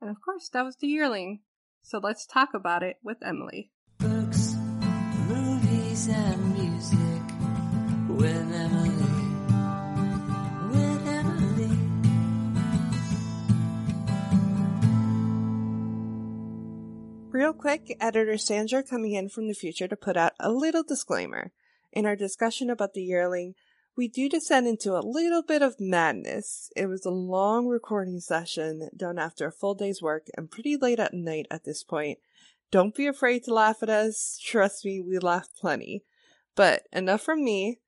and 0.00 0.10
of 0.10 0.20
course 0.22 0.48
that 0.50 0.64
was 0.64 0.76
The 0.76 0.88
Yearling. 0.88 1.40
So 1.82 1.98
let's 1.98 2.26
talk 2.26 2.50
about 2.54 2.82
it 2.82 2.96
with 3.02 3.18
Emily. 3.24 3.70
Books, 3.98 4.54
movies, 5.28 6.08
and 6.08 6.52
music 6.58 7.22
with 8.08 8.52
Emily. 8.52 8.90
With 10.70 11.08
Emily. 11.08 11.78
Real 17.30 17.52
quick, 17.54 17.96
editor 18.00 18.36
Sandra 18.36 18.82
coming 18.82 19.12
in 19.14 19.28
from 19.30 19.48
the 19.48 19.54
future 19.54 19.88
to 19.88 19.96
put 19.96 20.16
out 20.16 20.32
a 20.38 20.50
little 20.50 20.82
disclaimer. 20.82 21.52
In 21.92 22.06
our 22.06 22.16
discussion 22.16 22.70
about 22.70 22.94
the 22.94 23.02
yearling, 23.02 23.54
we 23.96 24.08
do 24.08 24.28
descend 24.28 24.68
into 24.68 24.96
a 24.96 25.02
little 25.04 25.42
bit 25.42 25.62
of 25.62 25.80
madness. 25.80 26.70
It 26.76 26.86
was 26.86 27.04
a 27.04 27.10
long 27.10 27.66
recording 27.66 28.20
session 28.20 28.90
done 28.96 29.18
after 29.18 29.46
a 29.46 29.52
full 29.52 29.74
day's 29.74 30.00
work 30.00 30.26
and 30.36 30.50
pretty 30.50 30.76
late 30.76 31.00
at 31.00 31.14
night 31.14 31.46
at 31.50 31.64
this 31.64 31.82
point. 31.82 32.18
Don't 32.70 32.94
be 32.94 33.06
afraid 33.06 33.44
to 33.44 33.54
laugh 33.54 33.82
at 33.82 33.90
us. 33.90 34.38
Trust 34.40 34.84
me, 34.84 35.00
we 35.00 35.18
laughed 35.18 35.56
plenty. 35.58 36.04
But 36.54 36.82
enough 36.92 37.22
from 37.22 37.44
me. 37.44 37.80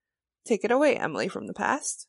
Take 0.44 0.64
it 0.64 0.70
away, 0.70 0.97
Emily 0.97 1.28
from 1.28 1.47
the 1.47 1.55
past. 1.55 2.09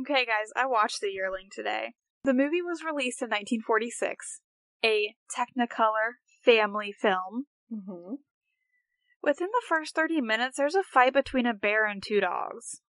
Okay, 0.00 0.24
guys, 0.24 0.52
I 0.54 0.66
watched 0.66 1.00
The 1.00 1.10
Yearling 1.10 1.48
today. 1.50 1.94
The 2.22 2.34
movie 2.34 2.62
was 2.62 2.84
released 2.84 3.22
in 3.22 3.30
1946, 3.30 4.40
a 4.84 5.14
Technicolor 5.34 6.18
family 6.44 6.92
film. 6.92 7.46
Mm-hmm. 7.72 8.14
Within 9.22 9.48
the 9.48 9.62
first 9.68 9.94
30 9.94 10.20
minutes, 10.20 10.56
there's 10.56 10.74
a 10.74 10.82
fight 10.82 11.12
between 11.12 11.46
a 11.46 11.54
bear 11.54 11.86
and 11.86 12.02
two 12.02 12.20
dogs. 12.20 12.80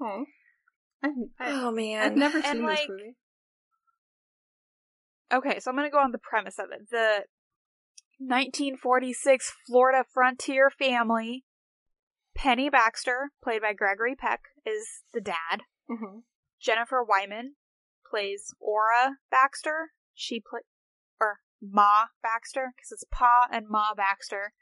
Oh, 0.00 0.24
I've, 1.02 1.10
I, 1.38 1.52
oh, 1.52 1.70
man. 1.70 2.02
I've 2.02 2.16
never 2.16 2.38
and, 2.38 2.46
seen 2.46 2.62
like, 2.64 2.78
this 2.78 2.88
movie. 2.88 3.16
Okay, 5.32 5.60
so 5.60 5.70
I'm 5.70 5.76
going 5.76 5.88
to 5.88 5.92
go 5.92 6.02
on 6.02 6.12
the 6.12 6.18
premise 6.18 6.58
of 6.58 6.66
it. 6.72 6.90
The 6.90 7.24
1946 8.18 9.52
Florida 9.66 10.04
frontier 10.12 10.70
family, 10.70 11.44
Penny 12.34 12.68
Baxter, 12.68 13.30
played 13.42 13.62
by 13.62 13.72
Gregory 13.72 14.14
Peck, 14.14 14.40
is 14.66 15.04
the 15.14 15.20
dad. 15.20 15.62
Mm-hmm. 15.90 16.18
Jennifer 16.60 17.02
Wyman 17.02 17.54
plays 18.08 18.54
Ora 18.60 19.16
Baxter. 19.30 19.92
She 20.14 20.40
play 20.40 20.60
or 21.20 21.38
Ma 21.62 22.06
Baxter 22.22 22.72
because 22.76 22.92
it's 22.92 23.04
Pa 23.10 23.46
and 23.50 23.66
Ma 23.68 23.94
Baxter, 23.94 24.52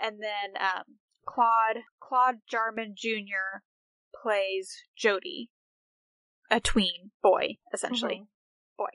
and 0.00 0.16
then 0.20 0.60
um, 0.60 0.84
Claude 1.26 1.82
Claude 2.00 2.36
Jarman 2.50 2.94
Jr. 2.96 3.62
plays 4.22 4.84
Jody, 4.96 5.50
a 6.50 6.60
tween 6.60 7.10
boy 7.22 7.56
essentially 7.72 8.24
boy. 8.76 8.86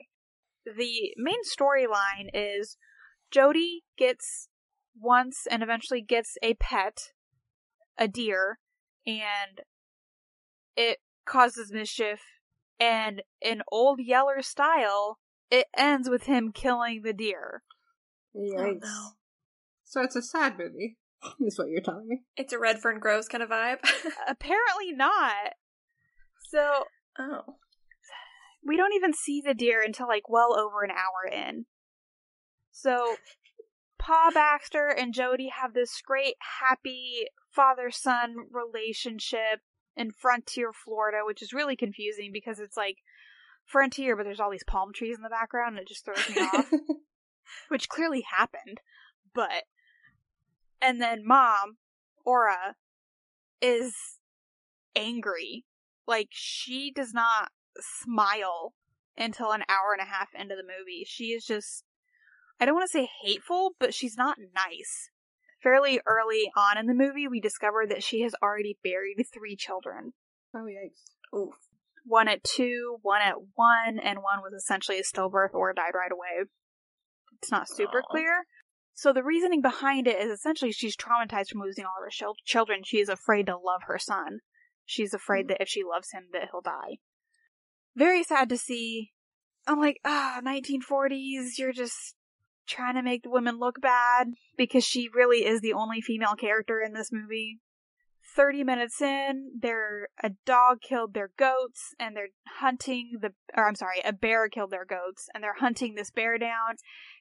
The 0.64 1.14
main 1.16 1.42
storyline 1.44 2.30
is 2.32 2.76
Jody 3.30 3.84
gets 3.98 4.48
once 4.98 5.46
and 5.50 5.62
eventually 5.62 6.00
gets 6.00 6.36
a 6.42 6.54
pet, 6.54 7.12
a 7.98 8.08
deer, 8.08 8.58
and 9.06 9.60
it 10.76 10.98
causes 11.26 11.72
mischief. 11.72 12.20
And 12.80 13.22
in 13.40 13.62
old 13.70 14.00
Yeller 14.00 14.42
style, 14.42 15.18
it 15.50 15.66
ends 15.76 16.08
with 16.10 16.24
him 16.24 16.52
killing 16.52 17.02
the 17.02 17.12
deer. 17.12 17.62
Yikes. 18.36 18.58
Oh, 18.58 18.78
no. 18.82 19.10
So 19.94 20.02
it's 20.02 20.16
a 20.16 20.22
sad 20.22 20.58
movie, 20.58 20.96
is 21.46 21.56
what 21.56 21.68
you're 21.68 21.80
telling 21.80 22.08
me. 22.08 22.22
It's 22.36 22.52
a 22.52 22.58
Red 22.58 22.80
Fern 22.80 22.98
Grows 22.98 23.28
kind 23.28 23.44
of 23.44 23.50
vibe. 23.50 23.78
Apparently 24.28 24.90
not. 24.90 25.52
So 26.50 26.86
oh. 27.16 27.58
we 28.66 28.76
don't 28.76 28.94
even 28.94 29.12
see 29.12 29.40
the 29.40 29.54
deer 29.54 29.80
until 29.80 30.08
like 30.08 30.28
well 30.28 30.58
over 30.58 30.82
an 30.82 30.90
hour 30.90 31.32
in. 31.32 31.66
So 32.72 33.14
Pa 33.96 34.32
Baxter 34.34 34.88
and 34.88 35.14
Jody 35.14 35.52
have 35.56 35.74
this 35.74 36.02
great 36.04 36.34
happy 36.60 37.26
father 37.54 37.92
son 37.92 38.34
relationship 38.50 39.60
in 39.96 40.10
Frontier, 40.10 40.72
Florida, 40.72 41.18
which 41.24 41.40
is 41.40 41.52
really 41.52 41.76
confusing 41.76 42.30
because 42.32 42.58
it's 42.58 42.76
like 42.76 42.96
Frontier, 43.64 44.16
but 44.16 44.24
there's 44.24 44.40
all 44.40 44.50
these 44.50 44.64
palm 44.66 44.92
trees 44.92 45.16
in 45.16 45.22
the 45.22 45.28
background 45.28 45.76
and 45.76 45.82
it 45.82 45.88
just 45.88 46.04
throws 46.04 46.28
me 46.28 46.42
off. 46.42 46.68
Which 47.68 47.88
clearly 47.88 48.24
happened. 48.36 48.80
But 49.32 49.64
and 50.84 51.00
then 51.00 51.26
mom, 51.26 51.78
Ora, 52.24 52.76
is 53.60 53.94
angry. 54.94 55.64
Like 56.06 56.28
she 56.30 56.92
does 56.94 57.12
not 57.14 57.48
smile 57.80 58.74
until 59.16 59.52
an 59.52 59.62
hour 59.68 59.96
and 59.98 60.02
a 60.06 60.10
half 60.10 60.28
into 60.38 60.54
the 60.54 60.62
movie. 60.62 61.04
She 61.06 61.26
is 61.26 61.44
just 61.44 61.84
I 62.60 62.66
don't 62.66 62.74
want 62.74 62.88
to 62.90 62.98
say 62.98 63.08
hateful, 63.22 63.72
but 63.80 63.94
she's 63.94 64.16
not 64.16 64.38
nice. 64.54 65.10
Fairly 65.62 66.00
early 66.06 66.50
on 66.56 66.78
in 66.78 66.86
the 66.86 66.94
movie, 66.94 67.26
we 67.26 67.40
discover 67.40 67.84
that 67.88 68.02
she 68.02 68.20
has 68.20 68.34
already 68.42 68.78
buried 68.84 69.24
three 69.32 69.56
children. 69.56 70.12
oh 70.54 70.66
yikes! 70.66 71.36
Oof. 71.36 71.54
One 72.06 72.28
at 72.28 72.44
two, 72.44 72.98
one 73.00 73.22
at 73.22 73.36
one, 73.54 73.98
and 73.98 74.18
one 74.18 74.42
was 74.42 74.52
essentially 74.52 74.98
a 74.98 75.02
stillbirth 75.02 75.54
or 75.54 75.72
died 75.72 75.94
right 75.94 76.12
away. 76.12 76.46
It's 77.40 77.50
not 77.50 77.68
super 77.68 78.02
Aw. 78.02 78.10
clear. 78.10 78.44
So 78.94 79.12
the 79.12 79.24
reasoning 79.24 79.60
behind 79.60 80.06
it 80.06 80.20
is 80.20 80.30
essentially 80.30 80.70
she's 80.70 80.96
traumatized 80.96 81.50
from 81.50 81.60
losing 81.60 81.84
all 81.84 81.98
of 81.98 82.04
her 82.04 82.10
chil- 82.10 82.36
children. 82.44 82.82
She 82.84 83.00
is 83.00 83.08
afraid 83.08 83.46
to 83.46 83.56
love 83.56 83.82
her 83.86 83.98
son. 83.98 84.38
She's 84.86 85.12
afraid 85.12 85.48
that 85.48 85.60
if 85.60 85.68
she 85.68 85.82
loves 85.82 86.12
him, 86.12 86.28
that 86.32 86.48
he'll 86.50 86.60
die. 86.60 86.98
Very 87.96 88.22
sad 88.22 88.48
to 88.50 88.56
see. 88.56 89.12
I'm 89.66 89.80
like, 89.80 90.00
ah, 90.04 90.40
1940s. 90.44 91.58
You're 91.58 91.72
just 91.72 92.14
trying 92.66 92.94
to 92.94 93.02
make 93.02 93.22
the 93.22 93.30
women 93.30 93.58
look 93.58 93.80
bad 93.80 94.28
because 94.56 94.84
she 94.84 95.08
really 95.12 95.44
is 95.44 95.60
the 95.60 95.72
only 95.72 96.00
female 96.00 96.34
character 96.34 96.80
in 96.80 96.92
this 96.92 97.10
movie. 97.12 97.60
30 98.34 98.64
minutes 98.64 99.00
in, 99.00 99.52
they're 99.60 100.08
a 100.22 100.30
dog 100.44 100.80
killed 100.80 101.14
their 101.14 101.30
goats 101.38 101.94
and 101.98 102.16
they're 102.16 102.28
hunting 102.58 103.18
the 103.20 103.32
or 103.56 103.66
I'm 103.66 103.74
sorry, 103.74 104.00
a 104.04 104.12
bear 104.12 104.48
killed 104.48 104.70
their 104.70 104.84
goats 104.84 105.28
and 105.34 105.42
they're 105.42 105.56
hunting 105.58 105.94
this 105.94 106.10
bear 106.10 106.38
down 106.38 106.76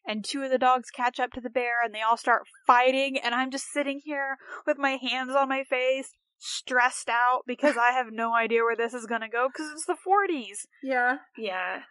and 0.06 0.26
two 0.26 0.44
of 0.44 0.50
the 0.50 0.58
dogs 0.58 0.90
catch 0.90 1.20
up 1.20 1.32
to 1.32 1.42
the 1.42 1.50
bear 1.50 1.84
and 1.84 1.94
they 1.94 2.02
all 2.02 2.18
start 2.18 2.44
fighting 2.66 3.18
and 3.18 3.36
I'm 3.36 3.52
just 3.52 3.72
sitting 3.72 4.02
here 4.04 4.38
with 4.66 4.78
my 4.78 4.98
hands 5.02 5.36
on 5.36 5.50
my 5.50 5.64
face, 5.64 6.14
stressed 6.40 7.10
out 7.10 7.42
because 7.46 7.78
I 7.78 7.92
have 7.92 8.08
no 8.12 8.34
idea 8.34 8.64
where 8.64 8.76
this 8.76 8.94
is 8.94 9.06
going 9.06 9.22
to 9.22 9.30
go 9.30 9.50
cuz 9.56 9.72
it's 9.72 9.86
the 9.86 9.98
40s. 10.06 10.66
Yeah, 10.82 11.18
Yeah. 11.38 11.84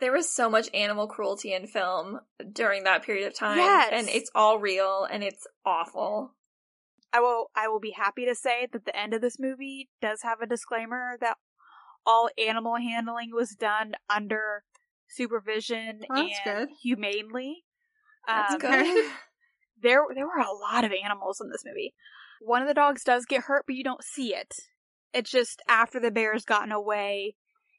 There 0.00 0.12
was 0.12 0.28
so 0.28 0.50
much 0.50 0.68
animal 0.74 1.06
cruelty 1.06 1.54
in 1.54 1.68
film 1.68 2.20
during 2.52 2.82
that 2.84 3.04
period 3.04 3.28
of 3.28 3.34
time. 3.34 3.58
Yes. 3.58 3.90
And 3.92 4.08
it's 4.08 4.30
all 4.34 4.58
real 4.58 5.06
and 5.10 5.22
it's 5.22 5.46
awful. 5.64 6.34
I 7.14 7.20
will 7.20 7.50
I 7.54 7.68
will 7.68 7.78
be 7.80 7.92
happy 7.92 8.26
to 8.26 8.34
say 8.34 8.66
that 8.72 8.84
the 8.84 8.96
end 8.98 9.14
of 9.14 9.20
this 9.20 9.38
movie 9.38 9.88
does 10.02 10.22
have 10.22 10.40
a 10.40 10.46
disclaimer 10.46 11.16
that 11.20 11.36
all 12.04 12.28
animal 12.36 12.76
handling 12.76 13.30
was 13.32 13.50
done 13.54 13.94
under 14.10 14.64
supervision 15.08 16.00
that's 16.08 16.40
and 16.46 16.68
good. 16.68 16.68
humanely. 16.82 17.64
That's 18.26 18.54
Um, 18.54 18.58
good. 18.60 19.12
There 19.82 20.02
there 20.14 20.26
were 20.26 20.38
a 20.38 20.52
lot 20.52 20.84
of 20.84 20.92
animals 20.92 21.40
in 21.42 21.50
this 21.50 21.64
movie. 21.66 21.94
One 22.40 22.62
of 22.62 22.68
the 22.68 22.74
dogs 22.74 23.04
does 23.04 23.26
get 23.26 23.42
hurt, 23.42 23.64
but 23.66 23.74
you 23.76 23.84
don't 23.84 24.04
see 24.04 24.34
it. 24.34 24.54
It's 25.12 25.30
just 25.30 25.60
after 25.68 26.00
the 26.00 26.10
bear's 26.10 26.44
gotten 26.44 26.72
away, 26.72 27.34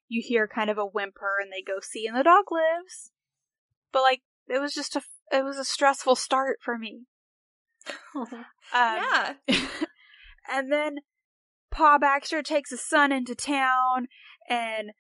you 0.08 0.22
hear 0.24 0.48
kind 0.48 0.70
of 0.70 0.78
a 0.78 0.86
whimper 0.86 1.38
and 1.42 1.52
they 1.52 1.64
go 1.64 1.80
see 1.82 2.06
and 2.06 2.16
the 2.16 2.22
dog 2.22 2.46
lives. 2.52 3.12
But 3.92 4.04
like 4.04 4.22
it 4.48 4.60
was 4.60 4.74
just 4.74 4.96
a 4.96 5.02
it 5.32 5.44
was 5.44 5.58
a 5.58 5.66
stressful 5.66 6.16
start 6.16 6.60
for 6.62 6.78
me. 6.78 7.06
Um, 8.74 8.98
yeah. 8.98 9.34
and 10.52 10.72
then 10.72 10.98
Pa 11.70 11.98
Baxter 12.00 12.42
takes 12.42 12.72
his 12.72 12.82
son 12.82 13.12
into 13.12 13.36
town 13.36 14.08
and 14.50 14.92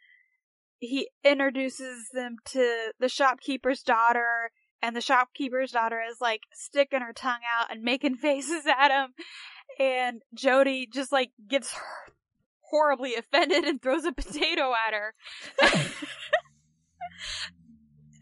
he 0.77 1.09
introduces 1.23 2.09
them 2.13 2.35
to 2.45 2.91
the 2.99 3.09
shopkeeper's 3.09 3.81
daughter 3.81 4.51
and 4.85 4.95
the 4.95 5.01
shopkeeper's 5.01 5.71
daughter 5.71 5.99
is 6.09 6.21
like 6.21 6.41
sticking 6.53 7.01
her 7.01 7.13
tongue 7.13 7.41
out 7.57 7.71
and 7.71 7.81
making 7.81 8.15
faces 8.21 8.65
at 8.67 8.91
him, 8.91 9.13
and 9.79 10.21
Jody 10.33 10.87
just 10.91 11.11
like 11.11 11.31
gets 11.47 11.75
horribly 12.69 13.15
offended 13.15 13.63
and 13.63 13.81
throws 13.81 14.05
a 14.05 14.11
potato 14.11 14.73
at 14.87 14.93
her. 14.93 15.13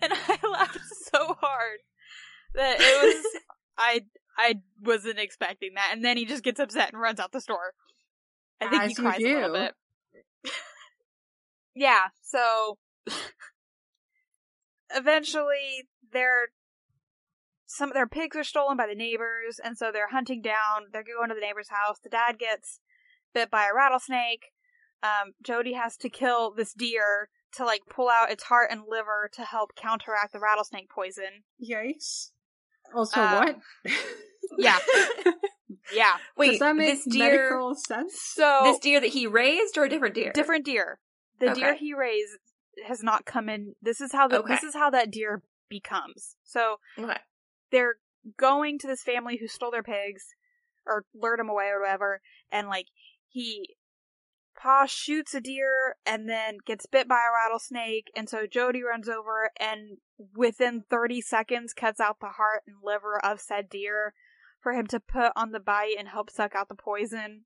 and 0.01 0.13
I 0.13 0.37
laughed 0.49 0.79
so 1.13 1.35
hard 1.39 1.79
that 2.55 2.77
it 2.79 3.15
was 3.15 3.25
I 3.77 4.01
I 4.37 4.61
wasn't 4.81 5.19
expecting 5.19 5.73
that, 5.75 5.89
and 5.91 6.03
then 6.03 6.17
he 6.17 6.25
just 6.25 6.43
gets 6.43 6.59
upset 6.59 6.91
and 6.91 7.01
runs 7.01 7.19
out 7.19 7.31
the 7.31 7.41
store. 7.41 7.73
I 8.61 8.69
think 8.69 8.81
he 8.81 8.87
As 8.87 8.97
you 8.97 9.03
cries 9.03 9.19
a 9.19 9.23
little 9.23 9.53
bit. 9.53 9.73
yeah, 11.75 12.05
so 12.21 12.77
eventually 14.95 15.87
their 16.11 16.49
some 17.65 17.89
of 17.89 17.95
their 17.95 18.07
pigs 18.07 18.35
are 18.35 18.43
stolen 18.43 18.77
by 18.77 18.87
the 18.87 18.95
neighbors, 18.95 19.59
and 19.63 19.77
so 19.77 19.91
they're 19.91 20.09
hunting 20.09 20.41
down. 20.41 20.87
They're 20.91 21.03
going 21.03 21.29
to 21.29 21.35
the 21.35 21.41
neighbor's 21.41 21.69
house. 21.69 21.97
The 22.03 22.09
dad 22.09 22.37
gets 22.37 22.79
bit 23.33 23.49
by 23.49 23.65
a 23.65 23.75
rattlesnake. 23.75 24.51
Um, 25.01 25.33
Jody 25.41 25.73
has 25.73 25.97
to 25.97 26.09
kill 26.09 26.53
this 26.53 26.73
deer 26.73 27.29
to 27.53 27.65
like 27.65 27.81
pull 27.89 28.09
out 28.09 28.31
its 28.31 28.43
heart 28.43 28.69
and 28.71 28.83
liver 28.87 29.29
to 29.33 29.43
help 29.43 29.75
counteract 29.75 30.33
the 30.33 30.39
rattlesnake 30.39 30.89
poison. 30.89 31.43
Yikes. 31.61 32.29
Also, 32.93 33.19
Uh, 33.21 33.35
what? 33.35 33.59
Yeah, 34.59 34.77
yeah. 35.91 36.17
Wait, 36.37 36.51
Does 36.51 36.59
that 36.59 36.75
make 36.75 36.93
this 36.93 37.05
deer, 37.05 37.31
medical 37.31 37.73
sense? 37.75 38.19
So 38.21 38.61
this 38.65 38.79
deer 38.79 38.99
that 39.01 39.09
he 39.09 39.25
raised, 39.25 39.77
or 39.77 39.83
a 39.85 39.89
different 39.89 40.13
deer? 40.13 40.31
different 40.33 40.65
deer. 40.65 40.99
The 41.39 41.53
deer 41.53 41.73
he 41.75 41.93
raised 41.93 42.37
has 42.87 43.01
not 43.01 43.25
come 43.25 43.49
in. 43.49 43.73
This 43.81 43.99
is 43.99 44.11
how 44.11 44.27
the 44.27 44.39
Okay. 44.39 44.53
this 44.53 44.63
is 44.63 44.75
how 44.75 44.89
that 44.91 45.09
deer 45.11 45.41
becomes. 45.69 46.35
So 46.43 46.77
Okay. 46.99 47.17
they're 47.71 47.95
going 48.37 48.77
to 48.79 48.87
this 48.87 49.01
family 49.01 49.37
who 49.37 49.47
stole 49.47 49.71
their 49.71 49.83
pigs 49.83 50.35
or 50.85 51.05
lured 51.15 51.39
them 51.39 51.49
away 51.49 51.65
or 51.65 51.81
whatever, 51.81 52.21
and 52.51 52.67
like 52.67 52.87
he 53.29 53.75
Pa 54.55 54.85
shoots 54.85 55.33
a 55.33 55.41
deer 55.41 55.95
and 56.05 56.29
then 56.29 56.57
gets 56.65 56.85
bit 56.85 57.07
by 57.07 57.15
a 57.27 57.33
rattlesnake, 57.33 58.11
and 58.15 58.29
so 58.29 58.45
Jody 58.45 58.83
runs 58.83 59.09
over 59.09 59.49
and 59.59 59.97
within 60.35 60.83
30 60.89 61.21
seconds 61.21 61.73
cuts 61.73 61.99
out 61.99 62.19
the 62.21 62.27
heart 62.29 62.63
and 62.67 62.77
liver 62.83 63.19
of 63.25 63.41
said 63.41 63.69
deer 63.69 64.13
for 64.61 64.73
him 64.73 64.87
to 64.87 64.99
put 64.99 65.31
on 65.35 65.51
the 65.51 65.59
bite 65.59 65.95
and 65.99 66.07
help 66.07 66.29
suck 66.29 66.55
out 66.55 66.69
the 66.69 66.75
poison. 66.75 67.41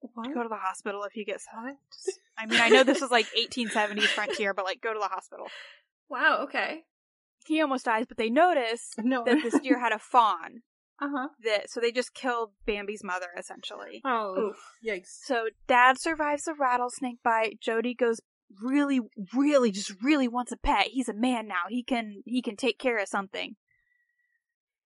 What? 0.00 0.32
Go 0.32 0.42
to 0.42 0.48
the 0.48 0.56
hospital 0.56 1.02
if 1.04 1.16
you 1.16 1.24
get 1.24 1.40
sucked. 1.40 2.16
I 2.38 2.46
mean, 2.46 2.60
I 2.60 2.68
know 2.68 2.84
this 2.84 3.02
is 3.02 3.10
like 3.10 3.26
1870s 3.50 4.04
frontier, 4.04 4.54
but 4.54 4.64
like 4.64 4.80
go 4.80 4.92
to 4.92 4.98
the 5.00 5.08
hospital. 5.08 5.46
Wow. 6.08 6.40
Okay. 6.44 6.84
He 7.46 7.60
almost 7.60 7.84
dies, 7.84 8.06
but 8.08 8.16
they 8.16 8.30
notice 8.30 8.92
No. 8.98 9.24
that 9.24 9.42
this 9.42 9.58
deer 9.60 9.78
had 9.80 9.92
a 9.92 9.98
fawn. 9.98 10.62
Uh 11.00 11.08
huh. 11.14 11.28
That 11.44 11.70
so 11.70 11.80
they 11.80 11.92
just 11.92 12.14
killed 12.14 12.52
Bambi's 12.66 13.04
mother 13.04 13.28
essentially. 13.38 14.00
Oh, 14.04 14.50
Oof. 14.50 14.56
yikes. 14.84 15.18
So 15.24 15.48
dad 15.66 16.00
survives 16.00 16.44
the 16.44 16.54
rattlesnake 16.54 17.22
bite. 17.22 17.60
Jody 17.60 17.94
goes 17.94 18.20
really, 18.62 19.00
really, 19.34 19.70
just 19.70 20.02
really 20.02 20.28
wants 20.28 20.52
a 20.52 20.56
pet. 20.56 20.88
He's 20.88 21.08
a 21.08 21.14
man 21.14 21.46
now. 21.46 21.64
He 21.68 21.82
can 21.82 22.22
he 22.24 22.40
can 22.40 22.56
take 22.56 22.78
care 22.78 22.98
of 22.98 23.08
something. 23.08 23.56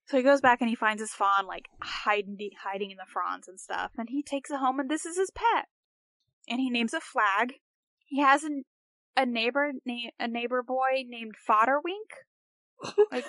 So 0.07 0.17
he 0.17 0.25
goes 0.25 0.41
back 0.41 0.61
and 0.61 0.69
he 0.69 0.75
finds 0.75 1.01
his 1.01 1.13
fawn 1.13 1.47
like 1.47 1.67
hiding 1.81 2.37
hiding 2.65 2.91
in 2.91 2.97
the 2.97 3.05
fronds 3.07 3.47
and 3.47 3.61
stuff, 3.61 3.93
and 3.97 4.09
he 4.11 4.23
takes 4.23 4.51
it 4.51 4.59
home 4.59 4.81
and 4.81 4.91
this 4.91 5.07
is 5.07 5.17
his 5.17 5.31
pet. 5.31 5.67
And 6.49 6.59
he 6.59 6.71
names 6.71 6.95
it 6.95 7.03
Flag. 7.03 7.55
He 8.07 8.21
has 8.21 8.43
an, 8.43 8.65
a 9.17 9.25
neighbor 9.25 9.71
na- 9.87 10.11
a 10.19 10.27
neighbor 10.27 10.65
boy 10.65 11.05
named 11.07 11.37
Fodderwink. 11.49 12.11
Like, 13.13 13.27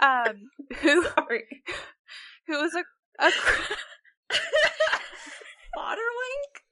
um, 0.00 0.50
who 0.80 1.04
Sorry. 1.16 1.62
who 2.46 2.60
was 2.60 2.74
a 2.74 2.84
a 3.18 3.30
Fodderwink? 5.76 6.62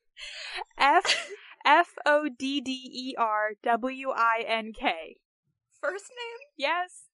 F 0.79 1.31
F 1.65 1.89
O 2.07 2.29
D 2.39 2.61
D 2.61 2.71
E 2.93 3.15
R 3.19 3.53
W 3.63 4.11
I 4.11 4.45
N 4.47 4.73
K. 4.79 5.17
First 5.81 6.07
name? 6.11 6.39
Yes. 6.57 7.05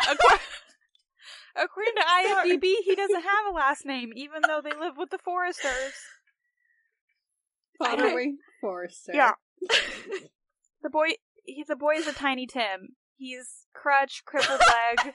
According, 0.00 0.38
according 1.56 1.94
to 1.96 2.02
IMDb, 2.02 2.74
he 2.84 2.94
doesn't 2.94 3.22
have 3.22 3.46
a 3.50 3.54
last 3.54 3.84
name, 3.84 4.12
even 4.14 4.42
though 4.46 4.60
they 4.62 4.76
live 4.78 4.96
with 4.96 5.10
the 5.10 5.18
Forresters. 5.18 5.92
Following 7.78 8.38
Forrester. 8.60 9.12
Yeah. 9.14 9.32
The 10.82 10.90
boy, 10.90 11.08
he, 11.44 11.64
the 11.66 11.76
boy 11.76 11.94
is 11.94 12.06
a 12.06 12.12
tiny 12.12 12.46
Tim. 12.46 12.96
He's 13.22 13.68
crutch, 13.72 14.24
crippled 14.24 14.58
leg. 14.58 14.98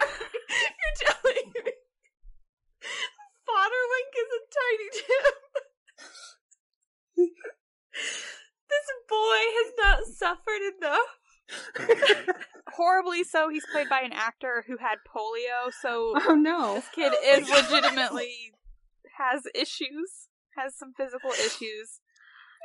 You're 0.00 0.96
telling 1.04 1.52
me 1.52 1.72
Fodderwink 3.46 4.12
is 4.16 4.30
a 4.32 4.40
tiny 4.56 4.88
Tim. 4.96 5.34
this 8.70 8.88
boy 9.06 9.42
has 9.52 9.72
not 9.76 9.98
suffered 10.06 10.62
enough. 10.78 11.12
Horribly 12.72 13.22
so, 13.22 13.50
he's 13.50 13.66
played 13.70 13.90
by 13.90 14.00
an 14.00 14.14
actor 14.14 14.64
who 14.66 14.78
had 14.78 14.96
polio, 15.06 15.70
so 15.82 16.14
Oh 16.26 16.34
no. 16.34 16.76
this 16.76 16.88
kid 16.94 17.12
Oh 17.14 17.38
is 17.38 17.50
legitimately 17.50 18.54
has 19.18 19.42
issues, 19.54 20.28
has 20.56 20.74
some 20.74 20.94
physical 20.96 21.32
issues. 21.32 22.00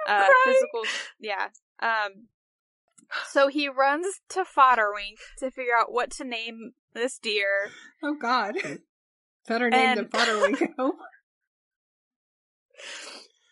Uh, 0.08 0.28
physical, 0.46 0.84
yeah. 1.20 1.50
Um, 1.82 2.30
so 3.30 3.48
he 3.48 3.68
runs 3.70 4.06
to 4.30 4.44
Fodderwink 4.44 5.18
to 5.40 5.50
figure 5.52 5.76
out 5.80 5.92
what 5.92 6.10
to 6.12 6.24
name 6.24 6.74
this 6.94 7.18
deer. 7.20 7.70
Oh 8.04 8.16
god. 8.20 8.56
Better 9.48 9.70
name 9.70 9.96
than 9.96 10.06
Fodderwink. 10.10 10.68
Oh. 10.78 10.94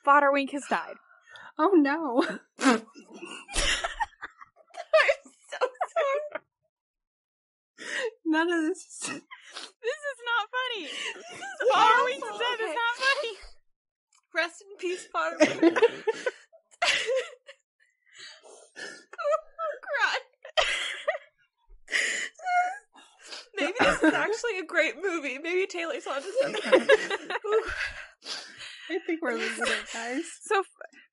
Fodderwink 0.05 0.51
has 0.51 0.63
died. 0.69 0.95
oh 1.57 1.71
no. 1.75 2.23
I'm 2.59 2.81
so 5.49 5.57
sorry. 5.59 6.43
None 8.25 8.51
of 8.51 8.61
this 8.61 8.79
is. 8.85 8.99
This 9.01 9.11
is 9.11 9.21
not 10.25 10.49
funny. 10.51 10.87
This 10.89 11.39
is 11.39 11.45
Fodderwink's 11.73 12.27
death 12.39 12.53
Okay. 12.53 12.63
is 12.63 12.75
not 12.75 12.95
funny. 12.97 13.33
Rest 14.35 14.57
in 14.61 14.67
peace, 14.77 15.07
Fodderwink. 15.13 15.79
Maybe 23.57 23.73
this 23.79 24.03
is 24.03 24.13
actually 24.13 24.59
a 24.59 24.65
great 24.65 24.95
movie. 25.01 25.37
Maybe 25.37 25.65
Taylor's 25.67 26.07
on 26.07 26.21
to 26.21 26.31
something. 26.41 26.61
I 28.89 28.99
think 29.05 29.21
we're 29.21 29.35
losing 29.35 29.65
it, 29.65 29.85
guys. 29.93 30.23
So 30.41 30.63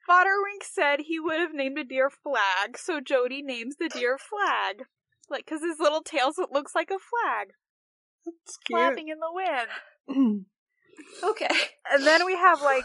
Fodderwink 0.09 0.63
said 0.63 1.01
he 1.01 1.19
would 1.19 1.41
have 1.41 1.53
named 1.53 1.79
a 1.79 1.85
deer 1.85 2.11
Flag, 2.11 2.79
so 2.79 3.01
Jody 3.01 3.43
names 3.43 3.77
the 3.79 3.89
deer 3.89 4.17
Flag. 4.19 4.85
Like, 5.29 5.47
cause 5.47 5.61
his 5.61 5.81
little 5.81 6.03
tail 6.03 6.31
looks 6.53 6.75
like 6.75 6.91
a 6.91 6.99
flag 6.99 7.49
That's 8.25 8.59
flapping 8.69 9.09
in 9.09 9.19
the 9.19 9.33
wind. 9.33 10.47
okay. 11.31 11.51
And 11.93 12.07
then 12.07 12.25
we 12.25 12.37
have 12.37 12.63
like 12.63 12.85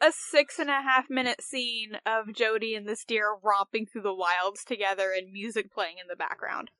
a 0.00 0.12
six 0.12 0.58
and 0.58 0.70
a 0.70 0.80
half 0.82 1.06
minute 1.10 1.42
scene 1.42 1.92
of 2.06 2.32
Jody 2.34 2.74
and 2.74 2.88
this 2.88 3.04
deer 3.04 3.34
romping 3.42 3.86
through 3.86 4.02
the 4.02 4.14
wilds 4.14 4.64
together 4.64 5.10
and 5.16 5.32
music 5.32 5.72
playing 5.72 5.96
in 6.00 6.06
the 6.08 6.16
background. 6.16 6.70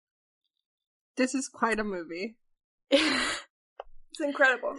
this 1.16 1.34
is 1.34 1.48
quite 1.48 1.78
a 1.78 1.84
movie. 1.84 2.36
It's 2.90 4.20
incredible. 4.20 4.76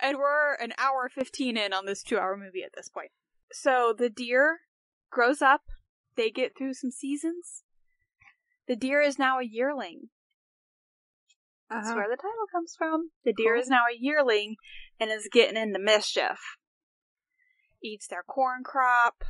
and 0.00 0.18
we're 0.18 0.54
an 0.54 0.72
hour 0.78 1.10
15 1.12 1.56
in 1.56 1.72
on 1.72 1.86
this 1.86 2.02
two 2.02 2.18
hour 2.18 2.36
movie 2.36 2.62
at 2.64 2.72
this 2.74 2.88
point. 2.88 3.10
So 3.52 3.94
the 3.96 4.08
deer 4.10 4.60
grows 5.10 5.42
up, 5.42 5.62
they 6.16 6.30
get 6.30 6.56
through 6.56 6.74
some 6.74 6.90
seasons. 6.90 7.62
The 8.68 8.76
deer 8.76 9.00
is 9.00 9.18
now 9.18 9.38
a 9.38 9.44
yearling. 9.44 10.08
That's 11.68 11.86
Uh-huh. 11.88 11.96
where 11.96 12.08
the 12.08 12.16
title 12.16 12.46
comes 12.52 12.74
from. 12.76 13.10
The 13.24 13.32
deer 13.32 13.54
Cool. 13.54 13.62
is 13.62 13.68
now 13.68 13.84
a 13.90 13.96
yearling 13.98 14.56
and 15.00 15.10
is 15.10 15.28
getting 15.32 15.60
into 15.60 15.78
mischief. 15.78 16.38
Eats 17.82 18.06
their 18.06 18.22
corn 18.22 18.62
crop, 18.64 19.24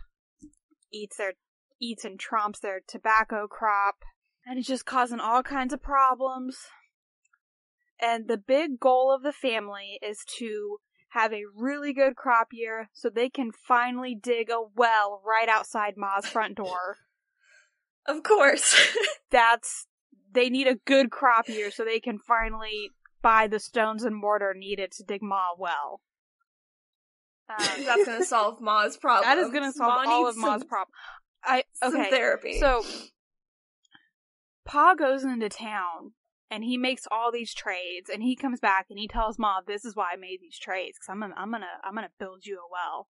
eats 0.93 1.16
their 1.16 1.32
eats 1.81 2.05
and 2.05 2.19
trumps 2.19 2.61
their 2.61 2.81
tobacco 2.86 3.47
crop, 3.47 3.97
and 4.47 4.59
it's 4.59 4.69
just 4.69 4.86
causing 4.86 5.20
all 5.20 5.43
kinds 5.43 5.73
of 5.73 5.82
problems. 5.82 6.59
And 8.01 8.28
the 8.28 8.36
big 8.36 8.78
goal 8.81 9.12
of 9.15 9.23
the 9.23 9.32
family 9.32 9.99
is 10.03 10.24
to 10.39 10.78
have 11.11 11.32
a 11.32 11.45
really 11.55 11.93
good 11.93 12.16
crop 12.16 12.49
year 12.53 12.91
so 12.93 13.09
they 13.09 13.31
can 13.31 13.53
finally 13.53 14.19
dig 14.20 14.51
a 14.51 14.61
well 14.74 15.23
right 15.24 15.49
outside 15.49 15.95
Ma's 15.97 16.27
front 16.27 16.57
door. 16.57 16.99
Of 18.07 18.23
course. 18.23 18.95
That's 19.31 19.86
they 20.31 20.51
need 20.51 20.66
a 20.66 20.74
good 20.74 21.11
crop 21.11 21.49
year 21.49 21.70
so 21.70 21.86
they 21.86 22.01
can 22.01 22.19
finally 22.19 22.91
buy 23.24 23.48
the 23.48 23.59
stones 23.59 24.05
and 24.05 24.14
mortar 24.14 24.55
needed 24.55 24.92
to 24.92 25.02
dig 25.02 25.22
Ma 25.22 25.46
well. 25.59 26.02
Um, 27.48 27.56
That's 27.84 28.05
gonna 28.05 28.24
solve 28.24 28.60
Ma's 28.60 28.96
problem. 28.98 29.24
that 29.24 29.38
is 29.38 29.51
going 29.51 29.64
to 29.64 29.72
solve 29.72 30.06
all 30.06 30.28
of 30.28 30.36
Ma's 30.36 30.62
problem. 30.64 30.92
I 31.42 31.64
Some 31.72 31.96
okay. 31.96 32.10
therapy. 32.10 32.60
So 32.60 32.84
Pa 34.64 34.94
goes 34.94 35.24
into 35.24 35.48
town 35.48 36.12
and 36.51 36.62
he 36.62 36.76
makes 36.78 37.02
all 37.10 37.32
these 37.32 37.52
trades 37.52 38.09
and 38.12 38.22
he 38.22 38.36
comes 38.36 38.60
back 38.60 38.86
and 38.88 38.98
he 38.98 39.09
tells 39.09 39.38
Ma, 39.38 39.60
"This 39.66 39.84
is 39.84 39.96
why 39.96 40.10
I 40.12 40.16
made 40.16 40.38
these 40.40 40.59
trades 40.59 40.98
cuz 40.98 41.09
I'm 41.09 41.20
gonna, 41.20 41.34
I'm 41.36 41.51
to 41.52 41.66
I'm 41.82 41.94
going 41.94 42.06
to 42.06 42.12
build 42.18 42.46
you 42.46 42.59
a 42.59 42.70
well." 42.70 43.09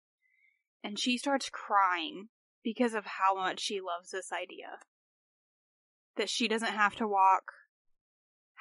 And 0.83 0.99
she 0.99 1.19
starts 1.19 1.51
crying 1.51 2.29
because 2.63 2.95
of 2.95 3.05
how 3.05 3.35
much 3.35 3.61
she 3.61 3.81
loves 3.81 4.11
this 4.11 4.33
idea. 4.33 4.81
That 6.17 6.29
she 6.29 6.49
doesn't 6.49 6.73
have 6.73 6.97
to 6.97 7.09
walk 7.09 7.53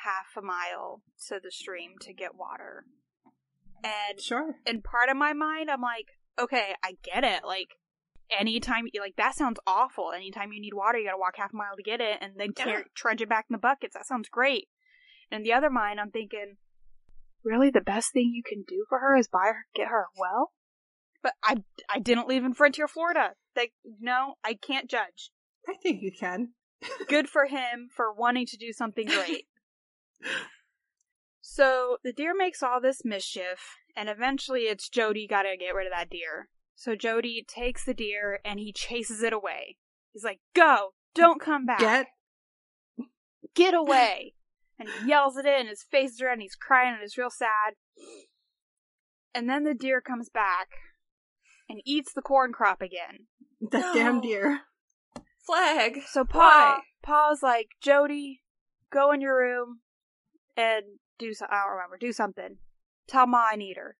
half 0.03 0.35
a 0.37 0.41
mile 0.41 1.01
to 1.27 1.39
the 1.43 1.51
stream 1.51 1.91
to 2.01 2.13
get 2.13 2.35
water. 2.35 2.85
And 3.83 4.19
Sure. 4.19 4.55
in 4.65 4.81
part 4.81 5.09
of 5.09 5.17
my 5.17 5.33
mind, 5.33 5.69
I'm 5.69 5.81
like, 5.81 6.07
okay, 6.39 6.75
I 6.83 6.97
get 7.03 7.23
it. 7.23 7.43
Like, 7.43 7.75
anytime, 8.29 8.87
like, 8.99 9.15
that 9.17 9.35
sounds 9.35 9.59
awful. 9.65 10.11
Anytime 10.11 10.51
you 10.51 10.61
need 10.61 10.73
water, 10.73 10.97
you 10.97 11.05
gotta 11.05 11.17
walk 11.17 11.37
half 11.37 11.53
a 11.53 11.55
mile 11.55 11.75
to 11.75 11.83
get 11.83 12.01
it 12.01 12.17
and 12.21 12.33
then 12.39 12.53
Yeah. 12.57 12.83
trudge 12.95 13.21
it 13.21 13.29
back 13.29 13.45
in 13.49 13.53
the 13.53 13.59
buckets. 13.59 13.93
That 13.93 14.05
sounds 14.05 14.29
great. 14.29 14.69
And 15.31 15.45
the 15.45 15.53
other 15.53 15.69
mind, 15.69 15.99
I'm 15.99 16.11
thinking, 16.11 16.57
really, 17.43 17.69
the 17.69 17.81
best 17.81 18.11
thing 18.13 18.31
you 18.33 18.43
can 18.43 18.63
do 18.67 18.85
for 18.89 18.99
her 18.99 19.15
is 19.15 19.27
buy 19.27 19.45
her, 19.47 19.65
get 19.73 19.87
her 19.87 20.03
a 20.03 20.07
well? 20.19 20.53
But 21.21 21.33
I, 21.43 21.63
I 21.89 21.99
didn't 21.99 22.27
live 22.27 22.43
in 22.45 22.53
Frontier, 22.53 22.87
Florida. 22.87 23.35
Like, 23.55 23.73
no, 23.99 24.35
I 24.43 24.53
can't 24.53 24.89
judge. 24.89 25.31
I 25.67 25.73
think 25.75 26.01
you 26.01 26.11
can. 26.11 26.53
Good 27.07 27.27
for 27.29 27.45
him 27.45 27.89
for 27.91 28.13
wanting 28.13 28.45
to 28.47 28.57
do 28.57 28.71
something 28.71 29.07
great. 29.07 29.47
So 31.41 31.97
the 32.03 32.13
deer 32.13 32.33
makes 32.37 32.61
all 32.61 32.79
this 32.79 33.03
mischief, 33.03 33.77
and 33.95 34.09
eventually 34.09 34.61
it's 34.63 34.89
Jody 34.89 35.27
gotta 35.27 35.55
get 35.59 35.73
rid 35.73 35.87
of 35.87 35.93
that 35.93 36.09
deer. 36.09 36.49
So 36.75 36.95
Jody 36.95 37.43
takes 37.47 37.83
the 37.85 37.93
deer 37.93 38.39
and 38.45 38.59
he 38.59 38.71
chases 38.71 39.23
it 39.23 39.33
away. 39.33 39.77
He's 40.13 40.23
like, 40.23 40.39
Go! 40.55 40.89
Don't 41.15 41.41
come 41.41 41.65
back! 41.65 41.79
Get 41.79 42.07
Get 43.55 43.73
away! 43.73 44.33
and 44.79 44.87
he 44.89 45.07
yells 45.09 45.37
at 45.37 45.45
it 45.45 45.59
and 45.59 45.67
his 45.69 45.83
face 45.83 46.11
is 46.13 46.21
red, 46.21 46.33
and 46.33 46.41
he's 46.41 46.55
crying, 46.55 46.93
and 46.93 47.01
it's 47.03 47.17
real 47.17 47.31
sad. 47.31 47.73
And 49.33 49.49
then 49.49 49.63
the 49.63 49.73
deer 49.73 49.99
comes 50.01 50.29
back 50.29 50.67
and 51.69 51.81
eats 51.85 52.13
the 52.13 52.21
corn 52.21 52.51
crop 52.53 52.81
again. 52.81 53.27
that 53.71 53.79
No. 53.79 53.93
damn 53.93 54.21
deer. 54.21 54.61
Flag. 55.45 56.01
So 56.07 56.23
Pa, 56.25 56.37
Why? 56.39 56.79
Pa's 57.01 57.41
like, 57.41 57.69
Jody, 57.81 58.41
go 58.91 59.11
in 59.11 59.21
your 59.21 59.37
room 59.37 59.79
and 60.57 60.83
do 61.17 61.33
so. 61.33 61.45
I 61.49 61.63
don't 61.63 61.75
remember. 61.75 61.97
Do 61.97 62.11
something. 62.11 62.57
Tell 63.07 63.27
Ma 63.27 63.49
I 63.51 63.55
need 63.55 63.77
her. 63.77 63.95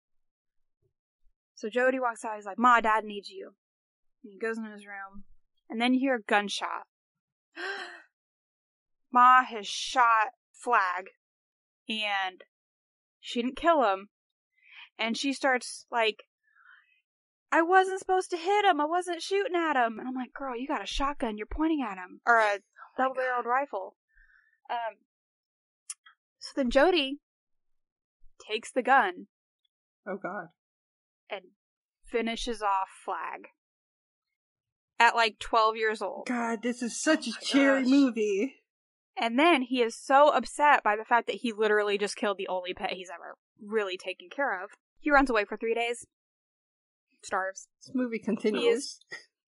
So 1.56 1.70
Jody 1.70 2.00
walks 2.00 2.26
out. 2.26 2.36
He's 2.36 2.46
like, 2.46 2.60
Ma, 2.60 2.82
Dad 2.82 3.06
needs 3.06 3.30
you. 3.30 3.54
And 4.24 4.34
he 4.34 4.40
goes 4.40 4.58
in 4.58 4.66
his 4.66 4.86
room, 4.86 5.24
and 5.70 5.80
then 5.80 5.94
you 5.94 6.00
hear 6.00 6.16
a 6.16 6.22
gunshot. 6.22 6.88
Ma 9.12 9.44
has 9.44 9.66
shot 9.66 10.34
Flag, 10.52 11.06
and 11.88 12.44
she 13.20 13.42
didn't 13.42 13.58
kill 13.58 13.84
him. 13.92 14.10
And 15.00 15.16
she 15.16 15.34
starts 15.34 15.86
like, 15.92 16.24
I 17.52 17.62
wasn't 17.62 18.00
supposed 18.00 18.30
to 18.32 18.38
hit 18.38 18.66
him. 18.66 18.82
I 18.82 18.86
wasn't 18.86 19.22
shooting 19.22 19.56
at 19.56 19.76
him. 19.76 20.00
And 20.00 20.08
I'm 20.08 20.16
like, 20.16 20.34
girl, 20.34 20.56
you 20.58 20.68
got 20.68 20.84
a 20.84 20.88
shotgun. 20.88 21.38
You're 21.38 21.48
pointing 21.48 21.82
at 21.82 21.98
him. 21.98 22.20
Or 22.26 22.40
a 22.40 22.60
double 22.98 23.16
barreled 23.16 23.46
rifle. 23.46 23.96
Um, 24.70 24.98
so 26.48 26.54
then 26.56 26.70
Jody 26.72 27.20
takes 28.50 28.72
the 28.72 28.82
gun 28.84 29.28
Oh 30.08 30.18
god. 30.22 30.48
and 31.30 31.42
finishes 32.06 32.62
off 32.62 32.88
Flag. 33.04 33.50
At 35.00 35.16
like 35.16 35.38
12 35.40 35.76
years 35.76 36.02
old. 36.02 36.26
God, 36.28 36.64
this 36.64 36.82
is 36.82 37.00
such 37.00 37.28
a 37.28 37.32
oh 37.32 37.34
my 37.36 37.46
cheery 37.46 37.82
gosh. 37.84 37.92
movie. 37.92 38.56
And 39.20 39.38
then 39.38 39.64
he 39.64 39.82
is 39.82 39.96
so 39.96 40.30
upset 40.30 40.84
by 40.84 40.96
the 40.96 41.06
fact 41.06 41.28
that 41.28 41.38
he 41.38 41.52
literally 41.54 41.98
just 41.98 42.16
killed 42.16 42.38
the 42.38 42.48
only 42.48 42.74
pet 42.74 42.94
he's 42.94 43.10
ever 43.14 43.36
really 43.64 43.98
taken 43.98 44.30
care 44.30 44.64
of. 44.64 44.72
He 45.00 45.12
runs 45.12 45.30
away 45.30 45.46
for 45.46 45.58
three 45.58 45.74
days. 45.76 46.06
Starves. 47.24 47.68
This 47.86 47.94
movie 47.96 48.20
continues. 48.20 48.64
He 48.64 48.70
is- 48.70 49.00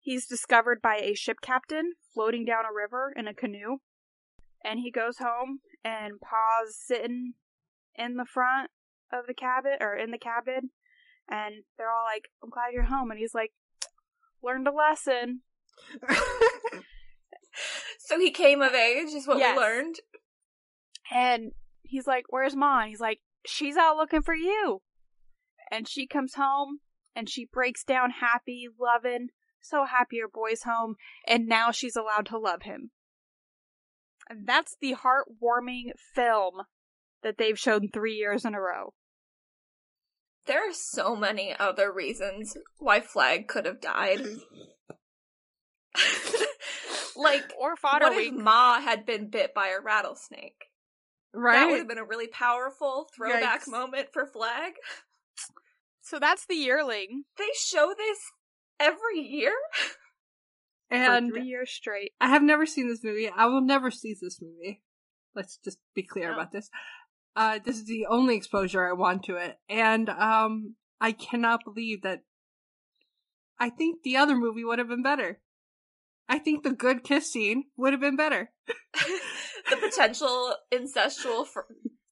He's 0.01 0.27
discovered 0.29 0.81
by 0.81 0.99
a 0.99 1.15
ship 1.15 1.39
captain 1.43 1.95
floating 2.15 2.45
down 2.45 2.65
a 2.65 2.73
river 2.73 3.13
in 3.17 3.27
a 3.27 3.35
canoe. 3.35 3.79
And 4.65 4.79
he 4.79 4.91
goes 4.93 5.19
home 5.19 5.59
and 5.87 6.21
Pa's 6.21 6.75
sitting 6.77 7.35
in 7.95 8.17
the 8.17 8.25
front 8.25 8.71
of 9.13 9.27
the 9.29 9.35
cabin 9.35 9.77
or 9.81 9.95
in 9.97 10.11
the 10.11 10.19
cabin 10.19 10.71
and 11.29 11.63
they're 11.79 11.91
all 11.91 12.05
like, 12.05 12.25
I'm 12.43 12.51
glad 12.51 12.73
you're 12.73 12.85
home 12.85 13.11
and 13.11 13.19
he's 13.21 13.35
like 13.35 13.53
learned 14.43 14.67
a 14.69 14.73
lesson. 14.73 15.43
So 17.99 18.21
he 18.21 18.31
came 18.31 18.63
of 18.63 18.73
age, 18.73 19.09
is 19.15 19.27
what 19.27 19.39
Yes. 19.39 19.57
we 19.57 19.63
learned. 19.63 19.97
And 21.11 21.53
he's 21.83 22.07
like, 22.07 22.27
Where's 22.29 22.55
Ma? 22.55 22.81
And 22.81 22.89
he's 22.91 23.01
like, 23.01 23.21
She's 23.47 23.77
out 23.77 23.97
looking 23.97 24.23
for 24.23 24.35
you. 24.35 24.83
And 25.71 25.89
she 25.89 26.07
comes 26.07 26.35
home 26.35 26.81
and 27.17 27.29
she 27.29 27.49
breaks 27.51 27.83
down 27.83 28.11
happy, 28.21 28.69
loving, 28.79 29.29
so 29.61 29.85
happy 29.87 30.21
her 30.21 30.29
boy's 30.29 30.63
home, 30.63 30.95
and 31.27 31.49
now 31.49 31.71
she's 31.73 31.97
allowed 31.97 32.27
to 32.27 32.39
love 32.39 32.63
him. 32.63 32.91
And 34.29 34.47
that's 34.47 34.77
the 34.81 34.95
heartwarming 34.95 35.93
film 36.15 36.63
that 37.23 37.39
they've 37.39 37.59
shown 37.59 37.89
three 37.89 38.15
years 38.15 38.45
in 38.45 38.55
a 38.55 38.61
row. 38.61 38.93
There 40.47 40.69
are 40.69 40.73
so 40.73 41.17
many 41.17 41.55
other 41.59 41.93
reasons 41.93 42.57
why 42.79 43.01
Flag 43.01 43.49
could 43.49 43.67
have 43.67 43.81
died. 43.81 44.21
like, 47.17 47.53
Or 47.59 47.77
fodder 47.77 48.07
what 48.07 48.13
if 48.13 48.19
week. 48.19 48.35
Ma 48.35 48.81
had 48.81 49.05
been 49.07 49.29
bit 49.29 49.55
by 49.55 49.69
a 49.69 49.81
rattlesnake? 49.81 50.67
Right, 51.35 51.57
that 51.57 51.69
would 51.69 51.79
have 51.79 51.89
been 51.89 51.99
a 51.99 52.05
really 52.05 52.29
powerful 52.29 53.09
throwback 53.15 53.65
Yikes. 53.65 53.71
moment 53.71 54.09
for 54.13 54.27
Flag. 54.27 54.75
So 56.01 56.19
that's 56.21 56.47
the 56.47 56.55
yearling 56.55 57.25
They 57.37 57.51
show 57.57 57.93
this 57.97 58.19
every 58.79 59.21
year? 59.21 59.53
And 60.91 61.31
for 61.31 61.39
three 61.41 61.49
years 61.49 61.71
straight. 61.71 62.13
I 62.21 62.29
have 62.29 62.43
never 62.43 62.67
seen 62.67 62.89
this 62.89 63.03
movie. 63.03 63.29
I 63.29 63.47
will 63.47 63.61
never 63.63 63.91
see 63.91 64.15
this 64.21 64.41
movie. 64.41 64.83
Let's 65.35 65.59
just 65.65 65.79
be 65.95 66.03
clear 66.03 66.31
Oh. 66.31 66.35
about 66.35 66.53
this. 66.53 66.71
Uh, 67.35 67.59
this 67.63 67.77
is 67.77 67.85
the 67.87 68.07
only 68.09 68.37
exposure 68.37 68.89
I 68.89 68.93
want 68.95 69.25
to 69.25 69.37
it, 69.37 69.59
and 69.69 70.09
um, 70.09 70.77
I 71.01 71.13
cannot 71.13 71.65
believe 71.65 72.03
that. 72.03 72.23
I 73.59 73.69
think 73.71 74.03
the 74.03 74.17
other 74.17 74.37
movie 74.37 74.65
would 74.65 74.79
have 74.79 74.89
been 74.89 75.03
better. 75.03 75.41
I 76.29 76.39
think 76.39 76.63
the 76.63 76.73
good 76.73 77.05
kiss 77.05 77.31
scene 77.33 77.65
would 77.77 77.93
have 77.93 78.01
been 78.01 78.17
better. 78.17 78.51
the 79.71 79.77
potential 79.77 80.55
incestual 80.73 81.47
fr- 81.47 81.61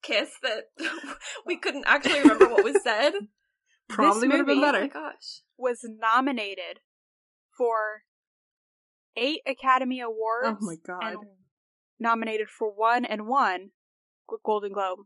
kiss 0.03 0.31
that 0.43 0.65
we 1.47 1.57
couldn't 1.57 1.85
actually 1.87 2.21
remember 2.21 2.49
what 2.49 2.65
was 2.65 2.83
said. 2.83 3.13
Probably 3.89 4.29
would 4.29 4.37
have 4.39 4.47
been 4.47 4.57
movie- 4.61 4.69
Oh 4.77 4.81
my 4.81 4.87
gosh. 4.89 5.41
Was 5.59 5.81
nominated 5.85 6.81
for 7.57 8.03
eight 9.16 9.41
Academy 9.47 10.01
Awards. 10.01 10.59
Oh 10.61 10.66
my 10.66 10.77
god! 10.86 11.12
and 11.12 11.19
nominated 11.99 12.49
for 12.49 12.69
one 12.70 13.05
and 13.05 13.27
one 13.27 13.70
Golden 14.45 14.73
Globe. 14.73 15.01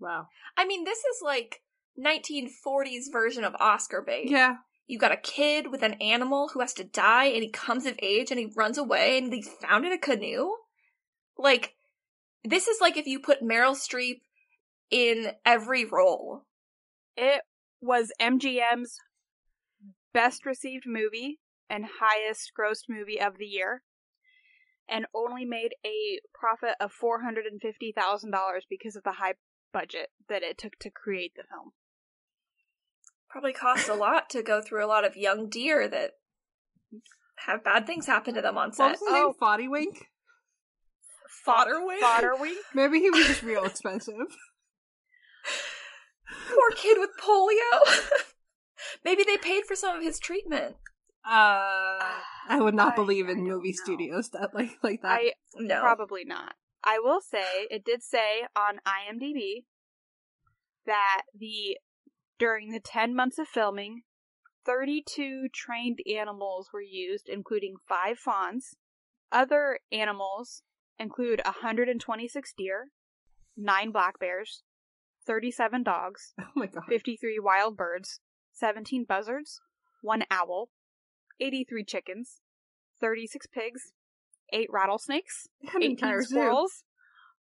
wow. 0.00 0.26
I 0.56 0.66
mean, 0.66 0.84
this 0.84 0.98
is 0.98 1.20
like 1.22 1.62
1940s 1.98 3.12
version 3.12 3.44
of 3.44 3.54
Oscar 3.60 4.02
bait. 4.02 4.28
Yeah. 4.28 4.56
You 4.86 4.98
got 4.98 5.12
a 5.12 5.16
kid 5.16 5.70
with 5.70 5.82
an 5.82 5.94
animal 5.94 6.48
who 6.48 6.60
has 6.60 6.74
to 6.74 6.84
die 6.84 7.26
and 7.26 7.42
he 7.42 7.50
comes 7.50 7.86
of 7.86 7.98
age 8.02 8.30
and 8.30 8.40
he 8.40 8.52
runs 8.56 8.78
away 8.78 9.18
and 9.18 9.32
he's 9.32 9.48
found 9.48 9.86
in 9.86 9.92
a 9.92 9.98
canoe. 9.98 10.50
Like, 11.38 11.74
this 12.44 12.66
is 12.66 12.80
like 12.80 12.96
if 12.96 13.06
you 13.06 13.20
put 13.20 13.42
Meryl 13.42 13.76
Streep 13.76 14.20
in 14.90 15.32
every 15.46 15.84
role. 15.84 16.44
It 17.16 17.42
was 17.80 18.12
MGM's 18.20 18.98
best 20.12 20.44
received 20.44 20.84
movie 20.86 21.38
and 21.72 21.86
highest 22.00 22.52
grossed 22.56 22.84
movie 22.86 23.18
of 23.18 23.38
the 23.38 23.46
year, 23.46 23.82
and 24.86 25.06
only 25.14 25.46
made 25.46 25.70
a 25.84 26.20
profit 26.38 26.76
of 26.78 26.92
four 26.92 27.22
hundred 27.22 27.46
and 27.46 27.60
fifty 27.60 27.92
thousand 27.96 28.30
dollars 28.30 28.66
because 28.68 28.94
of 28.94 29.02
the 29.02 29.12
high 29.12 29.34
budget 29.72 30.10
that 30.28 30.42
it 30.42 30.58
took 30.58 30.78
to 30.78 30.90
create 30.90 31.32
the 31.34 31.44
film. 31.48 31.72
Probably 33.30 33.54
costs 33.54 33.88
a 33.88 33.94
lot 33.94 34.28
to 34.30 34.42
go 34.42 34.60
through 34.60 34.84
a 34.84 34.86
lot 34.86 35.06
of 35.06 35.16
young 35.16 35.48
deer 35.48 35.88
that 35.88 36.10
have 37.46 37.64
bad 37.64 37.86
things 37.86 38.06
happen 38.06 38.34
to 38.34 38.42
them 38.42 38.58
on 38.58 38.74
set. 38.74 38.82
What 38.82 38.98
set. 38.98 39.04
was 39.04 39.08
his 39.08 39.14
name? 39.14 39.32
Oh. 39.40 39.42
Foddywink? 39.42 40.06
Fodder 41.44 41.84
wing? 41.84 41.98
Fodder 42.00 42.36
week. 42.36 42.58
Maybe 42.74 43.00
he 43.00 43.08
was 43.08 43.26
just 43.26 43.42
real 43.42 43.64
expensive. 43.64 44.14
Poor 46.48 46.70
kid 46.76 46.98
with 47.00 47.10
polio. 47.18 48.12
Maybe 49.04 49.24
they 49.24 49.38
paid 49.38 49.64
for 49.64 49.74
some 49.74 49.96
of 49.96 50.02
his 50.02 50.18
treatment. 50.18 50.76
Uh, 51.24 51.98
I 52.48 52.58
would 52.60 52.74
not 52.74 52.92
I- 52.94 52.96
believe 52.96 53.28
in 53.28 53.44
movie 53.44 53.70
know. 53.70 53.76
studios 53.84 54.30
that 54.30 54.54
like 54.54 54.78
like 54.82 55.02
that. 55.02 55.20
I 55.20 55.32
No. 55.56 55.80
Probably 55.80 56.24
not. 56.24 56.54
I 56.84 56.98
will 56.98 57.20
say 57.20 57.66
it 57.70 57.84
did 57.84 58.02
say 58.02 58.42
on 58.56 58.80
IMDb 58.86 59.64
that 60.86 61.22
the 61.38 61.78
during 62.38 62.70
the 62.72 62.80
10 62.80 63.14
months 63.14 63.38
of 63.38 63.46
filming 63.46 64.02
32 64.66 65.48
trained 65.54 66.00
animals 66.12 66.70
were 66.72 66.80
used 66.82 67.28
including 67.28 67.74
5 67.88 68.18
fawns, 68.18 68.74
other 69.30 69.78
animals 69.92 70.62
include 70.98 71.40
126 71.44 72.52
deer, 72.56 72.88
9 73.56 73.90
black 73.92 74.18
bears, 74.18 74.62
37 75.26 75.82
dogs, 75.84 76.34
Oh 76.40 76.44
my 76.56 76.66
god. 76.66 76.84
53 76.88 77.38
wild 77.38 77.76
birds, 77.76 78.20
17 78.52 79.04
buzzards, 79.08 79.60
1 80.02 80.24
owl, 80.30 80.68
83 81.42 81.84
chickens, 81.84 82.40
36 83.00 83.46
pigs, 83.48 83.92
8 84.52 84.68
rattlesnakes, 84.70 85.48
An 85.74 85.82
18 85.82 85.90
entire 85.90 86.22
zoo. 86.22 86.34
squirrels, 86.34 86.84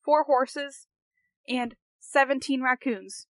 4 0.06 0.24
horses, 0.24 0.88
and 1.48 1.76
17 2.00 2.62
raccoons. 2.62 3.28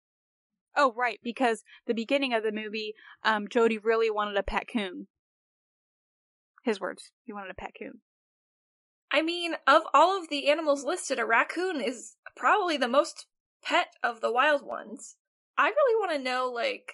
Oh, 0.75 0.93
right, 0.93 1.19
because 1.23 1.63
the 1.85 1.93
beginning 1.93 2.33
of 2.33 2.43
the 2.43 2.51
movie, 2.51 2.93
um, 3.23 3.47
Jody 3.47 3.77
really 3.77 4.09
wanted 4.09 4.37
a 4.37 4.43
pet 4.43 4.65
coon. 4.71 5.07
His 6.63 6.79
words. 6.79 7.11
He 7.23 7.33
wanted 7.33 7.51
a 7.51 7.55
pet 7.55 7.71
coon. 7.77 8.01
I 9.11 9.21
mean, 9.21 9.55
of 9.67 9.83
all 9.93 10.19
of 10.19 10.29
the 10.29 10.49
animals 10.49 10.83
listed, 10.83 11.19
a 11.19 11.25
raccoon 11.25 11.81
is 11.81 12.15
probably 12.35 12.77
the 12.77 12.87
most 12.87 13.27
pet 13.61 13.89
of 14.01 14.21
the 14.21 14.31
wild 14.31 14.65
ones. 14.65 15.17
I 15.57 15.67
really 15.67 15.95
want 15.99 16.11
to 16.13 16.23
know, 16.23 16.49
like, 16.51 16.93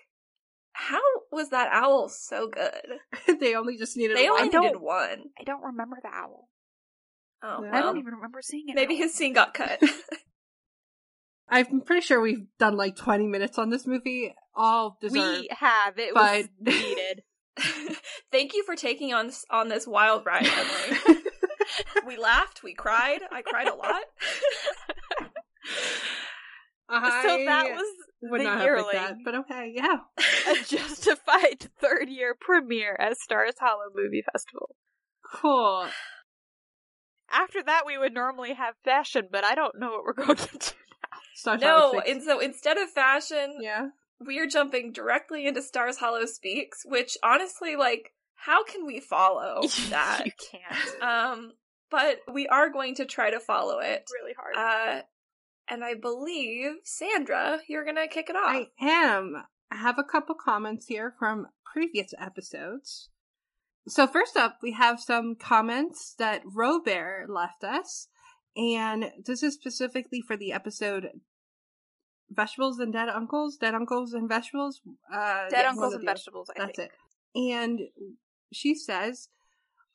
how 0.80 1.02
was 1.32 1.50
that 1.50 1.70
owl 1.74 2.08
so 2.10 2.48
good? 2.48 3.38
they 3.40 3.54
only 3.56 3.78
just 3.78 3.98
needed 3.98 4.16
They 4.16 4.30
one. 4.30 4.42
only 4.44 4.58
needed 4.60 4.80
one. 4.80 5.24
I 5.40 5.44
don't 5.44 5.62
remember 5.64 5.98
the 6.02 6.08
owl. 6.10 6.48
Oh, 7.44 7.64
Yeah. 7.64 7.76
I 7.78 7.82
don't 7.82 7.98
even 7.98 8.14
remember 8.14 8.42
seeing 8.42 8.70
it. 8.70 8.76
maybe 8.76 8.96
his 8.96 9.14
scene 9.14 9.34
got 9.34 9.54
cut. 9.54 9.82
I'm 11.50 11.82
pretty 11.82 12.02
sure 12.02 12.22
we've 12.22 12.46
done 12.60 12.78
like 12.78 12.96
20 12.96 13.28
minutes 13.28 13.58
on 13.58 13.70
this 13.72 13.86
movie. 13.88 14.34
All 14.56 14.98
deserved. 15.02 15.40
We 15.42 15.50
have. 15.52 15.98
It 15.98 16.14
was 16.16 16.48
but- 16.62 16.74
needed. 16.74 17.24
Thank 18.32 18.54
you 18.54 18.64
for 18.64 18.76
taking 18.76 19.14
on 19.14 19.28
this, 19.28 19.46
on 19.50 19.68
this 19.68 19.86
wild 19.86 20.26
ride, 20.26 20.48
Emily. 20.48 21.18
we 22.08 22.16
laughed, 22.18 22.64
we 22.64 22.74
cried. 22.74 23.20
I 23.32 23.42
cried 23.42 23.68
a 23.68 23.76
lot. 23.76 24.04
I 26.88 27.22
so 27.28 27.46
that 27.46 27.70
was 27.72 27.86
would 28.22 28.42
the 28.42 28.46
not 28.46 28.58
have 28.58 28.66
yearling. 28.66 28.86
picked 28.92 29.08
that, 29.08 29.18
but 29.24 29.36
okay, 29.36 29.72
yeah. 29.74 29.98
a 30.50 30.64
justified 30.66 31.70
third 31.80 32.10
year 32.10 32.36
premiere 32.40 32.96
at 33.00 33.18
Stars 33.18 33.56
Hollow 33.60 33.90
Movie 33.96 34.24
Festival. 34.32 34.76
Cool. 35.34 35.88
After 37.32 37.62
that, 37.64 37.84
we 37.86 37.98
would 37.98 38.14
normally 38.14 38.54
have 38.54 38.74
fashion, 38.84 39.28
but 39.32 39.44
I 39.44 39.56
don't 39.56 39.80
know 39.80 39.92
what 39.92 40.04
we're 40.04 40.14
going 40.26 40.38
to 40.38 40.58
do. 40.58 40.72
Stars 41.36 41.62
no, 41.62 42.02
and 42.06 42.22
so 42.22 42.40
instead 42.40 42.78
of 42.78 42.90
fashion, 42.90 43.60
yeah. 43.62 43.90
we 44.26 44.40
are 44.40 44.48
jumping 44.48 44.92
directly 44.92 45.46
into 45.48 45.62
Stars 45.62 45.98
Hollow 45.98 46.26
Speaks, 46.26 46.80
which 46.86 47.18
honestly, 47.24 47.76
like, 47.76 48.14
how 48.36 48.64
can 48.64 48.86
we 48.86 49.00
follow 49.00 49.62
that? 49.90 50.24
you 50.26 50.32
can't. 50.52 51.02
um, 51.02 51.54
but 51.90 52.20
we 52.32 52.48
are 52.48 52.70
going 52.70 52.96
to 52.96 53.06
try 53.06 53.30
to 53.32 53.40
follow 53.40 53.80
it. 53.80 54.04
really 54.22 54.34
hard. 54.38 54.56
Uh, 54.58 55.02
and 55.70 55.84
I 55.84 55.94
believe 55.94 56.78
Sandra, 56.84 57.60
you're 57.68 57.86
gonna 57.86 58.08
kick 58.08 58.30
it 58.30 58.36
off. 58.36 58.48
I 58.48 58.68
am. 58.82 59.44
I 59.72 59.76
have 59.76 60.00
a 60.00 60.04
couple 60.04 60.36
comments 60.36 60.88
here 60.88 61.14
from 61.18 61.48
previous 61.72 62.14
episodes. 62.20 63.10
So 63.88 64.08
first 64.08 64.36
up, 64.36 64.58
we 64.62 64.74
have 64.74 65.00
some 65.00 65.36
comments 65.36 66.16
that 66.18 66.42
Robert 66.46 67.28
left 67.30 67.64
us, 67.64 68.08
and 68.56 69.12
this 69.26 69.44
is 69.44 69.54
specifically 69.54 70.22
for 70.22 70.36
the 70.36 70.52
episode 70.52 71.10
"Vegetables 72.30 72.80
and 72.80 72.94
Dead 72.94 73.10
Uncles," 73.10 73.58
"Dead 73.58 73.76
Uncles 73.76 74.14
and 74.14 74.28
Vegetables." 74.28 74.82
Uh, 75.12 75.50
Dead 75.50 75.64
yeah, 75.64 75.70
uncles 75.70 75.94
and 75.94 76.06
vegetables. 76.06 76.50
I 76.56 76.60
That's 76.66 76.76
think. 76.78 76.92
it. 76.92 76.96
And 77.52 77.80
she 78.52 78.74
says, 78.74 79.30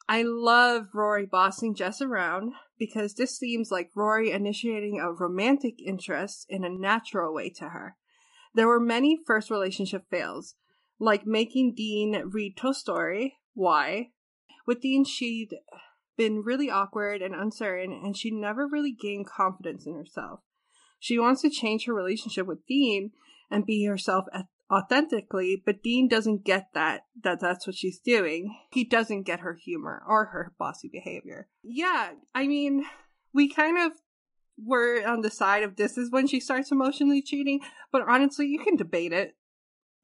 I 0.09 0.22
love 0.22 0.88
Rory 0.94 1.26
bossing 1.26 1.74
Jess 1.74 2.01
around 2.01 2.52
because 2.78 3.14
this 3.14 3.36
seems 3.36 3.70
like 3.70 3.90
Rory 3.94 4.30
initiating 4.30 5.01
a 5.01 5.12
romantic 5.12 5.80
interest 5.80 6.46
in 6.48 6.64
a 6.64 6.68
natural 6.68 7.32
way 7.32 7.51
to 7.51 7.70
her. 7.70 7.96
There 8.55 8.68
were 8.68 8.80
many 8.80 9.18
first 9.26 9.51
relationship 9.51 10.05
fails, 10.10 10.55
like 10.98 11.26
making 11.26 11.74
Dean 11.74 12.22
read 12.26 12.56
Toy 12.56 12.72
Story. 12.72 13.36
Why? 13.55 14.10
With 14.66 14.80
Dean, 14.80 15.05
she'd 15.05 15.55
been 16.16 16.42
really 16.42 16.70
awkward 16.70 17.22
and 17.22 17.34
uncertain, 17.34 17.92
and 17.92 18.16
she 18.16 18.30
never 18.30 18.66
really 18.66 18.92
gained 18.92 19.26
confidence 19.26 19.86
in 19.86 19.94
herself. 19.94 20.40
She 20.98 21.18
wants 21.18 21.42
to 21.42 21.51
change 21.51 21.86
her 21.86 21.94
relationship 21.94 22.46
with 22.46 22.66
Dean 22.66 23.12
and 23.51 23.66
be 23.66 23.84
herself 23.84 24.24
at- 24.32 24.46
authentically, 24.72 25.62
but 25.64 25.82
Dean 25.82 26.08
doesn't 26.08 26.44
get 26.44 26.68
that, 26.74 27.02
that 27.22 27.40
that's 27.40 27.66
what 27.66 27.76
she's 27.76 27.98
doing. 27.98 28.56
He 28.70 28.84
doesn't 28.84 29.22
get 29.22 29.40
her 29.40 29.54
humor 29.54 30.02
or 30.06 30.26
her 30.26 30.52
bossy 30.58 30.88
behavior. 30.92 31.48
Yeah, 31.62 32.12
I 32.34 32.46
mean, 32.46 32.84
we 33.32 33.48
kind 33.48 33.78
of 33.78 33.92
were 34.62 35.02
on 35.06 35.22
the 35.22 35.30
side 35.30 35.62
of 35.64 35.76
this 35.76 35.98
is 35.98 36.10
when 36.10 36.26
she 36.26 36.40
starts 36.40 36.70
emotionally 36.70 37.22
cheating, 37.22 37.60
but 37.92 38.02
honestly, 38.08 38.46
you 38.46 38.58
can 38.60 38.76
debate 38.76 39.12
it. 39.12 39.34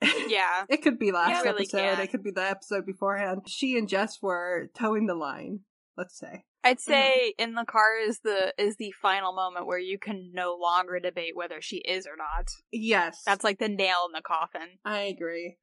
Yeah. 0.28 0.64
It 0.68 0.82
could 0.82 0.98
be 0.98 1.12
last 1.12 1.30
Yeah, 1.44 1.50
really 1.50 1.64
episode, 1.64 1.78
can. 1.96 2.00
it 2.00 2.10
could 2.10 2.22
be 2.22 2.30
the 2.30 2.48
episode 2.48 2.86
beforehand. 2.86 3.42
She 3.48 3.76
and 3.76 3.88
Jess 3.88 4.22
were 4.22 4.70
toeing 4.74 5.06
the 5.06 5.14
line, 5.14 5.60
let's 5.96 6.16
say. 6.18 6.44
I'd 6.62 6.76
mm-hmm. 6.76 6.92
say 6.92 7.34
in 7.38 7.54
the 7.54 7.64
car 7.64 7.98
is 7.98 8.20
the 8.20 8.52
is 8.58 8.76
the 8.76 8.92
final 9.00 9.32
moment 9.32 9.66
where 9.66 9.78
you 9.78 9.98
can 9.98 10.30
no 10.34 10.56
longer 10.60 11.00
debate 11.00 11.34
whether 11.34 11.60
she 11.60 11.78
is 11.78 12.06
or 12.06 12.16
not. 12.16 12.50
Yes. 12.72 13.22
That's 13.24 13.44
like 13.44 13.58
the 13.58 13.68
nail 13.68 14.06
in 14.06 14.12
the 14.12 14.22
coffin. 14.22 14.78
I 14.84 15.00
agree. 15.00 15.56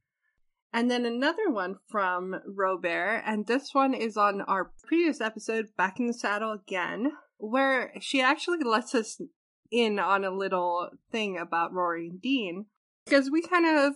And 0.73 0.91
then 0.91 1.05
another 1.05 1.49
one 1.49 1.77
from 1.87 2.35
Robert, 2.45 3.23
and 3.25 3.47
this 3.47 3.73
one 3.73 3.93
is 3.93 4.17
on 4.17 4.41
our 4.41 4.71
previous 4.85 5.21
episode, 5.21 5.67
Back 5.77 5.99
in 5.99 6.07
the 6.07 6.13
Saddle 6.13 6.51
Again, 6.51 7.13
where 7.37 7.93
she 8.01 8.21
actually 8.21 8.63
lets 8.63 8.93
us 8.93 9.21
in 9.71 9.97
on 9.97 10.25
a 10.25 10.29
little 10.29 10.89
thing 11.11 11.37
about 11.37 11.73
Rory 11.73 12.09
and 12.09 12.21
Dean. 12.21 12.65
Because 13.05 13.31
we 13.31 13.41
kind 13.41 13.65
of, 13.65 13.93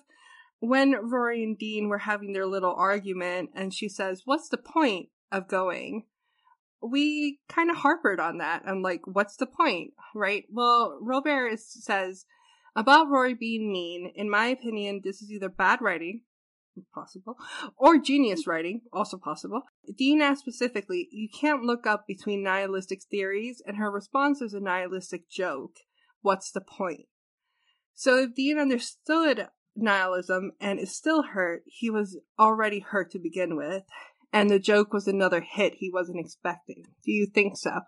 when 0.60 0.96
Rory 1.10 1.44
and 1.44 1.58
Dean 1.58 1.90
were 1.90 2.00
having 2.00 2.32
their 2.32 2.48
little 2.48 2.74
argument, 2.74 3.50
and 3.54 3.74
she 3.74 3.90
says, 3.90 4.22
What's 4.24 4.48
the 4.48 4.58
point 4.58 5.10
of 5.32 5.50
going? 5.50 6.06
We 6.82 7.40
kind 7.50 7.70
of 7.70 7.78
harpered 7.78 8.20
on 8.20 8.40
that. 8.40 8.64
I'm 8.66 8.82
like, 8.82 9.02
What's 9.06 9.38
the 9.38 9.46
point? 9.46 9.92
Right? 10.16 10.46
Well, 10.50 10.98
Robert 11.02 11.60
says, 11.60 12.26
about 12.76 13.10
Rory 13.10 13.34
being 13.34 13.72
mean, 13.72 14.12
in 14.16 14.30
my 14.30 14.48
opinion, 14.48 15.02
this 15.04 15.22
is 15.22 15.32
either 15.32 15.50
bad 15.50 15.82
writing, 15.82 16.22
possible, 16.94 17.36
or 17.78 17.98
genius 18.00 18.48
writing, 18.48 18.82
also 18.94 19.18
possible. 19.18 19.64
Dean 19.98 20.22
asked 20.22 20.42
specifically, 20.42 21.10
you 21.12 21.28
can't 21.30 21.64
look 21.64 21.86
up 21.86 22.08
between 22.08 22.44
nihilistic 22.44 23.02
theories, 23.10 23.62
and 23.66 23.78
her 23.78 23.92
response 23.92 24.42
is 24.42 24.54
a 24.54 24.62
nihilistic 24.62 25.30
joke. 25.30 25.76
What's 26.22 26.52
the 26.52 26.62
point? 26.62 27.08
So 27.94 28.18
if 28.18 28.36
Dean 28.36 28.58
understood 28.58 29.48
nihilism 29.76 30.52
and 30.62 30.80
is 30.80 30.96
still 30.96 31.24
hurt, 31.24 31.64
he 31.66 31.90
was 31.90 32.18
already 32.40 32.80
hurt 32.80 33.12
to 33.12 33.20
begin 33.20 33.56
with, 33.56 33.84
and 34.34 34.50
the 34.50 34.60
joke 34.60 34.94
was 34.94 35.08
another 35.08 35.42
hit 35.42 35.76
he 35.76 35.90
wasn't 35.92 36.20
expecting. 36.20 36.86
Do 37.04 37.12
you 37.12 37.26
think 37.26 37.58
so? 37.58 37.82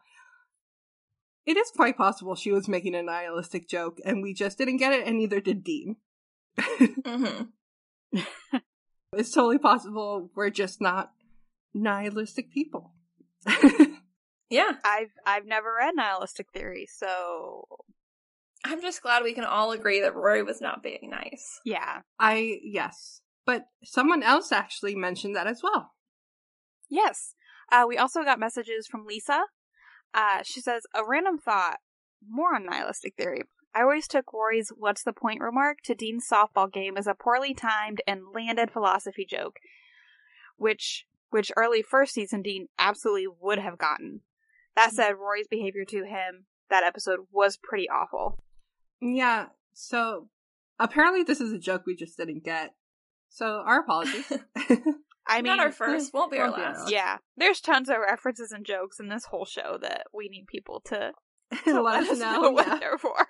It 1.45 1.57
is 1.57 1.71
quite 1.75 1.97
possible 1.97 2.35
she 2.35 2.51
was 2.51 2.67
making 2.69 2.95
a 2.95 3.03
nihilistic 3.03 3.67
joke 3.67 3.99
and 4.05 4.21
we 4.23 4.33
just 4.33 4.57
didn't 4.57 4.77
get 4.77 4.93
it, 4.93 5.05
and 5.07 5.17
neither 5.17 5.41
did 5.41 5.63
Dean. 5.63 5.97
hmm 6.57 7.43
It's 9.15 9.31
totally 9.31 9.59
possible 9.59 10.31
we're 10.35 10.49
just 10.49 10.81
not 10.81 11.11
nihilistic 11.73 12.51
people. 12.51 12.93
Yeah, 14.49 14.73
I've 14.83 15.09
I've 15.25 15.47
never 15.47 15.73
read 15.79 15.95
nihilistic 15.95 16.45
theory, 16.53 16.87
so 16.87 17.65
I'm 18.63 18.81
just 18.83 19.01
glad 19.01 19.23
we 19.23 19.33
can 19.33 19.45
all 19.45 19.71
agree 19.71 20.01
that 20.01 20.13
Rory 20.13 20.43
was 20.43 20.61
not 20.61 20.83
being 20.83 21.09
nice. 21.09 21.59
yeah. 21.65 22.01
I, 22.19 22.59
yes. 22.61 23.21
But 23.47 23.65
someone 23.83 24.21
else 24.21 24.51
actually 24.51 24.93
mentioned 24.93 25.35
that 25.35 25.47
as 25.47 25.61
well. 25.63 25.93
Yes. 26.93 27.33
Uh, 27.71 27.85
we 27.87 27.97
also 27.97 28.23
got 28.23 28.39
messages 28.39 28.85
from 28.85 29.07
Lisa. 29.07 29.45
Uh, 30.13 30.43
she 30.43 30.61
says, 30.61 30.83
a 30.93 31.03
random 31.03 31.39
thought, 31.39 31.77
more 32.29 32.53
on 32.53 32.67
nihilistic 32.67 33.15
theory. 33.15 33.41
I 33.73 33.81
always 33.81 34.07
took 34.07 34.31
Rory's 34.31 34.71
what's 34.77 35.01
the 35.01 35.11
point 35.11 35.41
remark 35.41 35.79
to 35.85 35.95
Dean's 35.95 36.27
softball 36.31 36.71
game 36.71 36.95
as 36.95 37.07
a 37.07 37.15
poorly 37.15 37.55
timed 37.55 38.01
and 38.05 38.21
landed 38.31 38.69
philosophy 38.69 39.25
joke, 39.27 39.57
which 40.57 41.07
which 41.31 41.51
early 41.57 41.81
first 41.81 42.13
season 42.13 42.43
Dean 42.43 42.67
absolutely 42.77 43.25
would 43.41 43.57
have 43.57 43.79
gotten. 43.79 44.21
That 44.75 44.91
said, 44.91 45.15
Rory's 45.17 45.47
behavior 45.47 45.85
to 45.85 46.05
him 46.05 46.45
that 46.69 46.83
episode 46.83 47.21
was 47.31 47.57
pretty 47.57 47.89
awful. 47.89 48.37
Yeah, 49.01 49.47
so 49.73 50.27
apparently 50.79 51.23
this 51.23 51.41
is 51.41 51.51
a 51.51 51.57
joke 51.57 51.87
we 51.87 51.95
just 51.95 52.17
didn't 52.17 52.43
get. 52.43 52.75
So 53.29 53.63
our 53.65 53.79
apologies. 53.79 54.31
I 55.27 55.37
mean, 55.41 55.55
not 55.55 55.59
our 55.59 55.71
first, 55.71 56.13
won't 56.13 56.31
be 56.31 56.37
our 56.39 56.45
won't 56.47 56.57
be 56.57 56.61
our 56.63 56.69
last. 56.69 56.79
last. 56.81 56.91
yeah, 56.91 57.17
there's 57.37 57.61
tons 57.61 57.89
of 57.89 57.97
references 57.97 58.51
and 58.51 58.65
jokes 58.65 58.99
in 58.99 59.07
this 59.09 59.25
whole 59.25 59.45
show 59.45 59.77
that 59.81 60.03
we 60.13 60.27
need 60.29 60.47
people 60.47 60.81
to 60.85 61.11
to 61.65 61.81
Let 61.81 62.03
us 62.03 62.19
know. 62.19 62.51
what 62.51 62.67
yeah. 62.67 62.77
they're 62.79 62.97
for. 62.97 63.25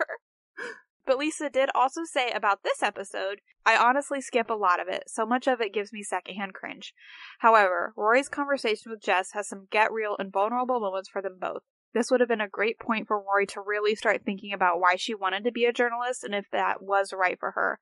But 1.05 1.17
Lisa 1.17 1.49
did 1.49 1.69
also 1.75 2.01
say 2.05 2.31
about 2.31 2.63
this 2.63 2.81
episode, 2.81 3.41
I 3.65 3.75
honestly 3.75 4.21
skip 4.21 4.49
a 4.49 4.53
lot 4.53 4.79
of 4.79 4.87
it. 4.87 5.03
So 5.07 5.25
much 5.25 5.47
of 5.47 5.59
it 5.59 5.73
gives 5.73 5.91
me 5.91 6.01
secondhand 6.01 6.53
cringe. 6.53 6.93
However, 7.39 7.93
Rory's 7.97 8.29
conversation 8.29 8.89
with 8.89 9.01
Jess 9.01 9.31
has 9.33 9.49
some 9.49 9.67
get 9.69 9.91
real 9.91 10.15
and 10.17 10.31
vulnerable 10.31 10.79
moments 10.79 11.09
for 11.09 11.21
them 11.21 11.37
both. 11.39 11.61
This 11.93 12.09
would 12.09 12.21
have 12.21 12.29
been 12.29 12.39
a 12.41 12.47
great 12.47 12.79
point 12.79 13.07
for 13.07 13.19
Rory 13.21 13.45
to 13.47 13.61
really 13.61 13.95
start 13.95 14.21
thinking 14.25 14.53
about 14.53 14.79
why 14.79 14.95
she 14.95 15.13
wanted 15.13 15.43
to 15.43 15.51
be 15.51 15.65
a 15.65 15.73
journalist 15.73 16.23
and 16.23 16.33
if 16.33 16.45
that 16.53 16.81
was 16.81 17.13
right 17.13 17.37
for 17.37 17.51
her. 17.51 17.79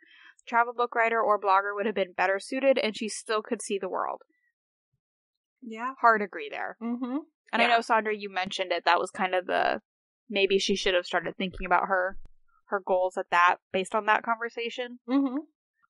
Travel 0.47 0.73
book 0.73 0.95
writer 0.95 1.21
or 1.21 1.39
blogger 1.39 1.75
would 1.75 1.85
have 1.85 1.95
been 1.95 2.13
better 2.15 2.39
suited, 2.39 2.77
and 2.77 2.97
she 2.97 3.07
still 3.07 3.41
could 3.41 3.61
see 3.61 3.77
the 3.79 3.89
world. 3.89 4.21
Yeah. 5.61 5.93
Hard 6.01 6.21
agree 6.21 6.49
there. 6.49 6.77
Mm-hmm. 6.81 7.17
And 7.53 7.61
I 7.61 7.67
know 7.67 7.81
Sandra, 7.81 8.15
you 8.15 8.29
mentioned 8.29 8.71
it. 8.71 8.85
That 8.85 8.99
was 8.99 9.11
kind 9.11 9.35
of 9.35 9.45
the 9.45 9.81
maybe 10.29 10.57
she 10.57 10.75
should 10.75 10.93
have 10.93 11.05
started 11.05 11.35
thinking 11.37 11.65
about 11.65 11.87
her 11.87 12.17
her 12.67 12.81
goals 12.85 13.17
at 13.17 13.29
that 13.31 13.57
based 13.71 13.93
on 13.93 14.05
that 14.05 14.23
conversation. 14.23 14.99
Mm-hmm. 15.07 15.39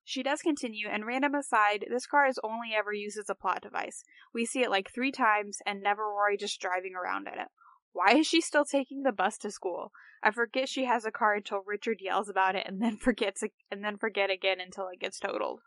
She 0.04 0.24
does 0.24 0.42
continue, 0.42 0.88
and 0.92 1.06
random 1.06 1.36
aside, 1.36 1.86
this 1.90 2.08
car 2.08 2.28
is 2.28 2.40
only 2.44 2.70
ever 2.76 2.92
used 2.92 3.20
as 3.20 3.30
a 3.30 3.36
plot 3.36 3.62
device. 3.62 4.04
We 4.34 4.46
see 4.46 4.62
it 4.62 4.72
like 4.72 4.92
three 4.92 5.12
times, 5.12 5.60
and 5.64 5.82
never 5.82 6.02
Rory 6.02 6.38
just 6.38 6.60
driving 6.60 6.94
around 6.96 7.28
in 7.28 7.40
it. 7.40 7.50
Why 7.94 8.16
is 8.16 8.28
she 8.28 8.42
still 8.42 8.66
taking 8.66 9.04
the 9.04 9.12
bus 9.12 9.38
to 9.40 9.52
school? 9.52 9.92
I 10.24 10.32
forget 10.32 10.70
she 10.70 10.86
has 10.86 11.04
a 11.06 11.12
car 11.12 11.34
until 11.36 11.62
Richard 11.66 11.98
yells 12.00 12.30
about 12.30 12.56
it, 12.56 12.66
and 12.68 12.82
then 12.82 12.98
forgets, 13.02 13.44
and 13.72 13.84
then 13.84 13.98
forget 13.98 14.30
again 14.30 14.60
until 14.60 14.88
it 14.88 15.00
gets 15.00 15.20
totaled. 15.20 15.60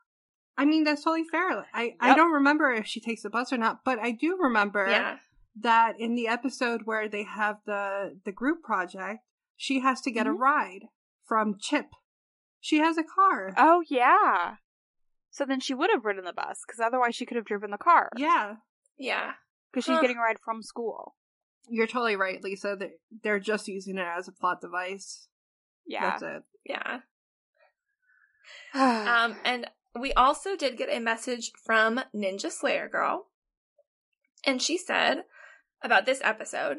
I 0.57 0.65
mean, 0.65 0.85
that's 0.85 1.03
totally 1.03 1.25
fair. 1.31 1.67
I, 1.75 1.95
I 2.01 2.15
don't 2.15 2.31
remember 2.33 2.73
if 2.73 2.87
she 2.87 3.01
takes 3.01 3.23
the 3.23 3.31
bus 3.31 3.53
or 3.53 3.59
not, 3.59 3.81
but 3.85 3.99
I 3.99 4.13
do 4.13 4.39
remember 4.41 4.87
Yeah. 4.89 5.17
that 5.61 5.99
in 5.99 6.15
the 6.15 6.29
episode 6.29 6.83
where 6.85 7.09
they 7.09 7.25
have 7.25 7.57
the 7.67 8.21
the 8.25 8.31
group 8.33 8.63
project, 8.63 9.21
she 9.57 9.81
has 9.81 10.01
to 10.03 10.13
get 10.13 10.27
Mhm. 10.27 10.31
a 10.31 10.33
ride 10.35 10.81
from 11.25 11.57
Chip. 11.61 11.87
She 12.61 12.79
has 12.79 12.97
a 12.97 13.03
car. 13.03 13.53
Oh 13.57 13.83
yeah. 13.89 14.57
So 15.31 15.45
then 15.45 15.59
she 15.59 15.75
would 15.75 15.91
have 15.93 16.05
ridden 16.05 16.25
the 16.25 16.33
bus, 16.33 16.61
because 16.65 16.79
otherwise 16.81 17.17
she 17.17 17.27
could 17.27 17.37
have 17.37 17.45
driven 17.47 17.73
the 17.73 17.77
car. 17.79 18.09
yeah, 18.17 18.55
Yeah. 18.97 19.33
because 19.73 19.85
she's 19.85 19.97
Huh. 19.97 20.01
getting 20.03 20.19
a 20.19 20.21
ride 20.21 20.39
from 20.45 20.63
school. 20.63 21.17
You're 21.69 21.87
totally 21.87 22.17
right, 22.17 22.43
Lisa. 22.43 22.77
They- 22.79 22.95
They're 23.23 23.41
just 23.41 23.69
using 23.69 23.99
it 23.99 24.07
as 24.07 24.29
a 24.29 24.33
plot 24.33 24.61
device. 24.61 25.29
Yeah. 25.87 26.11
That's 26.11 26.23
it. 26.23 26.43
Yeah. 26.67 27.01
Um, 28.75 29.37
and 29.45 29.71
we 29.99 30.13
also 30.15 30.57
did 30.57 30.77
get 30.77 30.89
a 30.91 30.99
message 31.01 31.53
from 31.65 32.01
Ninja 32.15 32.51
Slayer 32.51 32.89
Girl. 32.89 33.29
And 34.45 34.61
she 34.61 34.77
said 34.77 35.25
about 35.83 36.07
this 36.07 36.21
episode 36.23 36.79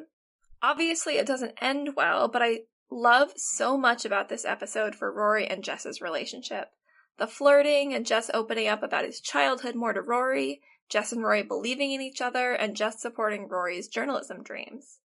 obviously, 0.61 1.17
it 1.17 1.27
doesn't 1.27 1.53
end 1.61 1.89
well, 1.95 2.27
but 2.27 2.41
I 2.41 2.61
love 2.89 3.33
so 3.35 3.77
much 3.77 4.03
about 4.03 4.29
this 4.29 4.45
episode 4.45 4.95
for 4.95 5.11
Rory 5.13 5.45
and 5.45 5.63
Jess's 5.63 6.01
relationship. 6.01 6.69
The 7.17 7.27
flirting 7.27 7.93
and 7.93 8.03
Jess 8.05 8.31
opening 8.33 8.67
up 8.67 8.81
about 8.81 9.05
his 9.05 9.19
childhood 9.21 9.75
more 9.75 9.93
to 9.93 10.01
Rory, 10.01 10.61
Jess 10.89 11.11
and 11.11 11.23
Rory 11.23 11.43
believing 11.43 11.91
in 11.91 12.01
each 12.01 12.21
other, 12.21 12.53
and 12.53 12.75
Jess 12.75 13.01
supporting 13.01 13.47
Rory's 13.47 13.87
journalism 13.87 14.43
dreams. 14.43 14.99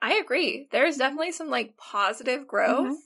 I 0.00 0.14
agree. 0.14 0.68
There's 0.70 0.96
definitely 0.96 1.32
some 1.32 1.50
like 1.50 1.76
positive 1.76 2.40
mm-hmm. 2.40 2.48
growth 2.48 2.98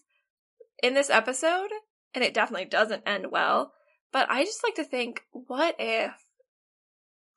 in 0.83 0.95
this 0.95 1.11
episode, 1.11 1.71
and 2.15 2.23
it 2.23 2.35
definitely 2.35 2.67
doesn't 2.67 3.03
end 3.07 3.31
well. 3.31 3.73
But 4.13 4.31
I 4.31 4.45
just 4.45 4.63
like 4.63 4.75
to 4.75 4.85
think, 4.85 5.23
what 5.33 5.77
if 5.79 6.13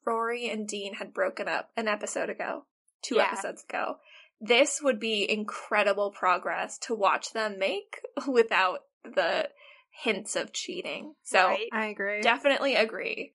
Rory 0.06 0.50
and 0.50 0.68
Dean 0.68 0.96
had 0.96 1.14
broken 1.14 1.48
up 1.48 1.70
an 1.78 1.88
episode 1.88 2.30
ago, 2.30 2.66
two 3.02 3.16
Yeah. 3.16 3.28
episodes 3.32 3.64
ago? 3.64 3.98
This 4.42 4.82
would 4.82 5.00
be 5.00 5.30
incredible 5.30 6.12
progress 6.12 6.78
to 6.80 6.94
watch 6.94 7.32
them 7.32 7.58
make 7.58 8.02
without 8.28 8.82
the 9.04 9.50
hints 10.04 10.36
of 10.36 10.52
cheating. 10.52 11.16
So 11.24 11.48
Right. 11.48 11.70
I 11.72 11.86
agree. 11.88 12.22
definitely 12.22 12.76
agree. 12.76 13.34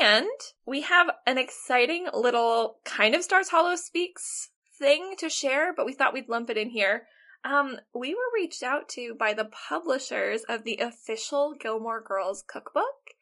And 0.00 0.28
we 0.66 0.80
have 0.82 1.08
an 1.26 1.38
exciting 1.38 2.08
little 2.12 2.78
kind 2.84 3.14
of 3.14 3.22
Stars 3.22 3.48
Hollow 3.50 3.76
Speaks 3.76 4.50
thing 4.78 5.14
to 5.18 5.28
share, 5.28 5.72
but 5.72 5.86
we 5.86 5.92
thought 5.92 6.12
we'd 6.12 6.28
lump 6.28 6.50
it 6.50 6.56
in 6.56 6.70
here. 6.70 7.06
Um, 7.44 7.76
we 7.94 8.12
were 8.12 8.34
reached 8.34 8.62
out 8.64 8.88
to 8.90 9.14
by 9.14 9.32
the 9.32 9.44
publishers 9.68 10.42
of 10.48 10.64
the 10.64 10.78
official 10.78 11.54
Gilmore 11.58 12.02
Girls 12.02 12.42
cookbook, 12.46 13.14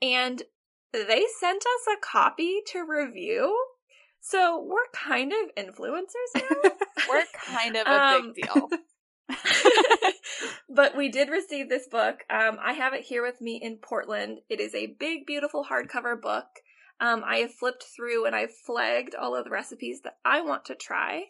and 0.00 0.42
they 0.92 1.24
sent 1.38 1.62
us 1.62 1.94
a 1.94 2.00
copy 2.00 2.60
to 2.68 2.84
review. 2.88 3.54
So 4.20 4.60
we're 4.66 4.88
kind 4.94 5.32
of 5.32 5.54
influencers 5.54 6.34
now. 6.34 6.70
We're 7.08 7.24
kind 7.44 7.76
of 7.76 7.86
a 7.86 7.90
Um, 7.90 8.32
big 8.34 8.44
deal. 8.46 8.68
but 10.68 10.96
we 10.96 11.08
did 11.08 11.28
receive 11.28 11.68
this 11.68 11.88
book. 11.88 12.20
Um, 12.30 12.58
I 12.62 12.72
have 12.72 12.92
it 12.92 13.02
here 13.02 13.22
with 13.22 13.40
me 13.40 13.60
in 13.62 13.76
Portland. 13.76 14.40
It 14.48 14.60
is 14.60 14.74
a 14.74 14.94
big, 14.98 15.26
beautiful 15.26 15.66
hardcover 15.70 16.20
book. 16.20 16.46
Um, 17.00 17.22
I 17.26 17.38
have 17.38 17.52
flipped 17.52 17.84
through 17.84 18.26
and 18.26 18.34
I've 18.34 18.54
flagged 18.54 19.14
all 19.14 19.36
of 19.36 19.44
the 19.44 19.50
recipes 19.50 20.00
that 20.02 20.16
I 20.24 20.40
want 20.40 20.64
to 20.66 20.74
try. 20.74 21.24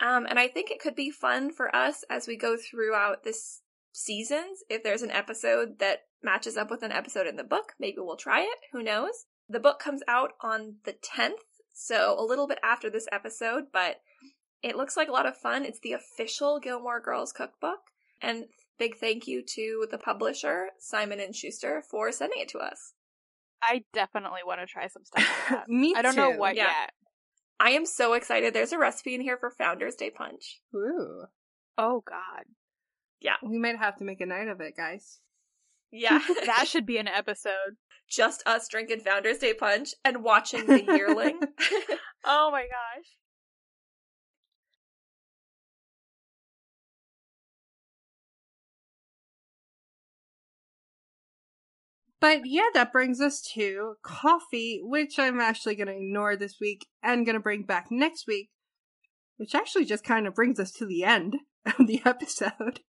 Um, 0.00 0.26
and 0.26 0.38
I 0.38 0.48
think 0.48 0.70
it 0.70 0.80
could 0.80 0.94
be 0.94 1.10
fun 1.10 1.52
for 1.52 1.74
us 1.74 2.04
as 2.08 2.26
we 2.26 2.36
go 2.36 2.56
throughout 2.56 3.22
this 3.22 3.60
seasons. 3.92 4.64
If 4.70 4.82
there's 4.82 5.02
an 5.02 5.10
episode 5.10 5.78
that 5.78 6.04
matches 6.22 6.56
up 6.56 6.70
with 6.70 6.82
an 6.82 6.92
episode 6.92 7.26
in 7.26 7.36
the 7.36 7.44
book, 7.44 7.74
maybe 7.78 7.98
we'll 7.98 8.16
try 8.16 8.40
it. 8.40 8.58
Who 8.72 8.82
knows? 8.82 9.26
The 9.48 9.60
book 9.60 9.78
comes 9.78 10.02
out 10.08 10.32
on 10.40 10.76
the 10.84 10.92
10th, 10.92 11.42
so 11.74 12.16
a 12.18 12.24
little 12.24 12.46
bit 12.46 12.58
after 12.62 12.88
this 12.88 13.08
episode, 13.12 13.64
but 13.72 13.96
it 14.62 14.76
looks 14.76 14.96
like 14.96 15.08
a 15.08 15.12
lot 15.12 15.26
of 15.26 15.36
fun. 15.36 15.64
It's 15.64 15.80
the 15.80 15.92
official 15.92 16.58
Gilmore 16.60 17.00
Girls 17.00 17.32
cookbook. 17.32 17.78
And 18.22 18.44
big 18.78 18.96
thank 18.98 19.26
you 19.26 19.42
to 19.54 19.86
the 19.90 19.98
publisher, 19.98 20.68
Simon 20.78 21.20
and 21.20 21.34
Schuster, 21.34 21.82
for 21.90 22.12
sending 22.12 22.40
it 22.40 22.48
to 22.50 22.58
us. 22.58 22.92
I 23.62 23.84
definitely 23.92 24.40
want 24.46 24.60
to 24.60 24.66
try 24.66 24.88
some 24.88 25.04
stuff 25.04 25.26
like 25.26 25.48
that. 25.50 25.68
Me 25.68 25.94
I 25.96 26.02
don't 26.02 26.16
know 26.16 26.30
what 26.30 26.56
Yeah. 26.56 26.64
yet. 26.66 26.92
I 27.58 27.70
am 27.70 27.84
so 27.84 28.14
excited. 28.14 28.54
There's 28.54 28.72
a 28.72 28.78
recipe 28.78 29.14
in 29.14 29.20
here 29.20 29.36
for 29.36 29.50
Founders 29.50 29.94
Day 29.94 30.10
Punch. 30.10 30.60
Ooh. 30.74 31.24
Oh 31.76 32.02
God, 32.06 32.44
Yeah. 33.20 33.36
We 33.42 33.58
might 33.58 33.78
have 33.78 33.96
to 33.96 34.04
make 34.04 34.20
a 34.20 34.26
night 34.26 34.48
of 34.48 34.60
it, 34.60 34.74
guys. 34.76 35.20
Yeah. 35.90 36.20
that 36.46 36.66
should 36.68 36.86
be 36.86 36.96
an 36.98 37.08
episode. 37.08 37.76
Just 38.08 38.42
us 38.46 38.66
drinking 38.68 39.00
Founders 39.00 39.38
Day 39.38 39.54
Punch 39.54 39.94
and 40.04 40.22
watching 40.24 40.66
The 40.66 40.82
Yearling. 40.84 41.40
Oh 42.22 42.50
my 42.52 42.62
gosh. 42.62 43.06
But 52.20 52.42
yeah, 52.44 52.68
that 52.74 52.92
brings 52.92 53.20
us 53.20 53.40
to 53.54 53.94
coffee, 54.02 54.80
which 54.82 55.18
I'm 55.18 55.40
actually 55.40 55.74
going 55.74 55.86
to 55.86 55.96
ignore 55.96 56.36
this 56.36 56.56
week 56.60 56.86
and 57.02 57.24
going 57.24 57.34
to 57.34 57.40
bring 57.40 57.62
back 57.62 57.86
next 57.90 58.26
week, 58.26 58.50
which 59.38 59.54
actually 59.54 59.86
just 59.86 60.04
kind 60.04 60.26
of 60.26 60.34
brings 60.34 60.60
us 60.60 60.70
to 60.72 60.86
the 60.86 61.02
end 61.02 61.36
of 61.78 61.86
the 61.86 62.02
episode. 62.04 62.80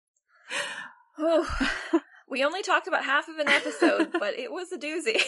Oh, 1.16 1.48
we 2.28 2.44
only 2.44 2.62
talked 2.62 2.88
about 2.88 3.04
half 3.04 3.28
of 3.28 3.38
an 3.38 3.48
episode, 3.48 4.10
but 4.18 4.36
it 4.36 4.50
was 4.50 4.72
a 4.72 4.78
doozy. 4.78 5.20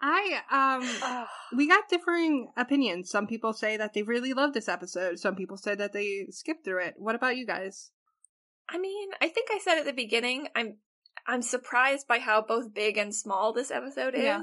I 0.00 0.40
um 0.50 1.26
we 1.56 1.68
got 1.68 1.88
differing 1.90 2.48
opinions. 2.56 3.10
Some 3.10 3.26
people 3.26 3.52
say 3.52 3.76
that 3.76 3.92
they 3.92 4.02
really 4.02 4.32
love 4.32 4.54
this 4.54 4.68
episode. 4.68 5.18
Some 5.18 5.36
people 5.36 5.58
say 5.58 5.74
that 5.74 5.92
they 5.92 6.26
skipped 6.30 6.64
through 6.64 6.84
it. 6.84 6.94
What 6.96 7.14
about 7.14 7.36
you 7.36 7.46
guys? 7.46 7.90
I 8.68 8.78
mean, 8.78 9.10
I 9.20 9.28
think 9.28 9.48
I 9.52 9.58
said 9.58 9.78
at 9.78 9.84
the 9.84 9.92
beginning, 9.92 10.48
I'm 10.56 10.78
I'm 11.26 11.42
surprised 11.42 12.06
by 12.06 12.18
how 12.18 12.42
both 12.42 12.72
big 12.72 12.96
and 12.96 13.14
small 13.14 13.52
this 13.52 13.70
episode 13.70 14.14
is. 14.14 14.22
Yeah. 14.22 14.42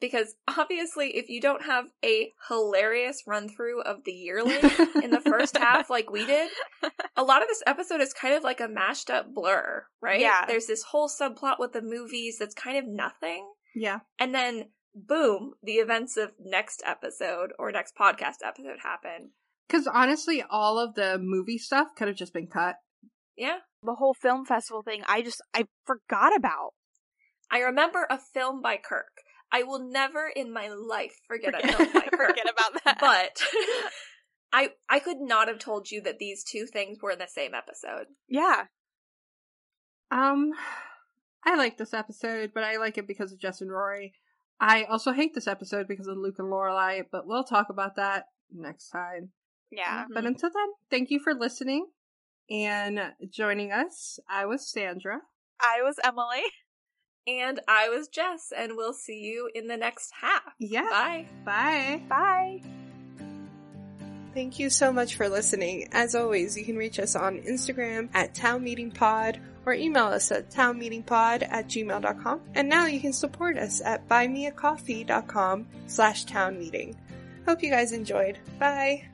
Because 0.00 0.34
obviously 0.46 1.16
if 1.16 1.28
you 1.28 1.40
don't 1.40 1.64
have 1.64 1.86
a 2.04 2.32
hilarious 2.48 3.22
run 3.26 3.48
through 3.48 3.82
of 3.82 4.04
the 4.04 4.12
yearling 4.12 4.60
in 5.02 5.10
the 5.10 5.22
first 5.24 5.56
half 5.56 5.90
like 5.90 6.10
we 6.10 6.24
did, 6.24 6.50
a 7.16 7.22
lot 7.22 7.42
of 7.42 7.48
this 7.48 7.62
episode 7.66 8.00
is 8.00 8.12
kind 8.12 8.34
of 8.34 8.44
like 8.44 8.60
a 8.60 8.68
mashed 8.68 9.10
up 9.10 9.34
blur, 9.34 9.84
right? 10.00 10.20
Yeah. 10.20 10.46
There's 10.46 10.66
this 10.66 10.84
whole 10.84 11.08
subplot 11.08 11.58
with 11.58 11.72
the 11.72 11.82
movies 11.82 12.36
that's 12.38 12.54
kind 12.54 12.78
of 12.78 12.86
nothing. 12.86 13.50
Yeah. 13.74 14.00
And 14.18 14.34
then 14.34 14.66
boom, 14.94 15.54
the 15.62 15.74
events 15.74 16.16
of 16.16 16.32
next 16.38 16.82
episode 16.86 17.52
or 17.58 17.72
next 17.72 17.96
podcast 17.96 18.36
episode 18.44 18.78
happen. 18.82 19.30
Because 19.66 19.86
honestly, 19.86 20.44
all 20.48 20.78
of 20.78 20.94
the 20.94 21.18
movie 21.18 21.58
stuff 21.58 21.88
could 21.96 22.08
have 22.08 22.16
just 22.16 22.34
been 22.34 22.46
cut. 22.46 22.76
Yeah. 23.36 23.58
The 23.84 23.94
whole 23.94 24.14
film 24.14 24.44
festival 24.44 24.82
thing, 24.82 25.02
I 25.06 25.22
just 25.22 25.40
I 25.54 25.66
forgot 25.86 26.34
about. 26.36 26.70
I 27.50 27.58
remember 27.60 28.06
a 28.08 28.18
film 28.18 28.62
by 28.62 28.76
Kirk. 28.76 29.12
I 29.50 29.64
will 29.64 29.80
never 29.90 30.30
in 30.34 30.52
my 30.52 30.68
life 30.68 31.12
forget, 31.28 31.54
a 31.54 31.58
Forget, 31.60 31.76
film 31.76 31.92
by 31.92 32.00
Kirk. 32.16 32.28
forget 32.28 32.46
about 32.50 32.84
that. 32.84 32.98
But 33.00 33.42
I 34.52 34.70
I 34.88 34.98
could 35.00 35.18
not 35.20 35.48
have 35.48 35.58
told 35.58 35.90
you 35.90 36.00
that 36.02 36.18
these 36.18 36.44
two 36.44 36.66
things 36.66 36.98
were 37.02 37.10
in 37.10 37.18
the 37.18 37.26
same 37.26 37.52
episode. 37.54 38.06
yeah, 38.28 38.64
Um, 40.10 40.52
I 41.44 41.56
like 41.56 41.76
this 41.78 41.92
episode, 41.94 42.52
but 42.54 42.62
I 42.64 42.76
like 42.76 42.98
it 42.98 43.06
because 43.08 43.32
of 43.32 43.40
Jess 43.40 43.60
and 43.60 43.70
Rory. 43.70 44.14
I 44.60 44.84
also 44.84 45.12
hate 45.12 45.34
this 45.34 45.48
episode 45.48 45.88
because 45.88 46.06
of 46.06 46.16
Luke 46.16 46.36
and 46.38 46.48
Lorelai, 46.48 47.02
but 47.10 47.26
we'll 47.26 47.44
talk 47.44 47.66
about 47.68 47.96
that 47.96 48.26
next 48.52 48.90
time. 48.90 49.30
yeah. 49.70 50.04
But 50.12 50.24
until 50.24 50.50
then, 50.50 50.68
thank 50.90 51.10
you 51.10 51.18
for 51.18 51.34
listening 51.34 51.86
and 52.50 53.00
joining 53.30 53.72
us. 53.72 54.18
I 54.28 54.46
was 54.46 54.70
Sandra. 54.70 55.20
I 55.60 55.82
was 55.82 55.96
Emily. 56.02 56.42
And 57.26 57.60
I 57.68 57.88
was 57.88 58.08
Jess, 58.08 58.52
and 58.56 58.72
we'll 58.74 58.92
see 58.92 59.20
you 59.20 59.48
in 59.54 59.68
the 59.68 59.76
next 59.76 60.10
half. 60.20 60.42
Yeah. 60.58 60.88
Bye. 60.90 61.28
Bye. 61.44 62.02
Bye. 62.08 62.62
Thank 64.34 64.58
you 64.58 64.70
so 64.70 64.92
much 64.92 65.16
for 65.16 65.28
listening. 65.28 65.88
As 65.92 66.14
always, 66.14 66.56
you 66.56 66.64
can 66.64 66.76
reach 66.76 66.98
us 66.98 67.14
on 67.14 67.38
Instagram 67.42 68.08
at 68.14 68.34
townmeetingpod 68.34 69.38
or 69.66 69.74
email 69.74 70.06
us 70.06 70.32
at 70.32 70.50
townmeetingpod 70.50 71.46
at 71.48 71.68
gmail.com. 71.68 72.40
And 72.54 72.68
now 72.68 72.86
you 72.86 72.98
can 72.98 73.12
support 73.12 73.58
us 73.58 73.80
at 73.84 74.08
buymeacoffee.com 74.08 75.66
slash 75.86 76.24
townmeeting. 76.26 76.96
Hope 77.46 77.62
you 77.62 77.70
guys 77.70 77.92
enjoyed. 77.92 78.38
Bye! 78.58 79.11